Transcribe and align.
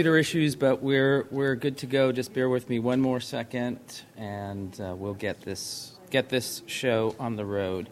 computer 0.00 0.16
issues, 0.16 0.54
but 0.54 0.80
we're 0.80 1.26
we're 1.32 1.56
good 1.56 1.76
to 1.76 1.84
go. 1.84 2.12
Just 2.12 2.32
bear 2.32 2.48
with 2.48 2.68
me 2.68 2.78
one 2.78 3.00
more 3.00 3.18
second, 3.18 3.80
and 4.16 4.80
uh, 4.80 4.94
we'll 4.96 5.12
get 5.12 5.40
this 5.40 5.98
get 6.10 6.28
this 6.28 6.62
show 6.66 7.16
on 7.18 7.34
the 7.34 7.44
road. 7.44 7.90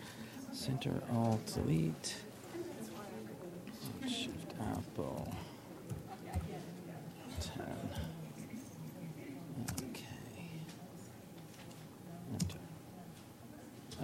Center 0.52 1.02
Alt 1.12 1.44
Delete. 1.52 2.14
Shift 4.06 4.54
Apple. 4.70 5.34
Ten. 7.40 7.90
Okay. 9.82 10.06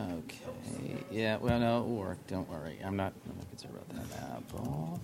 Okay. 0.01 1.05
Yeah. 1.09 1.37
Well, 1.37 1.61
no, 1.61 1.77
it'll 1.77 1.95
work. 1.95 2.27
Don't 2.27 2.51
worry. 2.51 2.81
I'm 2.85 2.97
not. 2.97 3.13
I'm 3.31 3.37
not 3.37 3.49
concerned 3.49 3.77
about 3.77 4.11
that. 4.11 4.33
Apple. 4.39 5.01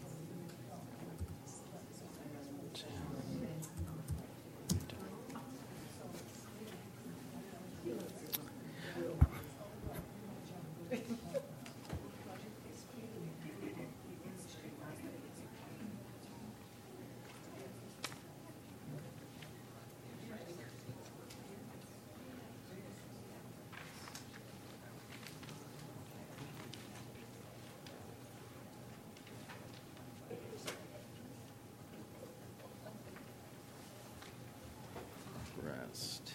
Rest. 35.61 36.35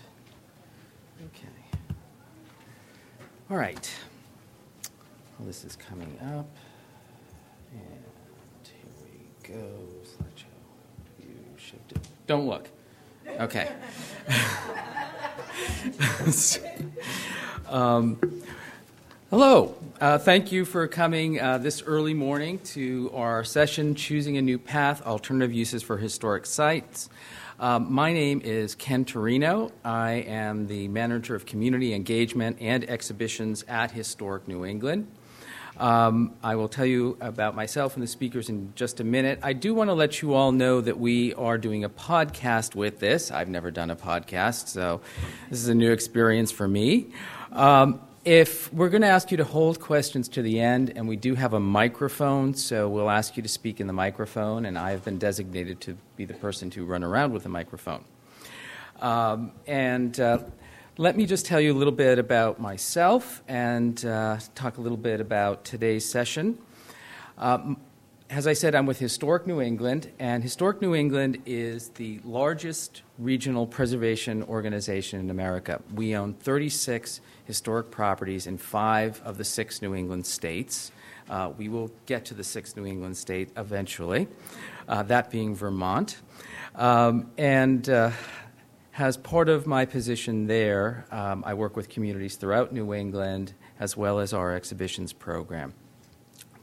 Okay. 1.25 1.47
All 3.50 3.53
right. 3.64 3.95
Well, 5.39 5.47
this 5.47 5.64
is 5.64 5.78
coming 5.78 6.19
up. 6.36 6.50
And 7.72 8.03
here 8.67 8.92
we 9.02 9.09
go. 9.53 9.64
Slideshow. 10.03 10.52
You 11.22 11.33
shifted. 11.56 12.02
Don't 12.28 12.45
look. 12.45 12.67
Okay. 13.39 13.72
um, 17.69 18.19
hello. 19.30 19.75
Uh, 20.02 20.17
thank 20.17 20.52
you 20.52 20.66
for 20.66 20.86
coming 20.89 21.39
uh, 21.39 21.58
this 21.58 21.81
early 21.84 22.14
morning 22.14 22.59
to 22.59 23.09
our 23.14 23.45
session, 23.45 23.95
Choosing 23.95 24.36
a 24.36 24.41
New 24.41 24.59
Path 24.59 25.02
Alternative 25.03 25.53
Uses 25.53 25.81
for 25.81 25.97
Historic 25.97 26.45
Sites. 26.45 27.09
Um, 27.59 27.94
my 27.94 28.14
name 28.14 28.42
is 28.44 28.73
Ken 28.73 29.06
Turino. 29.06 29.72
I 29.86 30.14
am 30.28 30.66
the 30.66 30.88
manager 30.88 31.36
of 31.36 31.46
community 31.46 31.94
engagement 31.94 32.58
and 32.59 32.84
exhibitions 32.90 33.64
at 33.68 33.92
Historic 33.92 34.48
New 34.48 34.66
England. 34.66 35.08
Um, 35.78 36.34
I 36.44 36.56
will 36.56 36.68
tell 36.68 36.86
you 36.86 37.18
about 37.22 37.56
myself 37.56 37.94
and 37.96 38.04
the 38.04 38.08
speakers 38.08 38.50
in 38.50 38.74
just 38.76 39.00
a 39.00 39.04
minute. 39.04 39.40
I 39.44 39.54
do 39.54 39.74
want 39.74 39.90
to 39.90 39.94
let 39.94 40.22
you 40.22 40.34
all 40.34 40.52
know 40.52 40.81
that 40.81 41.00
we 41.00 41.34
are 41.36 41.58
doing 41.58 41.84
a 41.84 41.90
podcast 41.90 42.76
with 42.76 43.00
this. 43.00 43.31
I've 43.31 43.50
never 43.50 43.72
done 43.72 43.90
a 43.90 43.96
podcast, 43.96 44.68
so 44.68 45.02
this 45.50 45.59
is 45.59 45.70
a 45.70 45.76
new 45.76 45.92
experience 45.92 46.52
for 46.52 46.68
me. 46.68 47.08
Um, 47.52 48.02
if 48.25 48.73
we're 48.73 48.89
going 48.89 49.02
to 49.02 49.07
ask 49.07 49.31
you 49.31 49.38
to 49.38 49.43
hold 49.43 49.81
questions 49.81 50.29
to 50.29 50.41
the 50.41 50.59
end, 50.59 50.93
and 50.95 51.07
we 51.07 51.17
do 51.17 51.35
have 51.35 51.53
a 51.53 51.59
microphone, 51.59 52.53
so 52.53 52.88
we'll 52.88 53.09
ask 53.09 53.35
you 53.35 53.43
to 53.43 53.49
speak 53.49 53.81
in 53.81 53.88
the 53.88 53.93
microphone, 53.93 54.66
and 54.66 54.77
I 54.77 54.91
have 54.91 55.03
been 55.03 55.17
designated 55.17 55.81
to 55.81 55.97
be 56.16 56.23
the 56.23 56.33
person 56.33 56.69
to 56.71 56.85
run 56.85 57.03
around 57.03 57.33
with 57.33 57.44
the 57.44 57.49
microphone. 57.49 58.05
Um, 59.01 59.51
and 59.67 60.17
uh, 60.19 60.39
let 60.97 61.17
me 61.17 61.25
just 61.25 61.45
tell 61.45 61.59
you 61.59 61.73
a 61.73 61.77
little 61.77 61.91
bit 61.91 62.17
about 62.17 62.61
myself 62.61 63.44
and 63.49 64.03
uh, 64.05 64.38
talk 64.55 64.78
a 64.78 64.81
little 64.81 64.97
bit 64.97 65.19
about 65.19 65.66
today's 65.66 66.09
session. 66.09 66.57
Um, 67.38 67.78
as 68.33 68.47
I 68.47 68.53
said, 68.53 68.73
I'm 68.73 68.88
with 68.88 68.97
Historic 68.97 69.45
New 69.45 69.61
England, 69.61 70.11
and 70.17 70.41
Historic 70.41 70.81
New 70.81 70.95
England 70.95 71.44
is 71.45 71.89
the 71.89 72.19
largest 72.23 73.03
regional 73.19 73.67
preservation 73.67 74.41
organization 74.41 75.19
in 75.19 75.29
America. 75.29 75.79
We 75.94 76.16
own 76.16 76.33
36 76.33 77.21
historic 77.45 77.91
properties 77.91 78.47
in 78.47 78.57
five 78.57 79.21
of 79.23 79.38
the 79.38 79.44
six 79.44 79.83
New 79.83 79.94
England 79.94 80.25
states. 80.25 80.91
Uh, 81.29 81.51
we 81.55 81.69
will 81.69 81.91
get 82.07 82.25
to 82.25 82.33
the 82.33 82.44
sixth 82.44 82.75
New 82.75 82.88
England 82.88 83.17
state 83.17 83.51
eventually, 83.55 84.27
uh, 84.88 85.03
that 85.03 85.29
being 85.29 85.53
Vermont. 85.53 86.17
Um, 86.73 87.29
and 87.38 87.88
uh, 87.88 88.09
as 88.97 89.15
part 89.15 89.47
of 89.47 89.67
my 89.67 89.85
position 89.85 90.47
there, 90.47 91.05
um, 91.11 91.44
I 91.45 91.53
work 91.53 91.75
with 91.75 91.88
communities 91.88 92.35
throughout 92.38 92.73
New 92.73 92.95
England 92.95 93.53
as 93.79 93.95
well 93.95 94.17
as 94.19 94.33
our 94.33 94.55
exhibitions 94.55 95.13
program. 95.13 95.75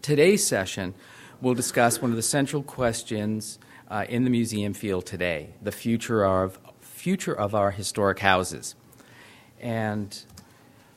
Today's 0.03 0.45
session 0.45 0.95
will 1.41 1.55
discuss 1.55 2.03
one 2.03 2.11
of 2.11 2.17
the 2.17 2.23
central 2.23 2.63
questions 2.63 3.59
uh, 3.91 4.05
in 4.09 4.25
the 4.25 4.31
museum 4.31 4.73
field 4.73 5.07
today 5.07 5.51
the 5.63 5.73
future 5.73 6.25
of, 6.25 6.59
future 6.81 7.35
of 7.35 7.55
our 7.55 7.71
historic 7.71 8.21
houses. 8.21 8.75
And 9.61 10.19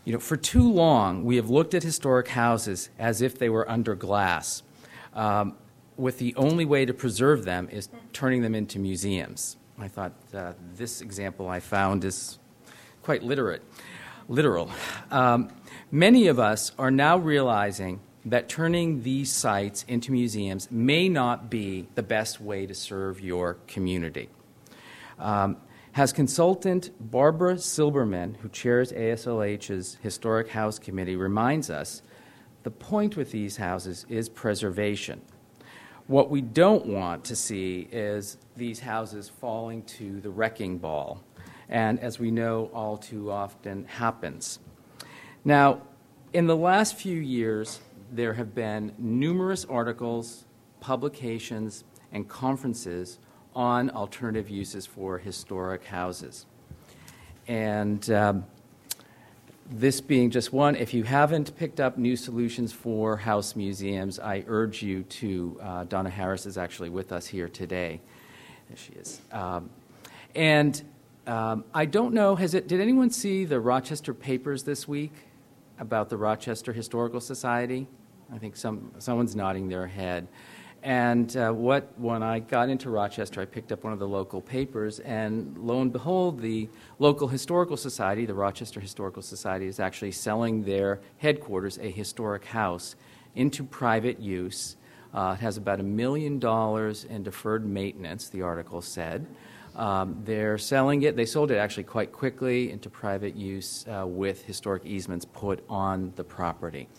you 0.06 0.12
know, 0.12 0.20
for 0.20 0.36
too 0.36 0.70
long, 0.70 1.24
we 1.24 1.38
have 1.38 1.50
looked 1.50 1.74
at 1.74 1.84
historic 1.84 2.28
houses 2.28 2.90
as 3.00 3.22
if 3.22 3.40
they 3.40 3.50
were 3.50 3.70
under 3.70 3.96
glass, 3.96 4.64
um, 5.14 5.56
with 5.96 6.18
the 6.20 6.36
only 6.36 6.66
way 6.66 6.86
to 6.86 6.94
preserve 6.94 7.46
them 7.46 7.70
is 7.72 7.88
turning 8.12 8.42
them 8.42 8.54
into 8.54 8.80
museums. 8.80 9.56
I 9.80 9.88
thought 9.88 10.14
uh, 10.34 10.54
this 10.76 11.02
example 11.02 11.48
I 11.48 11.60
found 11.60 12.04
is 12.04 12.38
quite 13.02 13.24
literate, 13.24 13.64
literal. 14.28 14.70
Um, 15.10 15.50
many 15.92 16.28
of 16.28 16.40
us 16.40 16.72
are 16.78 16.92
now 16.92 17.18
realizing 17.18 18.00
that 18.26 18.48
turning 18.48 19.04
these 19.04 19.32
sites 19.32 19.84
into 19.88 20.12
museums 20.12 20.72
may 20.72 21.10
not 21.10 21.50
be 21.50 21.88
the 21.96 22.04
best 22.04 22.40
way 22.40 22.66
to 22.66 22.74
serve 22.74 23.20
your 23.20 23.56
community. 23.68 24.30
Um, 25.20 25.58
has 25.94 26.12
consultant 26.12 26.90
Barbara 27.00 27.56
Silberman, 27.56 28.38
who 28.38 28.50
chairs 28.50 28.92
AASLH's 28.92 29.98
Historic 30.02 30.50
House 30.50 30.80
Committee, 30.80 31.16
reminds 31.16 31.70
us 31.70 32.02
the 32.64 32.72
point 32.72 33.16
with 33.16 33.32
these 33.32 33.58
houses 33.58 34.06
is 34.10 34.30
preservation. 34.30 35.22
What 36.08 36.30
we 36.30 36.42
don't 36.42 36.88
want 36.88 37.26
to 37.26 37.36
see 37.36 37.88
is 37.92 38.38
these 38.58 38.80
houses 38.80 39.30
falling 39.30 39.84
to 39.84 40.20
the 40.20 40.30
wrecking 40.30 40.78
ball, 40.78 41.24
and 41.70 42.00
as 42.00 42.20
we 42.20 42.32
know, 42.32 42.72
all 42.74 42.98
too 42.98 43.32
often 43.32 43.86
happens. 43.86 44.60
Now, 45.46 45.82
in 46.34 46.48
the 46.48 46.58
last 46.58 46.96
few 46.96 47.20
years, 47.20 47.80
there 48.16 48.34
have 48.34 48.54
been 48.54 48.94
numerous 48.98 49.66
articles, 49.66 50.46
publications, 50.80 51.84
and 52.12 52.28
conferences 52.28 53.20
on 53.56 53.90
alternative 53.92 54.50
uses 54.50 54.86
for 54.86 55.18
historic 55.18 55.86
houses. 55.86 56.46
And 57.48 58.10
um, 58.12 58.46
this 59.70 60.02
being 60.02 60.30
just 60.30 60.54
one, 60.54 60.76
if 60.76 60.94
you 60.94 61.04
haven't 61.04 61.56
picked 61.58 61.80
up 61.80 61.98
new 61.98 62.16
solutions 62.16 62.72
for 62.72 63.18
house 63.18 63.56
museums, 63.56 64.20
I 64.20 64.44
urge 64.48 64.84
you 64.84 65.04
to. 65.04 65.60
Uh, 65.62 65.84
Donna 65.86 66.10
Harris 66.10 66.46
is 66.46 66.58
actually 66.58 66.90
with 66.90 67.12
us 67.12 67.26
here 67.28 67.50
today. 67.50 68.00
There 68.70 68.78
she 68.78 68.94
is. 68.94 69.22
Um, 69.32 69.70
and 70.36 70.82
um, 71.26 71.64
I 71.74 71.86
don't 71.86 72.14
know, 72.14 72.36
has 72.36 72.54
it, 72.54 72.68
did 72.68 72.82
anyone 72.82 73.10
see 73.10 73.46
the 73.46 73.60
Rochester 73.60 74.14
papers 74.14 74.64
this 74.64 74.88
week 74.88 75.14
about 75.80 76.10
the 76.10 76.18
Rochester 76.18 76.74
Historical 76.74 77.22
Society? 77.22 77.88
I 78.32 78.38
think 78.38 78.56
some, 78.56 78.92
someone's 79.00 79.36
nodding 79.36 79.68
their 79.70 79.88
head. 79.88 80.28
And 80.84 81.36
uh, 81.38 81.52
what, 81.52 81.98
when 81.98 82.22
I 82.22 82.40
got 82.40 82.68
into 82.68 82.90
Rochester, 82.90 83.40
I 83.40 83.46
picked 83.46 83.72
up 83.72 83.86
one 83.86 83.94
of 83.94 84.00
the 84.00 84.08
local 84.08 84.42
papers, 84.42 85.00
and 85.00 85.58
lo 85.58 85.82
and 85.82 85.94
behold, 85.94 86.42
the 86.42 86.68
local 87.00 87.30
historical 87.30 87.78
society, 87.78 88.26
the 88.26 88.34
Rochester 88.34 88.82
Historical 88.82 89.22
Society, 89.22 89.68
is 89.68 89.80
actually 89.80 90.12
selling 90.12 90.64
their 90.64 91.00
headquarters, 91.20 91.78
a 91.78 91.90
historic 91.90 92.44
house, 92.44 92.98
into 93.36 93.64
private 93.64 94.20
use. 94.20 94.76
Uh, 95.14 95.36
it 95.38 95.42
has 95.42 95.56
about 95.56 95.80
a 95.80 95.84
million 95.84 96.38
dollars 96.38 97.06
in 97.06 97.24
deferred 97.24 97.66
maintenance, 97.66 98.28
the 98.28 98.42
article 98.42 98.82
said. 98.82 99.26
Um, 99.78 100.22
they're 100.26 100.58
selling 100.58 101.04
it, 101.04 101.16
they 101.16 101.26
sold 101.26 101.50
it 101.50 101.58
actually 101.58 101.86
quite 101.86 102.12
quickly 102.12 102.72
into 102.72 102.90
private 102.90 103.36
use 103.36 103.86
uh, 103.88 104.06
with 104.06 104.44
historic 104.44 104.86
easements 104.86 105.26
put 105.26 105.64
on 105.70 106.12
the 106.18 106.24
property. 106.26 106.90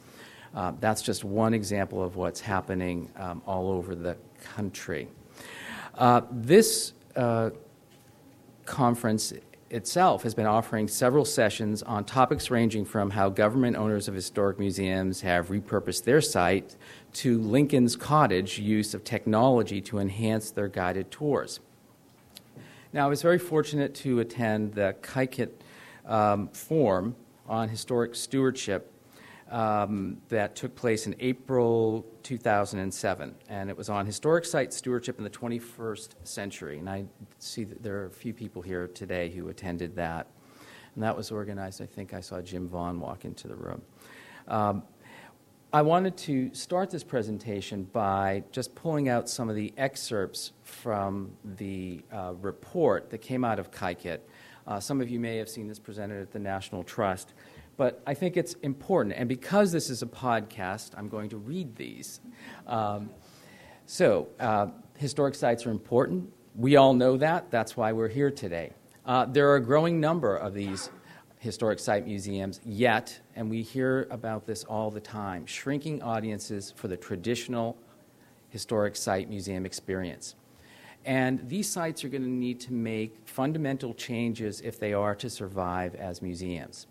Uh, 0.54 0.72
that's 0.80 1.02
just 1.02 1.24
one 1.24 1.52
example 1.52 2.02
of 2.02 2.16
what's 2.16 2.40
happening 2.40 3.10
um, 3.16 3.42
all 3.46 3.70
over 3.70 3.94
the 3.94 4.16
country. 4.42 5.08
Uh, 5.96 6.22
this 6.30 6.92
uh, 7.16 7.50
conference 8.64 9.32
itself 9.70 10.22
has 10.22 10.34
been 10.34 10.46
offering 10.46 10.86
several 10.86 11.24
sessions 11.24 11.82
on 11.82 12.04
topics 12.04 12.50
ranging 12.50 12.84
from 12.84 13.10
how 13.10 13.28
government 13.28 13.76
owners 13.76 14.06
of 14.06 14.14
historic 14.14 14.58
museums 14.58 15.20
have 15.22 15.48
repurposed 15.48 16.04
their 16.04 16.20
site 16.20 16.76
to 17.12 17.40
Lincoln's 17.40 17.96
Cottage 17.96 18.58
use 18.58 18.94
of 18.94 19.02
technology 19.02 19.80
to 19.80 19.98
enhance 19.98 20.50
their 20.52 20.68
guided 20.68 21.10
tours. 21.10 21.58
Now, 22.92 23.06
I 23.06 23.08
was 23.08 23.22
very 23.22 23.40
fortunate 23.40 23.94
to 23.96 24.20
attend 24.20 24.74
the 24.74 24.94
Kykuit 25.02 25.50
um, 26.06 26.48
Forum 26.48 27.16
on 27.48 27.68
Historic 27.68 28.14
Stewardship 28.14 28.92
um, 29.54 30.20
that 30.30 30.56
took 30.56 30.74
place 30.74 31.06
in 31.06 31.14
April 31.20 32.04
2007, 32.24 33.36
and 33.48 33.70
it 33.70 33.76
was 33.76 33.88
on 33.88 34.04
historic 34.04 34.44
site 34.44 34.72
stewardship 34.72 35.16
in 35.18 35.22
the 35.22 35.30
21st 35.30 36.08
century. 36.24 36.80
And 36.80 36.90
I 36.90 37.04
see 37.38 37.62
that 37.62 37.80
there 37.80 37.98
are 37.98 38.06
a 38.06 38.10
few 38.10 38.34
people 38.34 38.62
here 38.62 38.88
today 38.88 39.30
who 39.30 39.48
attended 39.50 39.94
that. 39.94 40.26
And 40.96 41.04
that 41.04 41.16
was 41.16 41.30
organized, 41.30 41.80
I 41.80 41.86
think 41.86 42.14
I 42.14 42.20
saw 42.20 42.40
Jim 42.40 42.66
Vaughan 42.66 42.98
walk 42.98 43.24
into 43.24 43.46
the 43.46 43.54
room. 43.54 43.82
Um, 44.48 44.82
I 45.72 45.82
wanted 45.82 46.16
to 46.18 46.52
start 46.52 46.90
this 46.90 47.04
presentation 47.04 47.84
by 47.84 48.42
just 48.50 48.74
pulling 48.74 49.08
out 49.08 49.28
some 49.28 49.48
of 49.48 49.54
the 49.54 49.72
excerpts 49.76 50.50
from 50.64 51.30
the 51.44 52.02
uh, 52.12 52.34
report 52.40 53.08
that 53.10 53.18
came 53.18 53.44
out 53.44 53.60
of 53.60 53.70
Kykuit. 53.70 54.18
Uh, 54.66 54.80
some 54.80 55.00
of 55.00 55.08
you 55.08 55.20
may 55.20 55.36
have 55.36 55.48
seen 55.48 55.68
this 55.68 55.78
presented 55.78 56.22
at 56.22 56.32
the 56.32 56.38
National 56.38 56.82
Trust, 56.82 57.34
but 57.76 58.02
I 58.06 58.14
think 58.14 58.36
it's 58.36 58.54
important. 58.54 59.14
And 59.16 59.28
because 59.28 59.72
this 59.72 59.90
is 59.90 60.02
a 60.02 60.06
podcast, 60.06 60.90
I'm 60.96 61.08
going 61.08 61.28
to 61.30 61.36
read 61.36 61.76
these. 61.76 62.20
Um, 62.66 63.10
so, 63.86 64.28
uh, 64.40 64.68
historic 64.98 65.34
sites 65.34 65.66
are 65.66 65.70
important. 65.70 66.32
We 66.54 66.76
all 66.76 66.94
know 66.94 67.16
that. 67.16 67.50
That's 67.50 67.76
why 67.76 67.92
we're 67.92 68.08
here 68.08 68.30
today. 68.30 68.72
Uh, 69.04 69.26
there 69.26 69.50
are 69.50 69.56
a 69.56 69.60
growing 69.60 70.00
number 70.00 70.36
of 70.36 70.54
these 70.54 70.90
historic 71.38 71.78
site 71.78 72.06
museums 72.06 72.60
yet, 72.64 73.20
and 73.36 73.50
we 73.50 73.60
hear 73.60 74.06
about 74.10 74.46
this 74.46 74.64
all 74.64 74.90
the 74.90 75.00
time 75.00 75.44
shrinking 75.44 76.00
audiences 76.00 76.72
for 76.74 76.88
the 76.88 76.96
traditional 76.96 77.76
historic 78.48 78.96
site 78.96 79.28
museum 79.28 79.66
experience. 79.66 80.36
And 81.04 81.46
these 81.48 81.68
sites 81.68 82.02
are 82.02 82.08
going 82.08 82.22
to 82.22 82.28
need 82.28 82.60
to 82.60 82.72
make 82.72 83.18
fundamental 83.26 83.92
changes 83.92 84.62
if 84.62 84.78
they 84.78 84.94
are 84.94 85.14
to 85.16 85.28
survive 85.28 85.94
as 85.96 86.22
museums. 86.22 86.86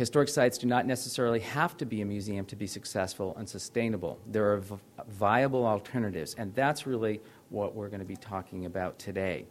Historic 0.00 0.30
sites 0.30 0.56
do 0.56 0.66
not 0.66 0.86
necessarily 0.86 1.40
have 1.40 1.76
to 1.76 1.84
be 1.84 2.00
a 2.00 2.06
museum 2.06 2.46
to 2.46 2.56
be 2.56 2.66
successful 2.66 3.36
and 3.36 3.46
sustainable. 3.46 4.18
There 4.26 4.50
are 4.50 4.62
viable 5.10 5.66
alternatives, 5.66 6.34
and 6.38 6.54
that's 6.54 6.86
really 6.86 7.20
what 7.50 7.74
we're 7.74 7.88
going 7.88 8.00
to 8.00 8.06
be 8.06 8.16
talking 8.16 8.64
about 8.64 8.98
today. 8.98 9.44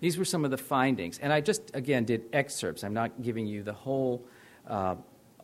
These 0.00 0.18
were 0.18 0.24
some 0.24 0.44
of 0.44 0.50
the 0.50 0.58
findings. 0.58 1.20
And 1.20 1.32
I 1.32 1.40
just, 1.40 1.70
again, 1.72 2.04
did 2.04 2.24
excerpts. 2.32 2.82
I'm 2.82 2.92
not 2.92 3.22
giving 3.22 3.46
you 3.46 3.62
the 3.62 3.74
whole, 3.74 4.26
uh, 4.66 4.96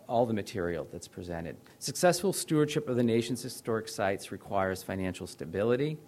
all 0.09 0.27
the 0.27 0.35
material 0.35 0.89
that's 0.91 1.07
presented. 1.07 1.57
Successful 1.79 2.33
stewardship 2.33 2.89
of 2.89 2.97
the 2.97 3.05
nation's 3.05 3.41
historic 3.41 3.87
sites 3.87 4.33
requires 4.33 4.83
financial 4.83 5.29
stability. 5.29 5.99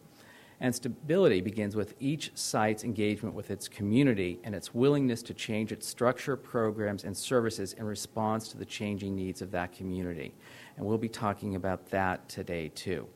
And 0.62 0.74
stability 0.74 1.40
begins 1.40 1.74
with 1.74 1.94
each 2.00 2.32
site's 2.34 2.84
engagement 2.84 3.34
with 3.34 3.50
its 3.50 3.66
community 3.66 4.38
and 4.44 4.54
its 4.54 4.74
willingness 4.74 5.22
to 5.22 5.34
change 5.34 5.72
its 5.72 5.86
structure, 5.86 6.36
programs, 6.36 7.04
and 7.04 7.16
services 7.16 7.72
in 7.72 7.84
response 7.84 8.48
to 8.48 8.58
the 8.58 8.66
changing 8.66 9.16
needs 9.16 9.40
of 9.40 9.50
that 9.52 9.72
community. 9.72 10.34
And 10.76 10.84
we'll 10.84 10.98
be 10.98 11.08
talking 11.08 11.54
about 11.56 11.88
that 11.90 12.28
today, 12.28 12.68
too. 12.68 13.08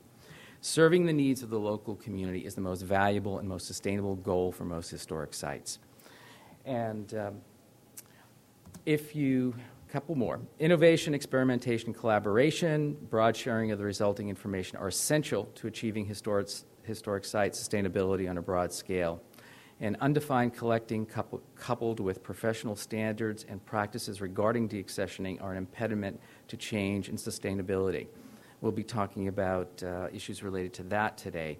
Serving 0.62 1.04
the 1.04 1.12
needs 1.12 1.42
of 1.42 1.50
the 1.50 1.58
local 1.58 1.94
community 1.96 2.46
is 2.46 2.54
the 2.54 2.62
most 2.62 2.80
valuable 2.80 3.38
and 3.38 3.46
most 3.46 3.66
sustainable 3.66 4.16
goal 4.16 4.50
for 4.50 4.64
most 4.64 4.88
historic 4.88 5.34
sites. 5.34 5.78
And 6.64 7.12
um, 7.12 7.40
if 8.86 9.14
you, 9.14 9.54
a 9.86 9.92
couple 9.92 10.14
more. 10.14 10.40
Innovation, 10.58 11.12
experimentation, 11.12 11.92
collaboration, 11.92 12.96
broad 13.10 13.36
sharing 13.36 13.72
of 13.72 13.78
the 13.78 13.84
resulting 13.84 14.30
information 14.30 14.78
are 14.78 14.88
essential 14.88 15.44
to 15.56 15.66
achieving 15.66 16.06
historic, 16.06 16.48
historic 16.86 17.24
site 17.24 17.52
sustainability 17.52 18.28
on 18.28 18.38
a 18.38 18.42
broad 18.42 18.72
scale. 18.72 19.22
And 19.80 19.96
undefined 20.00 20.54
collecting 20.54 21.04
coupled, 21.04 21.42
coupled 21.56 22.00
with 22.00 22.22
professional 22.22 22.76
standards 22.76 23.44
and 23.48 23.64
practices 23.64 24.20
regarding 24.20 24.68
deaccessioning 24.68 25.42
are 25.42 25.50
an 25.50 25.58
impediment 25.58 26.20
to 26.48 26.56
change 26.56 27.08
and 27.08 27.18
sustainability. 27.18 28.06
We'll 28.60 28.72
be 28.72 28.84
talking 28.84 29.28
about 29.28 29.82
uh, 29.82 30.08
issues 30.12 30.42
related 30.42 30.72
to 30.74 30.84
that 30.84 31.18
today. 31.18 31.58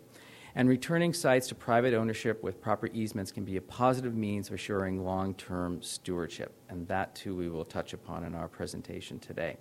And 0.57 0.69
returning 0.69 1.13
sites 1.13 1.49
to 1.49 1.55
private 1.57 1.95
ownership 1.95 2.43
with 2.43 2.61
proper 2.61 2.87
easements 2.93 3.33
can 3.33 3.45
be 3.45 3.57
a 3.57 3.61
positive 3.61 4.15
means 4.15 4.49
of 4.49 4.55
assuring 4.55 5.05
long 5.05 5.35
term 5.35 5.83
stewardship. 5.83 6.55
And 6.69 6.87
that, 6.87 7.15
too, 7.17 7.35
we 7.35 7.49
will 7.49 7.65
touch 7.65 7.93
upon 7.93 8.25
in 8.25 8.37
our 8.37 8.47
presentation 8.47 9.19
today. 9.19 9.57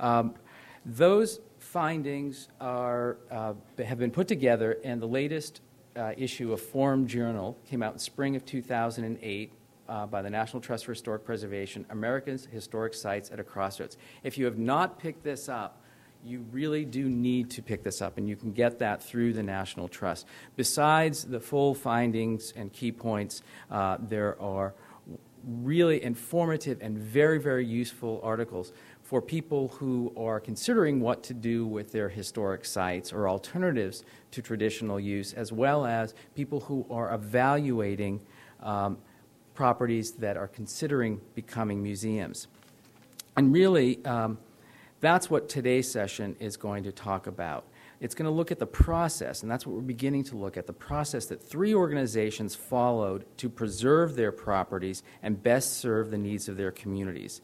Um, 0.00 0.34
those 0.84 1.40
findings 1.70 2.48
are, 2.60 3.16
uh, 3.30 3.54
have 3.78 3.98
been 3.98 4.10
put 4.10 4.26
together, 4.26 4.78
and 4.82 5.00
the 5.00 5.06
latest 5.06 5.60
uh, 5.94 6.12
issue 6.16 6.52
of 6.52 6.60
Forum 6.60 7.06
Journal 7.06 7.56
came 7.68 7.80
out 7.80 7.92
in 7.92 7.98
spring 8.00 8.34
of 8.34 8.44
2008 8.44 9.52
uh, 9.88 10.06
by 10.06 10.20
the 10.20 10.30
National 10.30 10.60
Trust 10.60 10.84
for 10.84 10.90
Historic 10.90 11.24
Preservation 11.24 11.86
America's 11.90 12.48
Historic 12.50 12.92
Sites 12.92 13.30
at 13.30 13.38
a 13.38 13.44
Crossroads. 13.44 13.96
If 14.24 14.36
you 14.36 14.46
have 14.46 14.58
not 14.58 14.98
picked 14.98 15.22
this 15.22 15.48
up, 15.48 15.80
you 16.24 16.44
really 16.50 16.84
do 16.84 17.08
need 17.08 17.50
to 17.50 17.62
pick 17.62 17.84
this 17.84 18.02
up, 18.02 18.18
and 18.18 18.28
you 18.28 18.34
can 18.34 18.50
get 18.50 18.80
that 18.80 19.00
through 19.00 19.32
the 19.32 19.42
National 19.44 19.86
Trust. 19.86 20.26
Besides 20.56 21.22
the 21.22 21.38
full 21.38 21.76
findings 21.76 22.52
and 22.56 22.72
key 22.72 22.90
points, 22.90 23.42
uh, 23.70 23.96
there 24.00 24.40
are 24.42 24.74
really 25.46 26.02
informative 26.02 26.78
and 26.80 26.98
very, 26.98 27.38
very 27.38 27.64
useful 27.64 28.20
articles 28.22 28.72
for 29.10 29.20
people 29.20 29.66
who 29.66 30.12
are 30.16 30.38
considering 30.38 31.00
what 31.00 31.24
to 31.24 31.34
do 31.34 31.66
with 31.66 31.90
their 31.90 32.08
historic 32.08 32.64
sites 32.64 33.12
or 33.12 33.28
alternatives 33.28 34.04
to 34.30 34.40
traditional 34.40 35.00
use, 35.00 35.32
as 35.32 35.50
well 35.50 35.84
as 35.84 36.14
people 36.36 36.60
who 36.60 36.86
are 36.88 37.12
evaluating 37.12 38.20
um, 38.62 38.96
properties 39.52 40.12
that 40.12 40.36
are 40.36 40.46
considering 40.46 41.20
becoming 41.34 41.82
museums. 41.82 42.46
And 43.36 43.52
really, 43.52 43.98
um, 44.04 44.38
that's 45.00 45.28
what 45.28 45.48
today's 45.48 45.90
session 45.90 46.36
is 46.38 46.56
going 46.56 46.84
to 46.84 46.92
talk 46.92 47.26
about. 47.26 47.64
It's 48.00 48.14
going 48.14 48.26
to 48.26 48.30
look 48.30 48.52
at 48.52 48.60
the 48.60 48.66
process, 48.66 49.42
and 49.42 49.50
that's 49.50 49.66
what 49.66 49.74
we're 49.74 49.82
beginning 49.82 50.22
to 50.26 50.36
look 50.36 50.56
at 50.56 50.68
the 50.68 50.72
process 50.72 51.26
that 51.26 51.42
three 51.42 51.74
organizations 51.74 52.54
followed 52.54 53.24
to 53.38 53.48
preserve 53.48 54.14
their 54.14 54.30
properties 54.30 55.02
and 55.20 55.42
best 55.42 55.78
serve 55.78 56.12
the 56.12 56.18
needs 56.18 56.48
of 56.48 56.56
their 56.56 56.70
communities. 56.70 57.40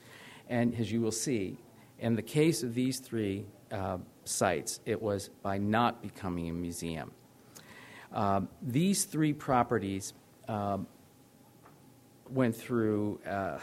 And 0.49 0.75
as 0.75 0.91
you 0.93 1.01
will 1.01 1.13
see, 1.13 1.59
in 1.99 2.15
the 2.15 2.23
case 2.23 2.63
of 2.63 2.75
these 2.75 2.99
three 2.99 3.47
uh, 3.73 3.99
sites, 4.25 4.81
it 4.85 5.01
was 5.01 5.31
by 5.43 5.59
not 5.59 6.03
becoming 6.03 6.49
a 6.49 6.53
museum. 6.53 7.11
Um, 8.13 8.49
these 8.63 9.05
three 9.05 9.33
properties 9.33 10.13
um, 10.49 10.87
went 12.31 12.55
through. 12.55 13.21
Uh, 13.27 13.59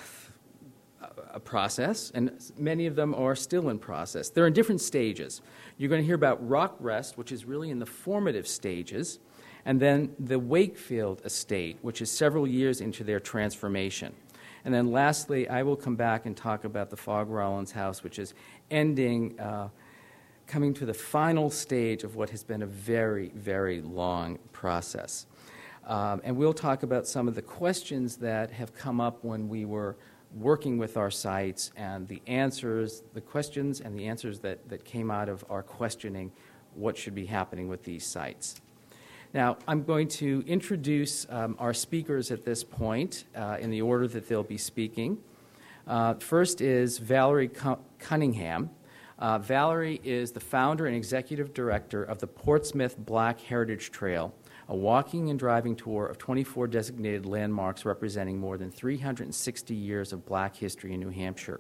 a 1.34 1.40
process, 1.40 2.12
and 2.16 2.32
many 2.58 2.86
of 2.86 2.96
them 2.96 3.14
are 3.16 3.36
still 3.36 3.70
in 3.70 3.80
process. 3.80 4.30
They're 4.30 4.48
in 4.48 4.54
different 4.54 4.82
stages. 4.82 5.42
You're 5.78 5.90
going 5.90 6.02
to 6.02 6.06
hear 6.06 6.16
about 6.16 6.48
Rock 6.48 6.76
Rest, 6.80 7.18
which 7.18 7.32
is 7.32 7.46
really 7.46 7.70
in 7.70 7.80
the 7.80 7.86
formative 7.86 8.48
stages, 8.48 9.20
and 9.66 9.80
then 9.80 10.12
the 10.20 10.40
Wakefield 10.40 11.22
Estate, 11.26 11.78
which 11.82 12.02
is 12.02 12.12
several 12.12 12.48
years 12.48 12.82
into 12.82 13.04
their 13.04 13.20
transformation. 13.20 14.14
And 14.66 14.74
then 14.74 14.92
lastly, 14.92 15.50
I 15.50 15.64
will 15.64 15.76
come 15.76 15.96
back 15.96 16.26
and 16.26 16.36
talk 16.36 16.64
about 16.64 16.90
the 16.90 16.98
Fog 16.98 17.30
Rollins 17.30 17.72
House, 17.72 18.04
which 18.04 18.18
is 18.18 18.34
ending, 18.72 19.40
uh, 19.40 19.70
coming 20.48 20.74
to 20.76 20.86
the 20.86 20.94
final 20.94 21.50
stage 21.50 22.04
of 22.04 22.16
what 22.16 22.30
has 22.30 22.44
been 22.44 22.62
a 22.62 22.68
very, 22.68 23.30
very 23.36 23.82
long 23.82 24.40
process. 24.54 25.26
Um, 25.86 26.22
and 26.24 26.38
we'll 26.38 26.54
talk 26.54 26.84
about 26.84 27.08
some 27.08 27.28
of 27.28 27.36
the 27.36 27.42
questions 27.42 28.18
that 28.18 28.52
have 28.52 28.74
come 28.74 29.02
up 29.02 29.24
when 29.24 29.50
we 29.50 29.66
were 29.66 29.98
working 30.34 30.78
with 30.78 30.98
our 30.98 31.12
sites 31.12 31.72
and 31.76 32.08
the 32.08 32.22
answers, 32.26 33.04
the 33.14 33.22
questions 33.22 33.82
and 33.82 33.98
the 33.98 34.08
answers 34.08 34.40
that, 34.40 34.68
that 34.70 34.86
came 34.86 35.12
out 35.12 35.30
of 35.30 35.44
our 35.50 35.62
questioning 35.62 36.32
what 36.74 36.98
should 36.98 37.14
be 37.14 37.26
happening 37.26 37.68
with 37.68 37.84
these 37.84 38.06
sites. 38.06 38.62
Now, 39.34 39.58
I'm 39.68 39.84
going 39.84 40.10
to 40.10 40.44
introduce 40.46 41.26
um, 41.28 41.56
our 41.58 41.74
speakers 41.74 42.30
at 42.30 42.46
this 42.46 42.64
point 42.64 43.26
uh, 43.36 43.58
in 43.60 43.72
the 43.72 43.82
order 43.82 44.08
that 44.10 44.30
they'll 44.30 44.44
be 44.44 44.60
speaking. 44.60 45.18
Uh, 45.88 46.14
first 46.14 46.62
is 46.62 47.00
Valerie 47.00 47.50
Cunningham. 47.98 48.70
Uh, 49.18 49.40
Valerie 49.40 50.00
is 50.04 50.34
the 50.34 50.40
founder 50.40 50.86
and 50.86 50.96
executive 50.96 51.52
director 51.52 52.04
of 52.04 52.20
the 52.20 52.28
Portsmouth 52.28 52.96
Black 52.96 53.40
Heritage 53.40 53.90
Trail, 53.90 54.36
a 54.70 54.76
walking 54.76 55.32
and 55.32 55.40
driving 55.40 55.76
tour 55.76 56.06
of 56.06 56.20
24 56.20 56.68
designated 56.68 57.26
landmarks 57.26 57.86
representing 57.86 58.38
more 58.38 58.60
than 58.60 58.70
360 58.70 59.74
years 59.74 60.14
of 60.14 60.28
black 60.28 60.56
history 60.56 60.94
in 60.94 61.00
New 61.00 61.10
Hampshire. 61.10 61.60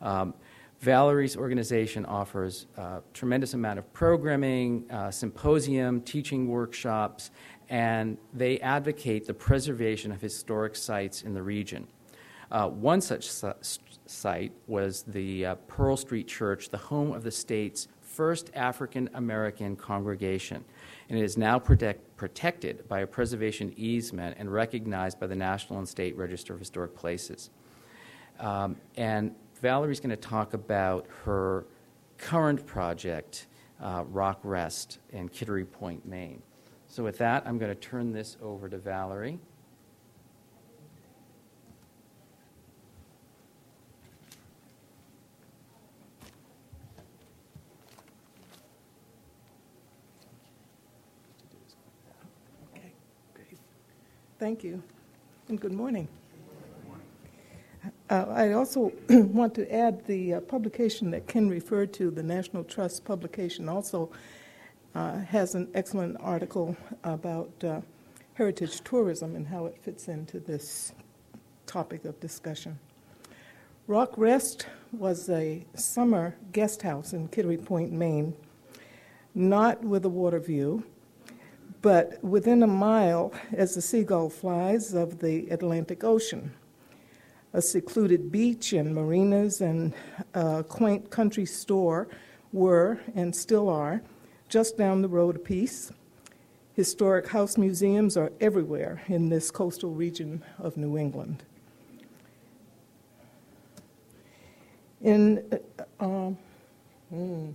Um, 0.00 0.34
Valerie's 0.80 1.36
organization 1.36 2.06
offers 2.06 2.66
a 2.76 3.00
tremendous 3.12 3.54
amount 3.54 3.78
of 3.78 3.92
programming, 3.92 4.88
uh, 4.90 5.10
symposium, 5.10 6.00
teaching 6.02 6.48
workshops, 6.48 7.30
and 7.68 8.16
they 8.32 8.60
advocate 8.60 9.26
the 9.26 9.34
preservation 9.34 10.12
of 10.12 10.20
historic 10.20 10.76
sites 10.76 11.22
in 11.22 11.34
the 11.34 11.42
region. 11.42 11.86
Uh, 12.50 12.68
one 12.68 13.00
such 13.00 13.28
site 14.06 14.52
was 14.66 15.02
the 15.02 15.44
uh, 15.44 15.54
Pearl 15.66 15.96
Street 15.96 16.28
Church, 16.28 16.70
the 16.70 16.78
home 16.78 17.12
of 17.12 17.22
the 17.22 17.30
state's 17.30 17.88
first 18.00 18.50
African 18.54 19.08
American 19.14 19.76
congregation. 19.76 20.64
and 21.08 21.18
it 21.18 21.22
is 21.22 21.36
now 21.36 21.58
protect, 21.58 22.16
protected 22.16 22.88
by 22.88 23.00
a 23.00 23.06
preservation 23.06 23.72
easement 23.76 24.36
and 24.38 24.50
recognized 24.52 25.20
by 25.20 25.26
the 25.26 25.36
National 25.36 25.78
and 25.78 25.88
State 25.88 26.16
Register 26.16 26.54
of 26.54 26.58
Historic 26.58 26.96
Places. 26.96 27.50
Um, 28.40 28.76
and 28.96 29.34
Valerie's 29.60 30.00
going 30.00 30.10
to 30.10 30.16
talk 30.16 30.54
about 30.54 31.06
her 31.24 31.66
current 32.16 32.64
project, 32.66 33.46
uh, 33.80 34.04
Rock 34.08 34.40
Rest 34.42 34.98
in 35.10 35.28
Kittery 35.28 35.64
Point, 35.64 36.06
Maine. 36.06 36.42
So, 36.86 37.02
with 37.02 37.18
that, 37.18 37.46
I'm 37.46 37.58
going 37.58 37.74
to 37.74 37.80
turn 37.80 38.12
this 38.12 38.36
over 38.42 38.68
to 38.68 38.78
Valerie. 38.78 39.38
Thank 54.38 54.62
you, 54.62 54.80
and 55.48 55.60
good 55.60 55.72
morning. 55.72 56.06
Uh, 58.10 58.24
I 58.30 58.52
also 58.52 58.92
want 59.08 59.54
to 59.56 59.74
add 59.74 60.06
the 60.06 60.34
uh, 60.34 60.40
publication 60.40 61.10
that 61.10 61.26
Ken 61.26 61.48
referred 61.48 61.92
to, 61.94 62.10
the 62.10 62.22
National 62.22 62.64
Trust 62.64 63.04
publication, 63.04 63.68
also 63.68 64.10
uh, 64.94 65.18
has 65.18 65.54
an 65.54 65.68
excellent 65.74 66.16
article 66.20 66.76
about 67.04 67.52
uh, 67.62 67.80
heritage 68.34 68.80
tourism 68.82 69.36
and 69.36 69.46
how 69.46 69.66
it 69.66 69.76
fits 69.82 70.08
into 70.08 70.40
this 70.40 70.92
topic 71.66 72.06
of 72.06 72.18
discussion. 72.18 72.78
Rock 73.86 74.14
Rest 74.16 74.66
was 74.92 75.28
a 75.28 75.64
summer 75.74 76.34
guest 76.52 76.82
house 76.82 77.12
in 77.12 77.28
Kittery 77.28 77.58
Point, 77.58 77.92
Maine, 77.92 78.34
not 79.34 79.82
with 79.82 80.04
a 80.04 80.10
water 80.10 80.40
view 80.40 80.82
but 81.82 82.22
within 82.24 82.62
a 82.62 82.66
mile 82.66 83.32
as 83.52 83.74
the 83.74 83.82
seagull 83.82 84.28
flies 84.28 84.94
of 84.94 85.20
the 85.20 85.48
Atlantic 85.50 86.02
Ocean. 86.02 86.52
A 87.52 87.62
secluded 87.62 88.30
beach 88.30 88.72
and 88.72 88.94
marinas 88.94 89.60
and 89.60 89.94
a 90.34 90.62
quaint 90.62 91.10
country 91.10 91.46
store 91.46 92.08
were 92.52 93.00
and 93.14 93.34
still 93.34 93.68
are 93.68 94.02
just 94.48 94.76
down 94.76 95.02
the 95.02 95.08
road 95.08 95.36
a 95.36 95.38
piece. 95.38 95.92
Historic 96.74 97.28
house 97.28 97.56
museums 97.56 98.16
are 98.16 98.30
everywhere 98.40 99.02
in 99.08 99.28
this 99.28 99.50
coastal 99.50 99.90
region 99.90 100.42
of 100.58 100.76
New 100.76 100.96
England. 100.96 101.42
In, 105.00 105.44
uh, 106.00 106.04
um, 106.04 106.38
mm. 107.12 107.52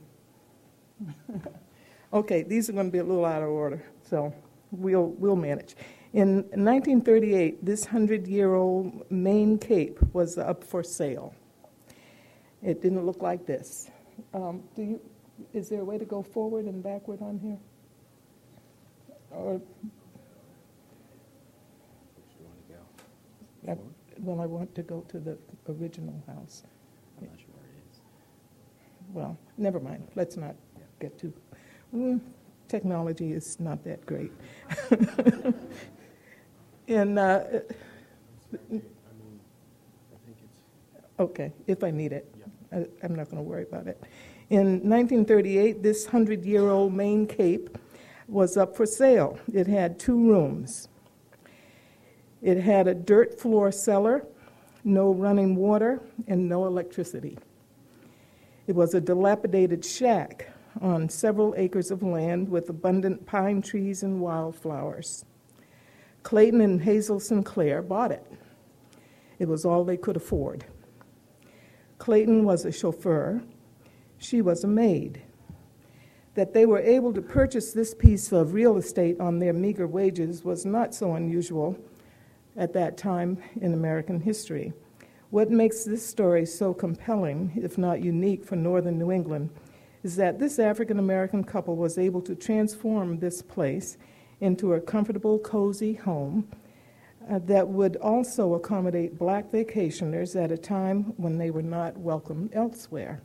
okay, 2.13 2.43
these 2.43 2.69
are 2.69 2.73
going 2.73 2.87
to 2.87 2.91
be 2.91 2.99
a 2.99 3.03
little 3.03 3.25
out 3.25 3.43
of 3.43 3.49
order 3.49 3.83
so 4.13 4.31
we'll, 4.71 5.07
we'll 5.17 5.35
manage. 5.35 5.75
In 6.13 6.43
1938, 6.53 7.65
this 7.65 7.85
100 7.85 8.27
year 8.27 8.53
old 8.53 9.09
Maine 9.09 9.57
Cape 9.57 9.99
was 10.13 10.37
up 10.37 10.63
for 10.63 10.83
sale. 10.83 11.33
It 12.61 12.83
didn't 12.83 13.03
look 13.03 13.23
like 13.23 13.47
this. 13.47 13.89
Um, 14.31 14.61
do 14.75 14.83
you, 14.83 15.01
is 15.53 15.69
there 15.69 15.81
a 15.81 15.83
way 15.83 15.97
to 15.97 16.05
go 16.05 16.21
forward 16.21 16.65
and 16.65 16.83
backward 16.83 17.19
on 17.23 17.39
here? 17.39 17.57
Or, 19.31 19.59
I, 23.67 23.75
well, 24.19 24.39
I 24.39 24.45
want 24.45 24.75
to 24.75 24.83
go 24.83 25.01
to 25.07 25.19
the 25.19 25.35
original 25.67 26.23
house. 26.27 26.61
I'm 27.19 27.27
not 27.27 27.39
sure 27.39 27.49
where 27.55 27.65
it 27.65 27.91
is. 27.91 28.01
Well, 29.11 29.37
never 29.57 29.79
mind. 29.79 30.07
Let's 30.15 30.37
not 30.37 30.55
yeah. 30.77 30.83
get 30.99 31.17
too. 31.17 31.33
Mm, 31.93 32.21
technology 32.67 33.31
is 33.31 33.59
not 33.59 33.83
that 33.83 34.05
great. 34.05 34.31
and 36.87 37.19
uh, 37.19 37.43
okay, 41.19 41.51
if 41.67 41.83
I 41.83 41.91
need 41.91 42.13
it, 42.13 42.33
I, 42.71 42.85
I'm 43.03 43.15
not 43.15 43.29
going 43.29 43.43
to 43.43 43.49
worry 43.49 43.63
about 43.63 43.87
it. 43.87 44.01
In 44.49 44.87
1938, 44.87 45.81
this 45.81 46.05
100 46.05 46.45
year 46.45 46.69
old 46.69 46.93
Maine 46.93 47.25
Cape 47.25 47.77
was 48.27 48.57
up 48.57 48.75
for 48.75 48.85
sale. 48.85 49.39
It 49.53 49.67
had 49.67 49.99
two 49.99 50.29
rooms. 50.29 50.87
It 52.41 52.57
had 52.57 52.87
a 52.87 52.93
dirt 52.93 53.39
floor 53.39 53.71
cellar, 53.71 54.25
no 54.83 55.13
running 55.13 55.55
water, 55.55 56.01
and 56.27 56.49
no 56.49 56.65
electricity. 56.65 57.37
It 58.67 58.75
was 58.75 58.93
a 58.93 59.01
dilapidated 59.01 59.83
shack 59.83 60.49
on 60.81 61.07
several 61.09 61.53
acres 61.57 61.91
of 61.91 62.03
land 62.03 62.49
with 62.49 62.69
abundant 62.69 63.25
pine 63.25 63.61
trees 63.61 64.03
and 64.03 64.19
wildflowers. 64.19 65.25
Clayton 66.23 66.61
and 66.61 66.81
Hazel 66.81 67.19
Sinclair 67.19 67.81
bought 67.81 68.11
it. 68.11 68.25
It 69.39 69.47
was 69.47 69.65
all 69.65 69.83
they 69.83 69.97
could 69.97 70.15
afford. 70.15 70.65
Clayton 71.97 72.43
was 72.43 72.65
a 72.65 72.71
chauffeur, 72.71 73.43
she 74.17 74.41
was 74.41 74.63
a 74.63 74.67
maid. 74.67 75.21
That 76.35 76.53
they 76.53 76.65
were 76.65 76.79
able 76.79 77.13
to 77.13 77.21
purchase 77.21 77.73
this 77.73 77.93
piece 77.93 78.31
of 78.31 78.53
real 78.53 78.77
estate 78.77 79.19
on 79.19 79.39
their 79.39 79.53
meager 79.53 79.85
wages 79.85 80.43
was 80.43 80.65
not 80.65 80.95
so 80.95 81.13
unusual 81.13 81.77
at 82.55 82.73
that 82.73 82.97
time 82.97 83.37
in 83.61 83.73
American 83.73 84.19
history. 84.19 84.73
What 85.29 85.51
makes 85.51 85.83
this 85.83 86.05
story 86.05 86.45
so 86.45 86.73
compelling, 86.73 87.51
if 87.55 87.77
not 87.77 88.03
unique, 88.03 88.45
for 88.45 88.55
northern 88.55 88.97
New 88.97 89.11
England 89.11 89.49
is 90.03 90.15
that 90.17 90.37
this 90.37 90.59
African 90.59 90.99
American 90.99 91.43
couple 91.43 91.75
was 91.75 91.97
able 91.97 92.21
to 92.21 92.35
transform 92.35 93.19
this 93.19 93.41
place 93.41 93.97
into 94.43 94.73
a 94.73 94.81
comfortable, 94.81 95.39
cozy 95.39 95.93
home 95.93 96.45
uh, 97.31 97.39
that 97.45 97.65
would 97.65 97.95
also 97.95 98.55
accommodate 98.55 99.17
black 99.17 99.49
vacationers 99.49 100.35
at 100.41 100.51
a 100.51 100.57
time 100.57 101.13
when 101.15 101.37
they 101.37 101.49
were 101.49 101.61
not 101.61 101.97
welcome 101.97 102.49
elsewhere. 102.51 103.21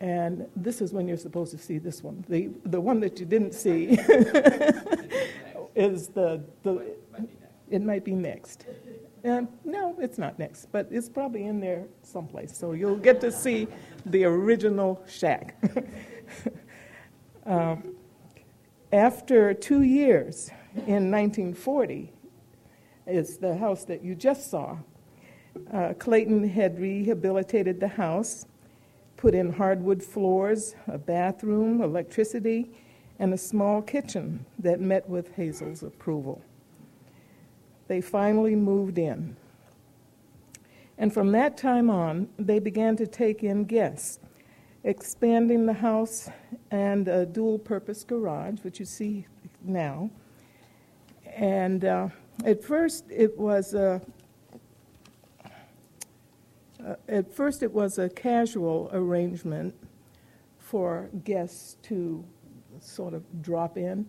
And 0.00 0.46
this 0.54 0.82
is 0.82 0.92
when 0.92 1.08
you're 1.08 1.16
supposed 1.16 1.50
to 1.52 1.58
see 1.58 1.78
this 1.78 2.02
one. 2.02 2.24
The, 2.28 2.50
the 2.66 2.80
one 2.80 3.00
that 3.00 3.18
you 3.18 3.24
didn't 3.24 3.54
see 3.54 3.86
is 5.74 6.08
the, 6.08 6.44
the 6.62 6.94
it 7.70 7.82
might 7.82 8.04
be 8.04 8.12
next. 8.12 8.66
No, 9.24 9.96
it's 9.98 10.18
not 10.18 10.38
next, 10.38 10.66
but 10.72 10.88
it's 10.90 11.08
probably 11.08 11.44
in 11.44 11.58
there 11.58 11.86
someplace. 12.02 12.56
So 12.56 12.72
you'll 12.72 12.96
get 12.96 13.20
to 13.22 13.32
see 13.32 13.66
the 14.06 14.24
original 14.24 15.02
shack. 15.06 15.56
um, 17.46 17.97
after 18.92 19.54
two 19.54 19.82
years, 19.82 20.50
in 20.74 21.10
1940, 21.10 22.12
is 23.06 23.38
the 23.38 23.56
house 23.56 23.84
that 23.84 24.02
you 24.02 24.14
just 24.14 24.50
saw. 24.50 24.78
Uh, 25.72 25.94
Clayton 25.98 26.48
had 26.48 26.78
rehabilitated 26.78 27.80
the 27.80 27.88
house, 27.88 28.46
put 29.16 29.34
in 29.34 29.52
hardwood 29.52 30.02
floors, 30.02 30.74
a 30.86 30.98
bathroom, 30.98 31.82
electricity, 31.82 32.70
and 33.18 33.34
a 33.34 33.38
small 33.38 33.82
kitchen 33.82 34.44
that 34.58 34.80
met 34.80 35.08
with 35.08 35.34
Hazel's 35.34 35.82
approval 35.82 36.42
they 37.88 38.00
finally 38.02 38.54
moved 38.54 38.98
in. 38.98 39.34
And 40.98 41.12
from 41.12 41.32
that 41.32 41.56
time 41.56 41.90
on, 41.90 42.28
they 42.38 42.58
began 42.58 42.96
to 42.96 43.06
take 43.06 43.42
in 43.42 43.64
guests, 43.64 44.20
expanding 44.88 45.66
the 45.66 45.72
house 45.74 46.30
and 46.70 47.08
a 47.08 47.26
dual 47.26 47.58
purpose 47.58 48.02
garage, 48.04 48.60
which 48.62 48.80
you 48.80 48.86
see 48.86 49.26
now. 49.62 50.10
And 51.36 51.84
uh, 51.84 52.08
at 52.46 52.64
first, 52.64 53.04
it 53.10 53.38
was 53.38 53.74
a 53.74 54.00
uh, 56.84 56.94
at 57.06 57.30
first, 57.30 57.62
it 57.62 57.72
was 57.72 57.98
a 57.98 58.08
casual 58.08 58.88
arrangement 58.92 59.74
for 60.58 61.10
guests 61.24 61.76
to 61.82 62.24
sort 62.80 63.12
of 63.12 63.42
drop 63.42 63.76
in 63.76 64.08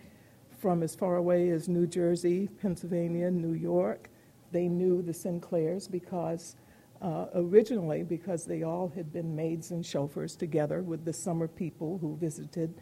from 0.59 0.83
as 0.83 0.95
far 0.95 1.17
away 1.17 1.49
as 1.49 1.67
New 1.67 1.87
Jersey, 1.87 2.47
Pennsylvania, 2.61 3.31
New 3.31 3.53
York. 3.53 4.09
They 4.51 4.67
knew 4.67 5.01
the 5.01 5.13
Sinclairs 5.13 5.89
because 5.89 6.55
uh, 7.01 7.25
originally 7.35 8.03
because 8.03 8.45
they 8.45 8.63
all 8.63 8.91
had 8.93 9.11
been 9.13 9.35
maids 9.35 9.71
and 9.71 9.85
chauffeurs 9.85 10.35
together 10.35 10.81
with 10.81 11.05
the 11.05 11.13
summer 11.13 11.47
people 11.47 11.97
who 11.99 12.17
visited 12.17 12.73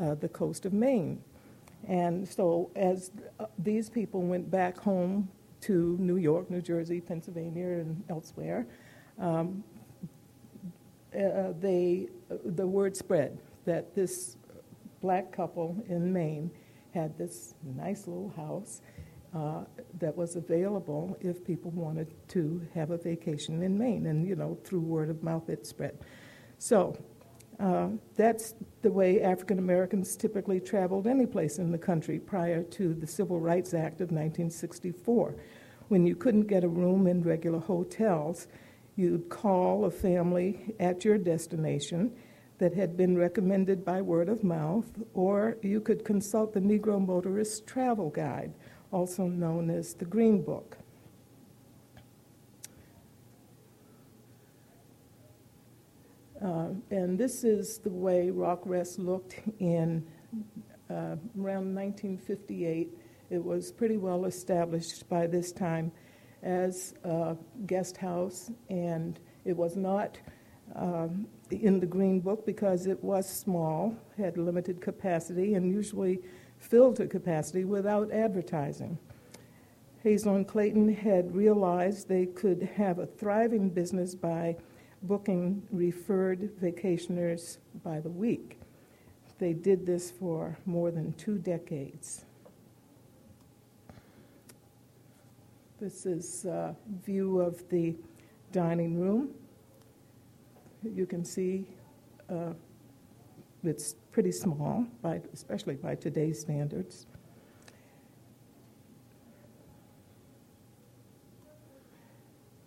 uh, 0.00 0.14
the 0.14 0.28
coast 0.28 0.66
of 0.66 0.72
Maine. 0.72 1.22
And 1.86 2.28
so 2.28 2.70
as 2.76 3.10
uh, 3.38 3.46
these 3.58 3.88
people 3.90 4.22
went 4.22 4.50
back 4.50 4.78
home 4.78 5.28
to 5.62 5.96
New 6.00 6.16
York, 6.16 6.50
New 6.50 6.60
Jersey, 6.62 7.00
Pennsylvania, 7.00 7.66
and 7.66 8.02
elsewhere, 8.08 8.66
um, 9.18 9.62
uh, 11.14 11.52
they, 11.60 12.08
uh, 12.30 12.36
the 12.44 12.66
word 12.66 12.96
spread 12.96 13.38
that 13.64 13.94
this 13.94 14.36
black 15.00 15.30
couple 15.32 15.76
in 15.88 16.12
Maine 16.12 16.50
had 16.94 17.16
this 17.18 17.54
nice 17.76 18.06
little 18.06 18.32
house 18.36 18.80
uh, 19.34 19.64
that 19.98 20.16
was 20.16 20.36
available 20.36 21.16
if 21.20 21.44
people 21.44 21.70
wanted 21.70 22.12
to 22.28 22.60
have 22.74 22.90
a 22.90 22.98
vacation 22.98 23.62
in 23.62 23.78
Maine. 23.78 24.06
And, 24.06 24.26
you 24.26 24.36
know, 24.36 24.58
through 24.64 24.80
word 24.80 25.10
of 25.10 25.22
mouth, 25.22 25.48
it 25.48 25.66
spread. 25.66 25.98
So 26.58 26.96
Uh, 27.60 27.90
that's 28.16 28.54
the 28.80 28.90
way 28.90 29.22
African 29.22 29.58
Americans 29.58 30.16
typically 30.16 30.58
traveled 30.58 31.06
any 31.06 31.26
place 31.26 31.58
in 31.58 31.70
the 31.70 31.78
country 31.78 32.18
prior 32.18 32.62
to 32.64 32.94
the 32.94 33.06
Civil 33.06 33.38
Rights 33.38 33.72
Act 33.74 34.00
of 34.00 34.10
1964. 34.10 35.36
When 35.88 36.06
you 36.06 36.16
couldn't 36.16 36.48
get 36.48 36.64
a 36.64 36.68
room 36.68 37.06
in 37.06 37.22
regular 37.22 37.60
hotels, 37.60 38.48
you'd 38.96 39.28
call 39.28 39.84
a 39.84 39.90
family 39.90 40.74
at 40.80 41.04
your 41.04 41.18
destination 41.18 42.12
that 42.58 42.74
had 42.74 42.96
been 42.96 43.16
recommended 43.16 43.84
by 43.84 44.02
word 44.02 44.28
of 44.28 44.42
mouth, 44.42 44.90
or 45.14 45.56
you 45.62 45.80
could 45.80 46.04
consult 46.04 46.54
the 46.54 46.60
Negro 46.60 47.04
Motorist 47.04 47.66
Travel 47.66 48.10
Guide, 48.10 48.54
also 48.92 49.26
known 49.26 49.70
as 49.70 49.94
the 49.94 50.04
Green 50.04 50.42
Book. 50.42 50.76
Uh, 56.44 56.70
and 56.90 57.18
this 57.18 57.44
is 57.44 57.78
the 57.78 57.90
way 57.90 58.30
Rock 58.30 58.60
Rest 58.64 58.98
looked 58.98 59.40
in 59.60 60.04
uh, 60.90 61.16
around 61.40 61.74
1958. 61.74 62.90
It 63.30 63.42
was 63.42 63.72
pretty 63.72 63.96
well 63.96 64.24
established 64.26 65.08
by 65.08 65.26
this 65.26 65.52
time 65.52 65.92
as 66.42 66.94
a 67.04 67.36
guest 67.66 67.96
house, 67.96 68.50
and 68.68 69.20
it 69.44 69.56
was 69.56 69.76
not 69.76 70.18
um, 70.74 71.26
in 71.50 71.78
the 71.78 71.86
Green 71.86 72.20
Book 72.20 72.44
because 72.44 72.86
it 72.86 73.02
was 73.04 73.28
small, 73.28 73.94
had 74.18 74.36
limited 74.36 74.80
capacity, 74.80 75.54
and 75.54 75.70
usually 75.70 76.18
filled 76.62 76.96
to 76.96 77.06
capacity 77.06 77.64
without 77.64 78.10
advertising. 78.12 78.98
Hazel 80.02 80.36
and 80.36 80.48
Clayton 80.48 80.94
had 80.94 81.34
realized 81.34 82.08
they 82.08 82.26
could 82.26 82.62
have 82.76 82.98
a 82.98 83.06
thriving 83.06 83.68
business 83.68 84.14
by 84.14 84.56
booking 85.02 85.62
referred 85.70 86.56
vacationers 86.60 87.58
by 87.84 88.00
the 88.00 88.10
week. 88.10 88.58
They 89.38 89.52
did 89.52 89.84
this 89.84 90.10
for 90.10 90.56
more 90.66 90.90
than 90.90 91.12
two 91.14 91.38
decades. 91.38 92.24
This 95.80 96.06
is 96.06 96.44
a 96.44 96.76
view 97.04 97.40
of 97.40 97.68
the 97.68 97.96
dining 98.52 99.00
room. 99.00 99.30
You 100.84 101.06
can 101.06 101.24
see 101.24 101.66
uh, 102.30 102.52
it's 103.64 103.96
pretty 104.12 104.30
small, 104.30 104.86
by, 105.00 105.20
especially 105.32 105.74
by 105.74 105.94
today's 105.94 106.38
standards. 106.38 107.06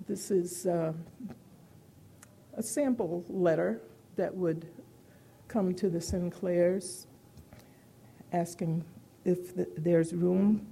This 0.07 0.31
is 0.31 0.65
uh, 0.65 0.93
a 2.55 2.63
sample 2.63 3.23
letter 3.29 3.81
that 4.15 4.35
would 4.35 4.67
come 5.47 5.73
to 5.75 5.89
the 5.89 6.01
Sinclairs 6.01 7.05
asking 8.33 8.83
if 9.23 9.55
the, 9.55 9.67
there's 9.77 10.13
room 10.13 10.65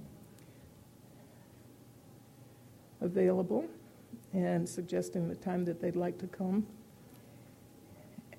available 3.00 3.64
and 4.32 4.68
suggesting 4.68 5.28
the 5.28 5.36
time 5.36 5.64
that 5.64 5.80
they'd 5.80 5.96
like 5.96 6.18
to 6.18 6.26
come. 6.26 6.66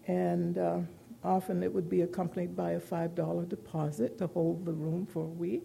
And 0.07 0.57
uh, 0.57 0.79
often 1.25 1.63
it 1.63 1.74
would 1.74 1.89
be 1.89 2.01
accompanied 2.01 2.55
by 2.55 2.72
a 2.72 2.79
$5 2.79 3.50
deposit 3.50 4.17
to 4.20 4.27
hold 4.27 4.65
the 4.65 4.74
room 4.74 5.05
for 5.05 5.24
a 5.24 5.25
week. 5.25 5.63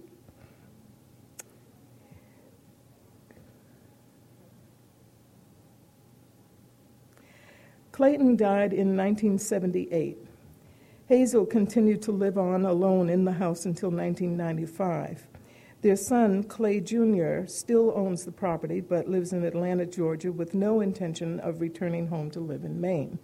Clayton 7.92 8.36
died 8.36 8.72
in 8.72 8.96
1978. 8.96 10.16
Hazel 11.06 11.44
continued 11.44 12.00
to 12.02 12.12
live 12.12 12.38
on 12.38 12.64
alone 12.64 13.10
in 13.10 13.24
the 13.24 13.32
house 13.32 13.66
until 13.66 13.90
1995. 13.90 15.26
Their 15.82 15.96
son, 15.96 16.44
Clay 16.44 16.80
Jr., 16.80 17.46
still 17.46 17.92
owns 17.96 18.24
the 18.24 18.32
property 18.32 18.80
but 18.80 19.08
lives 19.08 19.32
in 19.32 19.44
Atlanta, 19.44 19.86
Georgia, 19.86 20.30
with 20.30 20.54
no 20.54 20.80
intention 20.80 21.40
of 21.40 21.60
returning 21.60 22.06
home 22.06 22.30
to 22.30 22.40
live 22.40 22.64
in 22.64 22.80
Maine. 22.80 23.18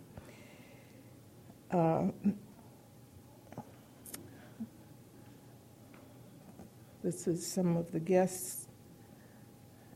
This 7.02 7.28
is 7.28 7.46
some 7.46 7.76
of 7.76 7.92
the 7.92 8.00
guests 8.00 8.66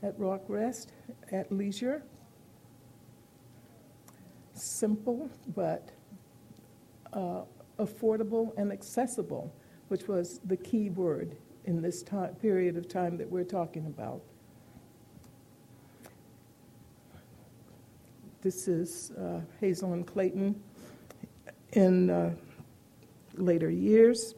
at 0.01 0.17
Rock 0.17 0.43
Rest 0.47 0.93
at 1.31 1.51
leisure 1.51 2.03
simple 4.53 5.29
but 5.55 5.91
uh, 7.13 7.41
affordable 7.79 8.57
and 8.57 8.71
accessible, 8.71 9.53
which 9.89 10.07
was 10.07 10.39
the 10.45 10.55
key 10.55 10.89
word 10.89 11.35
in 11.65 11.81
this 11.81 12.01
time, 12.01 12.33
period 12.35 12.77
of 12.77 12.87
time 12.87 13.17
that 13.17 13.29
we're 13.29 13.43
talking 13.43 13.85
about. 13.85 14.21
This 18.41 18.67
is 18.67 19.11
uh, 19.11 19.41
Hazel 19.59 19.93
and 19.93 20.05
Clayton 20.05 20.59
in 21.73 22.09
uh, 22.09 22.33
later 23.35 23.69
years. 23.69 24.35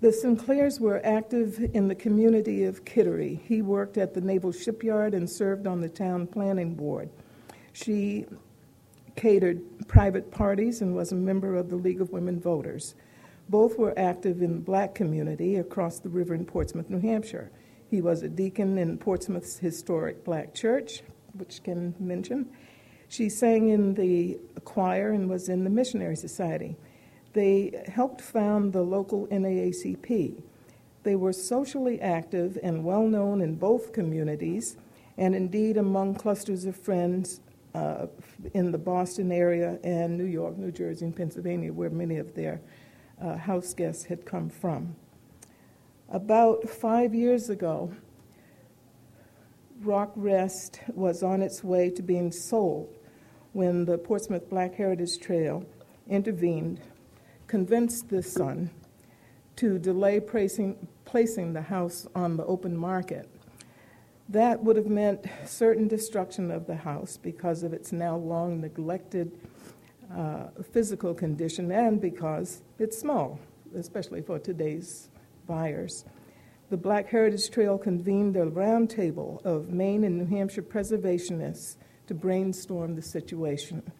The 0.00 0.12
Sinclairs 0.12 0.78
were 0.78 1.00
active 1.04 1.58
in 1.72 1.88
the 1.88 1.94
community 1.94 2.64
of 2.64 2.84
Kittery. 2.84 3.40
He 3.44 3.62
worked 3.62 3.96
at 3.96 4.12
the 4.12 4.20
Naval 4.20 4.52
Shipyard 4.52 5.14
and 5.14 5.28
served 5.28 5.66
on 5.66 5.80
the 5.80 5.88
town 5.88 6.26
planning 6.26 6.74
board. 6.74 7.08
She 7.72 8.26
catered 9.14 9.62
private 9.88 10.30
parties 10.30 10.82
and 10.82 10.94
was 10.94 11.12
a 11.12 11.16
member 11.16 11.56
of 11.56 11.70
the 11.70 11.76
League 11.76 12.00
of 12.00 12.10
Women 12.10 12.38
Voters. 12.38 12.94
Both 13.48 13.78
were 13.78 13.98
active 13.98 14.42
in 14.42 14.54
the 14.54 14.60
black 14.60 14.94
community 14.94 15.56
across 15.56 15.98
the 15.98 16.08
river 16.08 16.34
in 16.34 16.44
Portsmouth, 16.44 16.90
New 16.90 17.00
Hampshire. 17.00 17.50
He 17.88 18.02
was 18.02 18.22
a 18.22 18.28
deacon 18.28 18.76
in 18.76 18.98
Portsmouth's 18.98 19.58
historic 19.58 20.24
black 20.24 20.52
church, 20.52 21.02
which 21.38 21.62
Ken 21.62 21.94
mention. 21.98 22.46
She 23.08 23.28
sang 23.28 23.68
in 23.68 23.94
the 23.94 24.38
choir 24.64 25.12
and 25.12 25.28
was 25.28 25.48
in 25.48 25.64
the 25.64 25.70
Missionary 25.70 26.16
Society. 26.16 26.76
They 27.32 27.84
helped 27.86 28.20
found 28.20 28.72
the 28.72 28.82
local 28.82 29.26
NAACP. 29.28 30.42
They 31.02 31.16
were 31.16 31.32
socially 31.32 32.00
active 32.00 32.58
and 32.62 32.84
well 32.84 33.06
known 33.06 33.40
in 33.40 33.56
both 33.56 33.92
communities, 33.92 34.76
and 35.16 35.34
indeed 35.34 35.76
among 35.76 36.14
clusters 36.14 36.64
of 36.64 36.76
friends 36.76 37.40
uh, 37.74 38.06
in 38.54 38.72
the 38.72 38.78
Boston 38.78 39.30
area 39.30 39.78
and 39.84 40.16
New 40.16 40.24
York, 40.24 40.56
New 40.56 40.72
Jersey, 40.72 41.04
and 41.04 41.14
Pennsylvania, 41.14 41.72
where 41.72 41.90
many 41.90 42.16
of 42.16 42.34
their 42.34 42.60
uh, 43.20 43.36
house 43.36 43.74
guests 43.74 44.04
had 44.04 44.24
come 44.24 44.48
from. 44.48 44.96
About 46.08 46.68
five 46.68 47.14
years 47.14 47.50
ago, 47.50 47.92
Rock 49.80 50.12
Rest 50.16 50.80
was 50.94 51.22
on 51.22 51.42
its 51.42 51.62
way 51.62 51.90
to 51.90 52.02
being 52.02 52.32
sold 52.32 52.94
when 53.52 53.84
the 53.84 53.98
Portsmouth 53.98 54.48
Black 54.48 54.74
Heritage 54.74 55.18
Trail 55.18 55.64
intervened 56.08 56.80
convinced 57.46 58.08
the 58.08 58.22
son 58.22 58.70
to 59.56 59.78
delay 59.78 60.20
placing, 60.20 60.88
placing 61.04 61.52
the 61.52 61.62
house 61.62 62.06
on 62.14 62.36
the 62.36 62.44
open 62.46 62.76
market. 62.76 63.28
That 64.28 64.62
would 64.62 64.76
have 64.76 64.86
meant 64.86 65.26
certain 65.44 65.88
destruction 65.88 66.50
of 66.50 66.66
the 66.66 66.76
house 66.76 67.16
because 67.16 67.62
of 67.62 67.72
its 67.72 67.92
now 67.92 68.16
long 68.16 68.60
neglected 68.60 69.32
uh, 70.14 70.48
physical 70.72 71.14
condition 71.14 71.70
and 71.70 72.00
because 72.00 72.62
it's 72.78 72.98
small, 72.98 73.38
especially 73.74 74.22
for 74.22 74.38
today's 74.38 75.08
buyers. 75.46 76.04
The 76.68 76.76
Black 76.76 77.08
Heritage 77.10 77.48
Trail 77.50 77.78
convened 77.78 78.36
a 78.36 78.44
roundtable 78.44 79.40
of 79.44 79.68
Maine 79.68 80.02
and 80.02 80.18
New 80.18 80.26
Hampshire 80.26 80.62
preservationists 80.62 81.76
to 82.08 82.14
brainstorm 82.14 82.96
the 82.96 83.02
situation. 83.02 83.92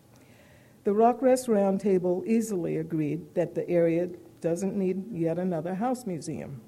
The 0.83 0.93
Rock 0.93 1.23
Rest 1.23 1.47
Roundtable 1.47 2.27
easily 2.27 2.77
agreed 2.79 3.37
that 3.37 3.55
the 3.55 3.69
area 3.71 4.09
doesn't 4.41 4.77
need 4.77 5.13
yet 5.13 5.39
another 5.39 5.77
house 5.77 6.07
museum. 6.07 6.61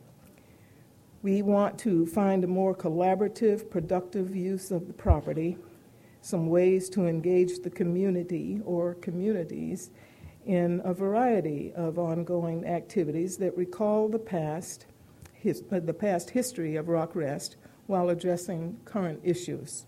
We 1.23 1.43
want 1.43 1.81
to 1.81 2.07
find 2.07 2.45
a 2.45 2.49
more 2.49 2.77
collaborative, 2.77 3.69
productive 3.69 4.37
use 4.37 4.71
of 4.71 4.87
the 4.87 4.93
property, 4.93 5.59
some 6.21 6.47
ways 6.47 6.89
to 6.91 7.07
engage 7.07 7.59
the 7.59 7.71
community 7.71 8.61
or 8.65 8.95
communities 8.95 9.91
in 10.47 10.81
a 10.85 10.95
variety 10.95 11.73
of 11.75 11.99
ongoing 11.99 12.65
activities 12.67 13.37
that 13.39 13.57
recall 13.57 14.09
the 14.09 14.19
past, 14.21 14.87
his, 15.41 15.63
uh, 15.71 15.81
the 15.81 15.95
past 15.95 16.31
history 16.31 16.77
of 16.77 16.89
Rock 16.89 17.15
Rest 17.15 17.57
while 17.87 18.11
addressing 18.11 18.79
current 18.85 19.21
issues. 19.23 19.87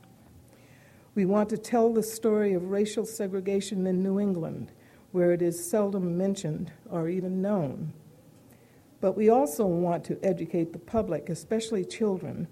We 1.15 1.25
want 1.25 1.49
to 1.51 1.59
tell 1.59 1.93
the 1.93 2.03
story 2.03 2.55
of 2.55 2.71
racial 2.71 3.05
segregation 3.05 3.87
in 3.87 4.03
New 4.03 4.21
England, 4.21 4.73
where 5.13 5.33
it 5.33 5.43
is 5.43 5.69
seldom 5.69 6.17
mentioned 6.17 6.73
or 6.89 7.09
even 7.09 7.43
known. 7.43 7.93
But 9.01 9.17
we 9.17 9.29
also 9.29 9.67
want 9.67 10.05
to 10.05 10.19
educate 10.23 10.73
the 10.73 10.79
public, 10.79 11.29
especially 11.29 11.85
children, 11.85 12.49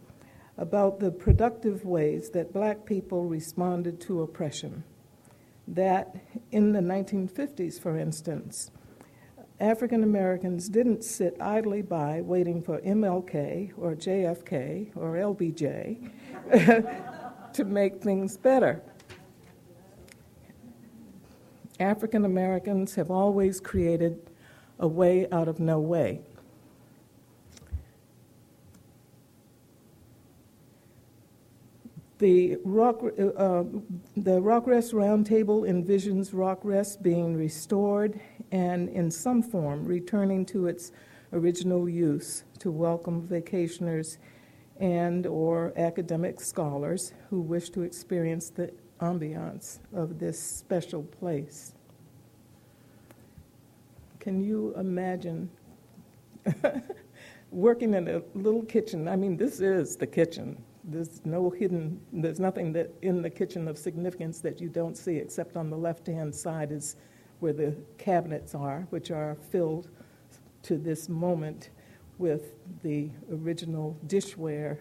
about 0.57 0.99
the 0.99 1.13
productive 1.13 1.85
ways 1.85 2.31
that 2.31 2.53
black 2.53 2.85
people 2.85 3.25
responded 3.25 4.01
to 4.01 4.23
oppression. 4.23 4.83
That 5.69 6.17
in 6.51 6.73
the 6.73 6.81
1950s, 6.81 7.81
for 7.81 7.97
instance, 7.97 8.71
African 9.61 10.05
Americans 10.05 10.69
didn't 10.69 11.03
sit 11.03 11.37
idly 11.41 11.83
by 11.83 12.21
waiting 12.21 12.63
for 12.63 12.81
MLK 12.81 13.73
or 13.77 13.97
JFK 13.97 14.91
or 14.95 15.15
LBJ 15.15 16.11
to 17.53 17.65
make 17.65 18.01
things 18.01 18.37
better. 18.37 18.81
African 21.81 22.25
Americans 22.25 22.95
have 22.95 23.11
always 23.11 23.59
created 23.61 24.31
a 24.79 24.87
way 24.87 25.27
out 25.33 25.49
of 25.49 25.59
no 25.59 25.81
way. 25.81 26.21
The 32.19 32.59
Rock, 32.65 33.03
uh, 33.03 33.65
the 34.17 34.41
Rock 34.41 34.67
Rest 34.67 34.93
Roundtable 34.93 35.69
envisions 35.69 36.31
Rock 36.33 36.61
Rest 36.63 37.01
being 37.01 37.37
restored 37.37 38.21
and, 38.53 38.89
in 38.89 39.11
some 39.11 39.43
form, 39.43 39.85
returning 39.85 40.45
to 40.47 40.67
its 40.67 40.93
original 41.33 41.89
use 41.89 42.45
to 42.59 42.71
welcome 42.71 43.27
vacationers 43.27 44.19
and 44.81 45.27
or 45.27 45.73
academic 45.77 46.41
scholars 46.41 47.13
who 47.31 47.41
wish 47.41 47.71
to 47.71 47.83
experience 47.83 48.51
the 48.51 48.73
ambiance 49.01 49.79
of 49.95 50.19
this 50.19 50.41
special 50.41 51.03
place. 51.03 51.75
Can 54.21 54.43
you 54.43 54.75
imagine 54.77 55.51
working 57.51 57.95
in 57.95 58.09
a 58.09 58.23
little 58.35 58.63
kitchen? 58.63 59.09
I 59.09 59.17
mean, 59.17 59.37
this 59.37 59.61
is 59.61 59.97
the 59.97 60.07
kitchen. 60.07 60.63
There's 60.85 61.21
no 61.25 61.51
hidden, 61.51 62.01
there's 62.13 62.41
nothing 62.41 62.73
that 62.73 62.91
in 63.03 63.23
the 63.23 63.31
kitchen 63.31 63.69
of 63.69 63.77
significance 63.77 64.41
that 64.41 64.61
you 64.61 64.69
don't 64.69 64.97
see, 64.97 65.17
except 65.17 65.57
on 65.57 65.71
the 65.71 65.77
left 65.77 66.07
hand 66.07 66.35
side 66.35 66.73
is 66.73 66.97
where 67.41 67.53
the 67.53 67.75
cabinets 67.99 68.55
are, 68.55 68.87
which 68.91 69.11
are 69.11 69.37
filled 69.51 69.89
to 70.63 70.77
this 70.77 71.09
moment 71.09 71.71
with 72.19 72.55
the 72.83 73.11
original 73.33 73.97
dishware 74.07 74.79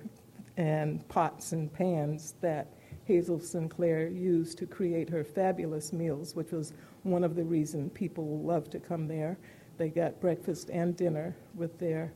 and 0.57 1.07
pots 1.07 1.51
and 1.51 1.71
pans 1.71 2.33
that 2.41 2.73
Hazel 3.05 3.39
Sinclair 3.39 4.07
used 4.07 4.57
to 4.57 4.65
create 4.65 5.09
her 5.09 5.23
fabulous 5.23 5.93
meals, 5.93 6.35
which 6.35 6.51
was 6.51 6.73
one 7.03 7.23
of 7.23 7.35
the 7.35 7.43
reasons 7.43 7.91
people 7.93 8.39
love 8.39 8.69
to 8.71 8.79
come 8.79 9.07
there. 9.07 9.37
They 9.77 9.89
got 9.89 10.19
breakfast 10.19 10.69
and 10.71 10.97
dinner 10.97 11.35
with 11.55 11.77
their 11.79 12.11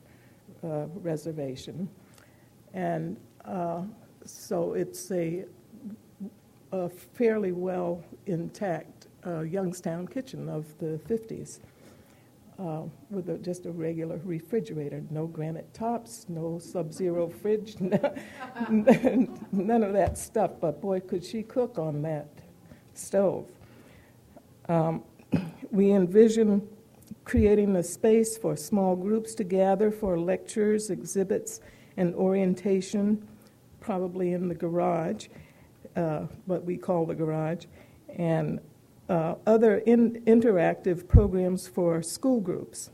uh, 0.63 0.87
reservation. 0.95 1.87
And 2.73 3.17
uh, 3.45 3.83
so 4.25 4.73
it's 4.73 5.11
a, 5.11 5.45
a 6.71 6.89
fairly 6.89 7.51
well 7.51 8.03
intact 8.25 9.00
uh, 9.25 9.41
Youngstown 9.41 10.07
kitchen 10.07 10.49
of 10.49 10.77
the 10.79 10.99
50s. 11.07 11.59
Uh, 12.59 12.83
with 13.09 13.27
a, 13.29 13.37
just 13.39 13.65
a 13.65 13.71
regular 13.71 14.19
refrigerator, 14.23 15.01
no 15.09 15.25
granite 15.25 15.73
tops, 15.73 16.27
no 16.29 16.59
sub-zero 16.59 17.27
fridge, 17.27 17.75
none 18.69 19.83
of 19.83 19.93
that 19.93 20.15
stuff. 20.15 20.51
But 20.59 20.79
boy, 20.79 20.99
could 20.99 21.25
she 21.25 21.41
cook 21.41 21.79
on 21.79 22.03
that 22.03 22.27
stove. 22.93 23.47
Um, 24.67 25.03
we 25.71 25.91
envision 25.91 26.67
creating 27.23 27.75
a 27.75 27.83
space 27.83 28.37
for 28.37 28.55
small 28.55 28.95
groups 28.95 29.35
to 29.35 29.43
gather 29.43 29.91
for 29.91 30.19
lectures, 30.19 30.89
exhibits, 30.89 31.61
and 31.97 32.15
orientation 32.15 33.27
probably 33.79 34.33
in 34.33 34.47
the 34.47 34.55
garage, 34.55 35.27
uh, 35.95 36.21
what 36.45 36.63
we 36.63 36.77
call 36.77 37.05
the 37.05 37.15
garage, 37.15 37.65
and 38.17 38.59
uh, 39.11 39.35
other 39.45 39.79
in- 39.79 40.23
interactive 40.25 41.05
programs 41.05 41.67
for 41.67 42.01
school 42.01 42.39
groups. 42.39 42.91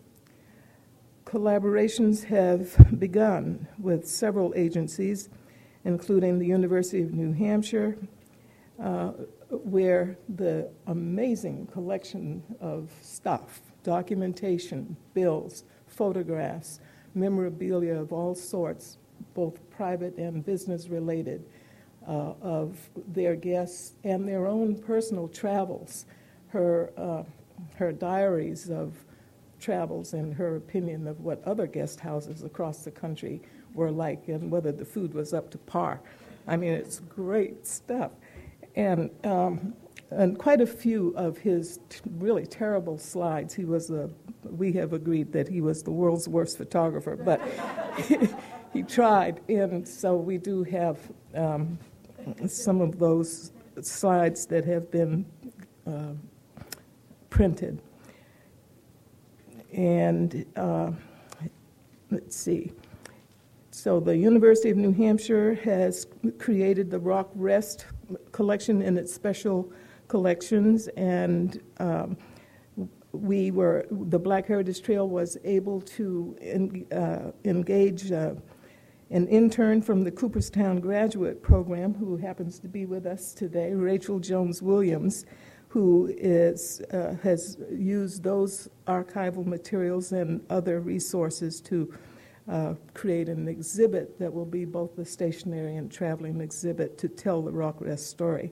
Collaborations 1.25 2.23
have 2.23 2.99
begun 2.99 3.67
with 3.79 4.07
several 4.07 4.51
agencies, 4.55 5.29
including 5.85 6.39
the 6.39 6.47
University 6.47 7.03
of 7.03 7.13
New 7.13 7.33
Hampshire, 7.33 7.97
uh, 8.81 9.11
where 9.49 10.17
the 10.27 10.67
amazing 10.87 11.67
collection 11.67 12.41
of 12.59 12.91
stuff, 13.01 13.61
documentation, 13.83 14.97
bills, 15.13 15.65
photographs, 15.85 16.79
memorabilia 17.13 17.93
of 17.93 18.11
all 18.11 18.33
sorts 18.33 18.97
both 19.35 19.57
private 19.69 20.17
and 20.17 20.43
business 20.43 20.87
related, 20.89 21.45
uh, 22.07 22.33
of 22.41 22.89
their 23.07 23.35
guests 23.35 23.93
and 24.03 24.27
their 24.27 24.47
own 24.47 24.75
personal 24.75 25.27
travels. 25.27 26.05
Her, 26.47 26.91
uh, 26.97 27.23
her 27.75 27.91
diaries 27.91 28.69
of 28.69 28.93
travels 29.59 30.13
and 30.13 30.33
her 30.33 30.55
opinion 30.55 31.07
of 31.07 31.19
what 31.19 31.43
other 31.43 31.67
guest 31.67 31.99
houses 31.99 32.43
across 32.43 32.83
the 32.83 32.91
country 32.91 33.41
were 33.73 33.91
like 33.91 34.27
and 34.27 34.49
whether 34.49 34.71
the 34.71 34.85
food 34.85 35.13
was 35.13 35.33
up 35.33 35.51
to 35.51 35.57
par. 35.57 35.99
I 36.47 36.55
mean, 36.55 36.73
it's 36.73 36.99
great 36.99 37.67
stuff. 37.67 38.11
And, 38.75 39.09
um, 39.25 39.73
and 40.11 40.37
quite 40.37 40.61
a 40.61 40.67
few 40.67 41.13
of 41.17 41.37
his 41.37 41.79
t- 41.89 41.99
really 42.17 42.45
terrible 42.45 42.97
slides, 42.97 43.53
he 43.53 43.65
was 43.65 43.89
a, 43.89 44.09
we 44.43 44.71
have 44.73 44.93
agreed 44.93 45.33
that 45.33 45.47
he 45.47 45.59
was 45.59 45.83
the 45.83 45.91
world's 45.91 46.27
worst 46.29 46.57
photographer, 46.57 47.17
but 47.17 47.41
he 48.73 48.83
tried, 48.83 49.41
and 49.49 49.85
so 49.85 50.15
we 50.15 50.37
do 50.37 50.63
have 50.63 50.99
um, 51.35 51.77
some 52.47 52.81
of 52.81 52.99
those 52.99 53.51
slides 53.81 54.45
that 54.47 54.65
have 54.65 54.89
been 54.91 55.25
uh, 55.85 56.13
printed. 57.29 57.81
And 59.73 60.45
uh, 60.55 60.91
let's 62.09 62.35
see. 62.35 62.71
So 63.71 63.99
the 63.99 64.17
University 64.17 64.71
of 64.71 64.77
New 64.77 64.91
Hampshire 64.91 65.55
has 65.63 66.07
created 66.39 66.89
the 66.89 66.99
Rock 66.99 67.29
Rest 67.35 67.85
collection 68.31 68.81
in 68.81 68.97
its 68.97 69.13
special 69.13 69.71
collections, 70.07 70.87
and 70.97 71.61
um, 71.79 72.17
we 73.11 73.51
were 73.51 73.85
the 73.91 74.17
Black 74.17 74.47
Heritage 74.47 74.81
Trail 74.81 75.07
was 75.07 75.37
able 75.43 75.81
to 75.81 76.35
in, 76.41 76.87
uh, 76.91 77.31
engage 77.45 78.11
uh, 78.11 78.33
an 79.09 79.27
intern 79.27 79.81
from 79.81 80.03
the 80.03 80.11
Cooperstown 80.11 80.79
Graduate 80.79 81.41
Program 81.41 81.93
who 81.93 82.17
happens 82.17 82.59
to 82.59 82.67
be 82.67 82.85
with 82.85 83.05
us 83.05 83.33
today, 83.33 83.73
Rachel 83.73 84.19
Jones 84.19 84.61
Williams, 84.61 85.25
who 85.69 86.13
is, 86.17 86.81
uh, 86.91 87.15
has 87.23 87.57
used 87.71 88.23
those 88.23 88.69
archival 88.85 89.45
materials 89.45 90.11
and 90.11 90.41
other 90.49 90.81
resources 90.81 91.61
to 91.61 91.93
uh, 92.49 92.73
create 92.93 93.29
an 93.29 93.47
exhibit 93.47 94.17
that 94.19 94.33
will 94.33 94.45
be 94.45 94.65
both 94.65 94.97
a 94.97 95.05
stationary 95.05 95.75
and 95.75 95.91
traveling 95.91 96.41
exhibit 96.41 96.97
to 96.97 97.07
tell 97.07 97.41
the 97.41 97.51
Rock 97.51 97.77
Rest 97.79 98.09
story. 98.09 98.51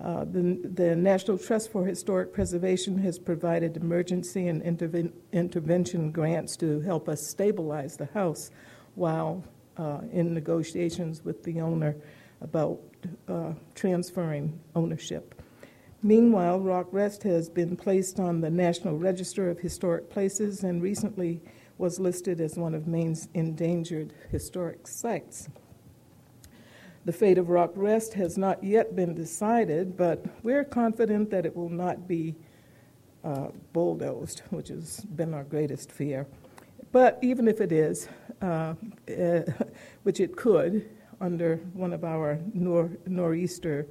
Uh, 0.00 0.24
the, 0.24 0.58
the, 0.74 0.96
National 0.96 1.36
Trust 1.36 1.70
for 1.70 1.84
Historic 1.84 2.32
Preservation 2.32 2.98
has 2.98 3.18
provided 3.18 3.76
emergency 3.76 4.48
and 4.48 4.62
interven- 4.62 5.12
intervention 5.32 6.10
grants 6.10 6.56
to 6.56 6.80
help 6.80 7.08
us 7.08 7.24
stabilize 7.24 7.96
the 7.96 8.06
house 8.06 8.50
while 8.94 9.44
uh, 9.76 10.00
in 10.12 10.34
negotiations 10.34 11.24
with 11.24 11.42
the 11.42 11.60
owner 11.60 11.96
about 12.40 12.78
uh, 13.28 13.52
transferring 13.74 14.58
ownership. 14.74 15.40
Meanwhile, 16.02 16.60
Rock 16.60 16.88
Rest 16.90 17.22
has 17.22 17.48
been 17.48 17.76
placed 17.76 18.18
on 18.18 18.40
the 18.40 18.50
National 18.50 18.98
Register 18.98 19.48
of 19.48 19.60
Historic 19.60 20.10
Places 20.10 20.64
and 20.64 20.82
recently 20.82 21.40
was 21.78 22.00
listed 22.00 22.40
as 22.40 22.56
one 22.56 22.74
of 22.74 22.86
Maine's 22.86 23.28
endangered 23.34 24.12
historic 24.30 24.86
sites. 24.86 25.48
The 27.04 27.12
fate 27.12 27.38
of 27.38 27.48
Rock 27.48 27.72
Rest 27.74 28.14
has 28.14 28.38
not 28.38 28.62
yet 28.62 28.94
been 28.94 29.14
decided, 29.14 29.96
but 29.96 30.24
we're 30.44 30.64
confident 30.64 31.30
that 31.30 31.46
it 31.46 31.56
will 31.56 31.68
not 31.68 32.06
be 32.06 32.36
uh, 33.24 33.48
bulldozed, 33.72 34.40
which 34.50 34.68
has 34.68 35.00
been 35.00 35.34
our 35.34 35.44
greatest 35.44 35.90
fear. 35.90 36.26
But 36.92 37.18
even 37.22 37.48
if 37.48 37.62
it 37.62 37.72
is, 37.72 38.08
uh, 38.42 38.74
uh, 39.08 39.40
which 40.02 40.20
it 40.20 40.36
could 40.36 40.88
under 41.20 41.56
one 41.72 41.92
of 41.92 42.04
our 42.04 42.38
nor- 42.52 42.90
nor'easter 43.06 43.86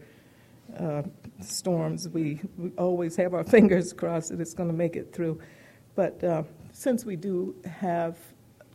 uh, 0.78 1.02
storms, 1.42 2.08
we, 2.08 2.40
we, 2.58 2.70
always 2.78 3.16
have 3.16 3.34
our 3.34 3.44
fingers 3.58 3.92
crossed 3.92 4.30
that 4.30 4.40
it's 4.40 4.54
going 4.54 4.70
to 4.70 4.76
make 4.76 4.96
it 4.96 5.12
through. 5.14 5.42
But 5.96 6.24
uh, 6.24 6.44
since 6.72 7.04
we 7.04 7.16
do 7.16 7.56
have 7.66 8.18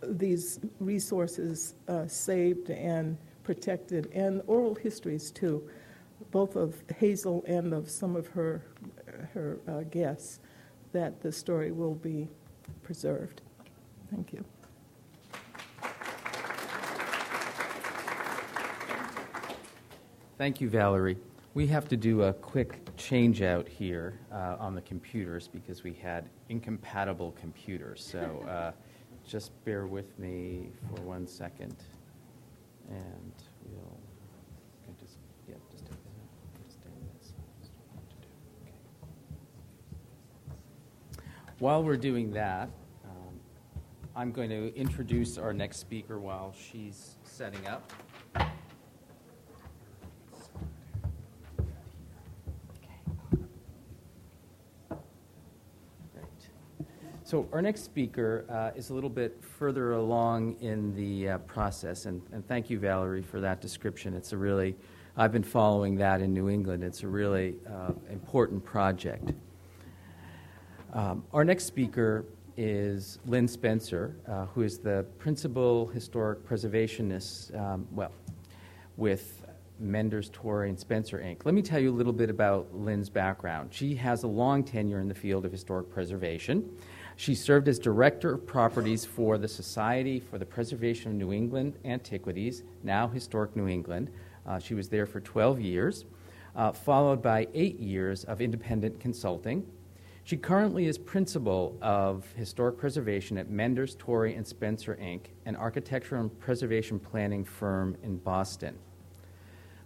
these 0.03 0.59
resources 0.81 1.75
uh, 1.89 2.07
saved 2.07 2.71
and 2.71 3.17
protected, 3.45 4.11
and 4.13 4.43
oral 4.47 4.75
histories 4.75 5.31
too, 5.31 5.69
both 6.33 6.57
of 6.57 6.75
Hazel 6.99 7.45
and 7.47 7.73
of 7.73 7.89
some 7.89 8.17
of 8.17 8.27
her, 8.29 8.63
her 9.33 9.59
uh, 9.69 9.83
guests, 9.83 10.41
that 10.93 11.21
the 11.23 11.31
story 11.31 11.71
will 11.71 11.95
be 11.95 12.29
preserved. 12.83 13.43
Thank 14.11 14.33
you. 14.33 14.45
Thank 20.39 20.61
you, 20.61 20.69
Valerie. 20.69 21.17
We 21.55 21.67
have 21.69 21.89
to 21.89 21.97
do 21.97 22.25
a 22.25 22.33
quick 22.35 22.81
change 22.99 23.41
out 23.41 23.67
here 23.67 24.21
uh, 24.31 24.57
on 24.61 24.75
the 24.75 24.83
computers 24.83 25.49
because 25.49 25.83
we 25.83 25.95
had 25.95 26.29
incompatible 26.51 27.35
computers. 27.41 28.07
So 28.07 28.45
uh, 28.47 28.73
just 29.27 29.53
bear 29.65 29.87
with 29.87 30.19
me 30.19 30.69
for 30.89 31.01
one 31.03 31.27
second, 31.27 31.75
and 32.91 33.33
we'll 33.65 33.99
just 35.01 35.17
yeah, 35.49 35.55
just 35.73 35.87
take 35.87 35.97
this. 37.19 37.33
While 41.59 41.83
we're 41.83 41.97
doing 41.97 42.31
that, 42.33 42.69
I'm 44.19 44.33
going 44.33 44.49
to 44.49 44.75
introduce 44.75 45.37
our 45.37 45.53
next 45.53 45.77
speaker 45.77 46.19
while 46.19 46.55
she's 46.59 47.17
setting 47.25 47.67
up. 47.67 47.93
So 57.25 57.47
our 57.53 57.61
next 57.61 57.83
speaker 57.85 58.47
uh, 58.49 58.71
is 58.75 58.89
a 58.89 58.95
little 58.95 59.11
bit 59.11 59.39
further 59.59 59.93
along 59.93 60.57
in 60.63 60.95
the 60.95 61.31
uh, 61.31 61.39
process, 61.39 62.07
and, 62.07 62.23
and, 62.33 62.47
thank 62.49 62.71
you, 62.71 62.79
Valerie, 62.79 63.21
for 63.21 63.41
that 63.41 63.61
description. 63.61 64.15
It's 64.15 64.33
a 64.33 64.37
really, 64.39 64.77
I've 65.19 65.33
been 65.33 65.43
following 65.43 65.97
that 65.97 66.23
in 66.23 66.33
New 66.33 66.49
England. 66.49 66.83
It's 66.85 67.03
a 67.03 67.09
really 67.09 67.57
uh, 67.69 67.93
important 68.11 68.65
project. 68.65 69.33
Um, 70.95 71.25
our 71.35 71.45
next 71.45 71.65
speaker 71.65 72.25
is 72.57 73.19
Lynne 73.27 73.49
Spencer, 73.49 74.17
uh, 74.29 74.47
who 74.47 74.63
is 74.63 74.79
the 74.79 75.05
principal 75.19 75.87
historic 75.89 76.47
preservationist, 76.47 77.59
um, 77.59 77.87
well, 77.93 78.13
with 78.97 79.43
Menders, 79.79 80.31
Torrey, 80.33 80.71
and 80.71 80.79
Spencer 80.79 81.19
Inc. 81.19 81.45
Let 81.45 81.55
me 81.55 81.61
tell 81.61 81.79
you 81.79 81.91
a 81.91 81.93
little 81.93 82.13
bit 82.13 82.31
about 82.31 82.75
Lynne's 82.75 83.11
background. 83.11 83.73
She 83.73 83.95
has 83.97 84.23
a 84.23 84.27
long 84.27 84.65
tenure 84.65 85.01
in 85.01 85.09
the 85.09 85.15
field 85.15 85.45
of 85.45 85.53
historic 85.53 85.91
preservation. 85.91 86.69
She 87.17 87.35
served 87.35 87.69
as 87.69 87.79
Director 87.79 88.35
of 88.35 88.47
Properties 88.47 89.05
for 89.05 89.39
the 89.39 89.49
Society 89.49 90.21
for 90.21 90.39
the 90.39 90.47
Preservation 90.47 91.13
of 91.13 91.17
New 91.17 91.33
England 91.33 91.79
Antiquities, 91.85 92.63
now 92.83 93.09
Historic 93.09 93.55
New 93.55 93.69
England. 93.69 94.11
Uh, 94.47 94.59
she 94.59 94.75
was 94.75 94.89
there 94.89 95.07
for 95.07 95.21
12 95.21 95.61
years, 95.61 96.05
uh, 96.55 96.73
followed 96.73 97.23
by 97.23 97.49
eight 97.53 97.79
years 97.81 98.25
of 98.25 98.41
independent 98.41 98.99
consulting. 99.01 99.67
She 100.27 100.37
currently 100.37 100.87
is 100.87 100.99
Principal 100.99 101.79
of 101.81 102.27
Historic 102.33 102.79
Preservation 102.79 103.39
at 103.39 103.49
Menders, 103.49 103.95
Torrey, 103.95 104.35
and 104.35 104.45
Spencer, 104.45 104.99
Inc., 105.01 105.27
an 105.45 105.55
architecture 105.55 106.17
and 106.17 106.37
preservation 106.41 106.99
planning 106.99 107.45
firm 107.45 107.97
in 108.03 108.17
Boston. 108.17 108.77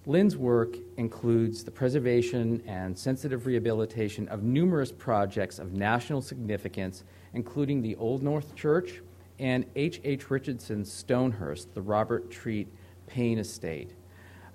Lynne's 0.07 0.39
work 0.39 0.79
includes 0.97 1.63
the 1.63 1.71
preservation 1.71 2.63
and 2.67 2.99
sensitive 2.99 3.45
rehabilitation 3.45 4.29
of 4.29 4.43
numerous 4.43 4.91
projects 4.91 5.59
of 5.59 5.75
national 5.75 6.23
significance 6.23 7.05
including 7.35 7.83
the 7.83 7.95
Old 7.97 8.23
North 8.23 8.55
Church 8.57 9.03
and 9.39 9.67
H. 9.77 10.01
H. 10.05 10.31
Richardson's 10.31 10.91
Stonehurst, 10.91 11.75
the 11.75 11.83
Robert 11.83 12.31
Treat 12.31 12.69
Paine 13.07 13.39
Estate. 13.39 13.93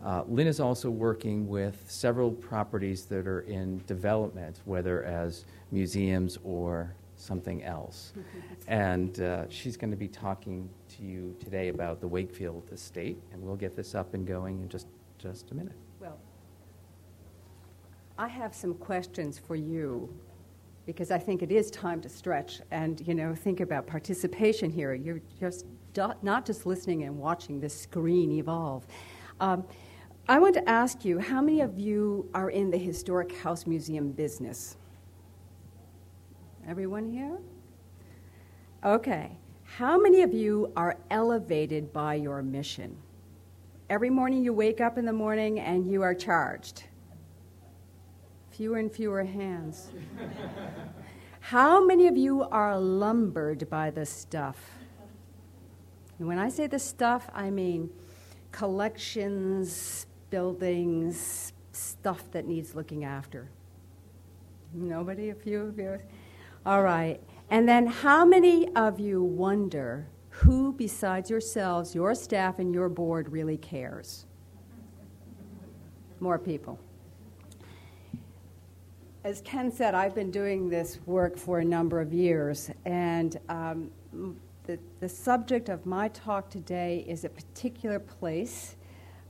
Uh, 0.05 0.23
Lynne 0.27 0.45
is 0.45 0.59
also 0.59 0.91
working 0.91 1.47
with 1.47 1.83
several 1.87 2.29
properties 2.29 3.05
that 3.05 3.25
are 3.25 3.41
in 3.41 3.83
development, 3.87 4.61
whether 4.65 5.03
as 5.03 5.45
museums 5.71 6.37
or 6.43 6.93
something 7.15 7.63
else. 7.63 8.13
and 8.67 9.19
uh, 9.19 9.49
she's 9.49 9.75
going 9.75 9.89
to 9.89 9.97
be 9.97 10.07
talking 10.07 10.69
to 10.89 11.03
you 11.03 11.35
today 11.43 11.69
about 11.69 12.01
the 12.01 12.07
Wakefield 12.07 12.69
estate, 12.71 13.17
and 13.33 13.41
we'll 13.41 13.55
get 13.55 13.75
this 13.75 13.95
up 13.95 14.13
and 14.13 14.27
going 14.27 14.61
in 14.61 14.69
just, 14.69 14.85
just 15.17 15.49
a 15.49 15.55
minute. 15.55 15.75
Well, 15.99 16.19
I 18.19 18.27
have 18.27 18.53
some 18.53 18.75
questions 18.75 19.39
for 19.39 19.55
you 19.55 20.13
because 20.85 21.09
I 21.09 21.17
think 21.17 21.41
it 21.41 21.51
is 21.51 21.71
time 21.71 21.99
to 22.01 22.09
stretch 22.09 22.61
and 22.69 23.01
you 23.07 23.15
know 23.15 23.33
think 23.33 23.59
about 23.59 23.87
participation 23.87 24.69
here. 24.69 24.93
You're 24.93 25.21
just 25.39 25.65
not 26.21 26.45
just 26.45 26.67
listening 26.67 27.03
and 27.05 27.17
watching 27.17 27.59
this 27.59 27.75
screen 27.75 28.31
evolve. 28.33 28.85
Um, 29.39 29.65
I 30.27 30.39
want 30.39 30.55
to 30.55 30.67
ask 30.67 31.05
you, 31.05 31.19
how 31.19 31.39
many 31.39 31.61
of 31.61 31.77
you 31.77 32.27
are 32.33 32.49
in 32.49 32.71
the 32.71 32.79
historic 32.79 33.37
house 33.37 33.67
museum 33.67 34.11
business? 34.11 34.75
Everyone 36.67 37.11
here? 37.11 37.37
Okay. 38.83 39.37
How 39.63 39.99
many 39.99 40.23
of 40.23 40.33
you 40.33 40.71
are 40.75 40.97
elevated 41.11 41.93
by 41.93 42.15
your 42.15 42.41
mission? 42.41 42.97
Every 43.87 44.09
morning 44.09 44.43
you 44.43 44.51
wake 44.51 44.81
up 44.81 44.97
in 44.97 45.05
the 45.05 45.13
morning 45.13 45.59
and 45.59 45.87
you 45.87 46.01
are 46.01 46.15
charged. 46.15 46.85
Fewer 48.49 48.77
and 48.77 48.91
fewer 48.91 49.23
hands. 49.23 49.91
How 51.39 51.85
many 51.85 52.07
of 52.07 52.17
you 52.17 52.41
are 52.41 52.79
lumbered 52.79 53.69
by 53.69 53.91
the 53.91 54.07
stuff? 54.07 54.57
And 56.17 56.27
when 56.27 56.39
I 56.39 56.49
say 56.49 56.65
the 56.65 56.79
stuff, 56.79 57.29
I 57.31 57.51
mean 57.51 57.91
collections, 58.51 60.07
buildings, 60.29 61.53
stuff 61.71 62.29
that 62.31 62.47
needs 62.47 62.75
looking 62.75 63.03
after. 63.03 63.49
Nobody? 64.73 65.29
A 65.29 65.35
few 65.35 65.61
of 65.61 65.79
you? 65.79 65.99
All 66.65 66.81
right. 66.81 67.21
And 67.49 67.67
then 67.67 67.87
how 67.87 68.25
many 68.25 68.73
of 68.75 68.99
you 68.99 69.23
wonder 69.23 70.07
who 70.29 70.73
besides 70.73 71.29
yourselves, 71.29 71.95
your 71.95 72.15
staff, 72.15 72.59
and 72.59 72.73
your 72.73 72.89
board 72.89 73.31
really 73.31 73.57
cares? 73.57 74.25
More 76.19 76.39
people 76.39 76.79
as 79.25 79.41
Ken 79.41 79.71
said, 79.71 79.95
I've 79.95 80.13
been 80.13 80.29
doing 80.29 80.69
this 80.69 80.99
work 81.07 81.35
for 81.35 81.57
a 81.57 81.65
number 81.65 81.99
of 81.99 82.13
years, 82.13 82.69
and 82.85 83.39
um, 83.49 83.89
the, 84.65 84.77
the 84.99 85.09
subject 85.09 85.67
of 85.67 85.83
my 85.87 86.09
talk 86.09 86.47
today 86.51 87.03
is 87.07 87.25
a 87.25 87.29
particular 87.29 87.97
place 87.97 88.75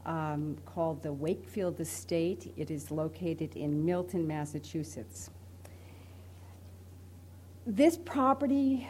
um, 0.06 0.58
called 0.66 1.02
the 1.02 1.12
Wakefield 1.12 1.80
Estate. 1.80 2.54
It 2.58 2.72
is 2.72 2.92
located 2.92 3.56
in 3.56 3.86
Milton, 3.86 4.28
Massachusetts. 4.28 5.30
This 7.66 7.98
property 7.98 8.88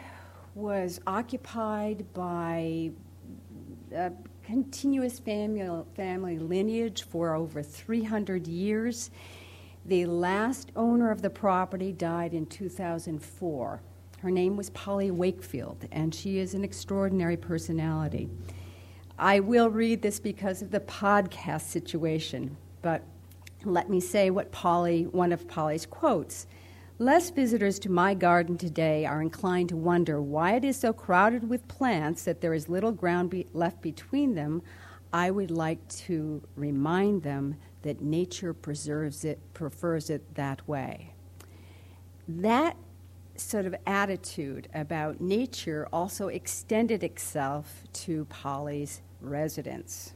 was 0.54 1.00
occupied 1.06 2.04
by 2.12 2.90
a 3.94 4.12
continuous 4.42 5.18
family, 5.18 5.84
family 5.94 6.38
lineage 6.38 7.02
for 7.04 7.34
over 7.34 7.62
300 7.62 8.46
years. 8.46 9.10
The 9.86 10.06
last 10.06 10.72
owner 10.76 11.10
of 11.10 11.22
the 11.22 11.30
property 11.30 11.92
died 11.92 12.34
in 12.34 12.46
2004. 12.46 13.80
Her 14.18 14.30
name 14.30 14.56
was 14.56 14.70
Polly 14.70 15.10
Wakefield, 15.10 15.86
and 15.92 16.14
she 16.14 16.38
is 16.38 16.54
an 16.54 16.64
extraordinary 16.64 17.36
personality. 17.36 18.28
I 19.18 19.40
will 19.40 19.70
read 19.70 20.02
this 20.02 20.20
because 20.20 20.60
of 20.60 20.70
the 20.70 20.80
podcast 20.80 21.62
situation, 21.62 22.56
but 22.82 23.02
let 23.64 23.88
me 23.88 23.98
say 23.98 24.28
what 24.28 24.52
Polly, 24.52 25.04
one 25.04 25.32
of 25.32 25.48
Polly's 25.48 25.86
quotes. 25.86 26.46
Less 26.98 27.30
visitors 27.30 27.78
to 27.80 27.90
my 27.90 28.12
garden 28.12 28.58
today 28.58 29.06
are 29.06 29.22
inclined 29.22 29.70
to 29.70 29.76
wonder 29.76 30.20
why 30.20 30.54
it 30.56 30.64
is 30.64 30.78
so 30.78 30.92
crowded 30.92 31.48
with 31.48 31.66
plants 31.66 32.24
that 32.24 32.40
there 32.42 32.52
is 32.52 32.68
little 32.68 32.92
ground 32.92 33.30
be- 33.30 33.46
left 33.54 33.80
between 33.80 34.34
them. 34.34 34.62
I 35.12 35.30
would 35.30 35.50
like 35.50 35.86
to 35.88 36.42
remind 36.54 37.22
them 37.22 37.56
that 37.82 38.02
nature 38.02 38.52
preserves 38.52 39.24
it, 39.24 39.38
prefers 39.54 40.10
it 40.10 40.34
that 40.34 40.66
way. 40.68 41.14
That 42.28 42.76
sort 43.36 43.66
of 43.66 43.74
attitude 43.86 44.68
about 44.74 45.20
nature 45.20 45.88
also 45.92 46.28
extended 46.28 47.02
itself 47.02 47.82
to 47.92 48.24
Polly's 48.26 49.02
residence. 49.28 50.12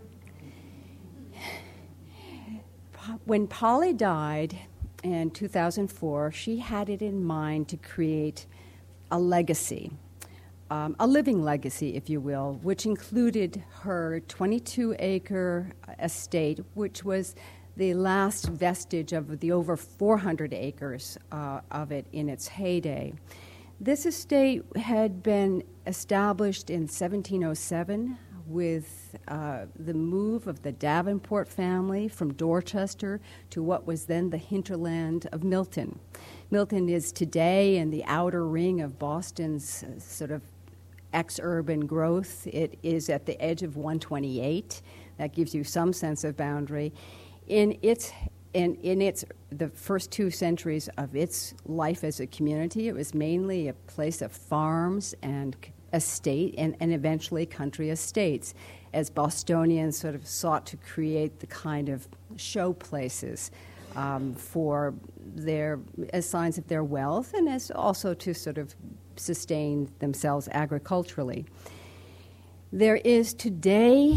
When 3.25 3.47
Polly 3.47 3.93
died 3.93 4.59
in 5.03 5.31
2004, 5.31 6.33
she 6.33 6.59
had 6.59 6.89
it 6.89 7.03
in 7.03 7.25
mind 7.25 7.69
to 7.69 7.77
create 7.77 8.47
a 9.11 9.19
legacy. 9.19 9.91
Um, 10.71 10.95
a 11.01 11.07
living 11.07 11.43
legacy, 11.43 11.97
if 11.97 12.09
you 12.09 12.21
will, 12.21 12.61
which 12.63 12.87
included 12.87 13.65
her 13.81 14.21
22 14.29 14.95
acre 14.99 15.73
estate, 15.99 16.61
which 16.75 17.05
was 17.05 17.35
the 17.77 17.95
last 17.95 18.47
vestige 18.47 19.13
of 19.13 19.41
the 19.41 19.51
over 19.51 19.77
400 19.77 20.53
acres 20.53 21.19
uh, 21.33 21.61
of 21.71 21.91
it 21.91 22.07
in 22.13 22.29
its 22.29 22.47
heyday. 22.47 23.13
This 23.81 24.05
estate 24.05 24.63
had 24.77 25.23
been 25.23 25.65
established 25.87 26.69
in 26.69 26.83
1707 26.83 28.19
with 28.51 29.17
uh, 29.29 29.67
the 29.79 29.95
move 29.95 30.47
of 30.47 30.63
the 30.63 30.73
Davenport 30.73 31.49
family 31.49 32.09
from 32.09 32.33
Dorchester 32.35 33.21
to 33.51 33.63
what 33.63 33.87
was 33.87 34.07
then 34.07 34.31
the 34.31 34.39
hinterland 34.39 35.29
of 35.33 35.45
Milton. 35.45 35.99
Milton 36.51 36.89
is 36.89 37.13
today 37.13 37.77
in 37.77 37.91
the 37.91 38.05
outer 38.05 38.47
ring 38.47 38.81
of 38.81 38.99
Boston's 38.99 39.85
uh, 39.85 39.99
sort 40.01 40.31
of 40.31 40.43
ex 41.13 41.39
urban 41.43 41.87
growth. 41.87 42.47
It 42.47 42.79
is 42.83 43.09
at 43.09 43.27
the 43.27 43.41
edge 43.41 43.63
of 43.63 43.77
128. 43.77 44.83
That 45.19 45.33
gives 45.33 45.55
you 45.55 45.65
some 45.65 45.93
sense 45.93 46.25
of 46.25 46.37
boundary. 46.37 46.93
in 47.47 47.79
its 47.83 48.13
in, 48.53 48.75
in 48.77 49.01
its 49.01 49.25
the 49.51 49.69
first 49.69 50.11
two 50.11 50.31
centuries 50.31 50.89
of 50.99 51.15
its 51.15 51.55
life 51.67 52.03
as 52.03 52.19
a 52.19 52.27
community, 52.27 52.89
it 52.89 52.95
was 52.95 53.15
mainly 53.15 53.69
a 53.69 53.73
place 53.73 54.23
of 54.23 54.33
farms 54.33 55.15
and 55.23 55.57
estate 55.93 56.55
and, 56.59 56.77
and 56.81 56.93
eventually 56.93 57.47
country 57.47 57.91
estates 57.91 58.55
as 58.93 59.11
Bostonians 59.11 59.97
sort 59.97 60.15
of 60.15 60.27
sought 60.27 60.67
to 60.67 60.77
create 60.77 61.41
the 61.41 61.47
kind 61.47 61.89
of 61.89 62.09
show 62.37 62.73
places 62.73 63.51
um, 63.97 64.35
for 64.35 64.95
their 65.35 65.79
as 66.13 66.29
signs 66.29 66.59
of 66.59 66.67
their 66.69 66.85
wealth 66.85 67.35
and 67.35 67.49
as 67.49 67.71
also 67.71 68.15
to 68.15 68.35
sort 68.35 68.59
of 68.59 68.75
sustain 69.17 69.91
themselves 69.99 70.49
agriculturally. 70.53 71.45
There 72.73 72.97
is 72.97 73.35
today 73.35 74.15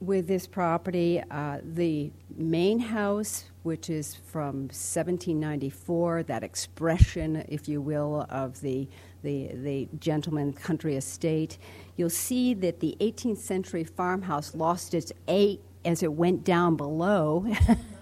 with 0.00 0.28
this 0.28 0.46
property 0.46 1.22
uh, 1.30 1.58
the 1.62 2.10
main 2.36 2.78
house, 2.78 3.46
which 3.62 3.90
is 3.90 4.14
from 4.14 4.68
1794, 4.68 6.22
that 6.24 6.44
expression, 6.44 7.44
if 7.48 7.68
you 7.68 7.80
will, 7.80 8.26
of 8.28 8.60
the, 8.60 8.88
the, 9.26 9.50
the 9.54 9.88
gentleman 9.98 10.52
country 10.52 10.94
estate. 10.94 11.58
You'll 11.96 12.10
see 12.10 12.54
that 12.54 12.78
the 12.78 12.96
18th 13.00 13.38
century 13.38 13.82
farmhouse 13.82 14.54
lost 14.54 14.94
its 14.94 15.12
A 15.28 15.58
as 15.84 16.04
it 16.04 16.12
went 16.12 16.44
down 16.44 16.76
below. 16.76 17.44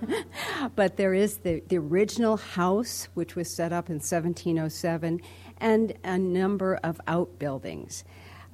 but 0.77 0.99
there 0.99 1.15
is 1.15 1.39
the, 1.39 1.63
the 1.69 1.79
original 1.79 2.37
house, 2.37 3.09
which 3.15 3.37
was 3.37 3.51
set 3.51 3.73
up 3.73 3.89
in 3.89 3.97
1707, 3.97 5.23
and 5.59 5.95
a 6.05 6.19
number 6.19 6.77
of 6.85 7.01
outbuildings. 7.07 8.05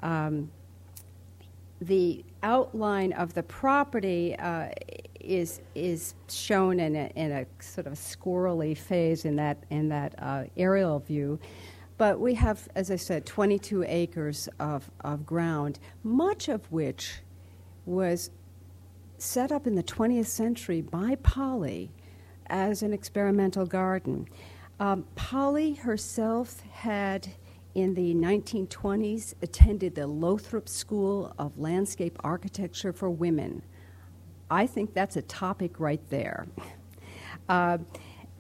Um, 0.01 0.53
the 1.81 2.25
outline 2.45 3.13
of 3.15 3.35
the 3.35 3.43
property 3.43 4.37
uh, 4.37 4.69
is 5.19 5.61
is 5.75 6.15
shown 6.29 6.79
in 6.79 6.95
a, 6.95 7.11
in 7.17 7.33
a 7.33 7.47
sort 7.63 7.87
of 7.87 7.95
squirrely 7.95 8.77
phase 8.77 9.25
in 9.25 9.37
that 9.37 9.65
in 9.71 9.89
that 9.89 10.15
uh, 10.19 10.45
aerial 10.57 11.01
view. 11.01 11.39
But 12.01 12.19
we 12.19 12.33
have, 12.37 12.67
as 12.75 12.91
I 12.91 12.97
said, 12.97 13.27
22 13.27 13.85
acres 13.87 14.49
of, 14.59 14.91
of 15.03 15.27
ground, 15.27 15.79
much 16.03 16.49
of 16.49 16.65
which 16.73 17.21
was 17.85 18.31
set 19.19 19.53
up 19.53 19.67
in 19.67 19.75
the 19.75 19.83
20th 19.83 20.25
century 20.25 20.81
by 20.81 21.17
Polly 21.17 21.91
as 22.47 22.83
an 22.83 22.95
experimental 22.95 23.67
garden. 23.67 24.27
Um, 24.79 25.05
Polly 25.15 25.75
herself 25.75 26.61
had 26.71 27.29
in 27.75 27.93
the 27.93 28.15
1920s 28.15 29.35
attended 29.43 29.95
the 29.95 30.09
Lowthorpe 30.09 30.71
School 30.71 31.35
of 31.39 31.59
Landscape 31.59 32.19
Architecture 32.25 32.95
for 32.95 33.11
Women. 33.11 33.63
I 34.51 34.67
think 34.67 34.95
that's 34.95 35.17
a 35.17 35.23
topic 35.23 35.79
right 35.79 36.01
there. 36.09 36.47
Uh, 37.49 37.79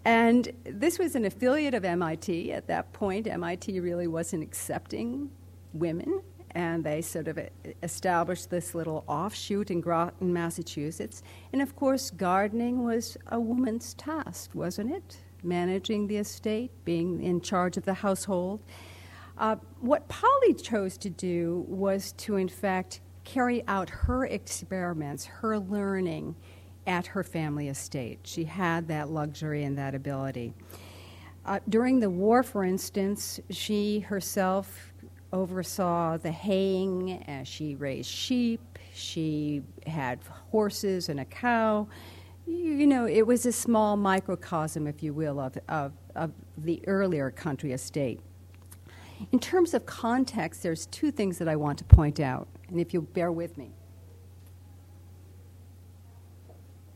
and 0.05 0.51
this 0.65 0.99
was 0.99 1.15
an 1.15 1.25
affiliate 1.25 1.75
of 1.75 1.85
MIT. 1.85 2.53
At 2.53 2.67
that 2.69 2.93
point, 2.93 3.27
MIT 3.27 3.81
really 3.81 4.07
wasn't 4.07 4.43
accepting 4.43 5.31
women, 5.73 6.23
and 6.53 6.83
they 6.83 7.03
sort 7.03 7.29
of 7.29 7.39
established 7.83 8.51
this 8.51 8.75
little 8.75 9.05
offshoot 9.07 9.71
in 9.71 9.81
Groton, 9.81 10.33
Massachusetts. 10.33 11.23
And 11.53 11.61
of 11.61 11.77
course, 11.77 12.11
gardening 12.11 12.85
was 12.85 13.17
a 13.27 13.39
woman's 13.39 13.95
task, 13.95 14.51
wasn't 14.55 14.93
it? 14.93 15.19
Managing 15.43 16.07
the 16.07 16.17
estate, 16.17 16.71
being 16.85 17.23
in 17.23 17.41
charge 17.41 17.77
of 17.77 17.85
the 17.85 17.95
household. 17.95 18.61
Uh, 19.37 19.57
what 19.81 20.09
Polly 20.09 20.55
chose 20.55 20.99
to 20.99 21.11
do 21.11 21.65
was 21.69 22.13
to, 22.13 22.37
in 22.37 22.49
fact, 22.49 23.01
carry 23.25 23.63
out 23.69 23.89
her 23.89 24.27
experiments, 24.27 25.25
her 25.25 25.59
learning 25.59 26.35
at 26.87 27.07
her 27.07 27.23
family 27.23 27.69
estate. 27.69 28.21
She 28.25 28.45
had 28.45 28.89
that 28.89 29.11
luxury 29.11 29.65
and 29.65 29.77
that 29.79 29.95
ability. 29.95 30.55
Uh, 31.45 31.61
during 31.69 32.01
the 32.01 32.11
war, 32.11 32.43
for 32.43 32.65
instance, 32.65 33.41
she 33.51 34.01
herself 34.01 34.93
oversaw 35.33 36.17
the 36.17 36.33
haying, 36.33 37.23
uh, 37.29 37.45
she 37.45 37.75
raised 37.77 38.11
sheep, 38.11 38.61
she 38.93 39.63
had 39.87 40.19
horses 40.51 41.09
and 41.09 41.21
a 41.21 41.25
cow. 41.25 41.87
You 42.47 42.87
know, 42.87 43.07
it 43.07 43.27
was 43.27 43.47
a 43.47 43.53
small 43.53 43.97
microcosm, 43.97 44.87
if 44.87 45.03
you 45.03 45.15
will, 45.15 45.39
of, 45.39 45.57
of, 45.69 45.93
of 46.17 46.33
the 46.59 46.83
earlier 46.89 47.31
country 47.31 47.73
estate. 47.73 48.21
In 49.33 49.39
terms 49.39 49.75
of 49.75 49.87
context, 49.87 50.63
there's 50.63 50.87
two 50.87 51.11
things 51.11 51.39
that 51.39 51.47
I 51.47 51.55
want 51.55 51.79
to 51.79 51.85
point 51.85 52.19
out, 52.19 52.49
and 52.69 52.81
if 52.81 52.93
you'll 52.93 53.03
bear 53.03 53.31
with 53.31 53.57
me. 53.57 53.71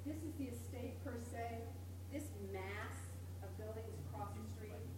This 0.06 0.16
is 0.16 0.32
the 0.38 0.46
estate 0.46 1.04
per 1.04 1.12
se. 1.30 1.60
This 2.12 2.24
mass 2.52 2.96
of 3.42 3.56
buildings 3.58 3.92
across 4.08 4.30
the 4.32 4.42
street, 4.56 4.88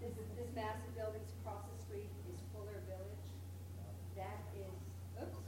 this, 0.00 0.12
is, 0.12 0.28
this 0.36 0.54
mass 0.54 0.76
of 0.86 0.94
buildings 0.94 1.32
across 1.40 1.64
the 1.72 1.82
street 1.82 2.10
is 2.30 2.38
Fuller 2.52 2.84
Village. 2.86 3.26
That 4.14 4.44
is, 4.54 4.76
oops. 5.16 5.40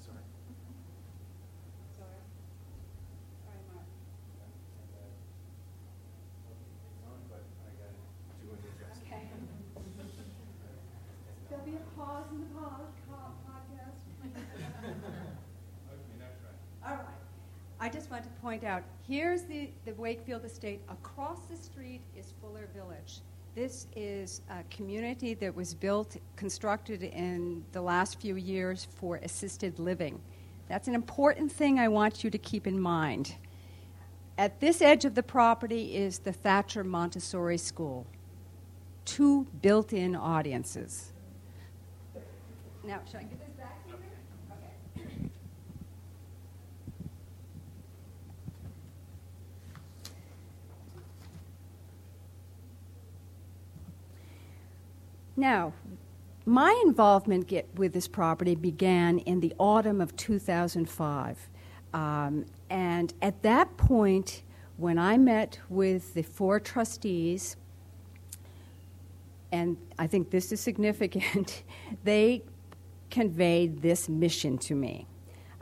Sorry. 0.00 0.24
Sorry. 2.00 2.20
Sorry, 3.44 3.60
Mark. 3.68 3.84
Okay. 9.04 9.20
There'll 11.48 11.64
be 11.64 11.76
a 11.76 11.84
pause 11.96 12.26
in 12.32 12.40
the 12.40 12.46
pod, 12.58 12.90
podcast. 13.08 14.02
All 16.84 16.94
right. 16.94 17.20
I 17.80 17.88
just 17.88 18.10
want 18.10 18.24
to 18.24 18.30
point 18.46 18.62
out, 18.62 18.84
here's 19.08 19.42
the, 19.42 19.70
the 19.86 19.92
Wakefield 19.94 20.44
Estate. 20.44 20.80
Across 20.88 21.46
the 21.50 21.56
street 21.56 22.00
is 22.16 22.32
Fuller 22.40 22.68
Village. 22.72 23.18
This 23.56 23.88
is 23.96 24.40
a 24.48 24.62
community 24.72 25.34
that 25.34 25.52
was 25.52 25.74
built, 25.74 26.16
constructed 26.36 27.02
in 27.02 27.64
the 27.72 27.80
last 27.80 28.20
few 28.20 28.36
years 28.36 28.86
for 29.00 29.16
assisted 29.16 29.80
living. 29.80 30.20
That's 30.68 30.86
an 30.86 30.94
important 30.94 31.50
thing 31.50 31.80
I 31.80 31.88
want 31.88 32.22
you 32.22 32.30
to 32.30 32.38
keep 32.38 32.68
in 32.68 32.78
mind. 32.78 33.34
At 34.38 34.60
this 34.60 34.80
edge 34.80 35.04
of 35.04 35.16
the 35.16 35.24
property 35.24 35.96
is 35.96 36.20
the 36.20 36.32
Thatcher 36.32 36.84
Montessori 36.84 37.58
School. 37.58 38.06
Two 39.04 39.48
built 39.60 39.92
in 39.92 40.14
audiences. 40.14 41.12
Now, 42.84 43.00
should 43.10 43.16
I 43.16 43.22
get 43.24 43.40
this 43.40 43.56
back 43.58 43.82
to 43.86 43.90
you? 43.90 43.96
Okay. 44.52 45.30
Now, 55.36 55.72
my 56.46 56.80
involvement 56.86 57.46
get, 57.46 57.68
with 57.74 57.92
this 57.92 58.08
property 58.08 58.54
began 58.54 59.18
in 59.20 59.40
the 59.40 59.52
autumn 59.58 60.00
of 60.00 60.16
2005. 60.16 61.50
Um, 61.92 62.46
and 62.70 63.12
at 63.20 63.42
that 63.42 63.76
point, 63.76 64.42
when 64.76 64.98
I 64.98 65.18
met 65.18 65.58
with 65.68 66.14
the 66.14 66.22
four 66.22 66.60
trustees, 66.60 67.56
and 69.52 69.76
I 69.98 70.06
think 70.06 70.30
this 70.30 70.52
is 70.52 70.60
significant, 70.60 71.64
they 72.04 72.42
conveyed 73.10 73.82
this 73.82 74.08
mission 74.08 74.58
to 74.58 74.74
me. 74.74 75.06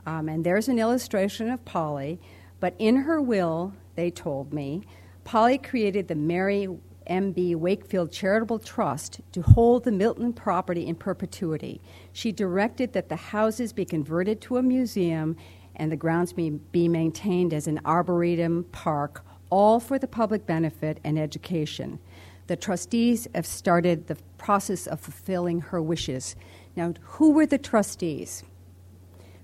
Um, 0.05 0.29
and 0.29 0.43
there's 0.45 0.67
an 0.67 0.77
illustration 0.77 1.49
of 1.49 1.63
Polly, 1.65 2.19
but 2.59 2.75
in 2.77 2.95
her 2.97 3.21
will, 3.21 3.73
they 3.95 4.11
told 4.11 4.53
me, 4.53 4.83
Polly 5.23 5.57
created 5.57 6.07
the 6.07 6.15
Mary 6.15 6.69
M.B. 7.07 7.55
Wakefield 7.55 8.11
Charitable 8.11 8.59
Trust 8.59 9.21
to 9.31 9.41
hold 9.41 9.83
the 9.83 9.91
Milton 9.91 10.33
property 10.33 10.87
in 10.87 10.95
perpetuity. 10.95 11.81
She 12.13 12.31
directed 12.31 12.93
that 12.93 13.09
the 13.09 13.15
houses 13.15 13.73
be 13.73 13.85
converted 13.85 14.41
to 14.41 14.57
a 14.57 14.63
museum 14.63 15.35
and 15.75 15.91
the 15.91 15.97
grounds 15.97 16.33
be, 16.33 16.49
be 16.49 16.87
maintained 16.87 17.53
as 17.53 17.67
an 17.67 17.81
arboretum 17.85 18.65
park, 18.71 19.23
all 19.49 19.79
for 19.79 19.99
the 19.99 20.07
public 20.07 20.45
benefit 20.45 20.99
and 21.03 21.19
education. 21.19 21.99
The 22.47 22.55
trustees 22.55 23.27
have 23.33 23.45
started 23.45 24.07
the 24.07 24.17
process 24.37 24.87
of 24.87 24.99
fulfilling 24.99 25.61
her 25.61 25.81
wishes. 25.81 26.35
Now, 26.75 26.93
who 27.01 27.31
were 27.31 27.45
the 27.45 27.57
trustees? 27.57 28.43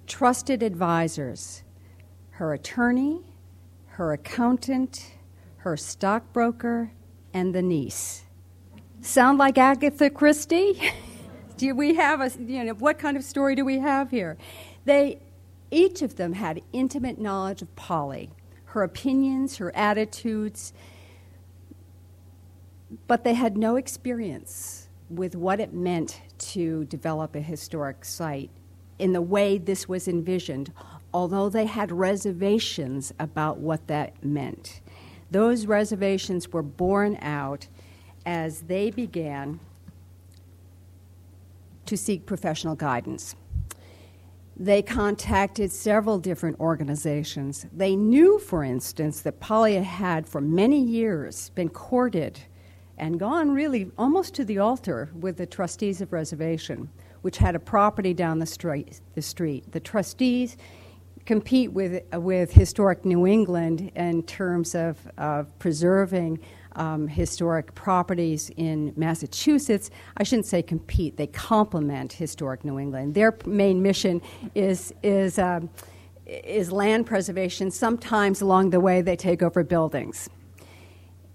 Trusted 0.07 0.61
advisors 0.63 1.63
her 2.35 2.53
attorney, 2.53 3.19
her 3.85 4.13
accountant, 4.13 5.11
her 5.57 5.77
stockbroker, 5.77 6.91
and 7.33 7.53
the 7.55 7.61
niece. 7.61 8.23
Sound 9.01 9.37
like 9.37 9.57
Agatha 9.57 10.09
Christie? 10.09 10.91
do 11.57 11.75
we 11.75 11.95
have 11.95 12.21
a, 12.21 12.31
you 12.41 12.63
know, 12.63 12.73
what 12.73 12.99
kind 12.99 13.15
of 13.15 13.23
story 13.23 13.55
do 13.55 13.63
we 13.63 13.79
have 13.79 14.11
here? 14.11 14.37
They, 14.85 15.19
each 15.69 16.01
of 16.01 16.15
them 16.15 16.33
had 16.33 16.61
intimate 16.73 17.19
knowledge 17.19 17.61
of 17.61 17.75
Polly, 17.75 18.31
her 18.65 18.83
opinions, 18.83 19.57
her 19.57 19.75
attitudes, 19.75 20.73
but 23.07 23.23
they 23.23 23.33
had 23.33 23.57
no 23.57 23.75
experience 23.75 24.89
with 25.09 25.35
what 25.35 25.59
it 25.59 25.73
meant 25.73 26.21
to 26.37 26.85
develop 26.85 27.35
a 27.35 27.41
historic 27.41 28.05
site 28.05 28.49
in 28.99 29.13
the 29.13 29.21
way 29.21 29.57
this 29.57 29.87
was 29.87 30.07
envisioned. 30.07 30.71
although 31.13 31.49
they 31.49 31.65
had 31.65 31.91
reservations 31.91 33.13
about 33.19 33.57
what 33.57 33.85
that 33.87 34.23
meant. 34.23 34.80
Those 35.31 35.65
reservations 35.65 36.51
were 36.51 36.61
borne 36.61 37.17
out 37.21 37.67
as 38.25 38.61
they 38.63 38.91
began 38.91 39.59
to 41.85 41.97
seek 41.97 42.25
professional 42.25 42.75
guidance. 42.75 43.35
They 44.57 44.81
contacted 44.81 45.71
several 45.71 46.19
different 46.19 46.59
organizations. 46.59 47.65
They 47.73 47.95
knew, 47.95 48.37
for 48.37 48.63
instance, 48.63 49.21
that 49.21 49.39
Polly 49.39 49.75
had 49.75 50.27
for 50.27 50.41
many 50.41 50.79
years 50.79 51.49
been 51.55 51.69
courted 51.69 52.39
and 52.97 53.19
gone 53.19 53.51
really 53.51 53.89
almost 53.97 54.35
to 54.35 54.45
the 54.45 54.59
altar 54.59 55.09
with 55.19 55.37
the 55.37 55.45
trustees 55.47 56.01
of 56.01 56.13
reservation, 56.13 56.89
which 57.23 57.37
had 57.37 57.55
a 57.55 57.59
property 57.59 58.13
down 58.13 58.37
the 58.37 58.45
street. 58.45 59.01
The, 59.15 59.21
street. 59.21 59.71
the 59.71 59.79
trustees 59.79 60.57
compete 61.25 61.71
with, 61.71 62.03
with 62.13 62.51
historic 62.51 63.05
New 63.05 63.27
England 63.27 63.91
in 63.95 64.23
terms 64.23 64.75
of, 64.75 64.97
preserving 65.59 66.39
um, 66.75 67.07
historic 67.07 67.73
properties 67.75 68.49
in 68.57 68.93
Massachusetts. 68.95 69.89
I 70.17 70.23
shouldn't 70.23 70.45
say 70.45 70.61
compete, 70.61 71.17
they 71.17 71.27
complement 71.27 72.13
historic 72.13 72.63
New 72.63 72.79
England. 72.79 73.13
Their 73.13 73.37
main 73.45 73.81
mission 73.81 74.21
is, 74.55 74.93
is, 75.03 75.37
um, 75.37 75.69
is 76.25 76.71
land 76.71 77.05
preservation. 77.05 77.71
Sometimes 77.71 78.41
along 78.41 78.69
the 78.69 78.79
way, 78.79 79.01
they 79.01 79.15
take 79.15 79.43
over 79.43 79.63
buildings. 79.63 80.29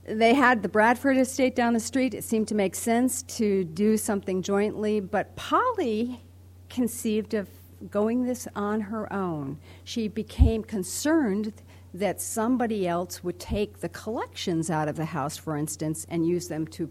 They 0.08 0.34
had 0.34 0.62
the 0.62 0.68
Bradford 0.68 1.16
estate 1.16 1.56
down 1.56 1.74
the 1.74 1.80
street. 1.80 2.14
It 2.14 2.22
seemed 2.24 2.48
to 2.48 2.54
make 2.54 2.74
sense 2.74 3.22
to 3.22 3.64
do 3.64 3.96
something 3.96 4.40
jointly, 4.40 5.00
but 5.00 5.34
Polly 5.36 6.22
conceived 6.68 7.34
of 7.34 7.48
going 7.90 8.24
this 8.24 8.48
on 8.54 8.80
her 8.80 9.12
own. 9.12 9.58
She 9.84 10.08
became 10.08 10.62
concerned 10.62 11.52
that 11.94 12.20
somebody 12.20 12.86
else 12.86 13.24
would 13.24 13.38
take 13.38 13.80
the 13.80 13.88
collections 13.88 14.70
out 14.70 14.88
of 14.88 14.96
the 14.96 15.04
house, 15.06 15.36
for 15.36 15.56
instance, 15.56 16.06
and 16.08 16.26
use 16.26 16.48
them 16.48 16.66
to 16.68 16.90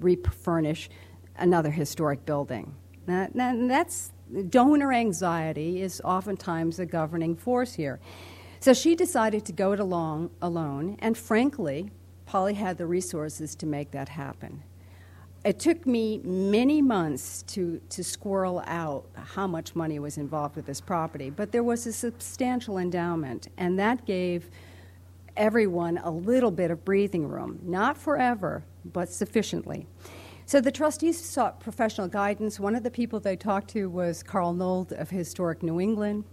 refurnish 0.00 0.90
another 1.36 1.70
historic 1.70 2.24
building. 2.26 2.74
Now, 3.06 3.28
that's 3.34 4.12
donor 4.48 4.92
anxiety 4.92 5.82
is 5.82 6.00
oftentimes 6.04 6.78
a 6.78 6.86
governing 6.86 7.36
force 7.36 7.74
here. 7.74 8.00
So 8.60 8.72
she 8.72 8.94
decided 8.94 9.44
to 9.46 9.52
go 9.52 9.72
it 9.72 9.80
along 9.80 10.30
alone, 10.40 10.96
and 11.00 11.18
frankly, 11.18 11.90
Polly 12.26 12.54
had 12.54 12.78
the 12.78 12.86
resources 12.86 13.54
to 13.56 13.66
make 13.66 13.90
that 13.90 14.08
happen 14.08 14.62
it 15.44 15.58
took 15.58 15.86
me 15.86 16.18
many 16.18 16.80
months 16.80 17.42
to, 17.42 17.80
to 17.90 18.04
squirrel 18.04 18.62
out 18.66 19.06
how 19.14 19.46
much 19.46 19.74
money 19.74 19.98
was 19.98 20.16
involved 20.16 20.54
with 20.54 20.66
this 20.66 20.80
property, 20.80 21.30
but 21.30 21.50
there 21.50 21.64
was 21.64 21.86
a 21.86 21.92
substantial 21.92 22.78
endowment, 22.78 23.48
and 23.56 23.78
that 23.78 24.06
gave 24.06 24.48
everyone 25.36 25.98
a 25.98 26.10
little 26.10 26.50
bit 26.50 26.70
of 26.70 26.84
breathing 26.84 27.26
room. 27.26 27.58
Not 27.62 27.98
forever, 27.98 28.62
but 28.84 29.08
sufficiently. 29.08 29.86
So 30.46 30.60
the 30.60 30.70
trustees 30.70 31.18
sought 31.22 31.58
professional 31.60 32.08
guidance. 32.08 32.60
One 32.60 32.76
of 32.76 32.82
the 32.82 32.90
people 32.90 33.18
they 33.18 33.36
talked 33.36 33.70
to 33.70 33.88
was 33.88 34.22
Carl 34.22 34.52
Nold 34.52 34.92
of 34.92 35.10
Historic 35.10 35.62
New 35.62 35.80
England. 35.80 36.24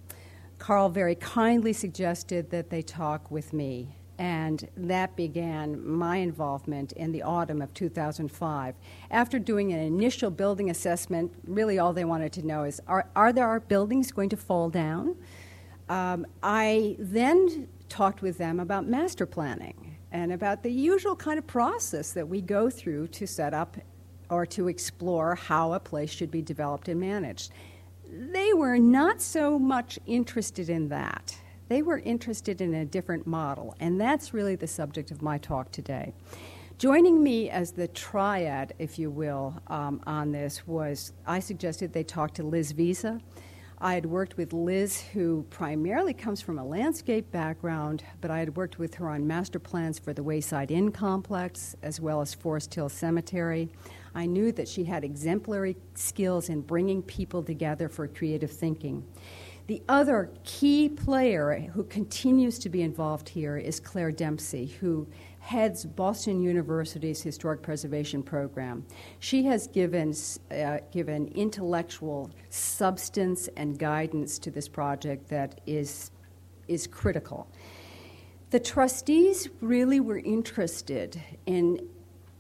Carl 0.58 0.90
very 0.90 1.16
kindly 1.16 1.74
suggested 1.74 2.50
that 2.52 2.70
they 2.70 2.82
talk 2.82 3.32
with 3.32 3.54
me 3.54 3.96
and 4.20 4.68
that 4.76 5.16
began 5.16 5.88
my 5.88 6.18
involvement 6.18 6.92
in 6.92 7.14
the 7.14 7.24
autumn 7.24 7.62
of 7.62 7.74
2005. 7.74 8.76
After 9.10 9.40
doing 9.40 9.72
an 9.72 9.80
initial 9.80 10.30
building 10.30 10.70
assessment, 10.70 11.34
really 11.48 11.80
all 11.80 11.94
they 11.94 12.04
wanted 12.04 12.34
to 12.34 12.46
know 12.46 12.66
is 12.66 12.82
are, 12.86 13.08
are 13.16 13.32
there 13.32 13.48
our 13.48 13.62
buildings 13.62 14.12
going 14.12 14.28
to 14.30 14.38
fall 14.38 14.70
down? 14.70 15.16
Um, 15.88 16.28
I 16.44 16.98
then 17.00 17.70
talked 17.88 18.22
with 18.22 18.38
them 18.38 18.60
about 18.60 18.86
master 18.86 19.26
planning 19.26 19.98
and 20.12 20.34
about 20.34 20.64
the 20.64 20.72
usual 20.72 21.16
kind 21.16 21.40
of 21.40 21.48
process 21.48 22.12
that 22.12 22.28
we 22.28 22.42
go 22.42 22.70
through 22.70 23.08
to 23.08 23.26
set 23.26 23.54
up 23.54 23.78
or 24.30 24.46
to 24.48 24.68
explore 24.68 25.34
how 25.36 25.72
a 25.74 25.80
place 25.80 26.10
should 26.10 26.30
be 26.30 26.42
developed 26.42 26.90
and 26.90 27.00
managed. 27.00 27.54
They 28.12 28.54
were 28.54 28.78
not 28.78 29.22
so 29.22 29.58
much 29.58 29.98
interested 30.06 30.70
in 30.70 30.90
that 30.90 31.36
they 31.70 31.82
were 31.84 32.00
interested 32.00 32.60
in 32.60 32.74
a 32.74 32.84
different 32.84 33.26
model, 33.26 33.76
and 33.80 34.02
that's 34.02 34.34
really 34.34 34.56
the 34.56 34.68
subject 34.68 35.12
of 35.12 35.22
my 35.22 35.38
talk 35.38 35.72
today. 35.72 36.14
Joining 36.80 37.22
me 37.22 37.50
as 37.50 37.72
the 37.72 37.88
triad, 37.90 38.74
if 38.80 38.98
you 38.98 39.12
will, 39.12 39.62
um, 39.68 40.02
on 40.06 40.32
this 40.32 40.66
was 40.66 41.14
I 41.28 41.40
suggested 41.40 41.94
they 41.94 42.04
talk 42.04 42.34
to 42.36 42.44
Liz 42.44 42.74
Vizza. 42.74 43.22
I 43.82 43.94
had 43.94 44.06
worked 44.06 44.36
with 44.36 44.52
Liz, 44.52 45.02
who 45.14 45.46
primarily 45.50 46.14
comes 46.14 46.42
from 46.42 46.58
a 46.58 46.66
landscape 46.66 47.32
background, 47.32 48.04
but 48.20 48.30
I 48.30 48.40
had 48.40 48.58
worked 48.58 48.78
with 48.78 48.96
her 48.96 49.10
on 49.10 49.26
master 49.26 49.60
plans 49.60 50.00
for 50.00 50.12
the 50.12 50.24
Wayside 50.24 50.72
Inn 50.72 50.92
complex 50.92 51.76
as 51.82 52.02
well 52.02 52.20
as 52.20 52.34
Forest 52.34 52.74
Hill 52.74 52.90
Cemetery. 52.90 53.70
I 54.16 54.26
knew 54.26 54.52
that 54.54 54.68
she 54.68 54.84
had 54.84 55.04
exemplary 55.04 55.78
skills 55.94 56.50
in 56.50 56.62
bringing 56.62 57.02
people 57.04 57.44
together 57.44 57.88
for 57.88 58.08
creative 58.08 58.52
thinking. 58.52 59.06
The 59.70 59.84
other 59.88 60.32
key 60.44 60.90
player 60.90 61.70
who 61.76 61.84
continues 61.84 62.58
to 62.58 62.70
be 62.70 62.82
involved 62.82 63.30
here 63.30 63.56
is 63.56 63.80
Claire 63.80 64.12
Dempsey, 64.12 64.66
who 64.66 65.08
heads 65.42 65.86
Boston 65.86 66.42
University's 66.42 67.22
Historic 67.22 67.62
Preservation 67.62 68.24
Program. 68.24 68.84
She 69.20 69.44
has 69.44 69.68
given, 69.68 70.16
uh, 70.50 70.80
given 70.92 71.28
intellectual 71.36 72.32
substance 72.50 73.48
and 73.58 73.78
guidance 73.78 74.40
to 74.40 74.50
this 74.50 74.68
project 74.68 75.30
that 75.30 75.62
is, 75.68 76.10
is 76.68 76.88
critical. 76.88 77.48
The 78.50 78.60
trustees 78.60 79.50
really 79.62 80.00
were 80.00 80.18
interested 80.18 81.22
in 81.46 81.88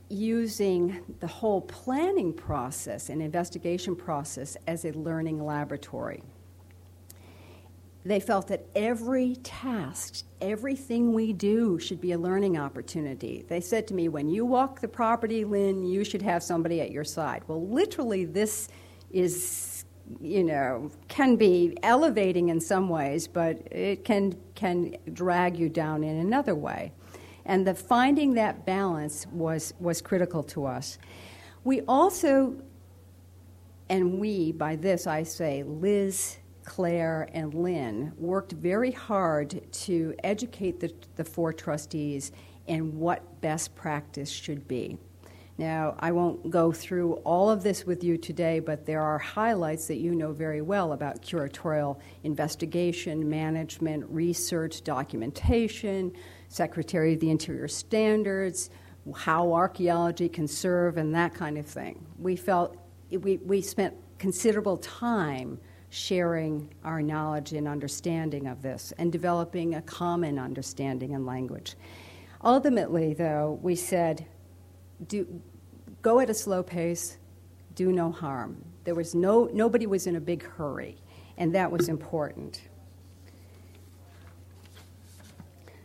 using 0.09 1.01
the 1.19 1.27
whole 1.27 1.61
planning 1.61 2.33
process 2.33 3.09
and 3.09 3.21
investigation 3.21 3.95
process 3.95 4.57
as 4.65 4.83
a 4.83 4.93
learning 4.93 5.45
laboratory 5.45 6.23
they 8.05 8.19
felt 8.19 8.47
that 8.47 8.65
every 8.75 9.35
task, 9.43 10.23
everything 10.41 11.13
we 11.13 11.33
do 11.33 11.77
should 11.79 11.99
be 11.99 12.13
a 12.13 12.17
learning 12.17 12.57
opportunity. 12.57 13.45
They 13.47 13.59
said 13.59 13.87
to 13.89 13.93
me, 13.93 14.07
when 14.07 14.29
you 14.29 14.45
walk 14.45 14.79
the 14.79 14.87
property, 14.87 15.43
Lynne, 15.43 15.83
you 15.83 16.03
should 16.03 16.21
have 16.21 16.41
somebody 16.41 16.79
at 16.79 16.91
your 16.91 17.03
side. 17.03 17.43
Well, 17.47 17.67
literally, 17.67 18.23
this 18.25 18.69
is, 19.11 19.85
you 20.21 20.43
know, 20.43 20.89
can 21.09 21.35
be 21.35 21.77
elevating 21.83 22.49
in 22.49 22.61
some 22.61 22.87
ways, 22.87 23.27
but 23.27 23.57
it 23.71 24.05
can, 24.05 24.37
can 24.55 24.95
drag 25.11 25.57
you 25.57 25.67
down 25.67 26.03
in 26.03 26.17
another 26.17 26.55
way. 26.55 26.93
And 27.45 27.67
the 27.67 27.75
finding 27.75 28.35
that 28.35 28.65
balance 28.65 29.27
was, 29.27 29.73
was 29.79 30.01
critical 30.01 30.43
to 30.43 30.65
us. 30.65 30.97
We 31.63 31.81
also, 31.81 32.55
and 33.89 34.19
we, 34.19 34.53
by 34.53 34.77
this 34.77 35.05
I 35.05 35.23
say, 35.23 35.63
Liz 35.63 36.38
Claire, 36.69 37.27
and 37.33 37.53
Lynne 37.53 38.13
worked 38.17 38.51
very 38.51 38.91
hard 38.91 39.59
to 39.71 40.13
educate 40.23 40.79
the, 40.79 40.93
the 41.15 41.25
four 41.25 41.51
trustees 41.51 42.31
in 42.67 42.99
what 42.99 43.41
best 43.41 43.75
practice 43.75 44.29
should 44.29 44.67
be. 44.67 44.95
Now, 45.57 45.95
I 45.99 46.11
won't 46.11 46.51
go 46.51 46.71
through 46.71 47.13
all 47.25 47.49
of 47.49 47.63
this 47.63 47.85
with 47.85 48.03
you 48.03 48.17
today, 48.17 48.59
but 48.59 48.85
there 48.85 49.01
are 49.01 49.17
highlights 49.17 49.87
that 49.87 49.97
you 49.97 50.13
know 50.13 50.31
very 50.31 50.61
well 50.61 50.93
about 50.93 51.23
curatorial 51.23 51.99
investigation, 52.23 53.27
management, 53.27 54.05
research, 54.07 54.83
documentation, 54.83 56.13
Secretary 56.49 57.15
of 57.15 57.19
the 57.19 57.31
Interior 57.31 57.67
standards, 57.67 58.69
how 59.15 59.51
archaeology 59.53 60.29
can 60.29 60.47
serve, 60.47 60.97
and 60.97 61.15
that 61.15 61.33
kind 61.33 61.57
of 61.57 61.65
thing. 61.65 62.05
We 62.19 62.35
felt 62.35 62.77
we, 63.09 63.37
we 63.37 63.61
spent 63.61 63.95
considerable 64.19 64.77
time 64.77 65.59
sharing 65.89 66.69
our 66.83 67.01
knowledge 67.01 67.53
and 67.53 67.67
understanding 67.67 68.47
of 68.47 68.61
this 68.61 68.93
and 68.97 69.11
developing 69.11 69.75
a 69.75 69.81
common 69.81 70.37
understanding 70.37 71.15
and 71.15 71.25
language. 71.25 71.75
Ultimately, 72.43 73.13
though, 73.13 73.59
we 73.61 73.75
said, 73.75 74.25
do, 75.07 75.41
go 76.01 76.19
at 76.19 76.29
a 76.29 76.33
slow 76.33 76.63
pace, 76.63 77.17
do 77.75 77.91
no 77.91 78.11
harm. 78.11 78.63
There 78.83 78.95
was 78.95 79.15
no, 79.15 79.49
nobody 79.53 79.87
was 79.87 80.07
in 80.07 80.15
a 80.15 80.21
big 80.21 80.43
hurry, 80.43 80.97
and 81.37 81.53
that 81.55 81.71
was 81.71 81.89
important. 81.89 82.61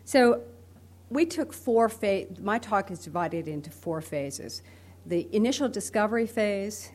So 0.05 0.43
we 1.11 1.27
took 1.27 1.53
four 1.53 1.89
phases, 1.89 2.39
my 2.41 2.59
talk 2.59 2.91
is 2.91 3.01
divided 3.01 3.49
into 3.49 3.71
four 3.71 4.01
phases. 4.01 4.63
The 5.07 5.29
initial 5.35 5.69
discovery 5.69 6.27
phase, 6.27 6.91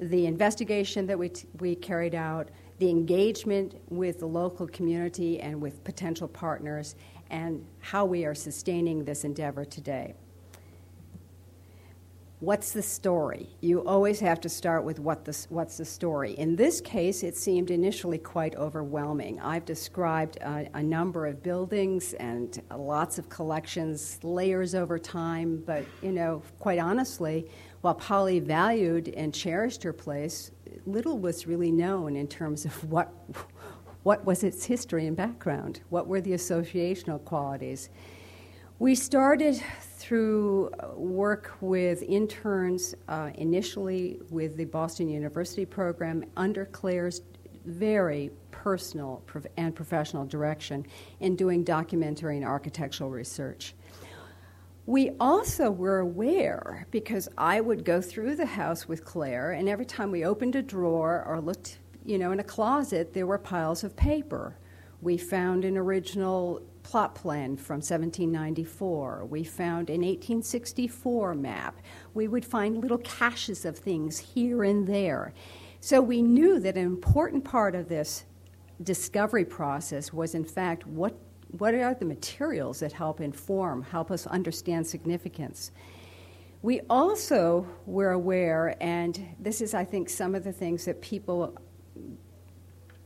the 0.00 0.26
investigation 0.26 1.06
that 1.06 1.18
we, 1.18 1.28
t- 1.30 1.48
we 1.60 1.74
carried 1.74 2.14
out, 2.14 2.48
the 2.78 2.88
engagement 2.88 3.74
with 3.88 4.20
the 4.20 4.26
local 4.26 4.66
community 4.68 5.40
and 5.40 5.60
with 5.60 5.82
potential 5.84 6.28
partners, 6.28 6.94
and 7.30 7.64
how 7.80 8.04
we 8.04 8.24
are 8.24 8.34
sustaining 8.34 9.04
this 9.04 9.24
endeavor 9.24 9.64
today. 9.64 10.14
what's 12.40 12.70
the 12.70 12.82
story? 12.82 13.48
You 13.60 13.80
always 13.80 14.20
have 14.20 14.40
to 14.42 14.48
start 14.48 14.84
with 14.84 15.00
what 15.00 15.24
the, 15.24 15.46
what's 15.48 15.76
the 15.76 15.84
story. 15.84 16.34
In 16.34 16.54
this 16.54 16.80
case, 16.80 17.24
it 17.24 17.36
seemed 17.36 17.70
initially 17.70 18.18
quite 18.18 18.54
overwhelming. 18.54 19.40
I've 19.40 19.64
described 19.64 20.36
a, 20.36 20.68
a, 20.74 20.82
number 20.82 21.26
of 21.26 21.42
buildings 21.42 22.12
and 22.14 22.62
lots 22.76 23.18
of 23.18 23.28
collections, 23.28 24.20
layers 24.22 24.76
over 24.76 25.00
time, 25.00 25.64
but 25.66 25.84
you 26.00 26.12
know, 26.12 26.42
quite 26.60 26.78
honestly, 26.78 27.50
while 27.80 27.94
Polly 27.94 28.40
valued 28.40 29.08
and 29.08 29.32
cherished 29.32 29.82
her 29.82 29.92
place, 29.92 30.50
little 30.86 31.18
was 31.18 31.46
really 31.46 31.70
known 31.70 32.16
in 32.16 32.26
terms 32.26 32.64
of 32.64 32.90
what, 32.90 33.12
what 34.02 34.24
was 34.24 34.42
its 34.42 34.64
history 34.64 35.06
and 35.06 35.16
background, 35.16 35.80
what 35.90 36.06
were 36.06 36.20
the 36.20 36.32
associational 36.32 37.24
qualities. 37.24 37.90
We 38.80 38.94
started 38.94 39.60
through 39.96 40.70
work 40.94 41.56
with 41.60 42.02
interns, 42.02 42.94
uh, 43.08 43.30
initially 43.34 44.20
with 44.30 44.56
the 44.56 44.66
Boston 44.66 45.08
University 45.08 45.66
program, 45.66 46.24
under 46.36 46.64
Claire's 46.66 47.22
very 47.64 48.30
personal 48.52 49.22
and 49.56 49.74
professional 49.74 50.24
direction 50.24 50.86
in 51.20 51.36
doing 51.36 51.64
documentary 51.64 52.36
and 52.36 52.44
architectural 52.44 53.10
research. 53.10 53.74
We 54.88 55.10
also 55.20 55.70
were 55.70 55.98
aware, 55.98 56.86
because 56.90 57.28
I 57.36 57.60
would 57.60 57.84
go 57.84 58.00
through 58.00 58.36
the 58.36 58.46
house 58.46 58.88
with 58.88 59.04
Claire, 59.04 59.50
and 59.50 59.68
every 59.68 59.84
time 59.84 60.10
we 60.10 60.24
opened 60.24 60.56
a 60.56 60.62
drawer 60.62 61.22
or 61.28 61.42
looked, 61.42 61.78
you 62.06 62.16
know, 62.16 62.32
in 62.32 62.40
a 62.40 62.42
closet, 62.42 63.12
there 63.12 63.26
were 63.26 63.36
piles 63.36 63.84
of 63.84 63.94
paper. 63.96 64.56
We 65.02 65.18
found 65.18 65.66
an 65.66 65.76
original 65.76 66.62
plot 66.84 67.14
plan 67.14 67.58
from 67.58 67.82
1794. 67.82 69.26
We 69.26 69.44
found 69.44 69.90
an 69.90 70.00
1864 70.00 71.34
map. 71.34 71.76
We 72.14 72.26
would 72.26 72.46
find 72.46 72.78
little 72.78 72.96
caches 72.96 73.66
of 73.66 73.76
things 73.76 74.18
here 74.18 74.64
and 74.64 74.86
there. 74.86 75.34
So 75.80 76.00
we 76.00 76.22
knew 76.22 76.58
that 76.60 76.78
an 76.78 76.86
important 76.86 77.44
part 77.44 77.74
of 77.74 77.90
this 77.90 78.24
discovery 78.82 79.44
process 79.44 80.14
was, 80.14 80.34
in 80.34 80.44
fact, 80.44 80.86
what, 80.86 81.14
what 81.50 81.74
are 81.74 81.94
the 81.94 82.04
materials 82.04 82.80
that 82.80 82.92
help 82.92 83.20
inform, 83.20 83.82
help 83.82 84.10
us 84.10 84.26
understand 84.26 84.86
significance. 84.86 85.70
We 86.60 86.80
also 86.90 87.66
were 87.86 88.10
aware, 88.10 88.76
and 88.80 89.18
this 89.38 89.60
is, 89.60 89.74
I 89.74 89.84
think, 89.84 90.10
some 90.10 90.34
of 90.34 90.44
the 90.44 90.52
things 90.52 90.84
that 90.84 91.00
people 91.00 91.56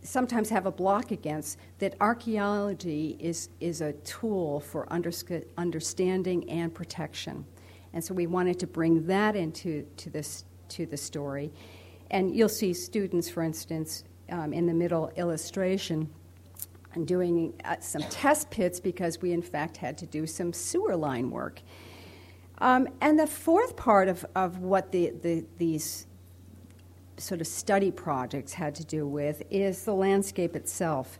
sometimes 0.03 0.49
have 0.49 0.66
a 0.66 0.72
block 0.72 1.12
against 1.12 1.59
that 1.78 1.95
archaeology 2.01 3.16
is, 3.20 3.51
is 3.61 3.80
a 3.80 3.93
tool 3.93 4.59
for 4.61 4.90
understanding 4.93 6.49
and 6.51 6.74
protection. 6.74 7.45
And 7.93 8.03
so 8.03 8.14
we 8.14 8.26
wanted 8.26 8.59
to 8.61 8.66
bring 8.66 9.07
that 9.07 9.36
into 9.36 9.86
to 9.99 10.11
this, 10.11 10.45
to 10.70 10.86
the 10.86 10.97
story. 10.97 11.53
And 12.11 12.34
you'll 12.34 12.49
see 12.49 12.74
students, 12.74 13.28
for 13.28 13.43
instance, 13.43 14.05
um, 14.30 14.53
in 14.53 14.66
the 14.66 14.74
middle 14.74 15.11
illustration, 15.16 16.09
doing 17.05 17.55
uh, 17.64 17.76
some 17.80 18.03
test 18.03 18.51
pits 18.51 18.80
because 18.80 19.20
we, 19.20 19.32
in 19.32 19.43
fact, 19.43 19.76
had 19.76 19.99
to 19.99 20.07
do 20.07 20.26
some 20.26 20.53
sewer 20.53 20.97
line 20.97 21.30
work. 21.30 21.61
Um, 22.59 22.88
and 23.01 23.18
the 23.18 23.26
fourth 23.26 23.76
part 23.76 24.09
of, 24.09 24.24
of 24.36 24.59
what 24.59 24.93
the, 24.93 25.12
the, 25.22 25.45
these 25.59 26.07
sort 27.16 27.40
of 27.40 27.47
study 27.47 27.90
projects 27.90 28.53
had 28.53 28.74
to 28.76 28.84
do 28.84 29.07
with 29.07 29.43
is 29.51 29.84
the 29.84 29.95
landscape 29.95 30.55
itself. 30.55 31.18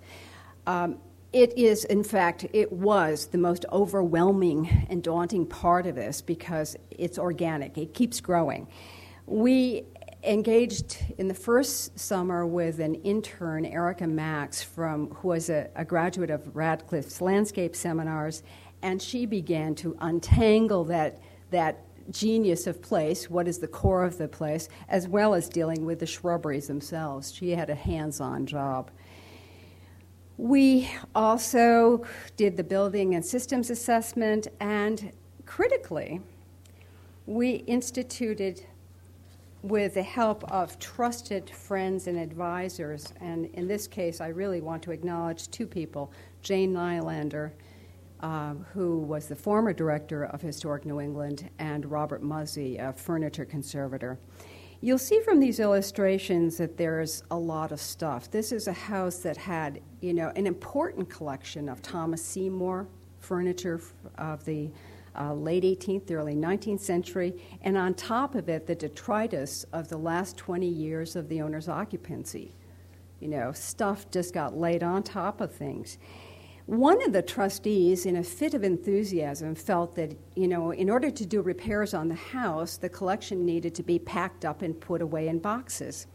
Um, 0.67 0.99
it 1.33 1.57
is, 1.57 1.85
in 1.87 2.05
fact, 2.05 2.47
it 2.53 2.71
was 2.71 3.27
the 3.27 3.39
most 3.39 3.65
overwhelming 3.73 4.87
and 4.91 5.03
daunting 5.03 5.47
part 5.47 5.87
of 5.87 5.95
this 5.95 6.21
because 6.21 6.77
it's 6.91 7.19
organic, 7.19 7.79
it 7.79 7.95
keeps 7.95 8.21
growing. 8.21 8.69
We 9.27 9.85
engaged 10.23 10.99
in 11.19 11.29
the 11.29 11.35
first 11.35 11.99
summer 11.99 12.47
with 12.47 12.79
an 12.79 12.95
intern, 12.97 13.65
Erica 13.65 14.07
Max, 14.07 14.63
from, 14.63 15.11
who 15.15 15.29
was 15.29 15.51
a, 15.51 15.69
a 15.75 15.85
graduate 15.85 16.31
of 16.31 16.55
Radcliffe's 16.55 17.21
landscape 17.21 17.75
seminars, 17.75 18.43
and 18.83 19.01
she 19.03 19.27
began 19.27 19.75
to 19.77 19.97
untangle 20.01 20.85
that, 20.85 21.21
that 21.51 21.85
genius 22.11 22.67
of 22.67 22.83
place, 22.83 23.29
what 23.29 23.49
is 23.49 23.59
the 23.59 23.69
core 23.69 24.05
of 24.05 24.19
the 24.19 24.29
place, 24.29 24.69
as 24.89 25.09
well 25.09 25.35
as 25.35 25.49
dealing 25.49 25.85
with 25.85 25.99
the 25.99 26.07
shrubberies 26.07 26.67
themselves. 26.67 27.33
She 27.33 27.51
had 27.51 27.71
a 27.71 27.75
hands 27.75 28.21
on 28.21 28.47
job. 28.47 28.91
We 30.37 30.91
also 31.15 32.05
did 32.37 32.57
the 32.57 32.65
building 32.65 33.15
and 33.15 33.25
systems 33.25 33.71
assessment, 33.71 34.49
and 34.61 35.13
critically, 35.47 36.21
we 37.27 37.57
instituted, 37.67 38.67
with 39.63 39.95
the 39.95 40.03
help 40.03 40.45
of 40.51 40.79
trusted 40.79 41.49
friends 41.49 42.07
and 42.07 42.19
advisors, 42.19 43.13
and 43.21 43.47
in 43.55 43.67
this 43.69 43.87
case, 43.87 44.21
I 44.21 44.29
really 44.29 44.61
want 44.61 44.83
to 44.85 44.91
acknowledge 44.91 45.51
two 45.51 45.67
people 45.67 46.13
Jane 46.43 46.75
Nylander 46.75 47.53
um, 48.23 48.65
who 48.73 48.99
was 48.99 49.27
the 49.27 49.37
former 49.37 49.73
director 49.73 50.25
of 50.25 50.41
Historic 50.41 50.87
New 50.87 51.01
England, 51.01 51.51
and 51.59 51.91
Robert 51.91 52.23
Mussey, 52.23 52.79
a 52.79 52.93
furniture 52.93 53.45
conservator. 53.45 54.19
You'll 54.81 54.99
see 54.99 55.21
from 55.21 55.39
these 55.39 55.61
illustrations 55.61 56.57
that 56.57 56.77
there's 56.77 57.23
a 57.31 57.39
lot 57.39 57.73
of 57.73 57.81
stuff. 57.81 58.31
This 58.31 58.53
is 58.53 58.67
a 58.67 58.73
house 58.73 59.19
that 59.19 59.37
had, 59.37 59.81
you 60.01 60.15
know, 60.15 60.33
an 60.35 60.47
important 60.47 61.09
collection 61.09 61.69
of 61.69 61.83
Thomas 61.83 62.25
Seymour 62.25 62.89
furniture 63.21 63.81
of 64.19 64.45
the 64.45 64.71
uh, 65.19 65.35
late 65.35 65.65
18th, 65.65 66.11
early 66.11 66.35
19th 66.35 66.81
century, 66.81 67.35
and 67.63 67.77
on 67.77 67.95
top 67.95 68.35
of 68.35 68.49
it, 68.49 68.67
the 68.67 68.75
detritus 68.75 69.65
of 69.73 69.89
the 69.89 69.97
last 69.97 70.37
20 70.37 70.67
years 70.67 71.17
of 71.17 71.29
the 71.29 71.41
owner's 71.41 71.69
occupancy. 71.69 72.55
You 73.21 73.29
know, 73.29 73.53
stuff 73.53 74.11
just 74.11 74.35
got 74.35 74.57
laid 74.57 74.83
on 74.83 75.03
top 75.03 75.41
of 75.41 75.55
things. 75.55 75.99
One 76.67 77.03
of 77.03 77.13
the 77.13 77.23
trustees, 77.23 78.07
in 78.07 78.17
a 78.17 78.23
fit 78.23 78.55
of 78.55 78.63
enthusiasm, 78.63 79.55
felt 79.55 79.97
that, 79.97 80.17
you 80.37 80.47
know, 80.47 80.71
in 80.71 80.89
order 80.89 81.11
to 81.11 81.27
do 81.27 81.43
repairs 81.43 81.93
on 81.93 82.09
the 82.09 82.15
house, 82.15 82.77
the 82.77 82.89
collection 82.89 83.45
needed 83.45 83.75
to 83.75 83.83
be 83.83 83.99
packed 83.99 84.45
up 84.45 84.63
and 84.63 84.81
put 84.81 85.03
away 85.03 85.29
in 85.29 85.39
boxes. 85.39 86.07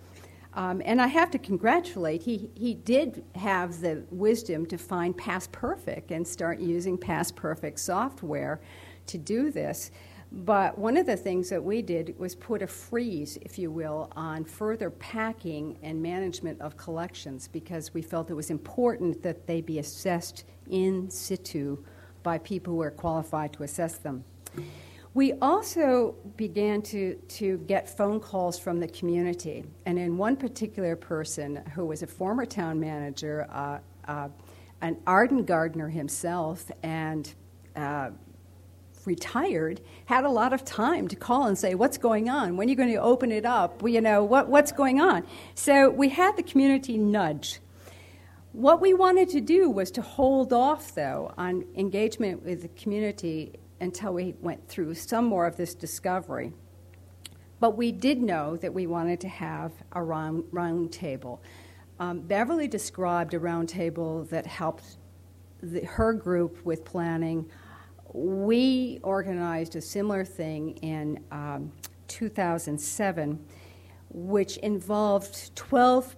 Um, 0.54 0.82
and 0.86 1.00
I 1.00 1.08
have 1.08 1.30
to 1.32 1.38
congratulate, 1.38 2.24
he, 2.24 2.50
he 2.56 2.74
did 2.74 3.24
have 3.36 3.80
the 3.80 4.04
wisdom 4.10 4.66
to 4.68 4.78
find 4.78 5.16
Past 5.16 5.52
Perfect 5.52 6.12
and 6.12 6.28
start 6.28 6.60
using 6.60 6.98
Past 6.98 7.36
Perfect 7.36 7.80
software 7.80 8.60
to 9.08 9.18
do 9.18 9.51
this. 9.51 9.91
But 10.32 10.78
one 10.78 10.97
of 10.97 11.05
the 11.05 11.16
things 11.16 11.49
that 11.49 11.64
we 11.64 11.82
did 11.82 12.18
was 12.20 12.36
put 12.36 12.62
a 12.62 12.68
freeze, 12.68 13.38
if 13.41 13.58
you 13.58 13.72
will, 13.72 14.12
on 14.16 14.43
further 14.43 14.89
packing 14.89 15.78
and 15.82 16.01
management 16.01 16.60
of 16.60 16.76
collections 16.76 17.47
because 17.47 17.93
we 17.93 18.01
felt 18.01 18.30
it 18.30 18.34
was 18.34 18.49
important 18.49 19.24
that 19.24 19.47
they 19.47 19.62
be 19.62 19.80
assessed 19.80 20.43
in 20.70 21.10
situ 21.10 21.78
by 22.24 22.38
people 22.39 22.74
who 22.74 22.82
are 22.82 22.91
qualified 22.91 23.53
to 23.53 23.64
assess 23.64 23.97
them. 23.97 24.24
We 25.14 25.34
also 25.41 26.16
began 26.36 26.82
to, 26.84 27.16
to 27.16 27.58
get 27.60 27.89
phone 27.89 28.20
calls 28.20 28.60
from 28.60 28.80
the 28.80 28.88
community. 28.89 29.64
And 29.86 29.97
in 29.97 30.18
one 30.18 30.36
particular 30.36 30.95
person 30.95 31.64
who 31.74 31.86
was 31.86 32.03
a 32.03 32.08
former 32.08 32.45
town 32.45 32.80
manager, 32.80 33.47
uh, 33.49 33.80
uh, 34.08 34.30
an 34.82 34.97
ardent 35.08 35.45
gardener 35.45 35.89
himself, 35.89 36.70
and 36.84 37.34
uh, 37.76 38.12
retired 39.08 39.82
had 40.05 40.26
a 40.26 40.30
lot 40.30 40.53
of 40.53 40.64
time 40.64 41.08
to 41.08 41.16
call 41.16 41.47
and 41.47 41.58
say, 41.58 41.74
What's 41.74 41.97
going 41.97 42.30
on? 42.30 42.58
When 42.58 42.68
are 42.68 42.70
you 42.70 42.76
going 42.76 42.91
to 42.91 42.97
open 42.97 43.32
it 43.32 43.45
up? 43.45 43.82
You 43.84 44.01
know, 44.01 44.24
what, 44.24 44.49
what's 44.49 44.72
going 44.72 45.01
on? 45.01 45.26
So 45.55 45.89
we 45.89 46.10
had 46.10 46.36
the 46.36 46.43
community 46.43 46.97
nudge. 46.97 47.60
What 48.51 48.82
we 48.82 48.93
wanted 48.93 49.30
to 49.30 49.41
do 49.41 49.70
was 49.70 49.91
to 49.91 50.01
hold 50.01 50.51
off, 50.51 50.93
though, 50.93 51.34
on 51.38 51.66
engagement 51.76 52.43
with 52.43 52.62
the 52.62 52.68
community 52.70 53.53
until 53.80 54.14
we 54.14 54.36
went 54.41 54.68
through 54.68 54.95
some 54.95 55.26
more 55.26 55.45
of 55.45 55.58
this 55.58 55.74
discovery. 55.74 56.53
But 57.60 57.78
we 57.78 57.91
did 57.91 58.22
know 58.22 58.58
that 58.58 58.74
we 58.74 58.88
wanted 58.88 59.22
to 59.22 59.28
have 59.28 59.72
a 59.91 60.01
round, 60.01 60.43
round 60.51 60.91
table. 60.91 61.41
Um, 61.99 62.22
Beverly 62.22 62.68
described 62.68 63.34
a 63.34 63.39
round 63.39 63.70
table 63.70 64.24
that 64.26 64.45
helped 64.45 64.97
the, 65.62 65.84
her 65.86 66.14
group 66.14 66.64
with 66.66 66.86
planning 66.86 67.49
we 68.14 68.99
organized 69.03 69.76
a 69.76 69.82
similar 69.82 70.24
thing 70.24 70.72
in 70.78 71.24
um, 71.32 71.72
2007, 72.08 73.39
which 74.10 74.58
involved 74.58 75.55
12 75.55 76.16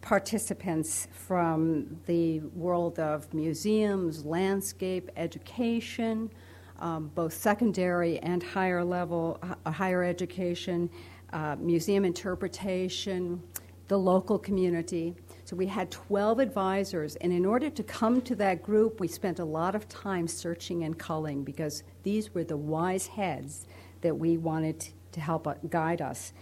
participants 0.00 1.08
from 1.10 1.98
the 2.06 2.38
world 2.54 2.98
of 3.00 3.32
museums, 3.34 4.24
landscape, 4.24 5.10
education, 5.16 6.30
um, 6.78 7.10
both 7.14 7.32
secondary 7.32 8.18
and 8.20 8.42
higher 8.42 8.84
level, 8.84 9.40
uh, 9.42 9.70
higher 9.70 10.04
education, 10.04 10.88
uh, 11.32 11.56
museum 11.58 12.04
interpretation, 12.04 13.42
the 13.88 13.98
local 13.98 14.38
community. 14.38 15.14
So 15.46 15.54
we 15.54 15.66
had 15.66 15.92
12 15.92 16.40
advisors, 16.40 17.14
and 17.14 17.32
in 17.32 17.46
order 17.46 17.70
to 17.70 17.82
come 17.84 18.20
to 18.22 18.34
that 18.34 18.64
group, 18.64 18.98
we 18.98 19.06
spent 19.06 19.38
a 19.38 19.44
lot 19.44 19.76
of 19.76 19.88
time 19.88 20.26
searching 20.26 20.82
and 20.82 20.98
culling 20.98 21.44
because 21.44 21.84
these 22.02 22.34
were 22.34 22.42
the 22.42 22.56
wise 22.56 23.06
heads 23.06 23.64
that 24.00 24.18
we 24.18 24.38
wanted 24.38 24.88
to 25.12 25.20
help 25.20 25.46
guide 25.70 26.02
us. 26.02 26.32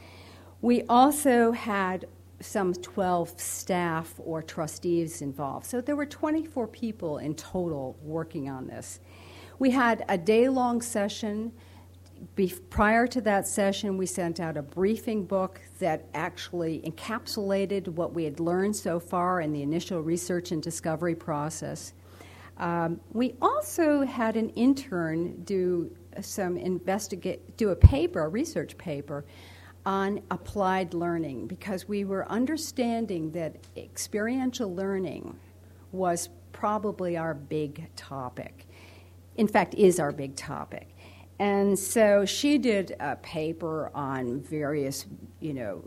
We 0.62 0.84
also 0.84 1.52
had 1.52 2.06
some 2.40 2.72
12 2.72 3.38
staff 3.38 4.14
or 4.16 4.40
trustees 4.40 5.20
involved. 5.20 5.66
So 5.66 5.82
there 5.82 5.96
were 5.96 6.06
24 6.06 6.66
people 6.68 7.18
in 7.18 7.34
total 7.34 7.98
working 8.02 8.48
on 8.48 8.66
this. 8.66 9.00
We 9.58 9.68
had 9.68 10.06
a 10.08 10.16
day 10.16 10.48
long 10.48 10.80
session. 10.80 11.52
Be- 12.36 12.54
prior 12.70 13.06
to 13.08 13.20
that 13.20 13.46
session, 13.46 13.98
we 13.98 14.06
sent 14.06 14.40
out 14.40 14.56
a 14.56 14.62
briefing 14.62 15.26
book 15.26 15.60
that 15.84 16.06
actually 16.14 16.80
encapsulated 16.80 17.88
what 17.88 18.14
we 18.14 18.24
had 18.24 18.40
learned 18.40 18.74
so 18.74 18.98
far 18.98 19.42
in 19.42 19.52
the 19.52 19.60
initial 19.60 20.00
research 20.00 20.50
and 20.50 20.62
discovery 20.62 21.14
process. 21.14 21.92
Um, 22.56 22.98
we 23.12 23.34
also 23.42 24.00
had 24.00 24.38
an 24.38 24.48
intern 24.50 25.42
do 25.44 25.94
some 26.22 26.56
investigate, 26.56 27.58
do 27.58 27.68
a 27.68 27.76
paper, 27.76 28.24
a 28.24 28.28
research 28.28 28.78
paper 28.78 29.26
on 29.84 30.22
applied 30.30 30.94
learning 30.94 31.48
because 31.48 31.86
we 31.86 32.06
were 32.06 32.26
understanding 32.30 33.30
that 33.32 33.54
experiential 33.76 34.74
learning 34.74 35.38
was 35.92 36.30
probably 36.52 37.18
our 37.18 37.34
big 37.34 37.94
topic. 37.94 38.66
In 39.36 39.46
fact, 39.46 39.74
is 39.74 40.00
our 40.00 40.12
big 40.12 40.34
topic. 40.34 40.93
And 41.44 41.78
so 41.78 42.24
she 42.24 42.56
did 42.56 42.96
a 43.00 43.16
paper 43.16 43.90
on 43.94 44.40
various, 44.40 45.04
you 45.40 45.52
know, 45.52 45.86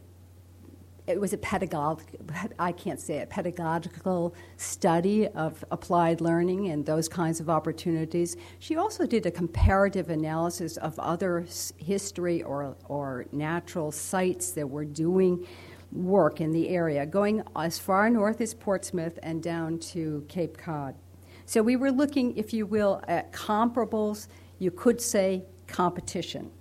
it 1.08 1.20
was 1.20 1.34
a 1.34 1.38
pedagogical, 1.40 2.20
I 2.60 2.72
can't 2.72 3.00
say 3.00 3.16
it, 3.16 3.32
pedagogical 3.32 4.36
study 4.58 5.28
of 5.30 5.66
applied 5.72 6.22
learning 6.22 6.68
and 6.68 6.86
those 6.86 7.10
kinds 7.10 7.40
of 7.40 7.50
opportunities. 7.50 8.38
She 8.60 8.76
also 8.76 9.08
did 9.08 9.26
a 9.26 9.32
comparative 9.32 10.12
analysis 10.12 10.78
of 10.78 11.00
other 11.00 11.44
history 11.78 12.44
or, 12.44 12.76
or 12.88 13.26
natural 13.32 13.92
sites 13.92 14.52
that 14.52 14.70
were 14.70 14.86
doing 14.86 15.48
work 15.92 16.40
in 16.40 16.52
the 16.52 16.70
area, 16.70 17.04
going 17.04 17.42
as 17.56 17.80
far 17.80 18.12
north 18.12 18.42
as 18.42 18.54
Portsmouth 18.54 19.18
and 19.24 19.42
down 19.42 19.80
to 19.80 20.24
Cape 20.28 20.56
Cod. 20.56 20.94
So 21.48 21.64
we 21.64 21.78
were 21.78 21.92
looking, 21.92 22.38
if 22.38 22.54
you 22.54 22.68
will, 22.68 23.02
at 23.08 23.32
comparables, 23.32 24.28
you 24.60 24.72
could 24.72 25.02
say 25.02 25.44
competition. 25.68 26.52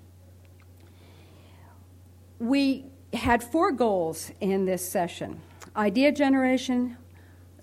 We 2.39 2.87
had 3.13 3.43
four 3.43 3.73
goals 3.73 4.31
in 4.41 4.65
this 4.65 4.87
session 4.87 5.41
idea 5.77 6.11
generation, 6.11 6.97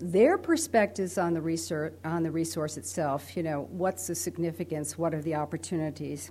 their 0.00 0.38
perspectives 0.38 1.18
on 1.18 1.34
the 1.34 1.40
research 1.40 1.94
on 2.04 2.22
the 2.22 2.30
resource 2.30 2.76
itself 2.76 3.36
you 3.36 3.42
know 3.42 3.68
what's 3.70 4.08
the 4.08 4.14
significance 4.14 4.98
what 4.98 5.14
are 5.14 5.22
the 5.22 5.34
opportunities 5.34 6.30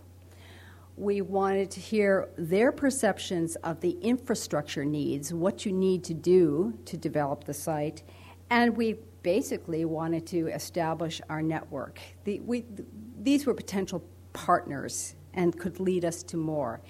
we 0.96 1.22
wanted 1.22 1.72
to 1.72 1.80
hear 1.80 2.30
their 2.38 2.72
perceptions 2.72 3.56
of 3.58 3.80
the 3.80 3.92
infrastructure 4.02 4.86
needs 4.86 5.34
what 5.34 5.66
you 5.66 5.72
need 5.72 6.04
to 6.04 6.14
do 6.14 6.78
to 6.86 6.98
develop 6.98 7.46
the 7.46 7.54
site 7.54 8.04
and 8.50 8.76
we 8.76 8.98
basically 9.24 9.86
wanted 9.86 10.28
to 10.28 10.48
establish 10.48 11.22
our 11.30 11.42
network 11.42 12.00
the, 12.26 12.40
we, 12.42 12.66
these 13.22 13.46
were 13.46 13.54
potential 13.54 14.04
partners 14.34 15.16
and 15.34 15.58
could 15.58 15.80
lead 15.80 16.06
us 16.06 16.22
to 16.24 16.38
more 16.38 16.82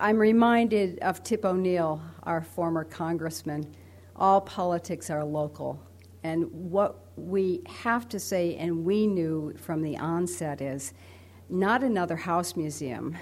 I'm 0.00 0.16
reminded 0.16 1.00
of 1.00 1.24
Tip 1.24 1.44
O'Neill, 1.44 2.00
our 2.22 2.40
former 2.40 2.84
congressman. 2.84 3.66
All 4.14 4.40
politics 4.40 5.10
are 5.10 5.24
local. 5.24 5.82
And 6.22 6.46
what 6.52 7.00
we 7.16 7.62
have 7.66 8.08
to 8.10 8.20
say, 8.20 8.54
and 8.56 8.84
we 8.84 9.08
knew 9.08 9.54
from 9.56 9.82
the 9.82 9.96
onset, 9.96 10.60
is 10.60 10.94
not 11.48 11.82
another 11.82 12.14
house 12.14 12.54
museum. 12.54 13.16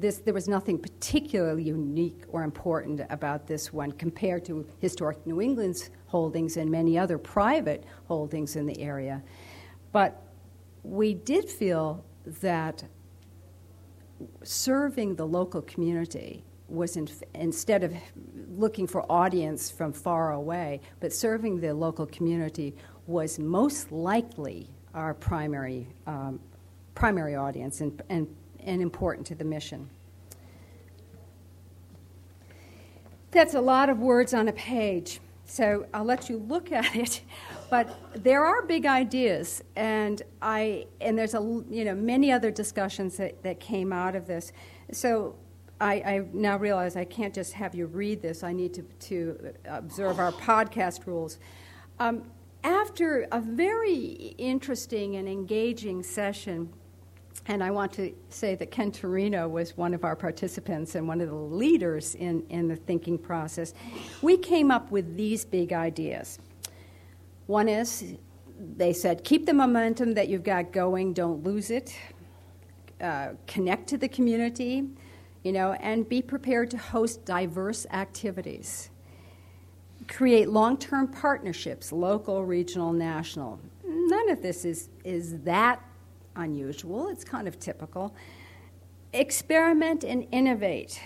This, 0.00 0.16
there 0.16 0.32
was 0.32 0.48
nothing 0.48 0.78
particularly 0.78 1.64
unique 1.64 2.22
or 2.28 2.42
important 2.42 3.02
about 3.10 3.46
this 3.46 3.70
one 3.70 3.92
compared 3.92 4.46
to 4.46 4.66
Historic 4.78 5.26
New 5.26 5.42
England's 5.42 5.90
holdings 6.06 6.56
and 6.56 6.70
many 6.70 6.98
other 6.98 7.18
private 7.18 7.84
holdings 8.08 8.56
in 8.56 8.64
the 8.64 8.80
area. 8.80 9.22
But 9.92 10.22
we 10.84 11.12
did 11.12 11.50
feel 11.50 12.02
that 12.40 12.82
serving 14.42 15.16
the 15.16 15.26
local 15.26 15.60
community 15.60 16.44
was 16.66 16.96
in, 16.96 17.06
instead 17.34 17.84
of 17.84 17.94
looking 18.48 18.86
for 18.86 19.04
audience 19.12 19.70
from 19.70 19.92
far 19.92 20.32
away, 20.32 20.80
but 21.00 21.12
serving 21.12 21.60
the 21.60 21.74
local 21.74 22.06
community 22.06 22.74
was 23.06 23.38
most 23.38 23.92
likely 23.92 24.70
our 24.94 25.12
primary, 25.12 25.88
um, 26.06 26.40
primary 26.94 27.34
audience 27.34 27.82
and, 27.82 28.00
and, 28.08 28.34
and 28.64 28.82
important 28.82 29.26
to 29.28 29.34
the 29.34 29.44
mission. 29.44 29.88
That's 33.30 33.54
a 33.54 33.60
lot 33.60 33.88
of 33.88 34.00
words 34.00 34.34
on 34.34 34.48
a 34.48 34.52
page, 34.52 35.20
so 35.44 35.86
I'll 35.94 36.04
let 36.04 36.28
you 36.28 36.38
look 36.38 36.72
at 36.80 36.96
it. 36.96 37.22
But 37.70 37.96
there 38.24 38.44
are 38.44 38.62
big 38.62 38.86
ideas, 38.86 39.62
and 39.76 40.20
I 40.42 40.86
and 41.00 41.16
there's 41.16 41.34
a 41.34 41.62
you 41.70 41.84
know 41.84 41.94
many 41.94 42.32
other 42.32 42.50
discussions 42.50 43.16
that, 43.18 43.42
that 43.44 43.60
came 43.60 43.92
out 43.92 44.16
of 44.16 44.26
this. 44.26 44.52
So 44.90 45.36
I, 45.80 45.94
I 45.94 46.24
now 46.32 46.58
realize 46.58 46.96
I 46.96 47.04
can't 47.04 47.32
just 47.32 47.52
have 47.52 47.74
you 47.74 47.86
read 47.86 48.20
this. 48.20 48.42
I 48.42 48.52
need 48.52 48.74
to 48.74 48.82
to 48.82 49.54
observe 49.66 50.18
our 50.18 50.32
podcast 50.32 51.06
rules. 51.06 51.38
Um, 52.00 52.24
after 52.62 53.26
a 53.32 53.40
very 53.40 54.34
interesting 54.36 55.16
and 55.16 55.28
engaging 55.28 56.02
session, 56.02 56.72
and 57.46 57.64
I 57.64 57.70
want 57.70 57.92
to 57.94 58.12
say 58.28 58.54
that 58.54 58.70
Ken 58.70 58.92
Turino 58.92 59.48
was 59.48 59.76
one 59.76 59.94
of 59.94 60.04
our 60.04 60.14
participants 60.14 60.94
and 60.94 61.08
one 61.08 61.20
of 61.20 61.28
the 61.28 61.34
leaders 61.34 62.14
in, 62.14 62.44
in 62.48 62.68
the 62.68 62.76
thinking 62.76 63.18
process. 63.18 63.74
We 64.22 64.36
came 64.36 64.70
up 64.70 64.90
with 64.90 65.16
these 65.16 65.44
big 65.44 65.72
ideas. 65.72 66.38
One 67.46 67.68
is 67.68 68.14
they 68.76 68.92
said, 68.92 69.24
keep 69.24 69.46
the 69.46 69.54
momentum 69.54 70.14
that 70.14 70.28
you've 70.28 70.42
got 70.42 70.70
going, 70.70 71.14
don't 71.14 71.42
lose 71.42 71.70
it. 71.70 71.96
Uh, 73.00 73.30
connect 73.46 73.88
to 73.88 73.96
the 73.96 74.08
community, 74.08 74.84
you 75.42 75.52
know, 75.52 75.72
and 75.72 76.06
be 76.06 76.20
prepared 76.20 76.70
to 76.70 76.76
host 76.76 77.24
diverse 77.24 77.86
activities. 77.90 78.90
Create 80.08 80.50
long 80.50 80.76
term 80.76 81.08
partnerships, 81.08 81.92
local, 81.92 82.44
regional, 82.44 82.92
national. 82.92 83.58
None 83.86 84.28
of 84.28 84.42
this 84.42 84.66
is, 84.66 84.90
is 85.04 85.40
that 85.40 85.82
unusual, 86.40 87.08
it's 87.08 87.24
kind 87.24 87.46
of 87.46 87.58
typical. 87.58 88.14
Experiment 89.12 90.04
and 90.04 90.26
innovate. 90.32 91.00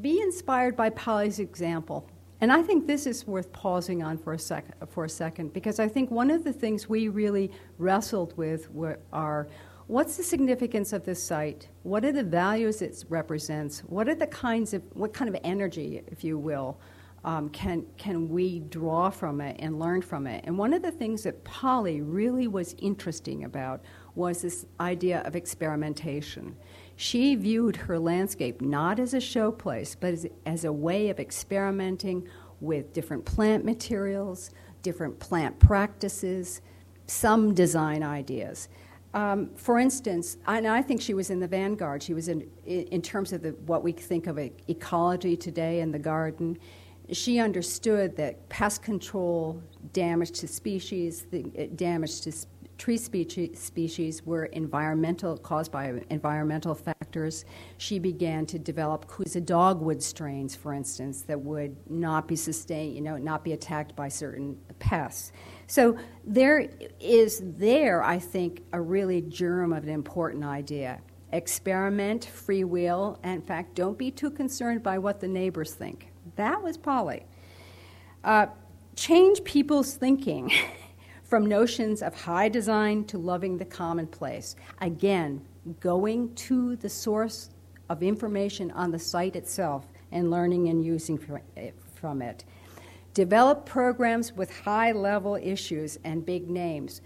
Be 0.00 0.20
inspired 0.20 0.76
by 0.76 0.90
Polly's 0.90 1.38
example. 1.38 2.08
And 2.40 2.50
I 2.50 2.62
think 2.62 2.86
this 2.86 3.06
is 3.06 3.26
worth 3.26 3.52
pausing 3.52 4.02
on 4.02 4.16
for 4.16 4.32
a, 4.32 4.38
sec- 4.38 4.88
for 4.90 5.04
a 5.04 5.08
second 5.08 5.52
because 5.52 5.78
I 5.78 5.88
think 5.88 6.10
one 6.10 6.30
of 6.30 6.42
the 6.42 6.52
things 6.52 6.88
we 6.88 7.08
really 7.08 7.50
wrestled 7.76 8.36
with 8.36 8.70
were, 8.72 8.98
are 9.12 9.48
what's 9.88 10.16
the 10.16 10.22
significance 10.22 10.92
of 10.94 11.04
this 11.04 11.22
site? 11.22 11.68
What 11.82 12.04
are 12.04 12.12
the 12.12 12.22
values 12.22 12.80
it 12.80 13.04
represents? 13.10 13.80
What 13.80 14.08
are 14.08 14.14
the 14.14 14.26
kinds 14.28 14.72
of, 14.72 14.82
what 14.94 15.12
kind 15.12 15.28
of 15.28 15.38
energy, 15.44 16.02
if 16.06 16.24
you 16.24 16.38
will, 16.38 16.80
um, 17.24 17.50
can, 17.50 17.84
can 17.98 18.28
we 18.30 18.60
draw 18.60 19.10
from 19.10 19.42
it 19.42 19.56
and 19.58 19.78
learn 19.78 20.00
from 20.00 20.26
it? 20.26 20.42
And 20.46 20.56
one 20.56 20.72
of 20.72 20.80
the 20.80 20.90
things 20.90 21.24
that 21.24 21.44
Polly 21.44 22.00
really 22.00 22.48
was 22.48 22.74
interesting 22.78 23.44
about 23.44 23.82
was 24.14 24.42
this 24.42 24.66
idea 24.78 25.22
of 25.22 25.36
experimentation. 25.36 26.56
She 26.96 27.34
viewed 27.34 27.76
her 27.76 27.98
landscape 27.98 28.60
not 28.60 28.98
as 28.98 29.14
a 29.14 29.18
showplace, 29.18 29.96
but 29.98 30.12
as, 30.12 30.26
as 30.44 30.64
a 30.64 30.72
way 30.72 31.08
of 31.08 31.18
experimenting 31.18 32.28
with 32.60 32.92
different 32.92 33.24
plant 33.24 33.64
materials, 33.64 34.50
different 34.82 35.18
plant 35.18 35.58
practices, 35.58 36.60
some 37.06 37.54
design 37.54 38.02
ideas. 38.02 38.68
Um, 39.12 39.50
for 39.56 39.78
instance, 39.78 40.36
and 40.46 40.66
I 40.66 40.82
think 40.82 41.00
she 41.00 41.14
was 41.14 41.30
in 41.30 41.40
the 41.40 41.48
vanguard. 41.48 42.02
She 42.02 42.14
was 42.14 42.28
in, 42.28 42.48
in 42.64 43.02
terms 43.02 43.32
of 43.32 43.42
the, 43.42 43.50
what 43.66 43.82
we 43.82 43.92
think 43.92 44.26
of 44.28 44.38
ecology 44.68 45.36
today 45.36 45.80
in 45.80 45.90
the 45.90 45.98
garden. 45.98 46.58
She 47.10 47.40
understood 47.40 48.14
that 48.16 48.48
pest 48.48 48.82
control, 48.82 49.60
damage 49.92 50.30
to 50.32 50.46
species, 50.46 51.26
the 51.30 51.42
damage 51.74 52.20
to 52.20 52.32
tree 52.80 52.96
species, 52.96 54.24
were 54.24 54.46
environmental, 54.46 55.36
caused 55.36 55.70
by 55.70 56.02
environmental 56.08 56.74
factors. 56.74 57.44
She 57.76 57.98
began 57.98 58.46
to 58.46 58.58
develop 58.58 59.06
Kousa 59.06 59.44
dogwood 59.44 60.02
strains, 60.02 60.56
for 60.56 60.72
instance, 60.72 61.20
that 61.22 61.38
would 61.38 61.76
not 61.90 62.26
be 62.26 62.36
sustained, 62.36 62.94
you 62.94 63.02
know, 63.02 63.18
not 63.18 63.44
be 63.44 63.52
attacked 63.52 63.94
by 63.94 64.08
certain 64.08 64.56
pests. 64.78 65.32
So 65.66 65.98
there 66.24 66.70
is 66.98 67.42
there, 67.58 68.02
I 68.02 68.18
think, 68.18 68.62
a 68.72 68.80
really 68.80 69.20
germ 69.20 69.74
of 69.74 69.84
an 69.84 69.90
important 69.90 70.42
idea. 70.42 71.00
Experiment, 71.32 72.24
free 72.24 72.64
will, 72.64 73.18
and 73.22 73.34
in 73.34 73.42
fact, 73.42 73.74
don't 73.74 73.98
be 73.98 74.10
too 74.10 74.30
concerned 74.30 74.82
by 74.82 74.96
what 74.96 75.20
the 75.20 75.28
neighbors 75.28 75.74
think. 75.74 76.08
That 76.36 76.62
was 76.62 76.78
Polly. 76.78 77.26
Uh, 78.24 78.46
change 78.96 79.44
people's 79.44 79.96
thinking. 79.96 80.50
from 81.30 81.46
notions 81.46 82.02
of 82.02 82.12
high 82.12 82.48
design 82.48 83.04
to 83.04 83.16
loving 83.16 83.56
the 83.56 83.64
commonplace. 83.64 84.56
Again, 84.80 85.40
going 85.78 86.34
to 86.34 86.74
the 86.74 86.88
source 86.88 87.50
of 87.88 88.02
information 88.02 88.72
on 88.72 88.90
the 88.90 88.98
site 88.98 89.36
itself 89.36 89.86
and 90.10 90.28
learning 90.28 90.70
and 90.70 90.84
using 90.84 91.40
eh, 91.56 91.70
from 91.94 92.20
it. 92.20 92.44
Develop 93.14 93.64
programs 93.64 94.32
with 94.32 94.50
high 94.50 94.90
level 94.90 95.36
issues 95.36 96.00
and 96.02 96.26
big 96.26 96.50
names. 96.50 97.00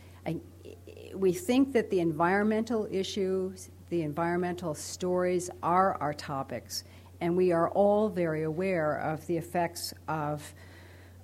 we 1.14 1.32
think 1.32 1.74
that 1.74 1.90
the 1.90 2.00
environmental 2.00 2.88
issues, 2.90 3.68
the 3.90 4.02
environmental 4.02 4.74
stories 4.74 5.50
are 5.62 5.96
our 6.00 6.14
topics, 6.14 6.84
and 7.20 7.36
we 7.36 7.52
are 7.52 7.68
all 7.70 8.08
very 8.08 8.44
aware 8.44 8.96
of 9.00 9.26
the 9.26 9.36
effects 9.36 9.92
of 10.08 10.54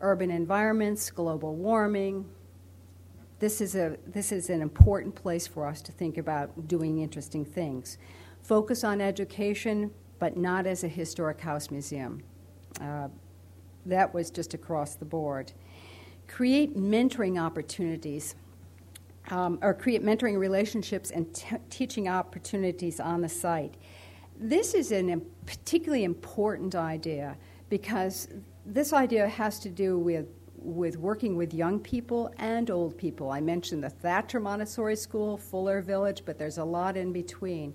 urban 0.01 0.30
environments, 0.30 1.11
global 1.11 1.55
warming. 1.55 2.26
This 3.41 3.62
is, 3.62 3.74
a, 3.74 3.97
this 4.07 4.32
is 4.32 4.51
an 4.51 4.61
important 4.61 5.14
place 5.14 5.47
for 5.47 5.66
us 5.66 5.80
to 5.82 5.93
think 5.93 6.18
about 6.18 6.68
doing 6.68 6.99
interesting 6.99 7.43
things. 7.43 7.97
Focus 8.43 8.84
on 8.84 9.01
education, 9.01 9.91
but 10.18 10.36
not 10.36 10.66
as 10.66 10.84
a 10.84 10.88
historic 10.88 11.41
house 11.41 11.70
museum. 11.70 12.22
Uh, 12.82 13.09
that 13.86 14.12
was 14.12 14.30
just 14.30 14.53
across 14.53 14.95
the 14.95 15.07
board. 15.07 15.53
Create 16.28 16.76
mentoring 16.76 17.41
opportunities, 17.41 18.34
um, 19.30 19.59
or 19.62 19.72
create 19.72 20.05
mentoring 20.05 20.38
relationships 20.38 21.11
and 21.11 21.34
t- 21.34 21.57
teaching 21.70 22.09
opportunities 22.09 23.01
on 23.01 23.22
the 23.22 23.28
site. 23.28 23.74
This 24.38 24.74
is 24.74 24.93
a 24.93 25.18
particularly 25.47 26.05
important 26.05 26.74
idea 26.74 27.38
because 27.70 28.28
this 28.66 28.93
idea 28.93 29.26
has 29.26 29.59
to 29.61 29.70
do 29.70 29.99
with 29.99 30.26
with 30.63 30.97
working 30.97 31.37
with 31.37 31.55
young 31.55 31.81
people 31.81 32.33
and 32.39 32.71
old 32.71 32.97
people. 32.97 33.31
I 33.31 33.41
mentioned 33.41 33.83
the 33.83 33.91
Thatcher 33.91 34.41
Montessori 34.41 34.97
School, 34.97 35.37
Fuller 35.37 35.81
Village, 35.81 36.23
but 36.25 36.39
there's 36.39 36.59
a 36.59 36.65
lot 36.65 36.97
in 36.97 37.13
between. 37.13 37.75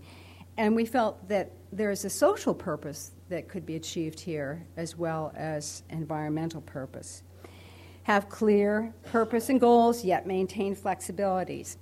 And 0.57 0.75
we 0.75 0.85
felt 0.85 1.27
that 1.27 1.51
there's 1.71 2.05
a 2.05 2.09
social 2.09 2.53
purpose 2.53 3.11
that 3.29 3.47
could 3.49 3.65
be 3.65 3.75
achieved 3.75 4.19
here 4.19 4.65
as 4.77 4.95
well 4.95 5.33
as 5.35 5.83
environmental 5.89 6.61
purpose. 6.61 7.23
Have 8.03 8.29
clear 8.29 8.93
purpose 9.05 9.49
and 9.49 9.59
goals, 9.59 10.05
yet 10.05 10.27
maintain 10.27 10.75
flexibilities. 10.75 11.77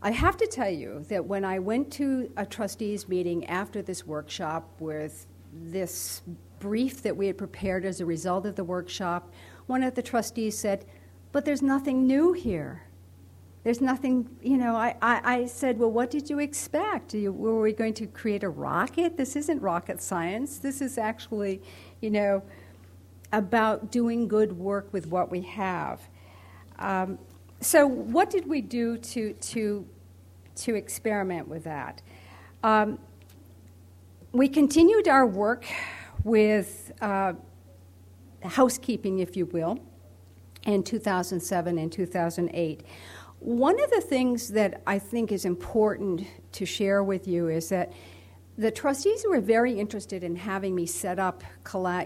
I 0.00 0.10
have 0.10 0.36
to 0.38 0.46
tell 0.46 0.70
you 0.70 1.04
that 1.10 1.26
when 1.26 1.44
I 1.44 1.60
went 1.60 1.92
to 1.92 2.32
a 2.36 2.44
trustees 2.44 3.08
meeting 3.08 3.46
after 3.46 3.82
this 3.82 4.04
workshop 4.04 4.68
with 4.80 5.26
this 5.52 6.22
brief 6.62 7.02
that 7.02 7.16
we 7.16 7.26
had 7.26 7.36
prepared 7.36 7.84
as 7.84 8.00
a 8.00 8.06
result 8.06 8.46
of 8.46 8.54
the 8.54 8.62
workshop, 8.62 9.32
one 9.66 9.82
of 9.82 9.96
the 9.96 10.02
trustees 10.02 10.56
said, 10.56 10.84
But 11.32 11.44
there's 11.44 11.60
nothing 11.60 12.06
new 12.06 12.32
here. 12.32 12.84
There's 13.64 13.80
nothing, 13.80 14.28
you 14.40 14.56
know. 14.56 14.76
I, 14.76 14.94
I, 15.02 15.20
I 15.24 15.46
said, 15.46 15.76
Well, 15.76 15.90
what 15.90 16.08
did 16.08 16.30
you 16.30 16.38
expect? 16.38 17.14
You, 17.14 17.32
were 17.32 17.60
we 17.60 17.72
going 17.72 17.94
to 17.94 18.06
create 18.06 18.44
a 18.44 18.48
rocket? 18.48 19.16
This 19.16 19.34
isn't 19.34 19.60
rocket 19.60 20.00
science. 20.00 20.58
This 20.58 20.80
is 20.80 20.98
actually, 20.98 21.60
you 22.00 22.10
know, 22.10 22.44
about 23.32 23.90
doing 23.90 24.28
good 24.28 24.52
work 24.52 24.92
with 24.92 25.08
what 25.08 25.32
we 25.32 25.40
have. 25.40 26.00
Um, 26.78 27.18
so, 27.60 27.88
what 27.88 28.30
did 28.30 28.46
we 28.46 28.60
do 28.60 28.98
to, 28.98 29.32
to, 29.32 29.84
to 30.56 30.74
experiment 30.76 31.48
with 31.48 31.64
that? 31.64 32.02
Um, 32.62 33.00
we 34.30 34.46
continued 34.46 35.08
our 35.08 35.26
work 35.26 35.64
with 36.24 36.92
uh, 37.00 37.34
housekeeping, 38.42 39.20
if 39.20 39.36
you 39.36 39.46
will, 39.46 39.78
in 40.64 40.82
2007 40.82 41.78
and 41.78 41.92
2008. 41.92 42.84
One 43.40 43.82
of 43.82 43.90
the 43.90 44.00
things 44.00 44.48
that 44.50 44.82
I 44.86 44.98
think 44.98 45.32
is 45.32 45.44
important 45.44 46.24
to 46.52 46.64
share 46.64 47.02
with 47.02 47.26
you 47.26 47.48
is 47.48 47.68
that 47.70 47.92
the 48.56 48.70
trustees 48.70 49.24
were 49.28 49.40
very 49.40 49.78
interested 49.78 50.22
in 50.22 50.36
having 50.36 50.74
me 50.74 50.86
set 50.86 51.18
up, 51.18 51.42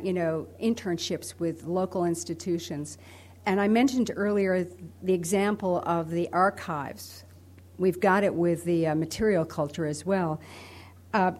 you 0.02 0.12
know, 0.12 0.46
internships 0.62 1.38
with 1.38 1.64
local 1.64 2.04
institutions. 2.04 2.98
And 3.44 3.60
I 3.60 3.68
mentioned 3.68 4.10
earlier 4.16 4.66
the 5.02 5.12
example 5.12 5.82
of 5.84 6.10
the 6.10 6.28
archives. 6.32 7.24
We've 7.78 8.00
got 8.00 8.24
it 8.24 8.34
with 8.34 8.64
the 8.64 8.86
uh, 8.86 8.94
material 8.94 9.44
culture 9.44 9.86
as 9.86 10.06
well. 10.06 10.40
Uh, 11.12 11.32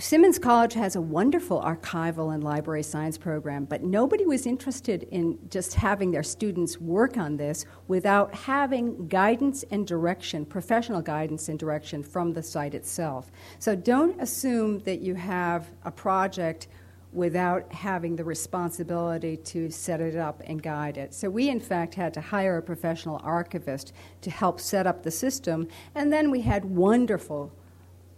Simmons 0.00 0.38
College 0.38 0.74
has 0.74 0.94
a 0.94 1.00
wonderful 1.00 1.60
archival 1.60 2.32
and 2.32 2.44
library 2.44 2.84
science 2.84 3.18
program, 3.18 3.64
but 3.64 3.82
nobody 3.82 4.24
was 4.24 4.46
interested 4.46 5.02
in 5.10 5.36
just 5.50 5.74
having 5.74 6.12
their 6.12 6.22
students 6.22 6.80
work 6.80 7.16
on 7.16 7.36
this 7.36 7.66
without 7.88 8.32
having 8.32 9.08
guidance 9.08 9.64
and 9.72 9.88
direction, 9.88 10.46
professional 10.46 11.02
guidance 11.02 11.48
and 11.48 11.58
direction 11.58 12.04
from 12.04 12.32
the 12.32 12.44
site 12.44 12.74
itself. 12.74 13.32
So 13.58 13.74
don't 13.74 14.20
assume 14.20 14.78
that 14.80 15.00
you 15.00 15.16
have 15.16 15.68
a 15.84 15.90
project 15.90 16.68
without 17.12 17.72
having 17.72 18.14
the 18.14 18.24
responsibility 18.24 19.36
to 19.38 19.68
set 19.68 20.00
it 20.00 20.14
up 20.14 20.40
and 20.44 20.62
guide 20.62 20.96
it. 20.96 21.12
So 21.12 21.28
we, 21.28 21.48
in 21.48 21.58
fact, 21.58 21.96
had 21.96 22.14
to 22.14 22.20
hire 22.20 22.58
a 22.58 22.62
professional 22.62 23.20
archivist 23.24 23.92
to 24.20 24.30
help 24.30 24.60
set 24.60 24.86
up 24.86 25.02
the 25.02 25.10
system, 25.10 25.66
and 25.96 26.12
then 26.12 26.30
we 26.30 26.42
had 26.42 26.64
wonderful 26.64 27.52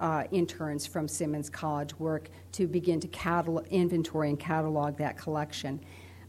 uh, 0.01 0.25
interns 0.31 0.87
from 0.87 1.07
Simmons 1.07 1.49
College 1.49 1.99
work 1.99 2.31
to 2.53 2.67
begin 2.67 3.01
to 3.01 3.09
catalog, 3.09 3.67
inventory 3.69 4.31
and 4.31 4.41
catalog 4.41 4.97
that 4.99 5.17
collection, 5.17 5.81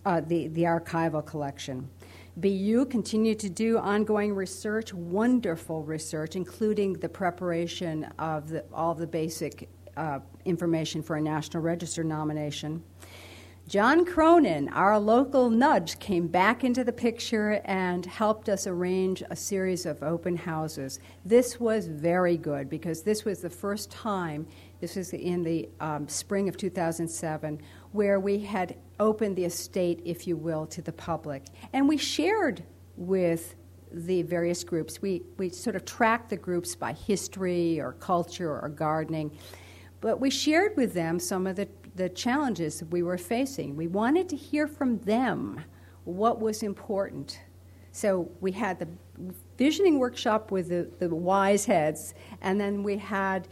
uh, 0.06 0.22
the, 0.22 0.48
the 0.50 0.64
archival 0.64 1.26
collection. 1.26 1.90
BU 2.38 2.86
continued 2.86 3.40
to 3.40 3.50
do 3.50 3.78
ongoing 3.78 4.34
research, 4.34 4.94
wonderful 4.94 5.84
research, 5.84 6.36
including 6.36 6.94
the 6.94 7.10
preparation 7.10 8.06
of 8.20 8.50
the, 8.50 8.64
all 8.74 8.94
the 8.94 9.08
basic 9.08 9.70
uh, 9.98 10.20
information 10.46 11.04
for 11.04 11.18
a 11.18 11.22
National 11.22 11.62
Register 11.62 12.04
nomination. 12.04 12.82
John 13.72 14.04
Cronin, 14.04 14.68
our 14.74 15.00
local 15.00 15.50
nudge, 15.50 15.98
came 16.00 16.28
back 16.28 16.66
into 16.66 16.84
the 16.84 16.92
picture 16.92 17.62
and 17.64 18.06
helped 18.06 18.50
us 18.50 18.68
arrange 18.68 19.24
a 19.30 19.36
series 19.38 19.86
of 19.86 20.04
open 20.04 20.36
houses. 20.36 21.00
This 21.24 21.58
was 21.58 21.88
very 21.88 22.36
good 22.36 22.70
because 22.70 23.02
this 23.02 23.24
was 23.24 23.40
the 23.40 23.50
first 23.50 23.90
time, 23.90 24.46
this 24.82 24.98
was 24.98 25.14
in 25.14 25.42
the 25.42 25.70
um, 25.80 26.06
spring 26.10 26.50
of 26.50 26.58
2007, 26.58 27.62
where 27.94 28.20
we 28.20 28.40
had 28.40 28.76
opened 29.00 29.38
the 29.38 29.46
estate, 29.46 30.02
if 30.04 30.28
you 30.28 30.36
will, 30.36 30.66
to 30.66 30.82
the 30.82 30.92
public. 30.92 31.46
And 31.72 31.88
we 31.88 31.96
shared 31.96 32.66
with 32.98 33.56
the 33.90 34.24
various 34.24 34.66
groups. 34.66 35.02
We, 35.02 35.22
we 35.38 35.48
sort 35.48 35.78
of 35.78 35.86
tracked 35.86 36.30
the 36.30 36.36
groups 36.36 36.76
by 36.76 36.92
history 36.92 37.80
or 37.80 37.94
culture 37.94 38.60
or 38.60 38.68
gardening. 38.68 39.32
But 40.02 40.20
we 40.20 40.30
shared 40.32 40.76
with 40.76 40.94
them 40.94 41.20
some 41.20 41.48
of 41.48 41.56
the 41.56 41.68
the 41.96 42.10
challenges 42.10 42.80
that 42.80 42.90
we 42.90 43.04
were 43.04 43.18
facing. 43.18 43.76
We 43.76 43.88
wanted 43.88 44.30
to 44.30 44.36
hear 44.36 44.68
from 44.68 45.00
them 45.00 45.62
what 46.06 46.40
was 46.40 46.64
important. 46.64 47.40
So 47.92 48.32
we 48.40 48.52
had 48.52 48.80
the 48.80 48.88
visioning 49.58 50.00
workshop 50.00 50.52
with 50.52 50.70
the, 50.70 50.90
the 51.00 51.14
wise 51.14 51.66
heads, 51.66 52.14
and 52.42 52.60
then 52.60 52.84
we 52.84 52.98
had 52.98 53.48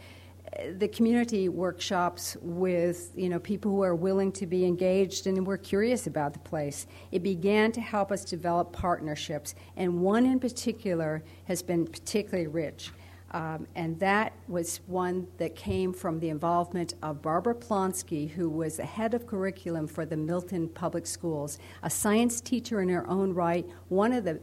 uh, 0.58 0.62
the 0.78 0.88
community 0.88 1.48
workshops 1.48 2.36
with 2.40 3.12
you 3.14 3.28
know 3.28 3.38
people 3.38 3.70
who 3.70 3.82
are 3.82 3.94
willing 3.94 4.32
to 4.32 4.46
be 4.46 4.64
engaged 4.64 5.26
and 5.26 5.46
were 5.46 5.58
curious 5.58 6.06
about 6.06 6.32
the 6.32 6.38
place. 6.40 6.86
It 7.12 7.22
began 7.22 7.70
to 7.72 7.80
help 7.80 8.10
us 8.10 8.24
develop 8.24 8.72
partnerships, 8.72 9.54
and 9.76 10.00
one 10.00 10.24
in 10.24 10.40
particular 10.40 11.22
has 11.44 11.62
been 11.62 11.86
particularly 11.86 12.48
rich. 12.48 12.90
Um, 13.32 13.66
and 13.76 13.98
that 14.00 14.32
was 14.48 14.80
one 14.86 15.28
that 15.38 15.54
came 15.54 15.92
from 15.92 16.18
the 16.18 16.30
involvement 16.30 16.94
of 17.02 17.22
Barbara 17.22 17.54
Plonsky, 17.54 18.30
who 18.30 18.48
was 18.48 18.76
the 18.76 18.84
head 18.84 19.14
of 19.14 19.26
curriculum 19.26 19.86
for 19.86 20.04
the 20.04 20.16
Milton 20.16 20.68
Public 20.68 21.06
Schools, 21.06 21.58
a 21.82 21.90
science 21.90 22.40
teacher 22.40 22.80
in 22.80 22.88
her 22.88 23.08
own 23.08 23.32
right, 23.32 23.66
one 23.88 24.12
of 24.12 24.24
the 24.24 24.40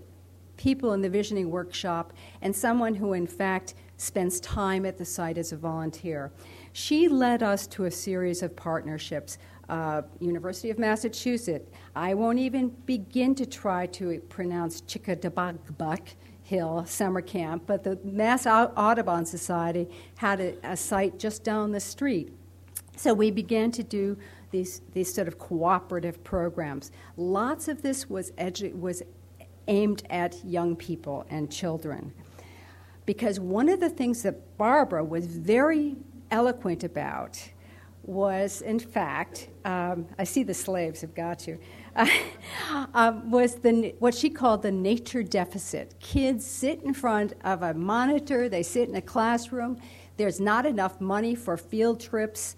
people 0.55 0.93
in 0.93 1.01
the 1.01 1.09
visioning 1.09 1.51
workshop, 1.51 2.13
and 2.41 2.55
someone 2.55 2.95
who, 2.95 3.13
in 3.13 3.27
fact, 3.27 3.75
spends 3.97 4.39
time 4.39 4.85
at 4.85 4.97
the 4.97 5.05
site 5.05 5.37
as 5.37 5.51
a 5.51 5.57
volunteer. 5.57 6.31
She 6.73 7.07
led 7.07 7.43
us 7.43 7.67
to 7.67 7.85
a 7.85 7.91
series 7.91 8.41
of 8.41 8.55
partnerships. 8.55 9.37
Uh, 9.69 10.01
University 10.21 10.69
of 10.69 10.79
Massachusetts. 10.79 11.69
I 11.93 12.13
won't 12.13 12.39
even 12.39 12.69
begin 12.85 13.35
to 13.35 13.45
try 13.45 13.85
to 13.87 14.17
pronounce 14.29 14.79
Chickatawbut 14.83 16.05
Hill 16.47 16.85
summer 16.85 17.19
camp, 17.19 17.63
but 17.67 17.83
the 17.83 17.99
Mass 18.05 18.47
Audubon 18.47 19.25
Society 19.25 19.85
had 20.15 20.39
a, 20.39 20.55
a 20.63 20.77
site 20.77 21.19
just 21.19 21.43
down 21.43 21.73
the 21.73 21.79
street. 21.81 22.31
So 22.95 23.13
we 23.13 23.31
began 23.31 23.69
to 23.71 23.83
do 23.83 24.17
these, 24.51 24.79
these 24.93 25.13
sort 25.13 25.27
of 25.27 25.37
cooperative 25.39 26.23
programs. 26.23 26.91
Lots 27.17 27.67
of 27.67 27.81
this 27.81 28.09
was, 28.09 28.31
edu- 28.31 28.79
was 28.79 29.03
aimed 29.67 30.03
at 30.09 30.43
young 30.45 30.77
people 30.77 31.25
and 31.29 31.51
children. 31.51 32.13
Because 33.05 33.41
one 33.41 33.67
of 33.67 33.81
the 33.81 33.89
things 33.89 34.23
that 34.23 34.57
Barbara 34.57 35.03
was 35.03 35.27
very 35.27 35.97
eloquent 36.31 36.85
about 36.85 37.37
was, 38.03 38.61
in 38.61 38.79
fact, 38.79 39.49
um, 39.65 40.07
I 40.17 40.23
see 40.23 40.43
the 40.43 40.53
slaves 40.53 41.01
have 41.01 41.13
got 41.13 41.45
you, 41.45 41.59
um, 42.93 43.31
was 43.31 43.55
the, 43.55 43.95
what 43.99 44.13
she 44.13 44.29
called 44.29 44.61
the 44.61 44.71
nature 44.71 45.23
deficit. 45.23 45.95
Kids 45.99 46.45
sit 46.45 46.83
in 46.83 46.93
front 46.93 47.33
of 47.43 47.61
a 47.63 47.73
monitor, 47.73 48.49
they 48.49 48.63
sit 48.63 48.89
in 48.89 48.95
a 48.95 49.01
classroom, 49.01 49.79
There's 50.17 50.39
not 50.39 50.65
enough 50.65 50.99
money 51.01 51.35
for 51.35 51.57
field 51.57 51.99
trips. 51.99 52.55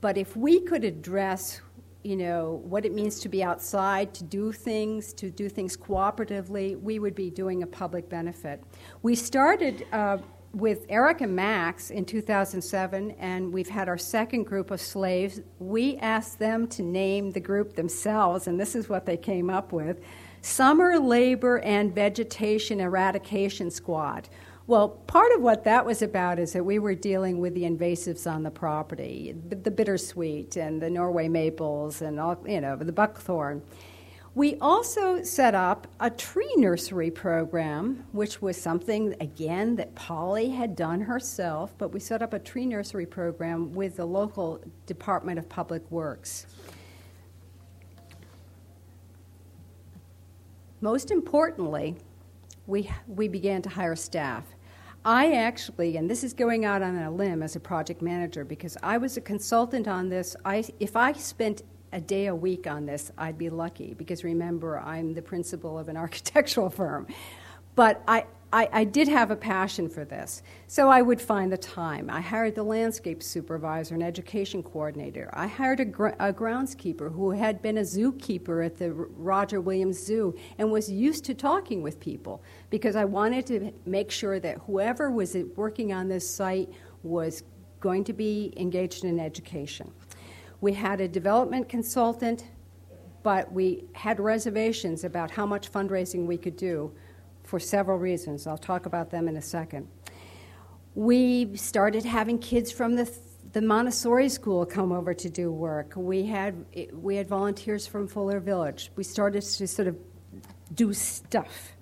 But 0.00 0.16
if 0.16 0.36
we 0.36 0.60
could 0.60 0.84
address 0.84 1.60
you 2.04 2.16
know, 2.16 2.62
what 2.64 2.86
it 2.86 2.94
means 2.94 3.18
to 3.20 3.28
be 3.28 3.42
outside, 3.42 4.14
to 4.14 4.24
do 4.24 4.52
things, 4.52 5.12
to 5.14 5.30
do 5.30 5.48
things 5.48 5.76
cooperatively, 5.76 6.80
we 6.80 6.98
would 6.98 7.14
be 7.14 7.28
doing 7.28 7.62
a 7.62 7.66
public 7.66 8.08
benefit. 8.08 8.62
We 9.02 9.14
started 9.14 9.84
uh, 9.92 10.18
with 10.52 10.86
Eric 10.88 11.20
and 11.20 11.36
Max 11.36 11.90
in 11.90 12.04
2007, 12.04 13.12
and 13.12 13.52
we've 13.52 13.68
had 13.68 13.88
our 13.88 13.98
second 13.98 14.44
group 14.44 14.70
of 14.70 14.80
slaves. 14.80 15.40
We 15.58 15.96
asked 15.98 16.38
them 16.38 16.66
to 16.68 16.82
name 16.82 17.30
the 17.30 17.40
group 17.40 17.74
themselves, 17.74 18.46
and 18.46 18.58
this 18.58 18.74
is 18.74 18.88
what 18.88 19.06
they 19.06 19.16
came 19.16 19.50
up 19.50 19.72
with 19.72 20.00
Summer 20.40 20.98
Labor 20.98 21.58
and 21.58 21.94
Vegetation 21.94 22.80
Eradication 22.80 23.70
Squad. 23.70 24.28
Well, 24.66 24.88
part 24.88 25.32
of 25.32 25.40
what 25.40 25.64
that 25.64 25.86
was 25.86 26.02
about 26.02 26.38
is 26.38 26.52
that 26.52 26.64
we 26.64 26.78
were 26.78 26.94
dealing 26.94 27.40
with 27.40 27.54
the 27.54 27.62
invasives 27.62 28.30
on 28.30 28.42
the 28.42 28.50
property, 28.50 29.34
the 29.48 29.70
bittersweet 29.70 30.56
and 30.56 30.80
the 30.80 30.90
Norway 30.90 31.28
maples 31.28 32.02
and 32.02 32.20
all, 32.20 32.38
you 32.46 32.60
know, 32.60 32.76
the 32.76 32.92
buckthorn. 32.92 33.62
We 34.38 34.54
also 34.60 35.24
set 35.24 35.56
up 35.56 35.88
a 35.98 36.10
tree 36.10 36.54
nursery 36.58 37.10
program, 37.10 38.04
which 38.12 38.40
was 38.40 38.56
something, 38.56 39.16
again, 39.20 39.74
that 39.74 39.96
Polly 39.96 40.50
had 40.50 40.76
done 40.76 41.00
herself, 41.00 41.74
but 41.76 41.88
we 41.88 41.98
set 41.98 42.22
up 42.22 42.32
a 42.32 42.38
tree 42.38 42.64
nursery 42.64 43.04
program 43.04 43.72
with 43.72 43.96
the 43.96 44.04
local 44.04 44.60
Department 44.86 45.40
of 45.40 45.48
Public 45.48 45.90
Works. 45.90 46.46
Most 50.80 51.10
importantly, 51.10 51.96
we, 52.68 52.88
we 53.08 53.26
began 53.26 53.60
to 53.62 53.68
hire 53.68 53.96
staff. 53.96 54.44
I 55.04 55.32
actually, 55.32 55.96
and 55.96 56.08
this 56.08 56.22
is 56.22 56.32
going 56.32 56.64
out 56.64 56.80
on 56.80 56.96
a 56.96 57.10
limb 57.10 57.42
as 57.42 57.56
a 57.56 57.60
project 57.60 58.02
manager, 58.02 58.44
because 58.44 58.76
I 58.84 58.98
was 58.98 59.16
a 59.16 59.20
consultant 59.20 59.88
on 59.88 60.08
this. 60.08 60.36
I, 60.44 60.62
if 60.78 60.94
I 60.94 61.12
spent 61.14 61.62
a 61.92 62.00
day 62.00 62.26
a 62.26 62.34
week 62.34 62.66
on 62.66 62.86
this, 62.86 63.10
I'd 63.16 63.38
be 63.38 63.50
lucky, 63.50 63.94
because 63.94 64.24
remember, 64.24 64.78
I'm 64.78 65.14
the 65.14 65.22
principal 65.22 65.78
of 65.78 65.88
an 65.88 65.96
architectural 66.04 66.70
firm. 66.70 67.06
But 67.74 68.02
I, 68.08 68.24
I, 68.52 68.68
I, 68.72 68.84
did 68.84 69.08
have 69.08 69.30
a 69.30 69.36
passion 69.36 69.88
for 69.88 70.04
this, 70.04 70.42
so 70.66 70.88
I 70.88 71.02
would 71.02 71.20
find 71.20 71.52
the 71.52 71.58
time. 71.58 72.10
I 72.10 72.20
hired 72.20 72.54
the 72.54 72.62
landscape 72.62 73.22
supervisor 73.22 73.94
and 73.94 74.02
education 74.02 74.62
coordinator. 74.62 75.30
I 75.34 75.46
hired 75.46 75.80
a, 75.80 75.84
gr- 75.84 76.16
a, 76.18 76.32
groundskeeper 76.32 77.12
who 77.14 77.30
had 77.30 77.62
been 77.62 77.78
a 77.78 77.82
zookeeper 77.82 78.64
at 78.64 78.78
the 78.78 78.92
Roger 78.92 79.60
Williams 79.60 80.04
Zoo 80.04 80.34
and 80.56 80.72
was 80.72 80.90
used 80.90 81.24
to 81.26 81.34
talking 81.34 81.82
with 81.82 82.00
people 82.00 82.42
because 82.70 82.96
I 82.96 83.04
wanted 83.04 83.46
to 83.46 83.72
make 83.84 84.10
sure 84.10 84.40
that 84.40 84.58
whoever 84.66 85.10
was 85.10 85.36
working 85.54 85.92
on 85.92 86.08
this 86.08 86.28
site 86.28 86.70
was 87.02 87.42
going 87.80 88.02
to 88.04 88.12
be 88.12 88.52
engaged 88.56 89.04
in 89.04 89.20
education. 89.20 89.92
We 90.60 90.72
had 90.72 91.00
a 91.00 91.08
development 91.08 91.68
consultant, 91.68 92.44
but 93.22 93.52
we 93.52 93.84
had 93.92 94.18
reservations 94.18 95.04
about 95.04 95.30
how 95.30 95.46
much 95.46 95.70
fundraising 95.70 96.26
we 96.26 96.36
could 96.36 96.56
do 96.56 96.92
for 97.44 97.60
several 97.60 97.98
reasons. 97.98 98.46
I'll 98.46 98.58
talk 98.58 98.86
about 98.86 99.10
them 99.10 99.28
in 99.28 99.36
a 99.36 99.42
second. 99.42 99.88
We 100.94 101.56
started 101.56 102.04
having 102.04 102.38
kids 102.38 102.72
from 102.72 102.96
the 102.96 103.10
the 103.52 103.62
Montessori 103.62 104.28
school 104.28 104.66
come 104.66 104.92
over 104.92 105.14
to 105.14 105.30
do 105.30 105.50
work. 105.50 105.94
We 105.96 106.26
had 106.26 106.64
we 106.92 107.16
had 107.16 107.28
volunteers 107.28 107.86
from 107.86 108.06
Fuller 108.06 108.40
Village. 108.40 108.90
We 108.96 109.04
started 109.04 109.42
to 109.42 109.66
sort 109.66 109.88
of 109.88 109.96
do 110.74 110.92
stuff. 110.92 111.72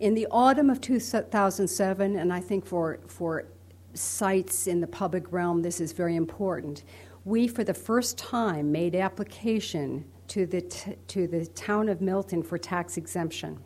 In 0.00 0.14
the 0.14 0.26
autumn 0.30 0.70
of 0.70 0.80
2007, 0.80 2.16
and 2.16 2.32
I 2.32 2.40
think 2.40 2.66
for 2.66 3.00
for 3.06 3.46
sites 3.92 4.66
in 4.66 4.80
the 4.80 4.86
public 4.86 5.30
realm, 5.32 5.62
this 5.62 5.80
is 5.80 5.92
very 5.92 6.16
important. 6.16 6.82
We, 7.24 7.48
for 7.48 7.64
the 7.64 7.74
first 7.74 8.18
time, 8.18 8.70
made 8.70 8.94
application 8.94 10.04
to 10.28 10.46
the 10.46 10.62
t- 10.62 10.96
to 11.08 11.26
the 11.26 11.46
town 11.46 11.88
of 11.88 12.00
Milton 12.00 12.42
for 12.42 12.58
tax 12.58 12.96
exemption. 12.96 13.58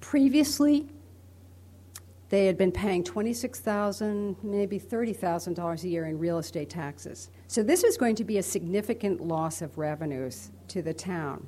Previously, 0.00 0.88
they 2.28 2.46
had 2.46 2.58
been 2.58 2.72
paying 2.72 3.04
26,000, 3.04 4.36
maybe 4.42 4.80
$30,000 4.80 5.84
a 5.84 5.88
year 5.88 6.06
in 6.06 6.18
real 6.18 6.38
estate 6.38 6.68
taxes. 6.68 7.30
So 7.46 7.62
this 7.62 7.84
was 7.84 7.96
going 7.96 8.16
to 8.16 8.24
be 8.24 8.38
a 8.38 8.42
significant 8.42 9.20
loss 9.20 9.62
of 9.62 9.78
revenues 9.78 10.50
to 10.68 10.82
the 10.82 10.92
town. 10.92 11.46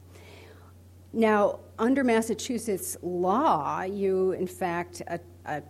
Now, 1.13 1.61
under 1.79 2.05
Massachusetts 2.05 2.97
law, 3.03 3.83
you, 3.83 4.33
in 4.33 4.47
fact, 4.47 5.03
a, 5.09 5.19
a 5.47 5.63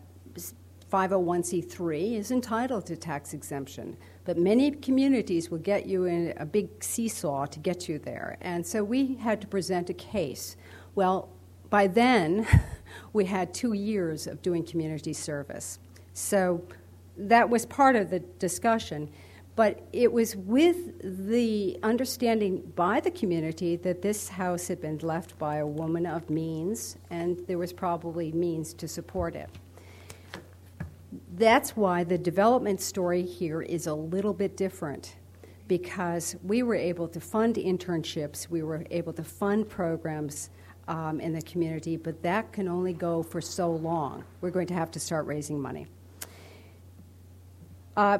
501c3 0.91 2.19
is 2.19 2.31
entitled 2.31 2.87
to 2.87 2.97
tax 2.97 3.33
exemption, 3.35 3.97
but 4.29 4.37
many 4.37 4.71
communities 4.71 5.51
will 5.51 5.57
get 5.57 5.87
you 5.87 6.05
in 6.05 6.35
a 6.37 6.45
big 6.45 6.85
seesaw 6.85 7.47
to 7.47 7.59
get 7.59 7.89
you 7.89 7.99
there. 7.99 8.37
And 8.43 8.67
so 8.67 8.85
we 8.85 9.15
had 9.15 9.41
to 9.41 9.47
present 9.47 9.89
a 9.89 9.95
case. 9.95 10.55
Well, 10.95 11.31
by 11.71 11.87
then, 11.87 12.47
we 13.15 13.25
had 13.25 13.55
two 13.55 13.73
years 13.73 14.27
of 14.27 14.43
doing 14.43 14.67
community 14.67 15.15
service. 15.15 15.79
So 16.13 16.63
that 17.17 17.49
was 17.49 17.65
part 17.65 17.97
of 17.97 18.11
the 18.11 18.19
discussion. 18.19 19.09
But 19.57 19.81
it 19.95 20.13
was 20.13 20.37
with 20.37 21.27
the 21.27 21.79
understanding 21.83 22.71
by 22.77 23.01
the 23.01 23.11
community 23.11 23.77
that 23.77 24.03
this 24.03 24.29
house 24.29 24.69
had 24.69 24.83
been 24.83 24.99
left 24.99 25.39
by 25.39 25.57
a 25.57 25.67
woman 25.67 26.05
of 26.05 26.29
means, 26.29 26.99
and 27.09 27.43
there 27.47 27.57
was 27.57 27.73
probably 27.73 28.31
means 28.33 28.75
to 28.75 28.89
support 28.89 29.35
it. 29.35 29.49
That's 31.35 31.77
why 31.77 32.05
the 32.05 32.19
development 32.19 32.81
story 32.81 33.23
here 33.23 33.63
is 33.63 33.87
a 33.87 33.95
little 33.95 34.35
bit 34.35 34.57
different 34.57 35.17
because 35.69 36.37
we 36.43 36.63
were 36.63 36.75
able 36.75 37.09
to 37.09 37.21
fund 37.21 37.57
internships, 37.57 38.49
we 38.49 38.63
were 38.63 38.85
able 38.91 39.13
to 39.13 39.23
fund 39.23 39.69
programs 39.69 40.51
um, 40.89 41.21
in 41.21 41.33
the 41.33 41.43
community, 41.43 41.97
but 41.97 42.23
that 42.23 42.53
can 42.53 42.67
only 42.67 42.95
go 42.95 43.23
for 43.23 43.41
so 43.41 43.71
long. 43.71 44.25
We're 44.41 44.51
going 44.51 44.67
to 44.69 44.75
have 44.75 44.91
to 44.93 45.01
start 45.01 45.27
raising 45.27 45.61
money. 45.61 45.87
Uh, 47.97 48.19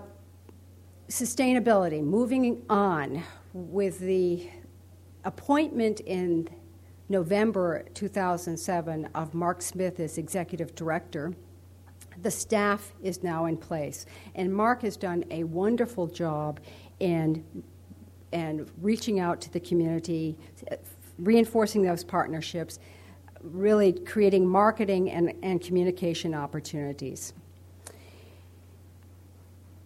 sustainability, 1.09 2.03
moving 2.03 2.63
on 2.69 3.23
with 3.55 3.99
the 4.01 4.49
appointment 5.25 6.01
in 6.01 6.49
November 7.09 7.85
2007 7.95 9.09
of 9.15 9.33
Mark 9.33 9.63
Smith 9.63 9.99
as 10.01 10.19
executive 10.19 10.75
director. 10.75 11.33
The 12.23 12.31
staff 12.31 12.93
is 13.03 13.23
now 13.23 13.47
in 13.47 13.57
place, 13.57 14.07
and 14.35 14.53
Mark 14.53 14.83
has 14.83 14.97
done 14.97 15.25
a 15.31 15.45
wonderful 15.45 16.07
job 16.07 16.61
in 16.99 17.45
and 18.33 18.71
reaching 18.81 19.21
out 19.21 19.41
to 19.43 19.53
the 19.53 19.61
community, 19.61 20.37
reinforcing 21.19 21.83
those 21.83 22.05
partnerships, 22.05 22.79
really 23.43 23.93
creating 23.93 24.47
marketing 24.47 25.11
and, 25.11 25.33
and 25.43 25.61
communication 25.61 26.35
opportunities. 26.35 27.33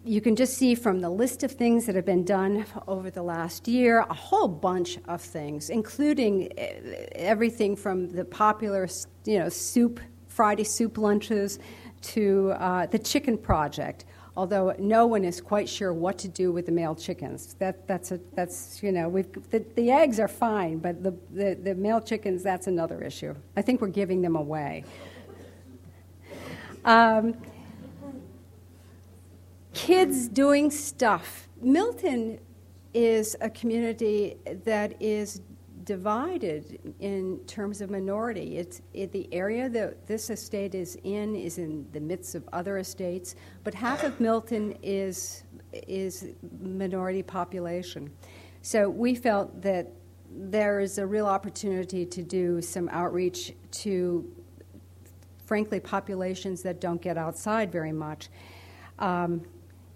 You 0.05 0.19
can 0.19 0.35
just 0.35 0.57
see 0.57 0.75
from 0.75 0.99
the 0.99 1.09
list 1.09 1.43
of 1.43 1.51
things 1.53 1.85
that 1.85 1.95
have 1.95 2.05
been 2.05 2.25
done 2.25 2.65
over 2.89 3.09
the 3.09 3.23
last 3.23 3.69
year 3.69 3.99
a 3.99 4.13
whole 4.13 4.49
bunch 4.49 4.97
of 5.07 5.21
things, 5.21 5.69
including 5.69 6.51
eh, 6.57 7.05
everything 7.13 7.77
from 7.77 8.09
the 8.09 8.25
popular, 8.25 8.89
you 9.23 9.39
know, 9.39 9.47
soup, 9.47 10.01
Friday 10.27 10.65
soup 10.65 10.97
lunches 10.97 11.59
to 12.03 12.53
uh, 12.57 12.85
the 12.87 12.99
Chicken 12.99 13.37
Project, 13.37 14.05
although 14.35 14.75
no 14.79 15.05
one 15.07 15.23
is 15.23 15.41
quite 15.41 15.67
sure 15.69 15.93
what 15.93 16.17
to 16.19 16.27
do 16.27 16.51
with 16.51 16.65
the 16.65 16.71
male 16.71 16.95
chickens. 16.95 17.55
That, 17.59 17.87
that's, 17.87 18.11
a, 18.11 18.19
that's 18.33 18.81
you 18.83 18.91
know, 18.91 19.09
the, 19.51 19.65
the 19.75 19.91
eggs 19.91 20.19
are 20.19 20.27
fine, 20.27 20.79
but 20.79 21.03
the, 21.03 21.13
the, 21.31 21.57
the 21.61 21.75
male 21.75 22.01
chickens, 22.01 22.43
that's 22.43 22.67
another 22.67 23.01
issue. 23.01 23.35
I 23.55 23.61
think 23.61 23.81
we're 23.81 23.87
giving 23.87 24.21
them 24.21 24.35
away. 24.35 24.83
Um, 26.85 27.35
kids 29.73 30.27
doing 30.27 30.69
stuff. 30.69 31.47
Milton 31.61 32.39
is 32.93 33.35
a 33.41 33.49
community 33.49 34.37
that 34.65 35.01
is 35.01 35.41
divided 35.83 36.93
in 36.99 37.39
terms 37.47 37.81
of 37.81 37.89
minority. 37.89 38.57
It's 38.57 38.81
it, 38.93 39.11
the 39.11 39.27
area 39.33 39.69
that 39.69 40.07
this 40.07 40.29
estate 40.29 40.75
is 40.75 40.97
in 41.03 41.35
is 41.35 41.57
in 41.57 41.87
the 41.91 41.99
midst 41.99 42.35
of 42.35 42.47
other 42.53 42.77
estates, 42.77 43.35
but 43.63 43.73
half 43.73 44.03
of 44.03 44.19
Milton 44.19 44.77
is 44.81 45.43
is 45.87 46.33
minority 46.61 47.23
population. 47.23 48.11
So 48.61 48.89
we 48.89 49.15
felt 49.15 49.61
that 49.61 49.91
there 50.35 50.79
is 50.79 50.97
a 50.97 51.05
real 51.05 51.25
opportunity 51.25 52.05
to 52.05 52.23
do 52.23 52.61
some 52.61 52.89
outreach 52.89 53.53
to, 53.71 54.25
frankly, 55.45 55.79
populations 55.79 56.63
that 56.63 56.79
don't 56.79 57.01
get 57.01 57.17
outside 57.17 57.71
very 57.71 57.91
much. 57.91 58.29
Um, 58.99 59.43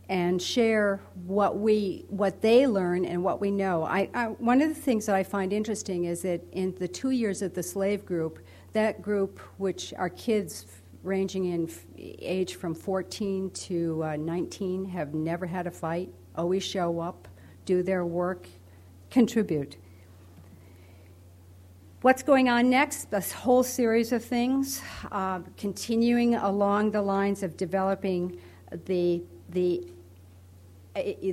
and 0.09 0.41
share 0.41 1.01
what 1.25 1.57
we 1.57 2.05
what 2.07 2.41
they 2.41 2.65
learn 2.65 3.03
and 3.05 3.21
what 3.23 3.41
we 3.41 3.51
know. 3.51 3.83
I, 3.83 4.09
I, 4.13 4.25
one 4.27 4.61
of 4.61 4.69
the 4.69 4.81
things 4.81 5.05
that 5.07 5.15
I 5.15 5.23
find 5.23 5.51
interesting 5.51 6.05
is 6.05 6.21
that 6.21 6.41
in 6.53 6.73
the 6.79 6.87
two 6.87 7.11
years 7.11 7.41
of 7.41 7.53
the 7.53 7.63
slave 7.63 8.05
group, 8.05 8.39
that 8.73 9.01
group, 9.01 9.39
which 9.57 9.93
our 9.97 10.09
kids 10.09 10.65
ranging 11.03 11.45
in 11.45 11.69
age 11.97 12.55
from 12.55 12.73
14 12.73 13.49
to 13.51 14.03
uh, 14.03 14.15
19, 14.15 14.85
have 14.85 15.13
never 15.13 15.45
had 15.45 15.67
a 15.67 15.71
fight, 15.71 16.09
always 16.35 16.63
show 16.63 16.99
up, 16.99 17.27
do 17.65 17.83
their 17.83 18.05
work, 18.05 18.47
contribute. 19.09 19.77
What's 22.01 22.23
going 22.23 22.47
on 22.47 22.69
next? 22.69 23.11
A 23.11 23.21
whole 23.21 23.63
series 23.63 24.11
of 24.11 24.23
things, 24.23 24.81
uh, 25.11 25.39
continuing 25.57 26.35
along 26.35 26.91
the 26.91 27.01
lines 27.01 27.43
of 27.43 27.57
developing 27.57 28.39
the 28.85 29.23
the 29.49 29.87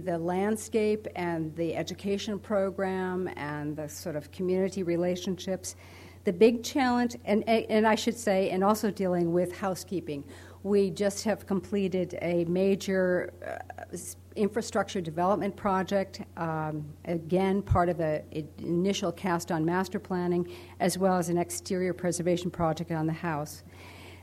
the 0.04 0.18
landscape 0.18 1.06
and 1.16 1.54
the 1.56 1.74
education 1.76 2.38
program 2.38 3.28
and 3.36 3.76
the 3.76 3.88
sort 3.88 4.16
of 4.16 4.30
community 4.30 4.82
relationships. 4.82 5.76
The 6.24 6.32
big 6.32 6.62
challenge, 6.62 7.16
and, 7.26 7.46
and 7.48 7.86
I 7.86 7.94
should 7.94 8.16
say, 8.16 8.50
and 8.50 8.64
also 8.64 8.90
dealing 8.90 9.32
with 9.32 9.54
housekeeping. 9.54 10.24
We 10.62 10.90
just 10.90 11.24
have 11.24 11.46
completed 11.46 12.18
a 12.22 12.46
major 12.46 13.34
uh, 13.46 13.96
infrastructure 14.34 15.02
development 15.02 15.54
project, 15.54 16.22
um, 16.38 16.86
again, 17.04 17.60
part 17.60 17.90
of 17.90 17.98
the 17.98 18.24
initial 18.58 19.12
cast 19.12 19.52
on 19.52 19.64
master 19.64 19.98
planning, 19.98 20.50
as 20.80 20.96
well 20.96 21.18
as 21.18 21.28
an 21.28 21.36
exterior 21.36 21.92
preservation 21.92 22.50
project 22.50 22.90
on 22.90 23.06
the 23.06 23.12
house. 23.12 23.62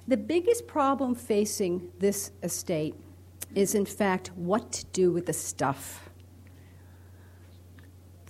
The 0.07 0.17
biggest 0.17 0.65
problem 0.65 1.13
facing 1.13 1.91
this 1.99 2.31
estate 2.41 2.95
is, 3.55 3.75
in 3.75 3.85
fact, 3.85 4.31
what 4.35 4.71
to 4.71 4.85
do 4.87 5.11
with 5.11 5.25
the 5.25 5.33
stuff. 5.33 6.09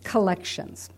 Collections. 0.03 0.89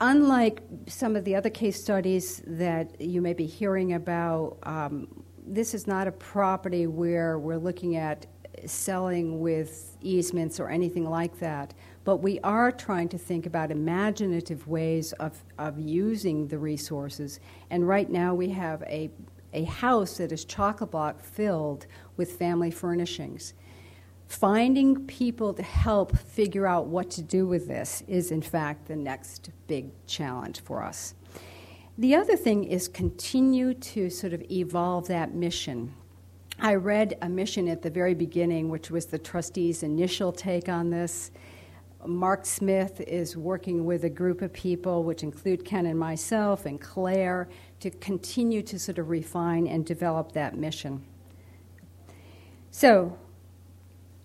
Unlike 0.00 0.62
some 0.86 1.14
of 1.16 1.24
the 1.24 1.36
other 1.36 1.50
case 1.50 1.82
studies 1.82 2.42
that 2.46 3.00
you 3.00 3.20
may 3.20 3.34
be 3.34 3.44
hearing 3.44 3.92
about, 3.92 4.56
um, 4.62 5.06
this 5.46 5.74
is 5.74 5.86
not 5.86 6.06
a 6.06 6.12
property 6.12 6.86
where 6.86 7.38
we're 7.38 7.58
looking 7.58 7.96
at 7.96 8.26
selling 8.66 9.40
with 9.40 9.96
easements 10.00 10.60
or 10.60 10.68
anything 10.68 11.08
like 11.08 11.38
that. 11.38 11.74
But 12.04 12.18
we 12.18 12.40
are 12.40 12.72
trying 12.72 13.08
to 13.10 13.18
think 13.18 13.46
about 13.46 13.70
imaginative 13.70 14.66
ways 14.66 15.12
of, 15.14 15.44
of 15.58 15.78
using 15.78 16.48
the 16.48 16.58
resources. 16.58 17.40
And 17.70 17.86
right 17.86 18.08
now 18.08 18.34
we 18.34 18.48
have 18.50 18.82
a, 18.82 19.10
a 19.52 19.64
house 19.64 20.18
that 20.18 20.32
is 20.32 20.44
chock 20.44 20.80
a 20.80 20.86
block 20.86 21.20
filled 21.20 21.86
with 22.16 22.32
family 22.32 22.70
furnishings. 22.70 23.54
Finding 24.28 25.06
people 25.06 25.52
to 25.54 25.62
help 25.62 26.16
figure 26.16 26.66
out 26.66 26.86
what 26.86 27.10
to 27.10 27.22
do 27.22 27.46
with 27.46 27.66
this 27.66 28.02
is, 28.06 28.30
in 28.30 28.42
fact, 28.42 28.86
the 28.86 28.96
next 28.96 29.50
big 29.66 29.90
challenge 30.06 30.60
for 30.60 30.82
us. 30.82 31.14
The 31.98 32.14
other 32.14 32.36
thing 32.36 32.64
is 32.64 32.86
continue 32.88 33.74
to 33.74 34.08
sort 34.08 34.32
of 34.32 34.42
evolve 34.50 35.08
that 35.08 35.34
mission 35.34 35.94
I 36.62 36.74
read 36.74 37.16
a 37.22 37.28
mission 37.28 37.68
at 37.68 37.80
the 37.80 37.88
very 37.88 38.12
beginning, 38.12 38.68
which 38.68 38.90
was 38.90 39.06
the 39.06 39.18
trustees' 39.18 39.82
initial 39.82 40.30
take 40.30 40.68
on 40.68 40.90
this. 40.90 41.30
Mark 42.04 42.44
Smith 42.44 43.00
is 43.00 43.34
working 43.34 43.86
with 43.86 44.04
a 44.04 44.10
group 44.10 44.42
of 44.42 44.52
people, 44.52 45.02
which 45.02 45.22
include 45.22 45.64
Ken 45.64 45.86
and 45.86 45.98
myself 45.98 46.66
and 46.66 46.78
Claire, 46.78 47.48
to 47.80 47.90
continue 47.90 48.62
to 48.62 48.78
sort 48.78 48.98
of 48.98 49.08
refine 49.08 49.66
and 49.66 49.84
develop 49.84 50.32
that 50.32 50.56
mission. 50.56 51.04
So, 52.70 53.18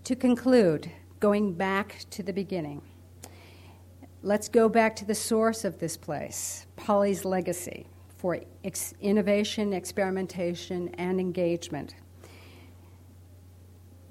to 0.04 0.16
conclude, 0.16 0.92
going 1.20 1.54
back 1.54 2.06
to 2.12 2.22
the 2.22 2.34
beginning, 2.34 2.82
let's 4.22 4.50
go 4.50 4.70
back 4.70 4.96
to 4.98 5.06
the 5.06 5.16
source 5.16 5.66
of 5.66 5.80
this 5.80 5.98
place, 5.98 6.68
Polly's 6.76 7.26
legacy 7.26 7.88
for 8.18 8.40
ex- 8.64 8.94
innovation, 9.02 9.74
experimentation, 9.74 10.90
and 10.96 11.20
engagement. 11.20 11.96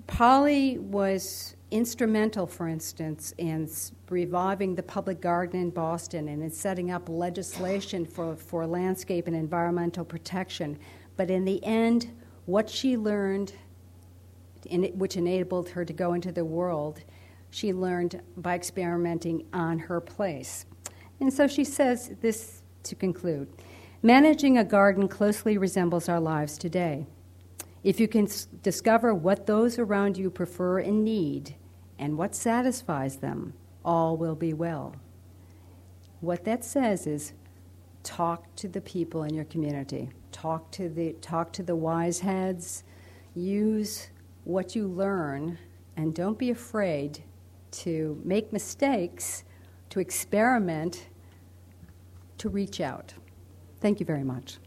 Polly 0.07 0.79
was 0.79 1.57
instrumental, 1.75 2.47
for 2.47 2.69
instance, 2.69 3.35
in 3.37 3.69
reviving 4.09 4.77
the 4.77 4.83
public 4.83 5.21
garden 5.21 5.61
in 5.61 5.71
Boston 5.71 6.29
and 6.29 6.41
in 6.41 6.51
setting 6.51 6.93
up 6.93 7.09
legislation 7.09 8.07
for, 8.07 8.37
for 8.37 8.65
landscape 8.65 9.27
and 9.27 9.35
environmental 9.35 10.05
protection. 10.05 10.79
But 11.17 11.31
in 11.31 11.45
the 11.45 11.63
end, 11.65 12.17
what 12.47 12.71
she 12.71 12.97
learned, 12.97 13.55
in, 14.67 14.85
which 14.97 15.17
enabled 15.17 15.69
her 15.71 15.85
to 15.85 15.93
go 15.93 16.13
into 16.13 16.31
the 16.31 16.45
world, 16.45 17.01
she 17.51 17.73
learned 17.73 18.23
by 18.37 18.55
experimenting 18.55 19.45
on 19.53 19.81
her 19.81 20.01
place. 20.01 20.67
And 21.19 21.33
so 21.33 21.49
she 21.49 21.65
says 21.65 22.13
this 22.21 22.63
to 22.85 22.95
conclude 22.95 23.49
Managing 24.01 24.59
a 24.59 24.65
garden 24.65 25.09
closely 25.09 25.59
resembles 25.59 26.09
our 26.09 26.21
lives 26.21 26.57
today. 26.57 27.07
If 27.83 27.99
you 27.99 28.07
can 28.07 28.27
s- 28.27 28.45
discover 28.63 29.13
what 29.13 29.47
those 29.47 29.77
around 29.77 30.17
you 30.17 30.31
prefer 30.31 30.79
and 30.79 31.05
need 31.05 31.57
and 31.99 32.19
what 32.19 32.35
satisfies 32.35 33.17
them, 33.17 33.55
all 33.85 34.17
will 34.17 34.35
be 34.35 34.53
well. 34.53 34.97
What 36.21 36.45
that 36.45 36.65
says 36.65 37.07
is 37.07 37.33
talk 38.03 38.55
to 38.57 38.69
the 38.69 38.81
people 38.81 39.25
in 39.25 39.35
your 39.35 39.45
community. 39.45 40.11
Talk 40.33 40.71
to 40.73 40.89
the 40.89 41.13
talk 41.21 41.53
to 41.55 41.63
the 41.63 41.77
wise 41.77 42.21
heads. 42.21 42.85
Use 43.35 44.09
what 44.45 44.75
you 44.75 44.87
learn 44.87 45.59
and 45.97 46.15
don't 46.15 46.39
be 46.39 46.51
afraid 46.51 47.23
to 47.71 48.21
make 48.25 48.53
mistakes, 48.53 49.45
to 49.91 50.01
experiment, 50.01 51.09
to 52.39 52.49
reach 52.49 52.81
out. 52.81 53.15
Thank 53.81 54.01
you 54.01 54.07
very 54.07 54.25
much. 54.25 54.59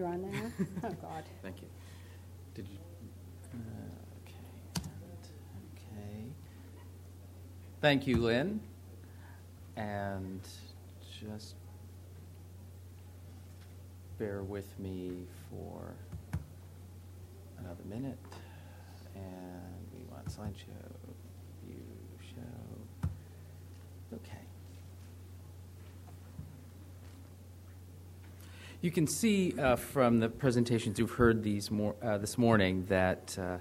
You're 0.00 0.08
on 0.08 0.22
there 0.22 0.32
now? 0.32 0.50
oh, 0.84 0.92
God. 1.02 1.24
Thank 1.42 1.60
you. 1.60 1.68
Did 2.54 2.66
you? 2.68 2.78
Uh, 3.52 3.58
okay. 4.24 4.88
okay. 5.76 6.24
Thank 7.82 8.06
you, 8.06 8.16
Lynne. 8.16 8.60
And 9.76 10.40
just 11.20 11.54
bear 14.18 14.42
with 14.42 14.78
me 14.78 15.26
for 15.50 15.92
another 17.58 17.84
minute. 17.86 18.16
And 19.14 19.86
we 19.92 20.02
want 20.10 20.24
slideshow, 20.28 20.80
view 21.62 21.76
show. 22.22 23.06
Okay. 24.14 24.46
You 28.82 28.90
can 28.90 29.06
see 29.06 29.52
uh, 29.58 29.76
from 29.76 30.20
the 30.20 30.30
presentations 30.30 30.98
you've 30.98 31.10
heard 31.10 31.42
these 31.42 31.70
mor- 31.70 31.96
uh, 32.02 32.16
this 32.16 32.38
morning 32.38 32.86
that 32.88 33.36
uh, 33.38 33.58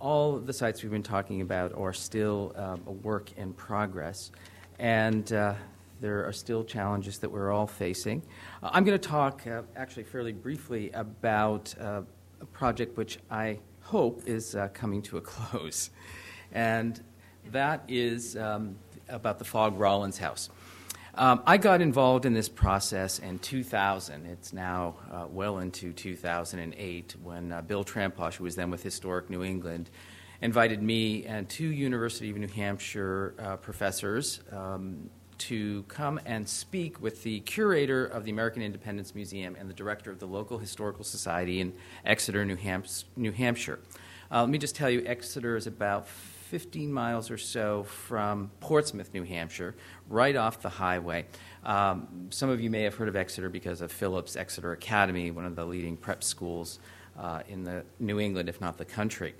all 0.00 0.40
the 0.40 0.52
sites 0.52 0.82
we've 0.82 0.90
been 0.90 1.04
talking 1.04 1.40
about 1.40 1.72
are 1.74 1.92
still 1.92 2.52
um, 2.56 2.82
a 2.84 2.90
work 2.90 3.30
in 3.36 3.52
progress, 3.52 4.32
and 4.80 5.32
uh, 5.32 5.54
there 6.00 6.26
are 6.26 6.32
still 6.32 6.64
challenges 6.64 7.18
that 7.18 7.30
we're 7.30 7.52
all 7.52 7.68
facing. 7.68 8.22
Uh, 8.60 8.70
I'm 8.72 8.82
going 8.82 8.98
to 8.98 9.08
talk 9.08 9.46
uh, 9.46 9.62
actually 9.76 10.02
fairly 10.02 10.32
briefly 10.32 10.90
about 10.94 11.72
a 11.78 12.04
project 12.52 12.96
which 12.96 13.20
I 13.30 13.60
hope 13.82 14.22
is 14.26 14.56
coming 14.74 15.00
to 15.02 15.18
a 15.18 15.20
close, 15.32 15.90
and 16.50 17.00
that 17.52 17.84
is 17.86 18.36
um, 18.36 18.74
about 19.08 19.38
the 19.38 19.44
Fogg 19.44 19.78
Rollins 19.78 20.18
House. 20.18 20.50
Um, 21.18 21.42
I 21.46 21.56
got 21.56 21.80
involved 21.80 22.26
in 22.26 22.34
this 22.34 22.50
process 22.50 23.20
in 23.20 23.38
2000. 23.38 24.26
It's 24.26 24.52
now 24.52 24.96
uh, 25.10 25.26
well 25.30 25.60
into 25.60 25.94
2008 25.94 27.16
when 27.22 27.52
uh, 27.52 27.62
Bill 27.62 27.84
Tramposch, 27.84 28.34
who 28.34 28.44
was 28.44 28.54
then 28.54 28.70
with 28.70 28.82
Historic 28.82 29.30
New 29.30 29.42
England, 29.42 29.88
invited 30.42 30.82
me 30.82 31.24
and 31.24 31.48
two 31.48 31.68
University 31.68 32.28
of 32.28 32.36
New 32.36 32.48
Hampshire 32.48 33.32
uh, 33.38 33.56
professors 33.56 34.40
um, 34.52 35.08
to 35.38 35.84
come 35.84 36.20
and 36.26 36.46
speak 36.46 37.00
with 37.00 37.22
the 37.22 37.40
curator 37.40 38.04
of 38.04 38.24
the 38.24 38.30
American 38.30 38.60
Independence 38.60 39.14
Museum 39.14 39.56
and 39.58 39.70
the 39.70 39.74
director 39.74 40.10
of 40.10 40.18
the 40.18 40.26
local 40.26 40.58
historical 40.58 41.02
society 41.02 41.62
in 41.62 41.72
Exeter, 42.04 42.44
New, 42.44 42.58
New 43.16 43.32
Hampshire. 43.32 43.78
Uh, 44.30 44.42
let 44.42 44.50
me 44.50 44.58
just 44.58 44.76
tell 44.76 44.90
you, 44.90 45.02
Exeter 45.06 45.56
is 45.56 45.66
about 45.66 46.06
15 46.08 46.92
miles 46.92 47.28
or 47.30 47.38
so 47.38 47.82
from 47.82 48.50
Portsmouth, 48.60 49.12
New 49.12 49.24
Hampshire, 49.24 49.74
right 50.08 50.36
off 50.36 50.62
the 50.62 50.68
highway. 50.68 51.26
Um, 51.64 52.28
some 52.30 52.48
of 52.48 52.60
you 52.60 52.70
may 52.70 52.82
have 52.82 52.94
heard 52.94 53.08
of 53.08 53.16
Exeter 53.16 53.48
because 53.48 53.80
of 53.80 53.90
Phillips 53.90 54.36
Exeter 54.36 54.72
Academy, 54.72 55.30
one 55.30 55.44
of 55.44 55.56
the 55.56 55.64
leading 55.64 55.96
prep 55.96 56.22
schools 56.22 56.78
uh, 57.18 57.42
in 57.48 57.64
the 57.64 57.84
New 57.98 58.20
England, 58.20 58.48
if 58.48 58.60
not 58.60 58.78
the 58.78 58.84
country. 58.84 59.34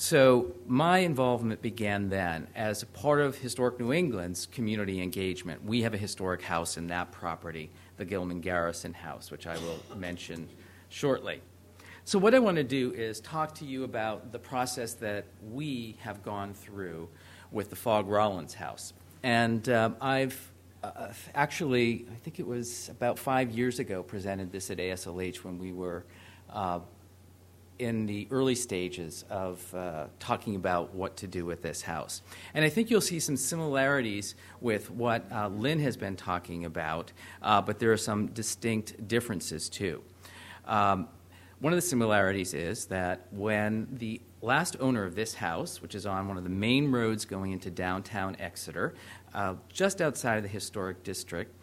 So 0.00 0.54
my 0.66 0.98
involvement 0.98 1.60
began 1.60 2.08
then 2.08 2.46
as 2.54 2.84
a 2.84 2.86
part 2.86 3.20
of 3.20 3.36
Historic 3.36 3.80
New 3.80 3.92
England's 3.92 4.46
community 4.46 5.02
engagement. 5.02 5.64
We 5.64 5.82
have 5.82 5.92
a 5.92 5.98
historic 5.98 6.42
house 6.42 6.76
in 6.76 6.86
that 6.86 7.10
property, 7.10 7.70
the 7.96 8.04
Gilman 8.04 8.40
Garrison 8.40 8.94
House, 8.94 9.32
which 9.32 9.48
I 9.48 9.58
will 9.58 9.82
mention 9.96 10.48
shortly. 10.88 11.40
So, 12.04 12.18
what 12.18 12.34
I 12.34 12.38
want 12.38 12.56
to 12.58 12.64
do 12.64 12.92
is 12.92 13.20
talk 13.20 13.56
to 13.56 13.64
you 13.64 13.82
about 13.82 14.30
the 14.30 14.38
process 14.38 14.94
that 14.94 15.26
we 15.50 15.96
have 16.00 16.22
gone 16.22 16.54
through 16.54 17.08
with 17.50 17.68
the 17.68 17.76
Fogg 17.76 18.06
Rollins 18.06 18.54
House. 18.54 18.92
And 19.22 19.68
um, 19.68 19.96
I've 20.00 20.50
uh, 20.82 21.08
actually, 21.34 22.06
I 22.12 22.14
think 22.16 22.38
it 22.38 22.46
was 22.46 22.88
about 22.88 23.18
five 23.18 23.50
years 23.50 23.78
ago, 23.78 24.02
presented 24.02 24.52
this 24.52 24.70
at 24.70 24.78
AASLH 24.78 25.38
when 25.44 25.58
we 25.58 25.72
were 25.72 26.04
uh, 26.52 26.80
in 27.78 28.06
the 28.06 28.26
early 28.30 28.54
stages 28.54 29.24
of 29.30 29.74
uh, 29.74 30.06
talking 30.18 30.56
about 30.56 30.94
what 30.94 31.16
to 31.16 31.26
do 31.26 31.44
with 31.44 31.62
this 31.62 31.82
house. 31.82 32.22
And 32.54 32.64
I 32.64 32.68
think 32.68 32.90
you'll 32.90 33.00
see 33.00 33.20
some 33.20 33.36
similarities 33.36 34.34
with 34.60 34.90
what 34.90 35.30
uh, 35.32 35.48
Lynne 35.48 35.80
has 35.80 35.96
been 35.96 36.16
talking 36.16 36.64
about, 36.64 37.12
uh, 37.42 37.60
but 37.60 37.78
there 37.78 37.92
are 37.92 37.96
some 37.96 38.28
distinct 38.28 39.06
differences 39.08 39.68
too. 39.68 40.02
Um, 40.66 41.08
one 41.60 41.72
of 41.72 41.76
the 41.76 41.82
similarities 41.82 42.54
is 42.54 42.86
that 42.86 43.26
when 43.32 43.88
the 43.92 44.20
last 44.40 44.76
owner 44.78 45.04
of 45.04 45.14
this 45.14 45.34
house, 45.34 45.82
which 45.82 45.94
is 45.94 46.06
on 46.06 46.28
one 46.28 46.36
of 46.36 46.44
the 46.44 46.50
main 46.50 46.90
roads 46.92 47.24
going 47.24 47.52
into 47.52 47.70
downtown 47.70 48.36
Exeter, 48.38 48.94
uh, 49.34 49.54
just 49.68 50.00
outside 50.00 50.36
of 50.36 50.42
the 50.42 50.48
historic 50.48 51.02
district, 51.02 51.54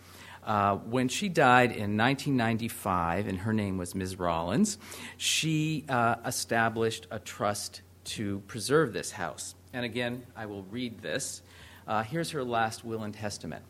uh, 0.44 0.76
when 0.76 1.08
she 1.08 1.30
died 1.30 1.72
in 1.72 1.98
1995, 1.98 3.28
and 3.28 3.40
her 3.40 3.54
name 3.54 3.78
was 3.78 3.96
Ms. 3.96 4.20
Rollins, 4.20 4.78
she 5.18 5.86
uh, 5.90 6.16
established 6.26 7.08
a 7.10 7.18
trust 7.18 7.82
to 8.04 8.40
preserve 8.42 8.94
this 8.94 9.12
house. 9.12 9.56
And 9.74 9.86
again, 9.86 10.24
I 10.36 10.46
will 10.46 10.64
read 10.64 11.00
this. 11.00 11.42
Uh, 11.88 12.04
here's 12.04 12.32
her 12.32 12.44
last 12.44 12.86
will 12.86 13.04
and 13.04 13.14
testament. 13.14 13.64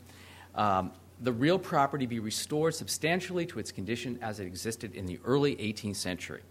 Um, 0.53 0.91
the 1.21 1.31
real 1.31 1.57
property 1.57 2.05
be 2.05 2.19
restored 2.19 2.75
substantially 2.75 3.45
to 3.45 3.59
its 3.59 3.71
condition 3.71 4.19
as 4.21 4.39
it 4.39 4.45
existed 4.45 4.93
in 4.93 5.05
the 5.05 5.19
early 5.25 5.55
18th 5.55 5.95
century. 5.95 6.41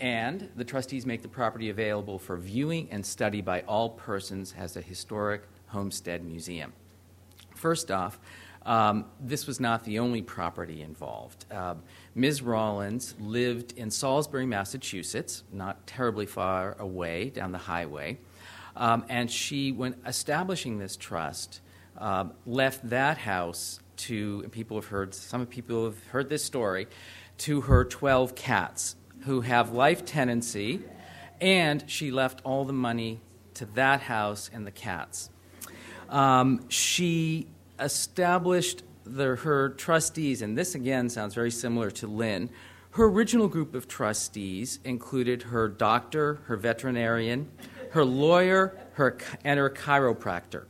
And 0.00 0.48
the 0.56 0.64
trustees 0.64 1.06
make 1.06 1.22
the 1.22 1.28
property 1.28 1.70
available 1.70 2.18
for 2.18 2.36
viewing 2.36 2.88
and 2.90 3.04
study 3.04 3.40
by 3.40 3.60
all 3.62 3.90
persons 3.90 4.54
as 4.58 4.76
a 4.76 4.80
historic 4.80 5.42
homestead 5.68 6.24
museum. 6.24 6.72
First 7.54 7.90
off, 7.90 8.18
um, 8.66 9.04
this 9.20 9.46
was 9.46 9.60
not 9.60 9.84
the 9.84 9.98
only 9.98 10.22
property 10.22 10.82
involved. 10.82 11.44
Uh, 11.50 11.74
Ms. 12.14 12.42
Rollins 12.42 13.14
lived 13.20 13.72
in 13.72 13.90
Salisbury, 13.90 14.46
Massachusetts, 14.46 15.44
not 15.52 15.86
terribly 15.86 16.26
far 16.26 16.74
away 16.78 17.30
down 17.30 17.52
the 17.52 17.58
highway. 17.58 18.18
Um, 18.76 19.04
and 19.08 19.30
she, 19.30 19.70
when 19.70 19.94
establishing 20.06 20.78
this 20.78 20.96
trust, 20.96 21.60
uh, 21.98 22.26
left 22.46 22.88
that 22.90 23.18
house 23.18 23.80
to, 23.96 24.42
people 24.50 24.76
have 24.76 24.86
heard, 24.86 25.14
some 25.14 25.46
people 25.46 25.84
have 25.84 26.04
heard 26.06 26.28
this 26.28 26.44
story, 26.44 26.86
to 27.38 27.62
her 27.62 27.84
12 27.84 28.34
cats 28.34 28.96
who 29.24 29.40
have 29.40 29.72
life 29.72 30.04
tenancy, 30.04 30.80
and 31.40 31.84
she 31.86 32.10
left 32.10 32.40
all 32.44 32.64
the 32.64 32.72
money 32.72 33.20
to 33.54 33.64
that 33.66 34.02
house 34.02 34.50
and 34.52 34.66
the 34.66 34.70
cats. 34.70 35.30
Um, 36.08 36.68
she 36.68 37.48
established 37.78 38.82
the, 39.04 39.36
her 39.36 39.70
trustees, 39.70 40.42
and 40.42 40.56
this 40.56 40.74
again 40.74 41.08
sounds 41.08 41.34
very 41.34 41.50
similar 41.50 41.90
to 41.92 42.06
Lynne. 42.06 42.50
Her 42.92 43.04
original 43.04 43.48
group 43.48 43.74
of 43.74 43.88
trustees 43.88 44.78
included 44.84 45.42
her 45.44 45.68
doctor, 45.68 46.34
her 46.46 46.56
veterinarian, 46.56 47.50
her 47.90 48.04
lawyer, 48.04 48.78
her, 48.92 49.18
and 49.44 49.58
her 49.58 49.70
chiropractor. 49.70 50.66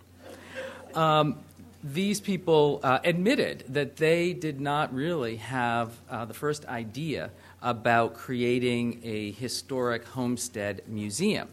Um, 0.95 1.39
these 1.83 2.21
people 2.21 2.81
uh, 2.83 3.01
admitted 3.05 3.65
that 3.69 3.97
they 3.97 4.33
did 4.33 4.59
not 4.61 4.95
really 4.95 5.37
have 5.37 5.93
uh, 6.09 6.25
the 6.25 6.33
first 6.33 6.65
idea 6.67 7.31
about 7.61 8.15
creating 8.15 9.01
a 9.05 9.33
historic 9.33 10.05
homestead 10.07 10.83
museum. 10.87 11.49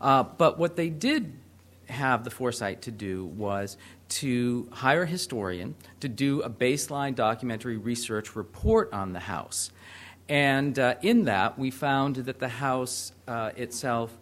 Uh, 0.00 0.22
but 0.22 0.58
what 0.58 0.76
they 0.76 0.88
did 0.88 1.32
have 1.88 2.22
the 2.22 2.30
foresight 2.30 2.82
to 2.82 2.90
do 2.90 3.24
was 3.24 3.76
to 4.08 4.68
hire 4.70 5.02
a 5.02 5.06
historian 5.06 5.74
to 6.00 6.08
do 6.08 6.42
a 6.42 6.50
baseline 6.50 7.14
documentary 7.14 7.76
research 7.76 8.36
report 8.36 8.92
on 8.92 9.12
the 9.12 9.20
house. 9.20 9.70
And 10.28 10.78
uh, 10.78 10.94
in 11.02 11.24
that, 11.24 11.58
we 11.58 11.70
found 11.70 12.16
that 12.16 12.38
the 12.38 12.48
house 12.48 13.12
uh, 13.26 13.50
itself 13.56 14.16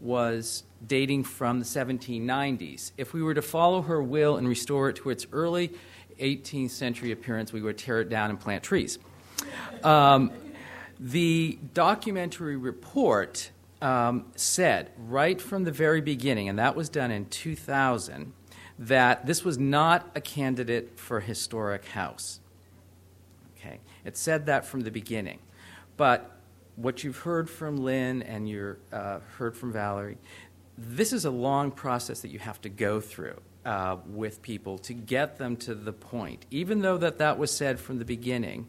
was 0.00 0.64
dating 0.86 1.24
from 1.24 1.58
the 1.58 1.64
1790s. 1.64 2.92
If 2.96 3.12
we 3.12 3.22
were 3.22 3.34
to 3.34 3.42
follow 3.42 3.82
her 3.82 4.02
will 4.02 4.36
and 4.36 4.48
restore 4.48 4.88
it 4.88 4.96
to 4.96 5.10
its 5.10 5.26
early 5.32 5.72
18th 6.18 6.70
century 6.70 7.12
appearance, 7.12 7.52
we 7.52 7.62
would 7.62 7.78
tear 7.78 8.00
it 8.00 8.08
down 8.08 8.30
and 8.30 8.40
plant 8.40 8.62
trees. 8.62 8.98
Um, 9.82 10.30
the 10.98 11.58
documentary 11.72 12.56
report 12.56 13.50
um, 13.80 14.26
said 14.36 14.90
right 14.98 15.40
from 15.40 15.64
the 15.64 15.72
very 15.72 16.00
beginning, 16.00 16.48
and 16.48 16.58
that 16.58 16.76
was 16.76 16.88
done 16.88 17.10
in 17.10 17.26
2000, 17.26 18.32
that 18.78 19.26
this 19.26 19.44
was 19.44 19.58
not 19.58 20.10
a 20.14 20.20
candidate 20.20 20.98
for 20.98 21.20
historic 21.20 21.86
house. 21.86 22.40
Okay, 23.56 23.80
it 24.04 24.16
said 24.16 24.46
that 24.46 24.64
from 24.64 24.80
the 24.80 24.90
beginning. 24.90 25.38
But 25.96 26.30
what 26.76 27.04
you've 27.04 27.18
heard 27.18 27.50
from 27.50 27.76
Lynne 27.76 28.22
and 28.22 28.48
you 28.48 28.76
uh, 28.90 29.20
heard 29.36 29.54
from 29.54 29.72
Valerie, 29.72 30.16
this 30.80 31.12
is 31.12 31.26
a 31.26 31.30
long 31.30 31.70
process 31.70 32.20
that 32.20 32.28
you 32.28 32.38
have 32.38 32.60
to 32.62 32.70
go 32.70 33.00
through 33.00 33.38
uh, 33.66 33.96
with 34.06 34.40
people 34.40 34.78
to 34.78 34.94
get 34.94 35.36
them 35.36 35.54
to 35.54 35.74
the 35.74 35.92
point. 35.92 36.46
Even 36.50 36.80
though 36.80 36.96
that 36.96 37.18
that 37.18 37.38
was 37.38 37.50
said 37.50 37.78
from 37.78 37.98
the 37.98 38.04
beginning, 38.04 38.66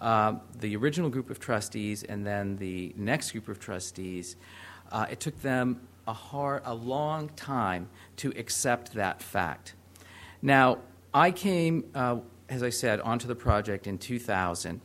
uh, 0.00 0.34
the 0.60 0.76
original 0.76 1.10
group 1.10 1.28
of 1.28 1.40
trustees 1.40 2.04
and 2.04 2.24
then 2.24 2.56
the 2.56 2.94
next 2.96 3.32
group 3.32 3.48
of 3.48 3.58
trustees, 3.58 4.36
uh, 4.92 5.06
it 5.10 5.18
took 5.18 5.40
them 5.42 5.80
a 6.06 6.12
hard, 6.12 6.62
a 6.64 6.74
long 6.74 7.28
time 7.30 7.88
to 8.16 8.32
accept 8.36 8.94
that 8.94 9.20
fact. 9.20 9.74
Now, 10.42 10.78
I 11.12 11.32
came, 11.32 11.90
uh, 11.96 12.18
as 12.48 12.62
I 12.62 12.70
said, 12.70 13.00
onto 13.00 13.26
the 13.26 13.34
project 13.34 13.88
in 13.88 13.98
2000, 13.98 14.80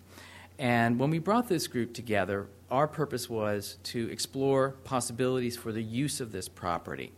and 0.58 1.00
when 1.00 1.12
we 1.12 1.20
brought 1.20 1.48
this 1.48 1.68
group 1.68 1.94
together, 1.94 2.48
our 2.72 2.88
purpose 2.88 3.30
was 3.30 3.78
to 3.84 4.10
explore 4.10 4.72
possibilities 4.84 5.56
for 5.56 5.72
the 5.72 5.84
use 5.84 6.20
of 6.20 6.32
this 6.32 6.50
property. 6.50 7.12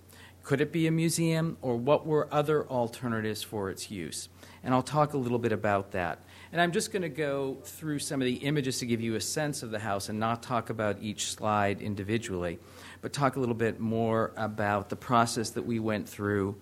Could 0.43 0.61
it 0.61 0.71
be 0.71 0.87
a 0.87 0.91
museum, 0.91 1.57
or 1.61 1.75
what 1.75 2.05
were 2.05 2.27
other 2.31 2.65
alternatives 2.69 3.43
for 3.43 3.69
its 3.69 3.91
use? 3.91 4.29
And 4.63 4.73
I'll 4.73 4.81
talk 4.81 5.13
a 5.13 5.17
little 5.17 5.39
bit 5.39 5.51
about 5.51 5.91
that. 5.91 6.23
And 6.51 6.61
I'm 6.61 6.71
just 6.71 6.91
going 6.93 7.01
to 7.01 7.09
go 7.09 7.57
through 7.63 7.99
some 7.99 8.21
of 8.21 8.25
the 8.25 8.35
images 8.35 8.79
to 8.79 8.85
give 8.85 9.01
you 9.01 9.15
a 9.15 9.21
sense 9.21 9.61
of 9.61 9.71
the 9.71 9.79
house 9.79 10.07
and 10.07 10.19
not 10.19 10.41
talk 10.41 10.69
about 10.69 10.97
each 11.01 11.33
slide 11.33 11.81
individually, 11.81 12.59
but 13.01 13.11
talk 13.11 13.35
a 13.35 13.39
little 13.39 13.55
bit 13.55 13.81
more 13.81 14.31
about 14.37 14.87
the 14.87 14.95
process 14.95 15.49
that 15.51 15.65
we 15.65 15.79
went 15.79 16.07
through 16.07 16.55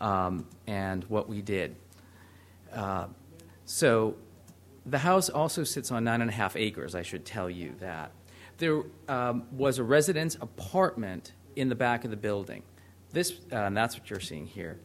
um, 0.00 0.46
and 0.68 1.02
what 1.04 1.28
we 1.28 1.42
did. 1.42 1.74
Uh, 2.72 3.06
so, 3.64 4.14
the 4.86 4.98
house 4.98 5.28
also 5.28 5.62
sits 5.62 5.90
on 5.92 6.04
nine 6.04 6.20
and 6.20 6.30
a 6.30 6.32
half 6.32 6.56
acres, 6.56 6.94
I 6.94 7.02
should 7.02 7.24
tell 7.24 7.48
you 7.48 7.74
that 7.80 8.10
there 8.62 8.84
um, 9.08 9.42
was 9.50 9.78
a 9.78 9.82
residence 9.82 10.36
apartment 10.40 11.32
in 11.56 11.68
the 11.68 11.74
back 11.74 12.04
of 12.04 12.12
the 12.12 12.16
building. 12.16 12.62
This, 13.10 13.32
uh, 13.50 13.56
and 13.56 13.76
that's 13.76 13.98
what 13.98 14.08
you're 14.08 14.20
seeing 14.20 14.46
here. 14.46 14.78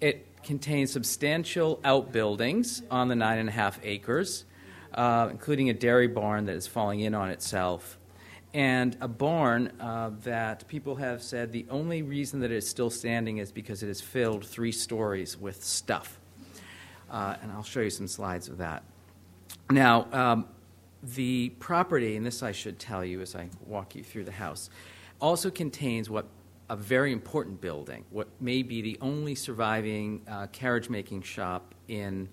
It 0.00 0.42
contains 0.42 0.92
substantial 0.92 1.80
outbuildings 1.84 2.82
on 2.90 3.06
the 3.06 3.14
nine 3.14 3.38
and 3.38 3.48
a 3.48 3.52
half 3.52 3.78
acres, 3.84 4.44
uh, 4.92 5.28
including 5.30 5.70
a 5.70 5.74
dairy 5.74 6.08
barn 6.08 6.46
that 6.46 6.56
is 6.56 6.66
falling 6.66 7.00
in 7.00 7.14
on 7.14 7.30
itself, 7.30 8.00
and 8.52 8.96
a 9.00 9.06
barn 9.06 9.72
uh, 9.78 10.10
that 10.24 10.66
people 10.66 10.96
have 10.96 11.22
said 11.22 11.52
the 11.52 11.66
only 11.70 12.02
reason 12.02 12.40
that 12.40 12.50
it 12.50 12.56
is 12.56 12.68
still 12.68 12.90
standing 12.90 13.38
is 13.38 13.52
because 13.52 13.84
it 13.84 13.88
is 13.88 14.00
filled 14.00 14.44
three 14.44 14.72
stories 14.72 15.38
with 15.38 15.62
stuff. 15.62 16.18
Uh, 17.08 17.36
and 17.40 17.52
I'll 17.52 17.62
show 17.62 17.80
you 17.80 17.90
some 17.90 18.08
slides 18.08 18.48
of 18.48 18.58
that. 18.58 18.82
Now, 19.70 20.08
um, 20.12 20.48
the 21.14 21.50
property, 21.58 22.16
and 22.16 22.24
this 22.24 22.42
I 22.42 22.52
should 22.52 22.78
tell 22.78 23.04
you 23.04 23.20
as 23.20 23.34
I 23.34 23.48
walk 23.66 23.94
you 23.94 24.02
through 24.02 24.24
the 24.24 24.32
house, 24.32 24.70
also 25.20 25.50
contains 25.50 26.08
what 26.08 26.26
a 26.70 26.76
very 26.76 27.12
important 27.12 27.60
building, 27.60 28.04
what 28.10 28.28
may 28.40 28.62
be 28.62 28.80
the 28.80 28.98
only 29.00 29.34
surviving 29.34 30.22
uh, 30.28 30.46
carriage 30.48 30.88
making 30.88 31.22
shop 31.22 31.74
in 31.88 32.28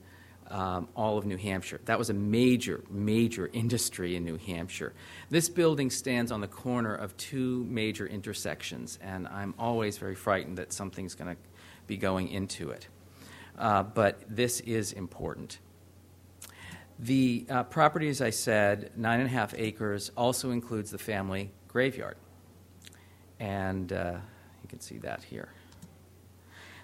um, 0.49 0.87
all 0.95 1.17
of 1.17 1.25
New 1.25 1.37
Hampshire. 1.37 1.79
That 1.85 1.97
was 1.97 2.09
a 2.09 2.13
major, 2.13 2.83
major 2.89 3.49
industry 3.53 4.15
in 4.15 4.23
New 4.23 4.37
Hampshire. 4.37 4.93
This 5.29 5.49
building 5.49 5.89
stands 5.89 6.31
on 6.31 6.41
the 6.41 6.47
corner 6.47 6.93
of 6.93 7.15
two 7.17 7.65
major 7.69 8.05
intersections, 8.05 8.99
and 9.01 9.27
I'm 9.27 9.53
always 9.57 9.97
very 9.97 10.15
frightened 10.15 10.57
that 10.57 10.73
something's 10.73 11.15
going 11.15 11.35
to 11.35 11.41
be 11.87 11.97
going 11.97 12.29
into 12.29 12.69
it. 12.69 12.87
Uh, 13.57 13.83
but 13.83 14.21
this 14.27 14.59
is 14.61 14.93
important. 14.93 15.59
The 17.01 17.47
uh, 17.49 17.63
property, 17.63 18.09
as 18.09 18.21
I 18.21 18.29
said, 18.29 18.91
nine 18.95 19.21
and 19.21 19.27
a 19.27 19.31
half 19.31 19.55
acres, 19.57 20.11
also 20.15 20.51
includes 20.51 20.91
the 20.91 20.99
family 20.99 21.51
graveyard. 21.67 22.15
And 23.39 23.91
uh, 23.91 24.17
you 24.61 24.69
can 24.69 24.79
see 24.79 24.99
that 24.99 25.23
here. 25.23 25.49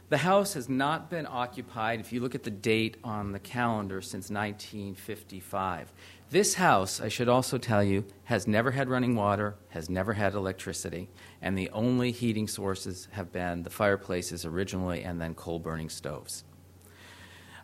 The 0.09 0.17
house 0.17 0.53
has 0.55 0.69
not 0.69 1.11
been 1.11 1.27
occupied, 1.29 1.99
if 1.99 2.11
you 2.11 2.21
look 2.21 2.33
at 2.33 2.43
the 2.43 2.49
date 2.49 2.97
on 3.03 3.31
the 3.31 3.39
calendar, 3.39 4.01
since 4.01 4.31
1955. 4.31 5.91
This 6.31 6.55
house, 6.55 6.99
I 6.99 7.09
should 7.09 7.29
also 7.29 7.59
tell 7.59 7.83
you, 7.83 8.05
has 8.23 8.47
never 8.47 8.71
had 8.71 8.89
running 8.89 9.15
water, 9.15 9.55
has 9.69 9.87
never 9.87 10.13
had 10.13 10.33
electricity, 10.33 11.09
and 11.43 11.55
the 11.55 11.69
only 11.69 12.11
heating 12.11 12.47
sources 12.47 13.07
have 13.11 13.31
been 13.31 13.61
the 13.61 13.69
fireplaces 13.69 14.45
originally 14.45 15.03
and 15.03 15.21
then 15.21 15.35
coal 15.35 15.59
burning 15.59 15.89
stoves. 15.89 16.43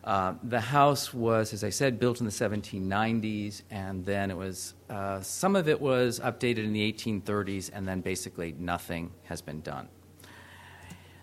Uh, 0.04 0.34
the 0.42 0.60
house 0.60 1.14
was, 1.14 1.54
as 1.54 1.64
I 1.64 1.70
said, 1.70 1.98
built 1.98 2.20
in 2.20 2.26
the 2.26 2.32
1790s, 2.32 3.62
and 3.70 4.04
then 4.04 4.30
it 4.30 4.36
was, 4.36 4.74
uh, 4.90 5.22
some 5.22 5.56
of 5.56 5.66
it 5.66 5.80
was 5.80 6.20
updated 6.20 6.64
in 6.64 6.74
the 6.74 6.92
1830s, 6.92 7.70
and 7.72 7.88
then 7.88 8.02
basically 8.02 8.54
nothing 8.58 9.12
has 9.24 9.40
been 9.40 9.62
done. 9.62 9.88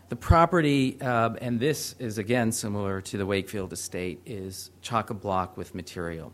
The 0.10 0.16
property, 0.16 0.98
uh, 1.00 1.36
and 1.40 1.60
this 1.60 1.96
is 2.00 2.18
again 2.18 2.52
similar 2.52 3.02
to 3.02 3.18
the 3.18 3.26
Wakefield 3.26 3.72
estate, 3.72 4.20
is 4.26 4.72
chock 4.82 5.12
a 5.12 5.14
block 5.14 5.58
with 5.58 5.76
material. 5.76 6.34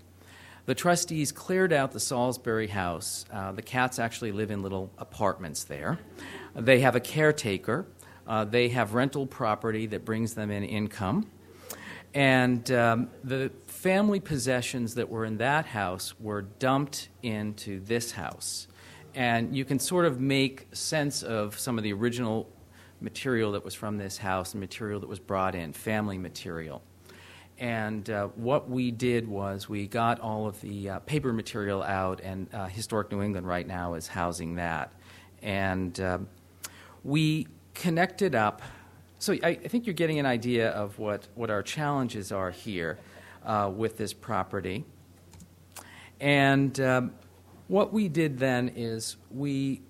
The 0.68 0.74
trustees 0.74 1.32
cleared 1.32 1.72
out 1.72 1.92
the 1.92 2.00
Salisbury 2.00 2.68
house. 2.68 3.26
Uh, 3.32 3.52
the 3.52 3.62
cats 3.62 4.00
actually 4.00 4.32
live 4.32 4.52
in 4.52 4.64
little 4.64 4.90
apartments 4.98 5.66
there. 5.66 6.00
They 6.56 6.80
have 6.80 6.96
a 6.96 7.00
caretaker. 7.00 7.86
Uh, 8.26 8.46
they 8.46 8.70
have 8.70 8.94
rental 8.94 9.28
property 9.28 9.86
that 9.88 10.06
brings 10.06 10.34
them 10.34 10.50
in 10.50 10.64
income. 10.64 11.30
And 12.18 12.72
um, 12.72 13.12
the 13.24 13.52
family 13.68 14.20
possessions 14.20 14.96
that 14.96 15.08
were 15.08 15.24
in 15.24 15.38
that 15.38 15.68
house 15.68 16.20
were 16.20 16.42
dumped 16.42 17.10
into 17.22 17.80
this 17.82 18.14
house. 18.14 18.68
And 19.14 19.56
you 19.56 19.64
can 19.64 19.78
sort 19.78 20.06
of 20.06 20.20
make 20.20 20.68
sense 20.72 21.22
of 21.22 21.60
some 21.60 21.78
of 21.78 21.84
the 21.84 21.94
original 21.94 22.50
material 23.02 23.52
that 23.52 23.64
was 23.64 23.76
from 23.76 24.00
this 24.00 24.18
house 24.18 24.56
and 24.56 24.60
material 24.60 25.00
that 25.02 25.08
was 25.08 25.20
brought 25.20 25.54
in, 25.54 25.74
family 25.74 26.18
material. 26.18 26.82
And 27.60 28.10
uh, 28.10 28.30
what 28.30 28.68
we 28.68 28.90
did 28.90 29.28
was 29.28 29.70
we 29.70 29.86
got 29.86 30.20
all 30.20 30.48
of 30.48 30.60
the 30.62 30.90
uh, 30.90 31.00
paper 31.02 31.32
material 31.32 31.84
out, 31.84 32.20
and 32.22 32.52
uh, 32.52 32.66
Historic 32.66 33.12
New 33.12 33.22
England 33.22 33.46
right 33.46 33.68
now 33.68 33.94
is 33.94 34.08
housing 34.08 34.56
that. 34.56 34.92
And 35.44 36.00
um, 36.00 36.28
we 37.04 37.46
connected 37.76 38.34
up 38.34 38.64
so 39.20 39.34
I, 39.34 39.50
I, 39.50 39.56
think 39.56 39.88
you're 39.88 39.94
getting 39.94 40.20
an 40.20 40.26
idea 40.26 40.70
of 40.70 41.00
what, 41.00 41.28
what 41.36 41.50
our 41.50 41.64
challenges 41.64 42.32
are 42.32 42.52
here 42.52 43.00
uh, 43.46 43.72
with 43.74 43.98
this 43.98 44.14
property. 44.14 44.86
And 46.20 46.80
um, 46.80 47.12
what 47.68 47.94
we 47.94 48.10
did 48.10 48.38
then 48.38 48.72
is 48.76 49.18
we 49.32 49.82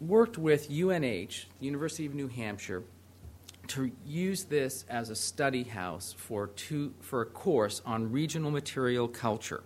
worked 0.00 0.38
with 0.38 0.70
UNH, 0.70 1.00
the 1.00 1.64
University 1.66 2.06
of 2.06 2.14
New 2.14 2.28
Hampshire, 2.28 2.82
to 3.68 3.90
use 4.04 4.44
this 4.44 4.84
as 4.88 5.10
a 5.10 5.16
study 5.16 5.64
house 5.64 6.14
for, 6.16 6.48
two, 6.48 6.94
for 7.00 7.22
a 7.22 7.26
course 7.26 7.82
on 7.84 8.12
regional 8.12 8.50
material 8.50 9.08
culture. 9.08 9.62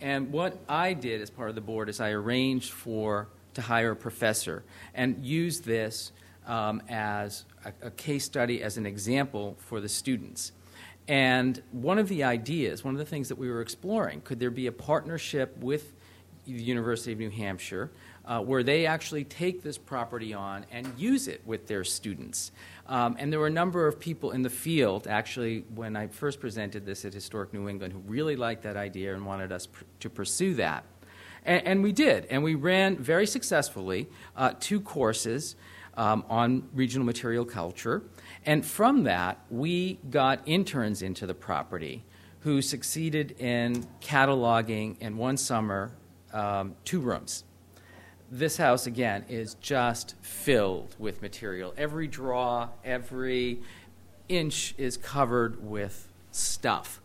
And 0.00 0.32
what 0.32 0.58
I 0.68 0.94
did 0.94 1.20
as 1.20 1.30
part 1.30 1.48
of 1.48 1.54
the 1.54 1.60
board 1.60 1.88
is 1.88 2.00
I 2.00 2.10
arranged 2.10 2.72
for 2.72 3.28
to 3.54 3.62
hire 3.62 3.92
a 3.92 3.96
professor 3.96 4.64
and 4.94 5.24
use 5.24 5.60
this 5.60 6.12
um, 6.46 6.82
as 6.88 7.44
a, 7.82 7.86
a 7.86 7.90
case 7.90 8.24
study, 8.24 8.62
as 8.62 8.76
an 8.76 8.86
example 8.86 9.56
for 9.58 9.80
the 9.80 9.88
students. 9.88 10.52
And 11.06 11.62
one 11.72 11.98
of 11.98 12.08
the 12.08 12.24
ideas, 12.24 12.84
one 12.84 12.94
of 12.94 12.98
the 12.98 13.06
things 13.06 13.28
that 13.28 13.38
we 13.38 13.50
were 13.50 13.62
exploring, 13.62 14.20
could 14.20 14.38
there 14.38 14.50
be 14.50 14.66
a 14.66 14.72
partnership 14.72 15.56
with 15.58 15.94
the 16.46 16.52
University 16.52 17.12
of 17.12 17.18
New 17.18 17.30
Hampshire 17.30 17.90
uh, 18.26 18.40
where 18.40 18.62
they 18.62 18.84
actually 18.84 19.24
take 19.24 19.62
this 19.62 19.78
property 19.78 20.34
on 20.34 20.66
and 20.70 20.86
use 20.98 21.26
it 21.26 21.40
with 21.46 21.66
their 21.66 21.82
students? 21.82 22.52
Um, 22.86 23.16
and 23.18 23.32
there 23.32 23.40
were 23.40 23.46
a 23.46 23.50
number 23.50 23.86
of 23.86 23.98
people 23.98 24.32
in 24.32 24.42
the 24.42 24.50
field, 24.50 25.06
actually, 25.06 25.64
when 25.74 25.96
I 25.96 26.08
first 26.08 26.40
presented 26.40 26.84
this 26.84 27.06
at 27.06 27.14
Historic 27.14 27.54
New 27.54 27.68
England, 27.68 27.94
who 27.94 28.00
really 28.00 28.36
liked 28.36 28.62
that 28.64 28.76
idea 28.76 29.14
and 29.14 29.24
wanted 29.24 29.50
us 29.50 29.66
pr- 29.66 29.84
to 30.00 30.10
pursue 30.10 30.54
that. 30.54 30.84
And, 31.44 31.66
and, 31.66 31.82
we 31.82 31.92
did. 31.92 32.26
And 32.26 32.42
we 32.42 32.54
ran 32.54 32.96
very 32.96 33.26
successfully 33.26 34.08
uh, 34.36 34.52
two 34.60 34.80
courses 34.80 35.56
um, 35.98 36.24
on 36.30 36.68
regional 36.72 37.04
material 37.04 37.44
culture. 37.44 38.04
And 38.46 38.64
from 38.64 39.02
that, 39.02 39.40
we 39.50 39.98
got 40.08 40.40
interns 40.46 41.02
into 41.02 41.26
the 41.26 41.34
property 41.34 42.04
who 42.40 42.62
succeeded 42.62 43.32
in 43.40 43.84
cataloging 44.00 44.96
in 45.00 45.16
one 45.16 45.36
summer 45.36 45.90
um, 46.32 46.76
two 46.84 47.00
rooms. 47.00 47.44
This 48.30 48.56
house, 48.58 48.86
again, 48.86 49.24
is 49.28 49.54
just 49.54 50.14
filled 50.20 50.94
with 50.98 51.20
material. 51.20 51.74
Every 51.76 52.06
draw, 52.06 52.68
every 52.84 53.60
inch 54.28 54.74
is 54.78 54.96
covered 54.96 55.64
with 55.64 56.06
stuff. 56.30 57.00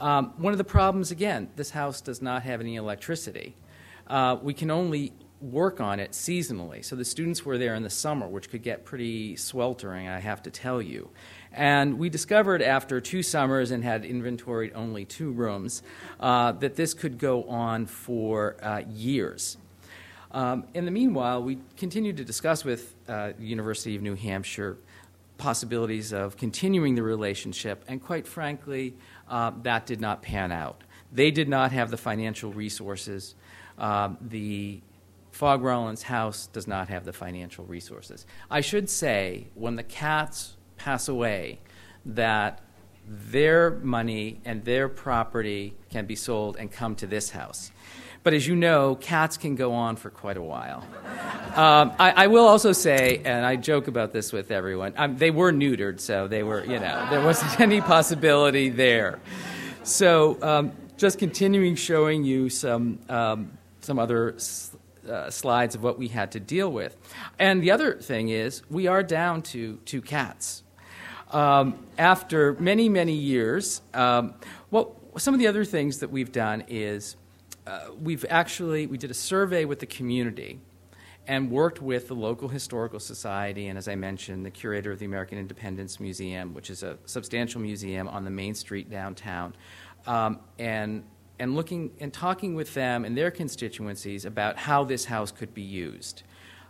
Um, 0.00 0.32
one 0.38 0.52
of 0.52 0.58
the 0.58 0.64
problems, 0.64 1.10
again, 1.10 1.50
this 1.56 1.70
house 1.70 2.00
does 2.00 2.22
not 2.22 2.44
have 2.44 2.60
any 2.60 2.76
electricity. 2.76 3.56
Uh, 4.06 4.38
we 4.40 4.54
can 4.54 4.70
only 4.70 5.12
work 5.42 5.80
on 5.80 5.98
it 5.98 6.12
seasonally. 6.12 6.84
So 6.84 6.94
the 6.96 7.04
students 7.04 7.44
were 7.44 7.58
there 7.58 7.74
in 7.74 7.82
the 7.82 7.90
summer, 7.90 8.28
which 8.28 8.48
could 8.48 8.62
get 8.62 8.84
pretty 8.84 9.36
sweltering, 9.36 10.08
I 10.08 10.20
have 10.20 10.42
to 10.44 10.50
tell 10.50 10.80
you. 10.80 11.10
And 11.52 11.98
we 11.98 12.08
discovered 12.08 12.62
after 12.62 13.00
two 13.00 13.22
summers 13.22 13.72
and 13.72 13.82
had 13.84 14.04
inventoried 14.04 14.72
only 14.74 15.04
two 15.04 15.32
rooms 15.32 15.82
uh, 16.20 16.52
that 16.52 16.76
this 16.76 16.94
could 16.94 17.18
go 17.18 17.44
on 17.44 17.86
for 17.86 18.56
uh, 18.62 18.82
years. 18.88 19.58
Um, 20.30 20.64
in 20.72 20.86
the 20.86 20.90
meanwhile, 20.90 21.42
we 21.42 21.58
continued 21.76 22.16
to 22.16 22.24
discuss 22.24 22.64
with 22.64 22.94
uh, 23.06 23.32
the 23.38 23.44
University 23.44 23.96
of 23.96 24.02
New 24.02 24.14
Hampshire 24.14 24.78
possibilities 25.36 26.12
of 26.12 26.36
continuing 26.36 26.94
the 26.94 27.02
relationship, 27.02 27.84
and 27.88 28.00
quite 28.00 28.26
frankly, 28.26 28.94
uh, 29.28 29.50
that 29.62 29.86
did 29.86 30.00
not 30.00 30.22
pan 30.22 30.52
out. 30.52 30.82
They 31.12 31.30
did 31.30 31.48
not 31.48 31.72
have 31.72 31.90
the 31.90 31.96
financial 31.96 32.52
resources. 32.52 33.34
Um, 33.76 34.16
the 34.20 34.80
Fogg 35.32 35.62
Rollins 35.62 36.04
House 36.04 36.46
does 36.46 36.68
not 36.68 36.88
have 36.88 37.04
the 37.04 37.12
financial 37.12 37.64
resources. 37.64 38.26
I 38.50 38.60
should 38.60 38.88
say, 38.88 39.48
when 39.54 39.76
the 39.76 39.82
cats 39.82 40.56
pass 40.76 41.08
away, 41.08 41.58
that 42.04 42.60
their 43.08 43.70
money 43.70 44.40
and 44.44 44.64
their 44.64 44.88
property 44.88 45.74
can 45.90 46.06
be 46.06 46.14
sold 46.14 46.56
and 46.58 46.70
come 46.70 46.94
to 46.96 47.06
this 47.06 47.30
house. 47.30 47.72
But 48.22 48.34
as 48.34 48.46
you 48.46 48.54
know, 48.54 48.94
cats 48.94 49.36
can 49.36 49.56
go 49.56 49.72
on 49.72 49.96
for 49.96 50.10
quite 50.10 50.36
a 50.36 50.42
while. 50.42 50.86
Um, 51.56 51.92
I, 51.98 52.12
I, 52.16 52.26
will 52.28 52.46
also 52.46 52.72
say, 52.72 53.20
and 53.24 53.44
I 53.44 53.56
joke 53.56 53.88
about 53.88 54.12
this 54.12 54.32
with 54.32 54.52
everyone, 54.52 54.92
um, 54.96 55.16
they 55.16 55.32
were 55.32 55.50
neutered, 55.50 55.98
so 55.98 56.28
they 56.28 56.44
were, 56.44 56.62
you 56.64 56.78
know, 56.78 57.06
there 57.10 57.24
wasn't 57.24 57.58
any 57.60 57.80
possibility 57.80 58.68
there. 58.68 59.18
So, 59.82 60.38
um, 60.40 60.72
just 60.96 61.18
continuing 61.18 61.74
showing 61.74 62.22
you 62.22 62.48
some 62.48 63.00
um, 63.08 63.58
some 63.80 63.98
other 63.98 64.36
uh, 65.08 65.30
slides 65.30 65.74
of 65.74 65.82
what 65.82 65.98
we 65.98 66.08
had 66.08 66.32
to 66.32 66.40
deal 66.40 66.70
with. 66.70 66.96
And 67.38 67.62
the 67.62 67.70
other 67.70 67.96
thing 67.96 68.28
is, 68.28 68.62
we 68.70 68.86
are 68.86 69.02
down 69.02 69.42
to 69.42 69.78
two 69.84 70.02
cats. 70.02 70.62
Um, 71.30 71.86
after 71.98 72.54
many, 72.54 72.88
many 72.88 73.14
years, 73.14 73.80
um, 73.94 74.34
well, 74.70 74.96
some 75.16 75.34
of 75.34 75.40
the 75.40 75.46
other 75.46 75.64
things 75.64 75.98
that 76.00 76.10
we've 76.10 76.32
done 76.32 76.64
is 76.68 77.16
uh, 77.66 77.80
we've 78.00 78.24
actually 78.28 78.86
we 78.86 78.98
did 78.98 79.10
a 79.10 79.14
survey 79.14 79.64
with 79.64 79.78
the 79.78 79.86
community 79.86 80.58
and 81.28 81.50
worked 81.50 81.80
with 81.80 82.08
the 82.08 82.14
local 82.14 82.48
historical 82.48 82.98
society 82.98 83.68
and 83.68 83.78
as 83.78 83.86
i 83.86 83.94
mentioned 83.94 84.44
the 84.44 84.50
curator 84.50 84.90
of 84.90 84.98
the 84.98 85.04
american 85.04 85.38
independence 85.38 86.00
museum 86.00 86.54
which 86.54 86.70
is 86.70 86.82
a 86.82 86.98
substantial 87.06 87.60
museum 87.60 88.08
on 88.08 88.24
the 88.24 88.30
main 88.30 88.54
street 88.54 88.90
downtown 88.90 89.54
um, 90.08 90.40
and 90.58 91.04
and 91.42 91.56
looking 91.56 91.90
and 91.98 92.12
talking 92.12 92.54
with 92.54 92.72
them 92.72 93.04
and 93.04 93.18
their 93.18 93.32
constituencies 93.32 94.24
about 94.24 94.56
how 94.56 94.84
this 94.84 95.06
house 95.06 95.32
could 95.32 95.52
be 95.52 95.62
used. 95.62 96.22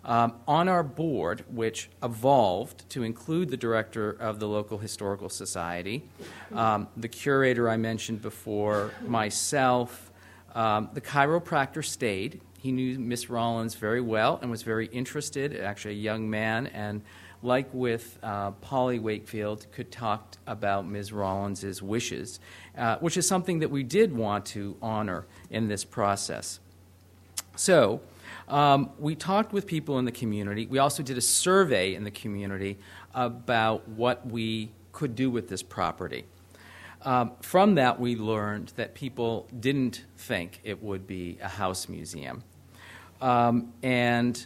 Um, 0.03 0.33
on 0.49 0.67
our 0.67 0.83
board, 0.83 1.45
which 1.51 1.91
evolved 2.03 2.89
to 2.89 3.03
include 3.03 3.51
the 3.51 3.57
director 3.59 4.11
of 4.11 4.41
the 4.41 4.49
local 4.49 4.79
historical 4.79 5.29
society, 5.29 6.09
um, 6.55 6.89
the 6.97 7.07
curator 7.07 7.69
I 7.69 7.77
mentioned 7.77 8.23
before, 8.23 8.93
myself, 9.07 10.11
um, 10.55 10.89
the 10.95 11.03
chiropractor 11.03 11.85
stayed. 11.85 12.41
He 12.59 12.73
knew 12.73 12.99
Miss 12.99 13.29
Rollins 13.29 13.75
very 13.75 14.01
well 14.01 14.39
and 14.41 14.51
was 14.51 14.63
very 14.63 14.87
interested, 14.87 15.61
actually, 15.61 15.95
a 15.95 15.99
young 15.99 16.31
man, 16.31 16.69
and 16.69 17.03
like 17.43 17.69
with 17.75 18.19
uh, 18.23 18.53
Polly 18.53 18.99
Wakefield, 18.99 19.67
could 19.73 19.91
talk 19.91 20.37
about 20.47 20.87
Ms. 20.87 21.13
Rollins's 21.13 21.83
wishes, 21.83 22.41
uh, 22.77 22.97
which 22.99 23.17
is 23.17 23.27
something 23.27 23.59
that 23.61 23.71
we 23.71 23.83
did 23.83 24.15
want 24.15 24.47
to 24.47 24.77
honor 24.81 25.27
in 25.51 25.69
this 25.69 25.85
process. 25.85 26.61
So, 27.57 28.01
um, 28.49 28.91
we 28.99 29.15
talked 29.15 29.53
with 29.53 29.67
people 29.67 29.99
in 29.99 30.05
the 30.05 30.13
community. 30.13 30.67
We 30.67 30.79
also 30.79 31.03
did 31.03 31.17
a 31.17 31.23
survey 31.23 31.95
in 31.95 32.05
the 32.05 32.11
community 32.11 32.79
about 33.15 33.89
what 33.89 34.27
we 34.27 34.71
could 34.93 35.15
do 35.15 35.31
with 35.31 35.49
this 35.49 35.63
property. 35.63 36.25
Um, 37.03 37.33
from 37.41 37.75
that, 37.75 37.99
we 37.99 38.17
learned 38.17 38.73
that 38.77 38.95
people 38.95 39.49
didn't 39.59 40.05
think 40.17 40.61
it 40.63 40.83
would 40.83 41.07
be 41.07 41.39
a 41.43 41.49
house 41.49 41.89
museum. 41.89 42.43
Um, 43.21 43.73
and 43.83 44.45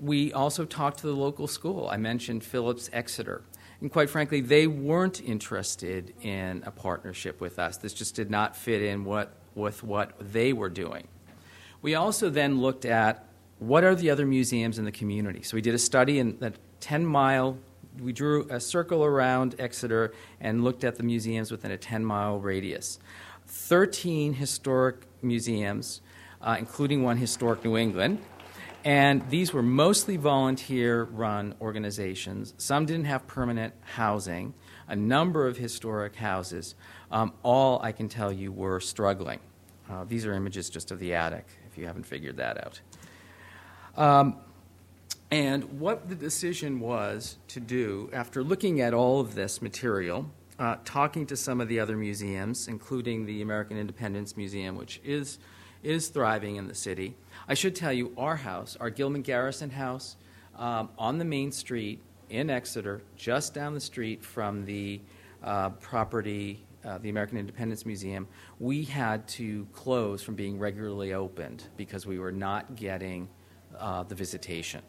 we 0.00 0.32
also 0.32 0.64
talked 0.64 0.98
to 0.98 1.06
the 1.06 1.14
local 1.14 1.46
school. 1.46 1.88
I 1.90 1.96
mentioned 1.96 2.44
Phillips 2.44 2.90
Exeter. 2.92 3.42
And 3.84 3.92
quite 3.92 4.08
frankly, 4.08 4.40
they 4.40 4.66
weren't 4.66 5.20
interested 5.20 6.14
in 6.22 6.62
a 6.64 6.70
partnership 6.70 7.38
with 7.38 7.58
us. 7.58 7.76
This 7.76 7.92
just 7.92 8.14
did 8.14 8.30
not 8.30 8.56
fit 8.56 8.80
in 8.80 9.04
what, 9.04 9.34
with 9.54 9.82
what 9.82 10.14
they 10.18 10.54
were 10.54 10.70
doing. 10.70 11.06
We 11.82 11.94
also 11.94 12.30
then 12.30 12.62
looked 12.62 12.86
at 12.86 13.26
what 13.58 13.84
are 13.84 13.94
the 13.94 14.08
other 14.08 14.24
museums 14.24 14.78
in 14.78 14.86
the 14.86 14.90
community. 14.90 15.42
So 15.42 15.54
we 15.54 15.60
did 15.60 15.74
a 15.74 15.78
study 15.78 16.18
in 16.18 16.38
the 16.38 16.54
10 16.80 17.04
mile 17.04 17.58
we 18.00 18.14
drew 18.14 18.46
a 18.48 18.58
circle 18.58 19.04
around 19.04 19.54
Exeter 19.58 20.14
and 20.40 20.64
looked 20.64 20.82
at 20.82 20.96
the 20.96 21.02
museums 21.02 21.50
within 21.50 21.70
a 21.70 21.76
10 21.76 22.02
mile 22.06 22.40
radius. 22.40 22.98
13 23.48 24.32
historic 24.32 25.06
museums, 25.20 26.00
uh, 26.40 26.56
including 26.58 27.02
one 27.02 27.18
historic 27.18 27.62
New 27.62 27.76
England. 27.76 28.18
And 28.84 29.28
these 29.30 29.52
were 29.54 29.62
mostly 29.62 30.18
volunteer 30.18 31.04
run 31.04 31.54
organizations. 31.60 32.52
Some 32.58 32.84
didn't 32.84 33.06
have 33.06 33.26
permanent 33.26 33.72
housing, 33.80 34.52
a 34.86 34.94
number 34.94 35.46
of 35.46 35.56
historic 35.56 36.14
houses. 36.16 36.74
Um, 37.10 37.32
all 37.42 37.80
I 37.82 37.92
can 37.92 38.10
tell 38.10 38.30
you 38.30 38.52
were 38.52 38.80
struggling. 38.80 39.40
Uh, 39.90 40.04
these 40.04 40.26
are 40.26 40.34
images 40.34 40.68
just 40.68 40.90
of 40.90 40.98
the 40.98 41.14
attic, 41.14 41.46
if 41.70 41.78
you 41.78 41.86
haven't 41.86 42.04
figured 42.04 42.36
that 42.36 42.58
out. 42.62 42.80
Um, 43.96 44.36
and 45.30 45.80
what 45.80 46.08
the 46.08 46.14
decision 46.14 46.78
was 46.78 47.38
to 47.48 47.60
do 47.60 48.10
after 48.12 48.44
looking 48.44 48.82
at 48.82 48.92
all 48.92 49.20
of 49.20 49.34
this 49.34 49.62
material, 49.62 50.30
uh, 50.58 50.76
talking 50.84 51.26
to 51.26 51.36
some 51.36 51.60
of 51.60 51.68
the 51.68 51.80
other 51.80 51.96
museums, 51.96 52.68
including 52.68 53.24
the 53.24 53.40
American 53.40 53.78
Independence 53.78 54.36
Museum, 54.36 54.76
which 54.76 55.00
is, 55.02 55.38
is 55.82 56.08
thriving 56.08 56.56
in 56.56 56.68
the 56.68 56.74
city. 56.74 57.16
I 57.46 57.54
should 57.54 57.76
tell 57.76 57.92
you, 57.92 58.12
our 58.16 58.36
house, 58.36 58.76
our 58.80 58.88
Gilman 58.88 59.22
Garrison 59.22 59.70
house, 59.70 60.16
um, 60.56 60.88
on 60.98 61.18
the 61.18 61.24
main 61.24 61.52
street 61.52 62.00
in 62.30 62.48
Exeter, 62.48 63.02
just 63.16 63.52
down 63.52 63.74
the 63.74 63.80
street 63.80 64.24
from 64.24 64.64
the 64.64 65.00
uh, 65.42 65.70
property, 65.70 66.64
uh, 66.84 66.98
the 66.98 67.10
American 67.10 67.36
Independence 67.36 67.84
Museum, 67.84 68.26
we 68.58 68.82
had 68.82 69.28
to 69.28 69.66
close 69.74 70.22
from 70.22 70.34
being 70.34 70.58
regularly 70.58 71.12
opened 71.12 71.64
because 71.76 72.06
we 72.06 72.18
were 72.18 72.32
not 72.32 72.76
getting 72.76 73.28
uh, 73.78 74.04
the 74.04 74.14
visitation. 74.14 74.80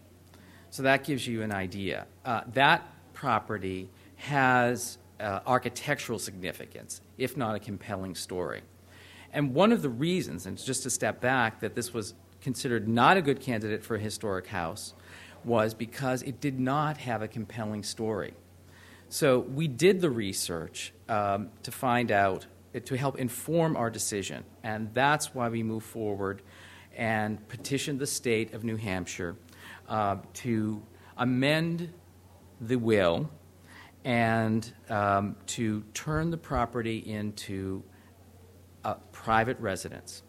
So 0.70 0.84
that 0.84 1.04
gives 1.04 1.28
you 1.28 1.42
an 1.42 1.52
idea. 1.52 2.06
Uh, 2.24 2.42
that 2.54 2.88
property 3.14 3.90
has 4.16 4.98
uh, 5.20 5.42
architectural 5.46 6.20
significance, 6.20 7.02
if 7.18 7.36
not 7.36 7.56
a 7.56 7.60
compelling 7.60 8.16
story. 8.16 8.62
And 9.34 9.54
one 9.54 9.74
of 9.74 9.82
the 9.82 9.90
reasons, 9.90 10.46
and 10.46 10.58
just 10.58 10.84
to 10.84 10.90
step 10.90 11.20
back, 11.20 11.60
that 11.60 11.76
this 11.76 11.94
was 11.94 12.14
considered 12.46 12.88
not 12.88 13.18
a 13.18 13.24
good 13.24 13.42
candidate 13.42 13.84
for 13.84 13.96
a 13.96 14.00
historic 14.00 14.46
house 14.46 14.94
was 15.44 15.74
because 15.74 16.22
it 16.22 16.40
did 16.40 16.60
not 16.60 16.98
have 16.98 17.24
a 17.24 17.28
compelling 17.28 17.82
story. 17.82 18.36
So 19.10 19.40
we 19.40 19.68
did 19.68 20.00
the 20.00 20.12
research 20.12 20.94
um, 21.10 21.50
to 21.64 21.72
find 21.72 22.12
out, 22.12 22.46
to 22.86 22.96
help 22.96 23.18
inform 23.18 23.76
our 23.76 23.90
decision. 23.90 24.44
And 24.64 24.94
that's 24.94 25.34
why 25.34 25.50
we 25.50 25.64
moved 25.64 25.88
forward 25.88 26.44
and 26.96 27.46
petitioned 27.48 27.98
the 27.98 28.06
state 28.06 28.54
of 28.54 28.64
New 28.64 28.78
Hampshire 28.78 29.36
uh, 29.90 30.18
to 30.46 30.84
amend 31.18 31.92
the 32.62 32.76
will 32.76 33.28
and 34.04 34.72
um, 34.92 35.36
to 35.48 35.84
turn 35.96 36.30
the 36.30 36.38
property 36.38 37.00
into 37.00 37.84
a 38.84 38.94
private 39.12 39.60
residence. 39.60 40.22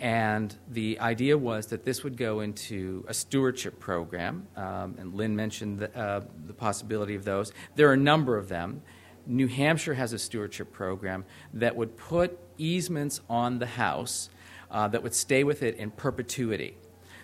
And 0.00 0.56
the 0.66 0.98
idea 0.98 1.36
was 1.36 1.66
that 1.66 1.84
this 1.84 2.02
would 2.02 2.16
go 2.16 2.40
into 2.40 3.04
a 3.06 3.12
stewardship 3.12 3.78
program, 3.78 4.48
um, 4.56 4.96
and 4.98 5.14
Lynne 5.14 5.36
mentioned 5.36 5.80
the, 5.80 5.96
uh, 5.96 6.22
the 6.46 6.54
possibility 6.54 7.14
of 7.14 7.24
those. 7.24 7.52
There 7.76 7.88
are 7.90 7.92
a 7.92 7.98
number 7.98 8.38
of 8.38 8.48
them. 8.48 8.80
New 9.26 9.46
Hampshire 9.46 9.92
has 9.92 10.14
a 10.14 10.18
stewardship 10.18 10.72
program 10.72 11.26
that 11.52 11.76
would 11.76 11.98
put 11.98 12.38
easements 12.56 13.20
on 13.28 13.58
the 13.58 13.66
house 13.66 14.30
uh, 14.70 14.88
that 14.88 15.02
would 15.02 15.14
stay 15.14 15.44
with 15.44 15.62
it 15.62 15.76
in 15.76 15.90
perpetuity. 15.90 16.76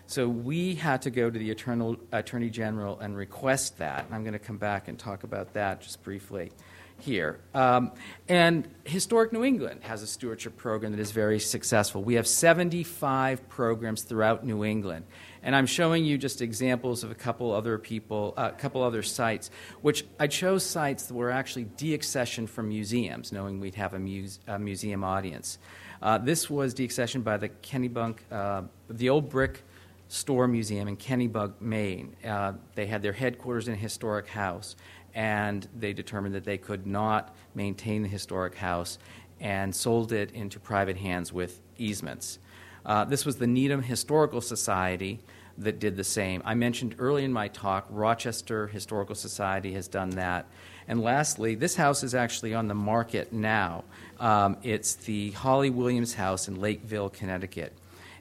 So 0.06 0.28
we 0.28 0.74
had 0.74 1.02
to 1.02 1.10
go 1.10 1.30
to 1.30 1.38
the 1.38 1.50
Eternal, 1.50 1.96
Attorney 2.12 2.50
General 2.50 2.98
and 3.00 3.16
request 3.16 3.78
that. 3.78 4.04
And 4.04 4.14
I'm 4.14 4.22
going 4.22 4.34
to 4.34 4.38
come 4.38 4.58
back 4.58 4.86
and 4.86 4.98
talk 4.98 5.24
about 5.24 5.54
that 5.54 5.80
just 5.80 6.02
briefly 6.04 6.52
here. 6.98 7.38
Um, 7.54 7.92
and 8.28 8.68
Historic 8.84 9.32
New 9.32 9.44
England 9.44 9.80
has 9.82 10.02
a 10.02 10.06
stewardship 10.06 10.56
program 10.56 10.92
that 10.92 11.00
is 11.00 11.10
very 11.10 11.38
successful. 11.38 12.02
We 12.02 12.14
have 12.14 12.26
75 12.26 13.48
programs 13.48 14.02
throughout 14.02 14.44
New 14.44 14.64
England. 14.64 15.04
And 15.42 15.54
I'm 15.54 15.66
showing 15.66 16.04
you 16.04 16.18
just 16.18 16.42
examples 16.42 17.04
of 17.04 17.10
a 17.10 17.14
couple 17.14 17.52
other 17.52 17.78
people, 17.78 18.34
a 18.36 18.40
uh, 18.40 18.50
couple 18.52 18.82
other 18.82 19.02
sites, 19.02 19.50
which 19.80 20.04
I 20.18 20.26
chose 20.26 20.64
sites 20.64 21.06
that 21.06 21.14
were 21.14 21.30
actually 21.30 21.66
deaccessioned 21.66 22.48
from 22.48 22.68
museums, 22.68 23.30
knowing 23.30 23.60
we'd 23.60 23.76
have 23.76 23.94
a, 23.94 23.98
muse, 23.98 24.40
a 24.48 24.58
museum 24.58 25.04
audience. 25.04 25.58
Uh, 26.02 26.18
this 26.18 26.50
was 26.50 26.74
deaccessioned 26.74 27.24
by 27.24 27.36
the 27.36 27.48
Kennebunk, 27.48 28.18
uh, 28.30 28.62
the 28.90 29.08
old 29.08 29.28
brick 29.28 29.62
store 30.08 30.46
museum 30.46 30.88
in 30.88 30.96
Kennebunk, 30.96 31.54
Maine. 31.60 32.16
Uh, 32.24 32.52
they 32.74 32.86
had 32.86 33.02
their 33.02 33.12
headquarters 33.12 33.68
in 33.68 33.74
a 33.74 33.76
historic 33.76 34.28
house 34.28 34.76
and 35.16 35.66
they 35.74 35.94
determined 35.94 36.34
that 36.34 36.44
they 36.44 36.58
could 36.58 36.86
not 36.86 37.34
maintain 37.54 38.02
the 38.02 38.08
historic 38.08 38.54
house 38.54 38.98
and 39.40 39.74
sold 39.74 40.12
it 40.12 40.30
into 40.32 40.60
private 40.60 40.98
hands 40.98 41.32
with 41.32 41.60
easements. 41.78 42.38
Uh, 42.84 43.04
this 43.04 43.24
was 43.24 43.36
the 43.36 43.46
Needham 43.46 43.82
Historical 43.82 44.42
Society 44.42 45.18
that 45.56 45.78
did 45.78 45.96
the 45.96 46.04
same. 46.04 46.42
I 46.44 46.54
mentioned 46.54 46.96
early 46.98 47.24
in 47.24 47.32
my 47.32 47.48
talk, 47.48 47.86
Rochester 47.88 48.66
Historical 48.66 49.14
Society 49.14 49.72
has 49.72 49.88
done 49.88 50.10
that. 50.10 50.46
And 50.86 51.00
lastly, 51.00 51.54
this 51.54 51.76
house 51.76 52.04
is 52.04 52.14
actually 52.14 52.52
on 52.52 52.68
the 52.68 52.74
market 52.74 53.32
now. 53.32 53.84
Um, 54.20 54.58
it's 54.62 54.94
the 54.96 55.30
Holley 55.30 55.70
Williams 55.70 56.12
House 56.12 56.46
in 56.46 56.60
Lakeville, 56.60 57.08
Connecticut. 57.08 57.72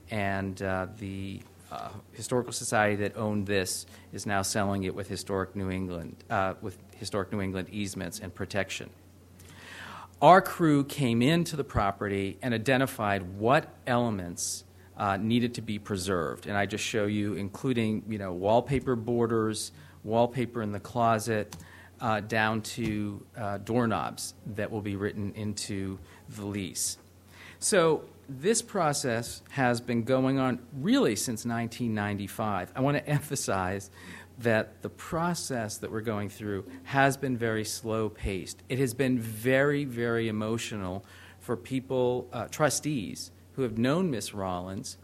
And 0.09 0.61
uh, 0.61 0.87
the 0.97 1.41
uh, 1.71 1.89
historical 2.13 2.53
society 2.53 2.95
that 2.95 3.17
owned 3.17 3.47
this 3.47 3.85
is 4.13 4.25
now 4.25 4.41
selling 4.41 4.83
it 4.83 4.93
with 4.93 5.07
historic 5.07 5.55
New 5.55 5.69
England, 5.69 6.15
uh, 6.29 6.53
with 6.61 6.77
historic 6.97 7.31
New 7.31 7.41
England 7.41 7.69
easements 7.71 8.19
and 8.19 8.33
protection. 8.33 8.89
Our 10.21 10.41
crew 10.41 10.83
came 10.83 11.21
into 11.21 11.55
the 11.55 11.63
property 11.63 12.37
and 12.41 12.53
identified 12.53 13.37
what 13.37 13.73
elements 13.85 14.63
uh, 14.97 15.17
needed 15.17 15.55
to 15.55 15.61
be 15.61 15.77
preserved, 15.77 16.47
and 16.47 16.55
I 16.55 16.65
just 16.65 16.83
show 16.83 17.05
you, 17.05 17.33
including 17.33 18.03
you 18.07 18.17
know 18.17 18.31
wallpaper 18.31 18.95
borders, 18.95 19.71
wallpaper 20.03 20.61
in 20.61 20.71
the 20.71 20.79
closet, 20.79 21.55
uh, 21.99 22.21
down 22.21 22.61
to 22.61 23.25
uh, 23.37 23.57
doorknobs 23.57 24.33
that 24.55 24.71
will 24.71 24.81
be 24.81 24.95
written 24.95 25.33
into 25.35 25.99
the 26.29 26.45
lease. 26.45 26.97
So 27.59 28.05
this 28.27 28.61
process 28.61 29.41
has 29.49 29.81
been 29.81 30.03
going 30.03 30.39
on 30.39 30.59
really 30.73 31.15
since 31.15 31.45
1995. 31.45 32.71
I 32.75 32.81
want 32.81 32.97
to 32.97 33.07
emphasize 33.09 33.89
that 34.39 34.81
the 34.81 34.89
process 34.89 35.77
that 35.77 35.91
we're 35.91 36.01
going 36.01 36.29
through 36.29 36.65
has 36.83 37.15
been 37.15 37.37
very 37.37 37.63
slow 37.63 38.09
paced. 38.09 38.63
It 38.67 38.79
has 38.79 38.93
been 38.93 39.17
very, 39.19 39.85
very 39.85 40.27
emotional 40.27 41.05
for 41.39 41.55
people, 41.55 42.27
uh, 42.33 42.47
trustees, 42.47 43.31
who 43.53 43.61
have 43.61 43.77
known 43.77 44.11
Miss 44.11 44.33
Rollins 44.33 44.97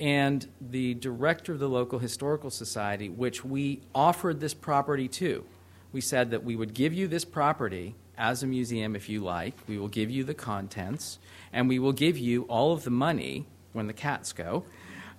and 0.00 0.48
the 0.60 0.94
director 0.94 1.52
of 1.52 1.60
the 1.60 1.68
local 1.68 2.00
historical 2.00 2.50
society, 2.50 3.08
which 3.08 3.44
we 3.44 3.80
offered 3.94 4.40
this 4.40 4.54
property 4.54 5.06
to. 5.06 5.44
We 5.92 6.00
said 6.00 6.30
that 6.30 6.42
we 6.42 6.56
would 6.56 6.74
give 6.74 6.92
you 6.92 7.06
this 7.06 7.24
property 7.24 7.94
as 8.18 8.42
a 8.42 8.46
museum 8.46 8.96
if 8.96 9.08
you 9.08 9.20
like, 9.20 9.54
we 9.68 9.78
will 9.78 9.88
give 9.88 10.10
you 10.10 10.24
the 10.24 10.34
contents 10.34 11.18
and 11.52 11.68
we 11.68 11.78
will 11.78 11.92
give 11.92 12.18
you 12.18 12.42
all 12.44 12.72
of 12.72 12.84
the 12.84 12.90
money 12.90 13.46
when 13.72 13.86
the 13.86 13.92
cats 13.92 14.32
go. 14.32 14.64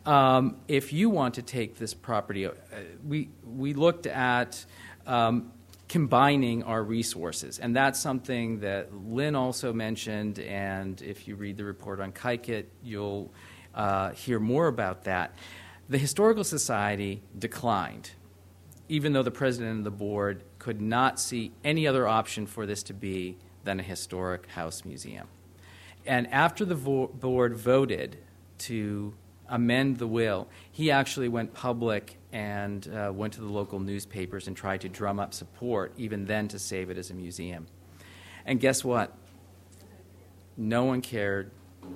Um, 0.05 0.57
if 0.67 0.91
you 0.91 1.09
want 1.09 1.35
to 1.35 1.41
take 1.41 1.77
this 1.77 1.93
property, 1.93 2.45
uh, 2.45 2.51
we, 3.05 3.29
we 3.45 3.73
looked 3.73 4.05
at 4.05 4.65
um, 5.07 5.51
combining 5.87 6.63
our 6.63 6.83
resources, 6.83 7.59
and 7.59 7.75
that's 7.75 7.99
something 7.99 8.59
that 8.59 8.93
Lynne 8.93 9.35
also 9.35 9.71
mentioned. 9.71 10.39
And 10.39 11.01
if 11.01 11.27
you 11.27 11.35
read 11.35 11.55
the 11.55 11.63
report 11.63 11.99
on 12.01 12.11
Kykuit, 12.11 12.65
you'll 12.83 13.31
uh, 13.73 14.11
hear 14.11 14.39
more 14.39 14.67
about 14.67 15.05
that. 15.05 15.35
The 15.87 15.97
Historical 15.97 16.43
Society 16.43 17.21
declined, 17.37 18.11
even 18.89 19.13
though 19.13 19.23
the 19.23 19.31
president 19.31 19.79
of 19.79 19.83
the 19.83 19.91
board 19.91 20.43
could 20.59 20.81
not 20.81 21.19
see 21.19 21.51
any 21.63 21.87
other 21.87 22.07
option 22.07 22.45
for 22.45 22.65
this 22.65 22.83
to 22.83 22.93
be 22.93 23.37
than 23.63 23.79
a 23.79 23.83
historic 23.83 24.47
house 24.47 24.83
museum. 24.83 25.27
And 26.05 26.31
after 26.31 26.65
the 26.65 26.75
vo- 26.75 27.07
board 27.07 27.55
voted 27.55 28.17
to 28.59 29.13
amend 29.47 29.97
the 29.97 30.07
will, 30.07 30.47
he 30.71 30.91
actually 30.91 31.29
went 31.29 31.53
public 31.53 32.17
and 32.31 32.87
uh, 32.87 33.11
went 33.13 33.33
to 33.33 33.41
the 33.41 33.47
local 33.47 33.79
newspapers 33.79 34.47
and 34.47 34.57
tried 34.57 34.81
to 34.81 34.89
drum 34.89 35.19
up 35.19 35.33
support, 35.33 35.93
even 35.97 36.25
then, 36.25 36.47
to 36.49 36.59
save 36.59 36.89
it 36.89 36.97
as 36.97 37.11
a 37.11 37.13
museum. 37.13 37.67
And 38.45 38.59
guess 38.59 38.83
what? 38.83 39.15
No 40.57 40.83
one 40.83 41.01
cared. 41.01 41.51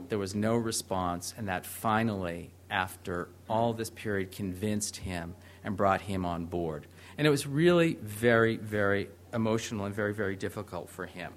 There 0.09 0.19
was 0.19 0.35
no 0.35 0.55
response, 0.55 1.33
and 1.37 1.47
that 1.47 1.65
finally, 1.65 2.51
after 2.69 3.29
all 3.49 3.73
this 3.73 3.89
period, 3.89 4.31
convinced 4.31 4.97
him 4.97 5.35
and 5.63 5.75
brought 5.75 6.01
him 6.01 6.25
on 6.25 6.45
board. 6.45 6.87
And 7.17 7.25
it 7.25 7.29
was 7.29 7.47
really 7.47 7.95
very, 8.01 8.57
very 8.57 9.09
emotional 9.33 9.85
and 9.85 9.95
very, 9.95 10.13
very 10.13 10.35
difficult 10.35 10.89
for 10.89 11.05
him. 11.05 11.33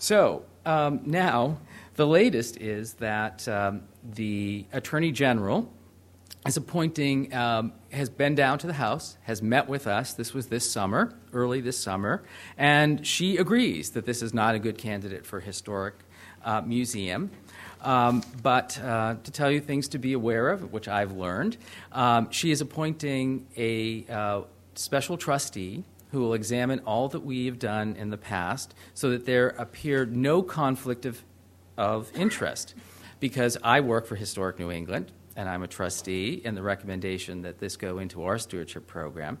So 0.00 0.44
um, 0.64 1.02
now, 1.04 1.58
the 1.96 2.06
latest 2.06 2.56
is 2.56 2.94
that 2.94 3.46
um, 3.46 3.82
the 4.02 4.64
Attorney 4.72 5.12
General 5.12 5.70
is 6.46 6.56
appointing, 6.56 7.34
um, 7.34 7.74
has 7.92 8.08
been 8.08 8.34
down 8.34 8.58
to 8.60 8.66
the 8.66 8.72
House, 8.72 9.18
has 9.24 9.42
met 9.42 9.68
with 9.68 9.86
us. 9.86 10.14
This 10.14 10.32
was 10.32 10.46
this 10.46 10.68
summer, 10.68 11.12
early 11.34 11.60
this 11.60 11.76
summer, 11.76 12.22
and 12.56 13.06
she 13.06 13.36
agrees 13.36 13.90
that 13.90 14.06
this 14.06 14.22
is 14.22 14.32
not 14.32 14.54
a 14.54 14.58
good 14.58 14.78
candidate 14.78 15.26
for 15.26 15.38
historic 15.38 15.96
uh, 16.46 16.62
museum. 16.62 17.30
Um, 17.82 18.22
but 18.42 18.80
uh, 18.82 19.16
to 19.22 19.30
tell 19.30 19.50
you 19.50 19.60
things 19.60 19.88
to 19.88 19.98
be 19.98 20.14
aware 20.14 20.48
of, 20.48 20.72
which 20.72 20.88
I've 20.88 21.12
learned, 21.12 21.58
um, 21.92 22.30
she 22.30 22.50
is 22.50 22.62
appointing 22.62 23.46
a 23.54 24.06
uh, 24.08 24.42
special 24.76 25.18
trustee 25.18 25.84
who 26.12 26.20
will 26.20 26.34
examine 26.34 26.80
all 26.80 27.08
that 27.08 27.20
we 27.20 27.46
have 27.46 27.58
done 27.58 27.96
in 27.96 28.10
the 28.10 28.16
past 28.16 28.74
so 28.94 29.10
that 29.10 29.26
there 29.26 29.48
appeared 29.50 30.16
no 30.16 30.42
conflict 30.42 31.06
of, 31.06 31.22
of 31.76 32.10
interest. 32.16 32.74
Because 33.20 33.58
I 33.62 33.80
work 33.80 34.06
for 34.06 34.16
Historic 34.16 34.58
New 34.58 34.70
England, 34.70 35.12
and 35.36 35.48
I'm 35.48 35.62
a 35.62 35.68
trustee, 35.68 36.42
and 36.44 36.56
the 36.56 36.62
recommendation 36.62 37.42
that 37.42 37.58
this 37.58 37.76
go 37.76 37.98
into 37.98 38.24
our 38.24 38.38
stewardship 38.38 38.86
program. 38.86 39.38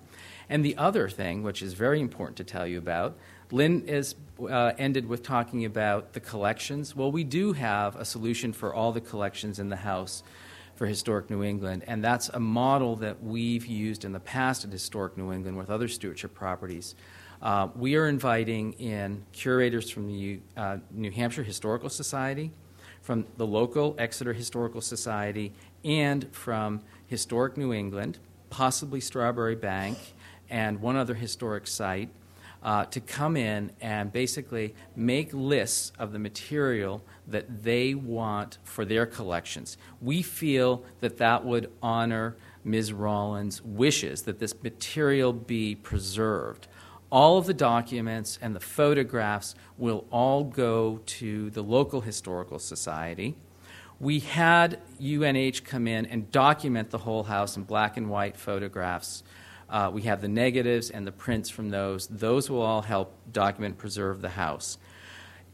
And 0.48 0.64
the 0.64 0.76
other 0.76 1.08
thing, 1.08 1.42
which 1.42 1.62
is 1.62 1.74
very 1.74 2.00
important 2.00 2.36
to 2.38 2.44
tell 2.44 2.66
you 2.66 2.78
about, 2.78 3.16
Lynne 3.50 3.82
is, 3.86 4.14
uh, 4.40 4.72
ended 4.78 5.06
with 5.06 5.22
talking 5.22 5.64
about 5.64 6.12
the 6.12 6.20
collections. 6.20 6.94
Well, 6.94 7.10
we 7.10 7.24
do 7.24 7.52
have 7.52 7.96
a 7.96 8.04
solution 8.04 8.52
for 8.52 8.72
all 8.72 8.92
the 8.92 9.00
collections 9.00 9.58
in 9.58 9.70
the 9.70 9.76
house 9.76 10.22
for 10.80 10.86
Historic 10.86 11.28
New 11.28 11.42
England, 11.42 11.84
and 11.86 12.02
that's 12.02 12.30
a 12.30 12.40
model 12.40 12.96
that 12.96 13.22
we've 13.22 13.66
used 13.66 14.06
in 14.06 14.12
the 14.12 14.20
past 14.20 14.64
at 14.64 14.72
Historic 14.72 15.14
New 15.14 15.30
England 15.30 15.58
with 15.58 15.68
other 15.68 15.88
stewardship 15.88 16.32
properties. 16.32 16.94
Uh, 17.42 17.68
we 17.76 17.96
are 17.96 18.08
inviting 18.08 18.72
in 18.78 19.22
curators 19.32 19.90
from 19.90 20.06
the 20.06 20.40
uh, 20.56 20.78
New 20.90 21.10
Hampshire 21.10 21.42
Historical 21.42 21.90
Society, 21.90 22.50
from 23.02 23.26
the 23.36 23.46
local 23.46 23.94
Exeter 23.98 24.32
Historical 24.32 24.80
Society, 24.80 25.52
and 25.84 26.26
from 26.32 26.80
Historic 27.08 27.58
New 27.58 27.74
England, 27.74 28.18
possibly 28.48 29.00
Strawbery 29.00 29.56
Banke, 29.56 30.12
and 30.48 30.80
one 30.80 30.96
other 30.96 31.14
historic 31.14 31.66
site 31.66 32.08
uh, 32.62 32.86
to 32.86 33.00
come 33.00 33.36
in 33.36 33.70
and 33.82 34.10
basically 34.12 34.74
make 34.96 35.32
lists 35.34 35.92
of 35.98 36.12
the 36.12 36.18
material 36.18 37.02
that 37.30 37.62
they 37.62 37.94
want 37.94 38.58
for 38.62 38.84
their 38.84 39.06
collections. 39.06 39.76
We 40.00 40.22
feel 40.22 40.84
that 41.00 41.18
that 41.18 41.44
would 41.44 41.70
honor 41.82 42.36
Ms. 42.64 42.92
Rollins' 42.92 43.62
wishes 43.62 44.22
that 44.22 44.38
this 44.38 44.54
material 44.62 45.32
be 45.32 45.74
preserved. 45.74 46.68
All 47.10 47.38
of 47.38 47.46
the 47.46 47.54
documents 47.54 48.38
and 48.40 48.54
the 48.54 48.60
photographs 48.60 49.54
will 49.76 50.06
all 50.10 50.44
go 50.44 51.00
to 51.04 51.50
the 51.50 51.62
local 51.62 52.02
historical 52.02 52.58
society. 52.58 53.36
We 53.98 54.20
had 54.20 54.80
UNH 55.00 55.64
come 55.64 55.88
in 55.88 56.06
and 56.06 56.30
document 56.30 56.90
the 56.90 56.98
whole 56.98 57.24
house 57.24 57.56
in 57.56 57.64
black 57.64 57.96
and 57.96 58.08
white 58.08 58.36
photographs 58.36 59.22
uh, 59.70 59.88
we 59.92 60.02
have 60.02 60.20
the 60.20 60.28
negatives 60.28 60.90
and 60.90 61.06
the 61.06 61.12
prints 61.12 61.48
from 61.48 61.70
those. 61.70 62.08
Those 62.08 62.50
will 62.50 62.62
all 62.62 62.82
help 62.82 63.14
document 63.32 63.78
preserve 63.78 64.20
the 64.20 64.30
house. 64.30 64.78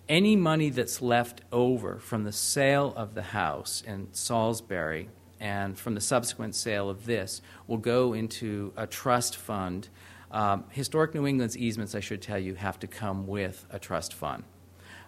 Any 0.08 0.36
money 0.36 0.70
that's 0.70 1.02
left 1.02 1.40
over 1.50 1.98
from 1.98 2.22
the 2.22 2.30
sale 2.30 2.94
of 2.96 3.14
the 3.14 3.22
house 3.22 3.82
in 3.84 4.06
Salisbury 4.12 5.08
and 5.40 5.76
from 5.76 5.94
the 5.94 6.00
subsequent 6.00 6.54
sale 6.54 6.88
of 6.88 7.06
this 7.06 7.42
will 7.66 7.78
go 7.78 8.12
into 8.12 8.72
a 8.76 8.86
trust 8.86 9.34
fund. 9.36 9.88
Um, 10.30 10.64
Historic 10.70 11.12
New 11.12 11.26
England's 11.26 11.58
easements, 11.58 11.96
I 11.96 12.00
should 12.00 12.22
tell 12.22 12.38
you, 12.38 12.54
have 12.54 12.78
to 12.80 12.86
come 12.86 13.26
with 13.26 13.66
a 13.68 13.80
trust 13.80 14.14
fund. 14.14 14.44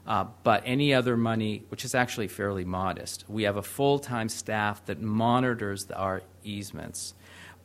Uh, 0.04 0.24
but 0.42 0.62
any 0.66 0.92
other 0.92 1.16
money, 1.16 1.64
which 1.68 1.84
is 1.84 1.94
actually 1.94 2.26
fairly 2.26 2.64
modest, 2.64 3.24
we 3.28 3.44
have 3.44 3.56
a 3.56 3.62
full 3.62 4.00
time 4.00 4.28
staff 4.28 4.84
that 4.86 5.00
monitors 5.00 5.88
our 5.92 6.22
easements 6.42 7.14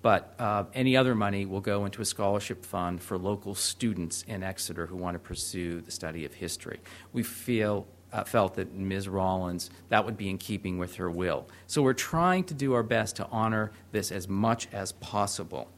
but 0.03 0.35
uh, 0.37 0.65
any 0.73 0.97
other 0.97 1.15
money 1.15 1.45
will 1.45 1.61
go 1.61 1.85
into 1.85 2.01
a 2.01 2.05
scholarship 2.05 2.65
fund 2.65 3.01
for 3.01 3.17
local 3.17 3.55
students 3.55 4.23
in 4.27 4.43
Exeter 4.43 4.85
who 4.85 4.97
want 4.97 5.15
to 5.15 5.19
pursue 5.19 5.79
the 5.79 5.91
study 5.91 6.25
of 6.25 6.33
history. 6.33 6.81
We 7.13 7.23
feel 7.23 7.87
uh, 8.11 8.25
felt 8.25 8.55
that 8.55 8.73
Ms. 8.73 9.07
Rollins, 9.07 9.71
that 9.87 10.05
would 10.05 10.17
be 10.17 10.29
in 10.29 10.37
keeping 10.37 10.77
with 10.77 10.97
her 10.97 11.09
will. 11.09 11.47
So 11.67 11.81
we're 11.81 11.93
trying 11.93 12.43
to 12.45 12.53
do 12.53 12.73
our 12.73 12.83
best 12.83 13.15
to 13.15 13.27
honor 13.31 13.71
this 13.93 14.11
as 14.11 14.27
much 14.27 14.67
as 14.73 14.91
possible. 14.91 15.69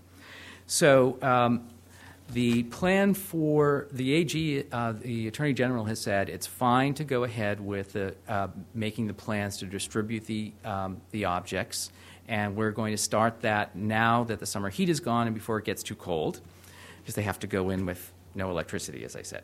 So 0.66 1.20
um, 1.22 1.68
the 2.34 2.64
plan 2.64 3.14
for 3.14 3.88
the 3.92 4.12
AG, 4.16 4.66
uh, 4.72 4.94
the 4.94 5.28
Attorney 5.28 5.54
General 5.54 5.86
has 5.86 6.02
said 6.02 6.30
it's 6.30 6.48
fine 6.48 6.96
to 6.96 7.04
go 7.04 7.24
ahead 7.26 7.62
with 7.62 7.96
uh, 8.28 8.48
making 8.74 9.06
the 9.06 9.14
plans 9.14 9.58
to 9.60 9.68
distribute 9.68 10.26
the, 10.26 10.52
um, 10.66 11.00
the 11.12 11.26
objects 11.26 11.92
and 12.28 12.56
we're 12.56 12.72
going 12.72 12.94
to 12.94 12.98
start 12.98 13.42
that 13.42 13.76
now 13.76 14.24
that 14.26 14.40
the 14.40 14.46
summer 14.46 14.70
heat 14.70 14.90
is 14.90 15.00
gone 15.00 15.28
and 15.28 15.36
before 15.36 15.60
it 15.60 15.66
gets 15.66 15.84
too 15.84 15.96
cold, 15.96 16.42
because 17.00 17.16
they 17.16 17.22
have 17.22 17.40
to 17.40 17.48
go 17.48 17.70
in 17.70 17.86
with 17.86 18.12
no 18.34 18.50
electricity, 18.50 19.04
as 19.04 19.16
I 19.16 19.22
said. 19.22 19.44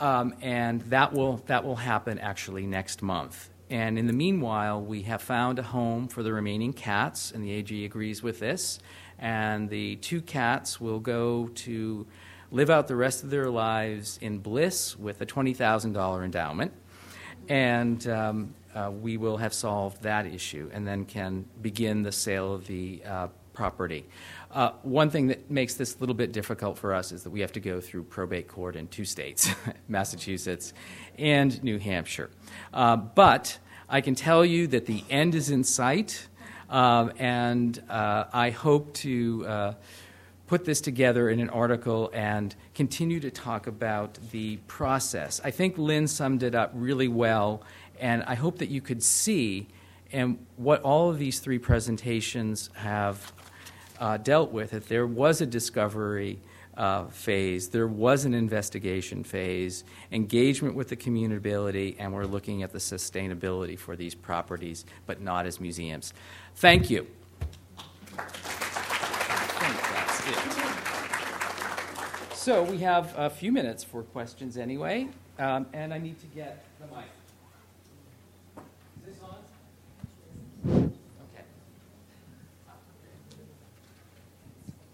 Um, 0.00 0.34
and 0.42 0.82
that 0.82 1.12
will, 1.12 1.42
that 1.46 1.64
will 1.64 1.76
happen 1.76 2.18
actually 2.18 2.66
next 2.66 3.02
month. 3.02 3.50
And 3.68 3.98
in 3.98 4.06
the 4.06 4.12
meanwhile, 4.12 4.80
we 4.80 5.02
have 5.02 5.22
found 5.22 5.58
a 5.58 5.62
home 5.62 6.08
for 6.08 6.22
the 6.22 6.32
remaining 6.32 6.72
cats, 6.72 7.32
and 7.32 7.42
the 7.42 7.50
AG 7.52 7.84
agrees 7.84 8.22
with 8.22 8.38
this. 8.38 8.78
And 9.18 9.68
the 9.68 9.96
two 9.96 10.20
cats 10.20 10.80
will 10.80 11.00
go 11.00 11.48
to 11.48 12.06
live 12.50 12.70
out 12.70 12.86
the 12.86 12.96
rest 12.96 13.24
of 13.24 13.30
their 13.30 13.50
lives 13.50 14.18
in 14.20 14.38
bliss 14.38 14.96
with 14.96 15.20
a 15.20 15.26
$20,000 15.26 16.24
endowment. 16.24 16.72
And 17.48 18.06
um, 18.08 18.54
uh, 18.76 18.90
we 18.90 19.16
will 19.16 19.38
have 19.38 19.54
solved 19.54 20.02
that 20.02 20.26
issue 20.26 20.68
and 20.72 20.86
then 20.86 21.04
can 21.04 21.46
begin 21.62 22.02
the 22.02 22.12
sale 22.12 22.52
of 22.52 22.66
the 22.66 23.02
uh, 23.06 23.28
property. 23.54 24.04
Uh, 24.50 24.72
one 24.82 25.08
thing 25.08 25.28
that 25.28 25.50
makes 25.50 25.74
this 25.74 25.96
a 25.96 25.98
little 25.98 26.14
bit 26.14 26.30
difficult 26.30 26.76
for 26.76 26.94
us 26.94 27.10
is 27.10 27.22
that 27.22 27.30
we 27.30 27.40
have 27.40 27.52
to 27.52 27.60
go 27.60 27.80
through 27.80 28.02
probate 28.04 28.48
court 28.48 28.76
in 28.76 28.86
two 28.88 29.04
states, 29.04 29.48
Massachusetts 29.88 30.74
and 31.18 31.62
New 31.64 31.78
Hampshire. 31.78 32.30
Uh, 32.72 32.96
but 32.96 33.58
I 33.88 34.02
can 34.02 34.14
tell 34.14 34.44
you 34.44 34.66
that 34.68 34.84
the 34.84 35.02
end 35.08 35.34
is 35.34 35.50
in 35.50 35.64
sight, 35.64 36.28
um, 36.68 37.12
and 37.18 37.82
uh, 37.88 38.24
I 38.32 38.50
hope 38.50 38.92
to 38.94 39.46
uh, 39.46 39.74
put 40.46 40.64
this 40.64 40.80
together 40.80 41.28
in 41.30 41.40
an 41.40 41.50
article 41.50 42.10
and 42.12 42.54
continue 42.74 43.20
to 43.20 43.30
talk 43.30 43.66
about 43.66 44.18
the 44.30 44.58
process. 44.68 45.40
I 45.42 45.50
think 45.50 45.78
Lynne 45.78 46.06
summed 46.06 46.42
it 46.42 46.54
up 46.54 46.72
really 46.74 47.08
well 47.08 47.62
and 48.00 48.22
I 48.24 48.34
hope 48.34 48.58
that 48.58 48.68
you 48.68 48.80
could 48.80 49.02
see 49.02 49.68
and 50.12 50.44
what 50.56 50.82
all 50.82 51.10
of 51.10 51.18
these 51.18 51.40
three 51.40 51.58
presentations 51.58 52.70
have 52.74 53.32
uh, 53.98 54.16
dealt 54.18 54.52
with. 54.52 54.72
If 54.72 54.88
there 54.88 55.06
was 55.06 55.40
a 55.40 55.46
discovery 55.46 56.38
uh, 56.76 57.06
phase, 57.06 57.68
there 57.68 57.86
was 57.86 58.24
an 58.24 58.34
investigation 58.34 59.24
phase, 59.24 59.84
engagement 60.12 60.74
with 60.74 60.88
the 60.88 60.96
community, 60.96 61.96
and 61.98 62.12
we're 62.12 62.24
looking 62.24 62.62
at 62.62 62.72
the 62.72 62.78
sustainability 62.78 63.78
for 63.78 63.96
these 63.96 64.14
properties, 64.14 64.84
but 65.06 65.20
not 65.20 65.46
as 65.46 65.60
museums. 65.60 66.12
Thank 66.54 66.90
you. 66.90 67.06
So 72.34 72.62
we 72.62 72.78
have 72.78 73.12
a 73.18 73.28
few 73.28 73.50
minutes 73.50 73.82
for 73.82 74.02
questions 74.02 74.56
anyway, 74.56 75.08
um, 75.38 75.66
and 75.72 75.92
I 75.92 75.98
need 75.98 76.20
to 76.20 76.26
get 76.26 76.64
the 76.78 76.86
mic. 76.94 77.06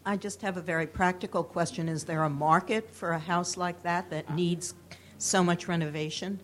I 0.05 0.17
just 0.17 0.43
have 0.43 0.57
a 0.57 0.61
very 0.61 0.87
practical 0.87 1.45
question. 1.45 1.89
Is 1.89 2.05
there 2.05 2.25
a 2.25 2.31
market 2.31 2.91
for 2.91 3.13
a 3.13 3.19
house 3.19 3.57
like 3.57 3.83
that 3.85 4.11
that 4.11 4.35
needs 4.35 4.75
so 5.19 5.45
much 5.45 5.69
renovation? 5.69 6.41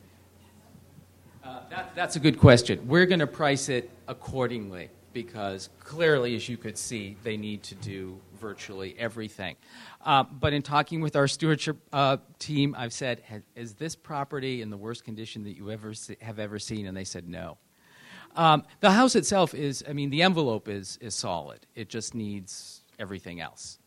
Uh, 1.43 1.61
that, 1.71 1.95
that's 1.95 2.15
a 2.15 2.21
good 2.21 2.39
question. 2.39 2.87
We're 2.87 3.07
going 3.07 3.19
to 3.19 3.27
price 3.27 3.69
it 3.69 3.91
accordingly 4.07 4.91
because 5.13 5.71
clearly, 5.81 6.37
as 6.37 6.49
you 6.49 6.57
could 6.57 6.79
see, 6.79 7.17
they 7.25 7.37
need 7.37 7.65
to 7.65 7.75
do 7.77 8.21
virtually 8.41 8.95
everything. 8.97 9.57
Uh, 10.05 10.23
but 10.23 10.53
in 10.53 10.63
talking 10.63 11.01
with 11.01 11.17
our 11.17 11.27
stewardship 11.27 11.79
uh, 11.93 12.19
team, 12.39 12.77
I've 12.79 12.93
said, 12.93 13.23
"Is 13.57 13.75
this 13.75 13.97
property 13.97 14.63
in 14.63 14.71
the 14.71 14.77
worst 14.77 15.05
condition 15.05 15.43
that 15.45 15.57
you 15.57 15.73
ever 15.73 15.95
see, 15.95 16.17
have 16.21 16.39
ever 16.39 16.61
seen?" 16.61 16.87
And 16.87 16.97
they 16.97 17.05
said, 17.05 17.29
"No." 17.29 17.59
Um, 18.37 18.63
the 18.81 18.93
house 18.93 19.17
itself 19.17 19.55
is, 19.55 19.83
I 19.89 19.95
mean, 19.95 20.11
the 20.11 20.23
envelope 20.23 20.69
is 20.69 20.99
is 21.01 21.15
solid. 21.15 21.67
It 21.75 21.89
just 21.89 22.15
needs 22.15 22.78
everything 22.99 23.41
else. 23.41 23.79